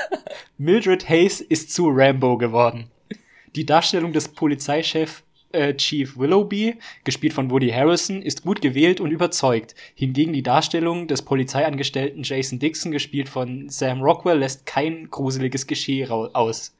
Mildred 0.56 1.10
Hayes 1.10 1.42
ist 1.42 1.74
zu 1.74 1.90
Rambo 1.90 2.38
geworden. 2.38 2.88
Die 3.54 3.66
Darstellung 3.66 4.14
des 4.14 4.28
Polizeichefs 4.28 5.24
äh, 5.52 5.74
Chief 5.74 6.16
Willoughby, 6.16 6.78
gespielt 7.04 7.34
von 7.34 7.50
Woody 7.50 7.68
Harrison, 7.68 8.22
ist 8.22 8.44
gut 8.44 8.62
gewählt 8.62 8.98
und 8.98 9.10
überzeugt. 9.10 9.74
Hingegen 9.94 10.32
die 10.32 10.42
Darstellung 10.42 11.06
des 11.06 11.20
Polizeiangestellten 11.20 12.22
Jason 12.22 12.58
Dixon, 12.58 12.92
gespielt 12.92 13.28
von 13.28 13.68
Sam 13.68 14.00
Rockwell, 14.00 14.38
lässt 14.38 14.64
kein 14.64 15.10
gruseliges 15.10 15.66
Geschehen 15.66 16.10
aus. 16.10 16.74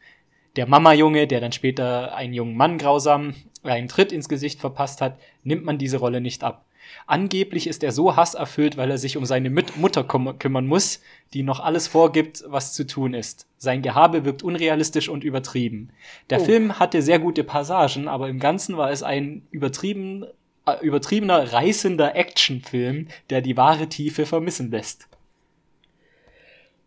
Der 0.57 0.67
Mama-Junge, 0.67 1.27
der 1.27 1.43
dann 1.43 1.53
später 1.53 2.15
einen 2.15 2.33
jungen 2.33 2.57
Mann 2.57 2.79
grausam 2.79 3.35
einen 3.63 3.89
Tritt 3.89 4.13
ins 4.13 4.31
Gesicht 4.31 4.61
verpasst 4.61 5.03
hat, 5.03 5.19
nimmt 5.45 5.67
man 5.67 5.77
diese 5.77 5.99
Rolle 5.99 6.23
nicht 6.23 6.43
ab. 6.43 6.65
Angeblich 7.07 7.67
ist 7.67 7.83
er 7.83 7.93
so 7.93 8.17
hasserfüllt, 8.17 8.77
weil 8.77 8.91
er 8.91 8.99
sich 8.99 9.17
um 9.17 9.25
seine 9.25 9.51
Müt 9.51 9.77
Mutter 9.77 10.05
küm 10.05 10.39
kümmern 10.39 10.67
muss, 10.67 11.01
die 11.35 11.43
noch 11.43 11.61
alles 11.61 11.89
vorgibt, 11.89 12.45
was 12.47 12.73
zu 12.75 12.87
tun 12.87 13.15
ist. 13.15 13.47
Sein 13.59 13.83
Gehabe 13.83 14.25
wirkt 14.25 14.43
unrealistisch 14.43 15.09
und 15.09 15.25
übertrieben. 15.25 15.91
Der 16.31 16.41
Oh. 16.41 16.45
Film 16.45 16.79
hatte 16.79 17.03
sehr 17.03 17.19
gute 17.19 17.45
Passagen, 17.45 18.09
aber 18.09 18.29
im 18.29 18.39
Ganzen 18.39 18.77
war 18.77 18.91
es 18.91 19.03
ein 19.03 19.47
übertrieben, 19.51 20.25
äh, 20.67 20.77
übertriebener, 20.81 21.53
reißender 21.53 22.15
Actionfilm, 22.15 23.09
der 23.31 23.41
die 23.41 23.57
wahre 23.57 23.89
Tiefe 23.89 24.27
vermissen 24.27 24.71
lässt. 24.71 25.09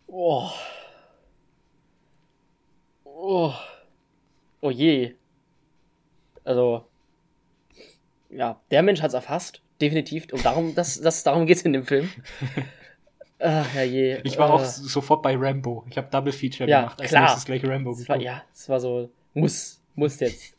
Oh. 0.07 0.49
Oh. 3.03 3.53
Oh 4.61 4.69
je. 4.72 5.15
Also. 6.44 6.86
Ja, 8.30 8.60
der 8.72 8.84
Mensch 8.84 9.02
hat's 9.02 9.14
erfasst. 9.14 9.61
Definitiv. 9.81 10.31
Und 10.31 10.45
darum, 10.45 10.73
das, 10.76 10.99
das, 11.02 11.23
darum 11.23 11.45
geht's 11.45 11.61
in 11.64 11.73
dem 11.73 11.85
Film. 11.85 12.10
Ach, 13.39 13.76
ja 13.76 13.84
je. 13.84 14.19
Ich 14.23 14.38
war 14.38 14.49
äh, 14.49 14.53
auch 14.53 14.64
sofort 14.64 15.22
bei 15.22 15.35
Rambo. 15.35 15.85
Ich 15.89 15.97
habe 15.97 16.07
Double 16.10 16.31
Feature 16.31 16.69
ja, 16.69 16.81
gemacht, 16.81 17.02
als 17.02 17.10
klar. 17.10 17.23
nächstes 17.23 17.45
gleich 17.45 17.65
Rambo 17.65 17.91
Es 17.91 18.07
war, 18.07 18.19
ja, 18.19 18.43
es 18.53 18.69
war 18.69 18.80
so, 18.80 19.10
muss, 19.34 19.81
muss 19.95 20.19
jetzt. 20.19 20.56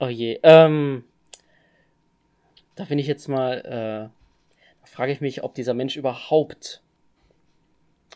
Oh 0.00 0.08
je. 0.08 0.40
Ähm, 0.42 1.04
da 2.74 2.84
bin 2.84 2.98
ich 2.98 3.06
jetzt 3.06 3.28
mal, 3.28 3.58
äh, 3.58 4.08
da 4.80 4.86
frage 4.86 5.12
ich 5.12 5.20
mich, 5.20 5.44
ob 5.44 5.54
dieser 5.54 5.74
Mensch 5.74 5.96
überhaupt 5.96 6.82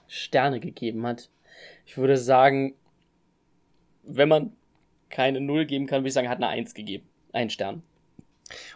Sterne 0.06 0.58
gegeben 0.58 1.06
hat. 1.06 1.28
Ich 1.84 1.98
würde 1.98 2.16
sagen, 2.16 2.74
wenn 4.02 4.28
man 4.28 4.52
keine 5.10 5.40
Null 5.40 5.66
geben 5.66 5.86
kann, 5.86 6.00
würde 6.00 6.08
ich 6.08 6.14
sagen, 6.14 6.26
er 6.26 6.30
hat 6.30 6.38
eine 6.38 6.48
Eins 6.48 6.74
gegeben. 6.74 7.06
Ein 7.32 7.50
Stern. 7.50 7.82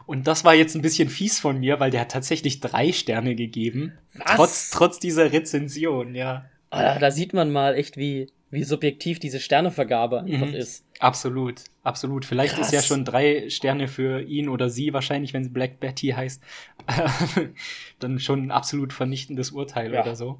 Und 0.06 0.26
das 0.26 0.44
war 0.44 0.54
jetzt 0.54 0.74
ein 0.74 0.82
bisschen 0.82 1.08
fies 1.08 1.40
von 1.40 1.58
mir, 1.60 1.80
weil 1.80 1.90
der 1.90 2.02
hat 2.02 2.10
tatsächlich 2.12 2.60
drei 2.60 2.92
Sterne 2.92 3.34
gegeben. 3.34 3.92
Was? 4.14 4.36
Trotz, 4.36 4.70
trotz 4.70 4.98
dieser 4.98 5.32
Rezension, 5.32 6.14
ja. 6.14 6.44
Ah, 6.70 6.98
da 6.98 7.10
sieht 7.10 7.32
man 7.34 7.52
mal 7.52 7.74
echt, 7.74 7.96
wie, 7.96 8.28
wie 8.50 8.64
subjektiv 8.64 9.18
diese 9.18 9.40
Sternevergabe 9.40 10.20
einfach 10.20 10.46
Mhm. 10.48 10.54
ist. 10.54 10.84
Absolut, 11.00 11.64
absolut. 11.82 12.24
Vielleicht 12.24 12.54
Krass. 12.54 12.68
ist 12.68 12.72
ja 12.72 12.82
schon 12.82 13.04
drei 13.04 13.50
Sterne 13.50 13.88
für 13.88 14.22
ihn 14.22 14.48
oder 14.48 14.70
sie 14.70 14.92
wahrscheinlich, 14.92 15.32
wenn 15.34 15.42
es 15.42 15.52
Black 15.52 15.80
Betty 15.80 16.08
heißt, 16.08 16.42
dann 17.98 18.18
schon 18.20 18.44
ein 18.46 18.50
absolut 18.50 18.92
vernichtendes 18.92 19.50
Urteil 19.50 19.92
Ja. 19.92 20.02
oder 20.02 20.16
so. 20.16 20.38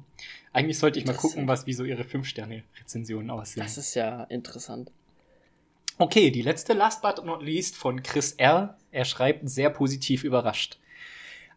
Eigentlich 0.53 0.77
sollte 0.77 0.99
ich 0.99 1.05
mal 1.05 1.13
gucken, 1.15 1.47
was 1.47 1.65
wie 1.67 1.73
so 1.73 1.83
ihre 1.83 2.03
fünf 2.03 2.27
Sterne 2.27 2.63
Rezensionen 2.79 3.29
aussehen. 3.29 3.63
Das 3.63 3.77
ist 3.77 3.95
ja 3.95 4.23
interessant. 4.25 4.91
Okay, 5.99 6.31
die 6.31 6.41
letzte 6.41 6.73
Last 6.73 7.01
but 7.01 7.23
not 7.23 7.43
least 7.43 7.75
von 7.75 8.01
Chris 8.01 8.33
R. 8.33 8.77
Er 8.91 9.05
schreibt 9.05 9.47
sehr 9.47 9.69
positiv 9.69 10.23
überrascht. 10.23 10.79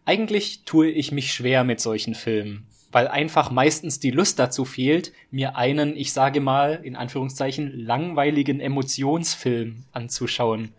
Eigentlich 0.04 0.62
tue 0.64 0.90
ich 0.90 1.10
mich 1.10 1.32
schwer 1.32 1.64
mit 1.64 1.80
solchen 1.80 2.14
Filmen, 2.14 2.66
weil 2.92 3.08
einfach 3.08 3.50
meistens 3.50 3.98
die 3.98 4.10
Lust 4.10 4.38
dazu 4.38 4.64
fehlt, 4.64 5.12
mir 5.30 5.56
einen, 5.56 5.96
ich 5.96 6.12
sage 6.12 6.40
mal, 6.40 6.80
in 6.82 6.96
Anführungszeichen, 6.96 7.72
langweiligen 7.76 8.60
Emotionsfilm 8.60 9.84
anzuschauen. 9.92 10.72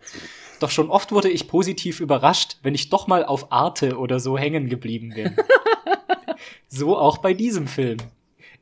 Doch 0.60 0.70
schon 0.70 0.88
oft 0.88 1.12
wurde 1.12 1.28
ich 1.28 1.48
positiv 1.48 2.00
überrascht, 2.00 2.58
wenn 2.62 2.74
ich 2.74 2.90
doch 2.90 3.06
mal 3.06 3.24
auf 3.24 3.52
Arte 3.52 3.98
oder 3.98 4.20
so 4.20 4.38
hängen 4.38 4.68
geblieben 4.68 5.12
bin. 5.14 5.36
so 6.68 6.96
auch 6.96 7.18
bei 7.18 7.34
diesem 7.34 7.66
Film. 7.66 7.98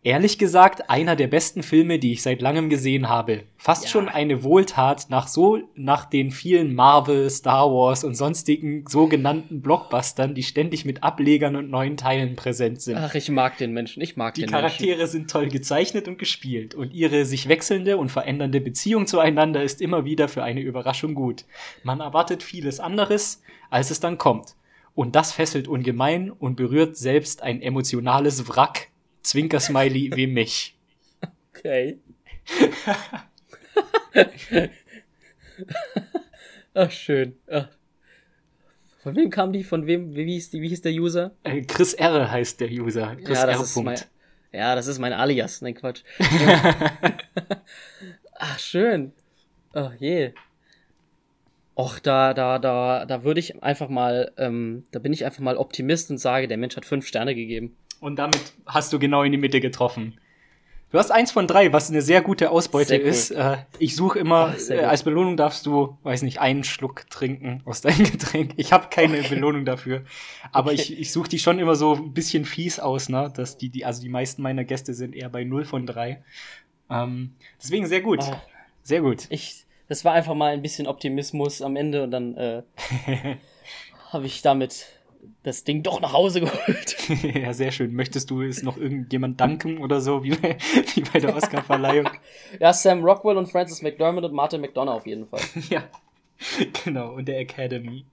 Ehrlich 0.06 0.38
gesagt, 0.38 0.88
einer 0.88 1.16
der 1.16 1.26
besten 1.26 1.64
Filme, 1.64 1.98
die 1.98 2.12
ich 2.12 2.22
seit 2.22 2.40
langem 2.40 2.68
gesehen 2.70 3.08
habe. 3.08 3.42
Fast 3.56 3.88
schon 3.88 4.08
eine 4.08 4.44
Wohltat 4.44 5.06
nach 5.10 5.26
so, 5.26 5.58
nach 5.74 6.04
den 6.04 6.30
vielen 6.30 6.76
Marvel, 6.76 7.28
Star 7.28 7.72
Wars 7.72 8.04
und 8.04 8.14
sonstigen 8.14 8.84
sogenannten 8.86 9.62
Blockbustern, 9.62 10.36
die 10.36 10.44
ständig 10.44 10.84
mit 10.84 11.02
Ablegern 11.02 11.56
und 11.56 11.70
neuen 11.70 11.96
Teilen 11.96 12.36
präsent 12.36 12.82
sind. 12.82 12.98
Ach, 12.98 13.16
ich 13.16 13.28
mag 13.32 13.58
den 13.58 13.72
Menschen. 13.72 14.00
Ich 14.00 14.16
mag 14.16 14.34
Die 14.34 14.42
den 14.42 14.50
Menschen. 14.52 14.62
Charaktere 14.62 15.08
sind 15.08 15.28
toll 15.28 15.48
gezeichnet 15.48 16.06
und 16.06 16.20
gespielt 16.20 16.76
und 16.76 16.94
ihre 16.94 17.24
sich 17.24 17.48
wechselnde 17.48 17.96
und 17.96 18.12
verändernde 18.12 18.60
Beziehung 18.60 19.08
zueinander 19.08 19.64
ist 19.64 19.82
immer 19.82 20.04
wieder 20.04 20.28
für 20.28 20.44
eine 20.44 20.60
Überraschung 20.60 21.16
gut. 21.16 21.46
Man 21.82 21.98
erwartet 21.98 22.44
vieles 22.44 22.78
anderes, 22.78 23.42
als 23.70 23.90
es 23.90 23.98
dann 23.98 24.18
kommt. 24.18 24.54
Und 24.94 25.16
das 25.16 25.32
fesselt 25.32 25.66
ungemein 25.66 26.30
und 26.30 26.54
berührt 26.54 26.96
selbst 26.96 27.42
ein 27.42 27.60
emotionales 27.60 28.48
Wrack, 28.48 28.90
Zwinkersmiley 29.26 30.12
wie 30.14 30.28
mich. 30.28 30.78
Okay. 31.50 31.98
Ach, 36.74 36.90
schön. 36.90 37.36
Ach. 37.50 37.68
Von 39.02 39.16
wem 39.16 39.30
kam 39.30 39.52
die? 39.52 39.64
Von 39.64 39.86
wem? 39.86 40.14
Wie 40.14 40.24
hieß, 40.24 40.50
die, 40.50 40.60
wie 40.62 40.68
hieß 40.68 40.82
der 40.82 40.92
User? 40.92 41.34
Äh, 41.42 41.62
Chris 41.62 41.94
R. 41.94 42.30
heißt 42.30 42.60
der 42.60 42.70
User. 42.70 43.16
Chris 43.16 43.38
ja, 43.38 43.46
das 43.46 43.56
R. 43.56 43.62
ist 43.62 43.76
mein, 43.76 43.98
ja, 44.52 44.76
das 44.76 44.86
ist 44.86 45.00
mein 45.00 45.12
Alias. 45.12 45.60
Nein, 45.60 45.74
Quatsch. 45.74 46.04
Ach, 48.38 48.58
schön. 48.60 49.12
Ach 49.72 49.94
je. 49.98 50.34
Och, 51.74 51.98
da, 51.98 52.32
da, 52.32 52.58
da, 52.58 53.06
da 53.06 53.24
würde 53.24 53.40
ich 53.40 53.62
einfach 53.62 53.88
mal, 53.88 54.32
ähm, 54.38 54.84
da 54.92 54.98
bin 54.98 55.12
ich 55.12 55.24
einfach 55.24 55.40
mal 55.40 55.56
Optimist 55.56 56.10
und 56.10 56.18
sage, 56.18 56.48
der 56.48 56.58
Mensch 56.58 56.76
hat 56.76 56.84
fünf 56.84 57.06
Sterne 57.06 57.34
gegeben. 57.34 57.76
Und 58.00 58.16
damit 58.16 58.40
hast 58.66 58.92
du 58.92 58.98
genau 58.98 59.22
in 59.22 59.32
die 59.32 59.38
Mitte 59.38 59.60
getroffen. 59.60 60.18
Du 60.92 60.98
hast 60.98 61.10
eins 61.10 61.32
von 61.32 61.48
drei, 61.48 61.72
was 61.72 61.90
eine 61.90 62.00
sehr 62.00 62.22
gute 62.22 62.50
Ausbeute 62.50 62.90
Sehr 62.90 63.02
ist. 63.02 63.30
Äh, 63.32 63.56
ich 63.80 63.96
suche 63.96 64.20
immer, 64.20 64.54
Ach, 64.56 64.70
äh, 64.70 64.80
als 64.84 65.02
Belohnung 65.02 65.36
darfst 65.36 65.66
du, 65.66 65.98
weiß 66.04 66.22
nicht, 66.22 66.40
einen 66.40 66.62
Schluck 66.62 67.10
trinken 67.10 67.60
aus 67.64 67.80
deinem 67.80 68.04
Getränk. 68.10 68.52
Ich 68.56 68.72
habe 68.72 68.86
keine 68.88 69.20
Belohnung 69.22 69.64
dafür. 69.64 70.04
Aber 70.52 70.70
Okay. 70.70 70.80
ich, 70.80 70.98
ich 70.98 71.12
suche 71.12 71.28
die 71.28 71.40
schon 71.40 71.58
immer 71.58 71.74
so 71.74 71.94
ein 71.94 72.12
bisschen 72.14 72.44
fies 72.44 72.78
aus, 72.78 73.08
ne? 73.08 73.32
Dass 73.34 73.58
die, 73.58 73.68
die, 73.68 73.84
also 73.84 74.00
die 74.00 74.08
meisten 74.08 74.42
meiner 74.42 74.64
Gäste 74.64 74.94
sind 74.94 75.16
eher 75.16 75.28
bei 75.28 75.42
0 75.42 75.64
von 75.64 75.86
3. 75.86 76.22
Ähm, 76.88 77.34
deswegen 77.60 77.86
sehr 77.86 78.00
gut. 78.00 78.22
Ah. 78.22 78.40
Sehr 78.84 79.00
gut. 79.00 79.26
Ich, 79.30 79.64
das 79.88 80.04
war 80.04 80.12
einfach 80.12 80.34
mal 80.34 80.52
ein 80.52 80.62
bisschen 80.62 80.86
Optimismus 80.86 81.62
am 81.62 81.74
Ende 81.74 82.04
und 82.04 82.12
dann 82.12 82.36
äh, 82.36 82.62
habe 84.12 84.26
ich 84.26 84.40
damit 84.40 84.86
das 85.42 85.64
Ding 85.64 85.82
doch 85.82 86.00
nach 86.00 86.12
Hause 86.12 86.40
geholt. 86.40 86.96
ja, 87.34 87.52
sehr 87.52 87.70
schön. 87.70 87.94
Möchtest 87.94 88.30
du 88.30 88.42
es 88.42 88.62
noch 88.62 88.76
irgendjemand 88.76 89.40
danken 89.40 89.78
oder 89.78 90.00
so, 90.00 90.22
wie 90.22 90.30
bei, 90.30 90.56
wie 90.94 91.00
bei 91.00 91.18
der 91.18 91.34
Oscarverleihung? 91.34 92.08
Ja, 92.60 92.72
Sam 92.72 93.04
Rockwell 93.04 93.36
und 93.36 93.50
Francis 93.50 93.82
McDermott 93.82 94.24
und 94.24 94.32
Martin 94.32 94.60
McDonough 94.60 94.96
auf 94.96 95.06
jeden 95.06 95.26
Fall. 95.26 95.40
ja, 95.68 95.84
genau. 96.84 97.14
Und 97.14 97.26
der 97.26 97.38
Academy. 97.40 98.04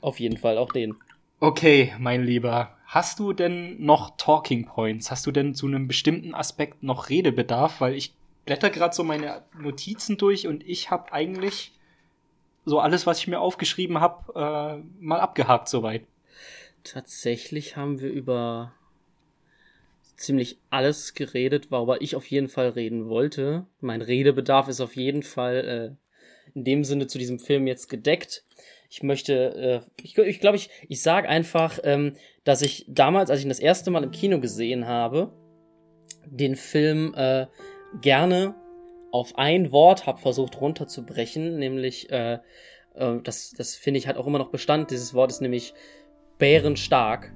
Auf 0.00 0.20
jeden 0.20 0.36
Fall, 0.36 0.58
auch 0.58 0.72
den. 0.72 0.96
Okay, 1.40 1.94
mein 1.98 2.24
Lieber. 2.24 2.76
Hast 2.86 3.18
du 3.18 3.32
denn 3.32 3.84
noch 3.84 4.16
Talking 4.16 4.66
Points? 4.66 5.10
Hast 5.10 5.26
du 5.26 5.30
denn 5.30 5.54
zu 5.54 5.66
einem 5.66 5.88
bestimmten 5.88 6.34
Aspekt 6.34 6.82
noch 6.82 7.10
Redebedarf? 7.10 7.80
Weil 7.80 7.94
ich 7.94 8.14
blätter 8.44 8.70
gerade 8.70 8.94
so 8.94 9.04
meine 9.04 9.42
Notizen 9.58 10.16
durch 10.16 10.46
und 10.46 10.66
ich 10.66 10.90
habe 10.90 11.12
eigentlich 11.12 11.72
so 12.68 12.80
alles, 12.80 13.06
was 13.06 13.18
ich 13.18 13.28
mir 13.28 13.40
aufgeschrieben 13.40 14.00
habe, 14.00 14.32
äh, 14.34 15.04
mal 15.04 15.20
abgehakt 15.20 15.68
soweit. 15.68 16.02
Tatsächlich 16.84 17.76
haben 17.76 18.00
wir 18.00 18.10
über 18.10 18.72
ziemlich 20.16 20.58
alles 20.70 21.14
geredet, 21.14 21.70
worüber 21.70 22.02
ich 22.02 22.16
auf 22.16 22.26
jeden 22.26 22.48
Fall 22.48 22.70
reden 22.70 23.08
wollte. 23.08 23.66
Mein 23.80 24.02
Redebedarf 24.02 24.68
ist 24.68 24.80
auf 24.80 24.96
jeden 24.96 25.22
Fall 25.22 25.96
äh, 25.96 26.54
in 26.54 26.64
dem 26.64 26.84
Sinne 26.84 27.06
zu 27.06 27.18
diesem 27.18 27.38
Film 27.38 27.66
jetzt 27.66 27.88
gedeckt. 27.88 28.44
Ich 28.90 29.02
möchte, 29.02 29.84
äh, 29.86 30.02
ich 30.02 30.14
glaube, 30.14 30.30
ich, 30.30 30.40
glaub, 30.40 30.54
ich, 30.54 30.70
ich 30.88 31.02
sage 31.02 31.28
einfach, 31.28 31.78
ähm, 31.84 32.14
dass 32.44 32.62
ich 32.62 32.84
damals, 32.88 33.30
als 33.30 33.40
ich 33.40 33.46
ihn 33.46 33.50
das 33.50 33.60
erste 33.60 33.90
Mal 33.90 34.02
im 34.02 34.10
Kino 34.10 34.40
gesehen 34.40 34.86
habe, 34.86 35.32
den 36.26 36.56
Film 36.56 37.14
äh, 37.14 37.46
gerne 38.00 38.54
auf 39.12 39.38
ein 39.38 39.72
Wort 39.72 40.06
habe 40.06 40.20
versucht 40.20 40.60
runterzubrechen, 40.60 41.58
nämlich, 41.58 42.10
äh, 42.10 42.38
äh, 42.94 43.20
das, 43.22 43.52
das 43.56 43.76
finde 43.76 43.98
ich 43.98 44.08
hat 44.08 44.16
auch 44.16 44.26
immer 44.26 44.38
noch 44.38 44.50
Bestand, 44.50 44.90
dieses 44.90 45.14
Wort 45.14 45.30
ist 45.30 45.40
nämlich 45.40 45.74
bärenstark, 46.38 47.32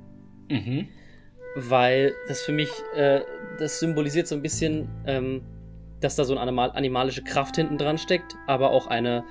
Mhm. 0.49 0.89
weil 1.57 2.15
das 2.29 2.43
für 2.43 2.53
mich, 2.53 2.71
äh, 2.95 3.21
das 3.59 3.81
symbolisiert 3.81 4.27
so 4.27 4.35
ein 4.35 4.43
bisschen, 4.43 4.89
ähm, 5.07 5.43
dass 6.01 6.17
da 6.17 6.25
so 6.25 6.33
eine 6.33 6.41
animal 6.41 6.71
animalische 6.73 7.23
Kraft 7.23 7.57
hinten 7.57 7.79
dran 7.79 7.99
steckt, 7.99 8.35
aber 8.47 8.71
auch 8.71 8.87
eine, 8.87 9.25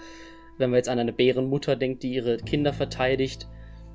wenn 0.57 0.69
man 0.69 0.77
jetzt 0.77 0.89
an 0.89 0.99
eine 0.99 1.14
Bärenmutter 1.14 1.76
denkt, 1.76 2.03
die 2.03 2.14
ihre 2.14 2.38
Kinder 2.38 2.73
verteidigt, 2.73 3.48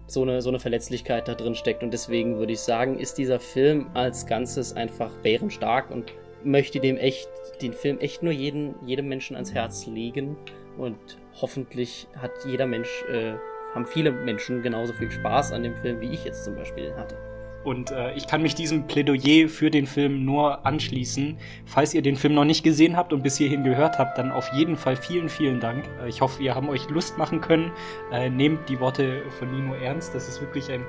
so 0.09 0.23
eine, 0.23 0.40
so 0.43 0.51
eine 0.51 0.61
Verletzlichkeit 0.61 1.27
da 1.27 1.35
drin 1.35 1.55
steckt. 1.55 1.82
Und 1.82 1.93
deswegen 1.93 2.36
würde 2.39 2.53
ich 2.53 2.61
sagen, 2.61 2.98
ist 2.98 3.19
dieser 3.19 3.40
Film 3.40 3.89
als 3.94 4.27
Ganzes 4.27 4.73
einfach 4.74 5.11
bärenstark 5.19 5.90
und 5.90 6.12
möchte 6.44 6.78
dem 6.78 6.97
echt, 6.97 7.28
den 7.61 7.73
Film 7.73 7.98
echt 7.98 8.23
nur 8.23 8.32
jeden, 8.32 8.74
jedem 8.86 9.09
Menschen 9.09 9.35
ans 9.35 9.53
Herz 9.53 9.86
legen. 9.86 10.36
Und 10.78 10.97
hoffentlich 11.40 12.07
hat 12.16 12.31
jeder 12.47 12.66
Mensch, 12.66 13.05
äh, 13.11 13.32
haben 13.77 13.86
viele 13.86 14.11
Menschen 14.11 14.62
genauso 14.62 14.93
viel 14.94 15.11
Spaß 15.11 15.53
an 15.53 15.62
dem 15.62 15.77
Film, 15.77 16.01
wie 16.01 16.11
ich 16.11 16.24
jetzt 16.24 16.44
zum 16.44 16.57
Beispiel 16.57 16.93
hatte. 16.97 17.16
Und 17.62 17.90
äh, 17.90 18.15
ich 18.15 18.28
kann 18.28 18.43
mich 18.43 18.55
diesem 18.55 18.86
Plädoyer 18.86 19.48
für 19.48 19.73
den 19.73 19.89
Film 19.89 20.24
nur 20.24 20.65
anschließen. 20.65 21.36
Falls 21.65 21.94
ihr 21.94 22.01
den 22.01 22.15
Film 22.15 22.35
noch 22.35 22.44
nicht 22.44 22.62
gesehen 22.62 22.97
habt 22.97 23.12
und 23.12 23.24
bis 23.24 23.39
hierhin 23.39 23.65
gehört 23.65 23.98
habt, 23.98 24.19
dann 24.19 24.31
auf 24.31 24.48
jeden 24.53 24.77
Fall 24.77 24.94
vielen, 24.94 25.28
vielen 25.28 25.59
Dank. 25.59 25.85
Äh, 26.01 26.09
ich 26.09 26.20
hoffe, 26.20 26.39
wir 26.39 26.55
haben 26.55 26.69
euch 26.69 26.89
Lust 26.90 27.19
machen 27.19 27.40
können. 27.40 27.73
Äh, 28.12 28.31
nehmt 28.31 28.69
die 28.69 28.78
Worte 28.78 29.23
von 29.39 29.51
Nino 29.51 29.74
ernst. 29.74 30.15
Das 30.15 30.28
ist 30.28 30.40
wirklich 30.40 30.70
ein 30.70 30.82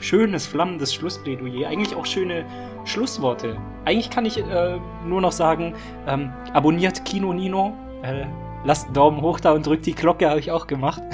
schönes, 0.00 0.46
flammendes 0.46 0.94
Schlussplädoyer. 0.94 1.68
Eigentlich 1.68 1.94
auch 1.94 2.06
schöne 2.06 2.46
Schlussworte. 2.86 3.58
Eigentlich 3.84 4.08
kann 4.08 4.24
ich 4.24 4.38
äh, 4.38 4.80
nur 5.06 5.20
noch 5.20 5.32
sagen, 5.32 5.74
ähm, 6.08 6.32
abonniert 6.54 7.04
Kino 7.04 7.34
Nino. 7.34 7.76
Lasst 8.64 8.86
einen 8.86 8.94
Daumen 8.94 9.20
hoch 9.22 9.40
da 9.40 9.52
und 9.52 9.66
drückt 9.66 9.86
die 9.86 9.94
Glocke, 9.94 10.28
habe 10.28 10.38
ich 10.38 10.50
auch 10.50 10.66
gemacht. 10.66 11.02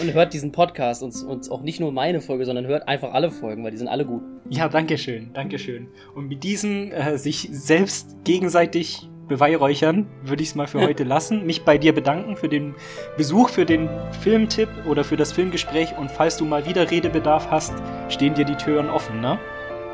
Und 0.00 0.12
hört 0.12 0.34
diesen 0.34 0.52
Podcast 0.52 1.02
und, 1.02 1.14
und 1.24 1.50
auch 1.50 1.62
nicht 1.62 1.80
nur 1.80 1.92
meine 1.92 2.20
Folge, 2.20 2.44
sondern 2.44 2.66
hört 2.66 2.86
einfach 2.86 3.14
alle 3.14 3.30
Folgen, 3.30 3.64
weil 3.64 3.70
die 3.70 3.78
sind 3.78 3.88
alle 3.88 4.04
gut. 4.04 4.20
Ja, 4.50 4.68
danke 4.68 4.98
schön, 4.98 5.30
danke 5.32 5.58
schön. 5.58 5.88
Und 6.14 6.28
mit 6.28 6.44
diesem 6.44 6.92
äh, 6.92 7.16
sich 7.16 7.48
selbst 7.50 8.16
gegenseitig 8.22 9.08
beweihräuchern 9.28 10.06
würde 10.22 10.42
ich 10.42 10.50
es 10.50 10.54
mal 10.54 10.66
für 10.66 10.80
heute 10.86 11.04
lassen. 11.04 11.46
Mich 11.46 11.64
bei 11.64 11.78
dir 11.78 11.94
bedanken 11.94 12.36
für 12.36 12.50
den 12.50 12.74
Besuch, 13.16 13.48
für 13.48 13.64
den 13.64 13.88
Filmtipp 14.20 14.68
oder 14.86 15.04
für 15.04 15.16
das 15.16 15.32
Filmgespräch. 15.32 15.96
Und 15.96 16.10
falls 16.10 16.36
du 16.36 16.44
mal 16.44 16.66
wieder 16.66 16.90
Redebedarf 16.90 17.50
hast, 17.50 17.72
stehen 18.10 18.34
dir 18.34 18.44
die 18.44 18.56
Türen 18.56 18.90
offen, 18.90 19.22
ne? 19.22 19.38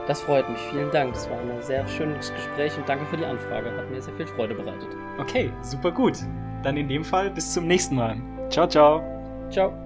Das 0.07 0.21
freut 0.23 0.49
mich. 0.51 0.61
Vielen 0.71 0.91
Dank. 0.91 1.15
Das 1.15 1.31
war 1.31 1.39
ein 1.39 1.63
sehr 1.63 1.87
schönes 1.89 2.33
Gespräch 2.35 2.77
und 2.77 2.89
danke 2.89 3.07
für 3.07 3.17
die 3.17 3.25
Anfrage. 3.25 3.71
Hat 3.71 3.91
mir 3.91 4.03
sehr 4.03 4.15
viel 4.15 4.27
Freude 4.27 4.55
bereitet. 4.55 4.89
Okay, 5.19 5.51
super 5.63 5.93
gut. 5.93 6.19
Dann 6.65 6.77
in 6.77 6.89
dem 6.89 7.05
Fall 7.05 7.31
bis 7.31 7.53
zum 7.53 7.67
nächsten 7.67 7.97
Mal. 7.97 8.17
Ciao, 8.49 8.67
ciao. 8.67 9.03
Ciao. 9.51 9.84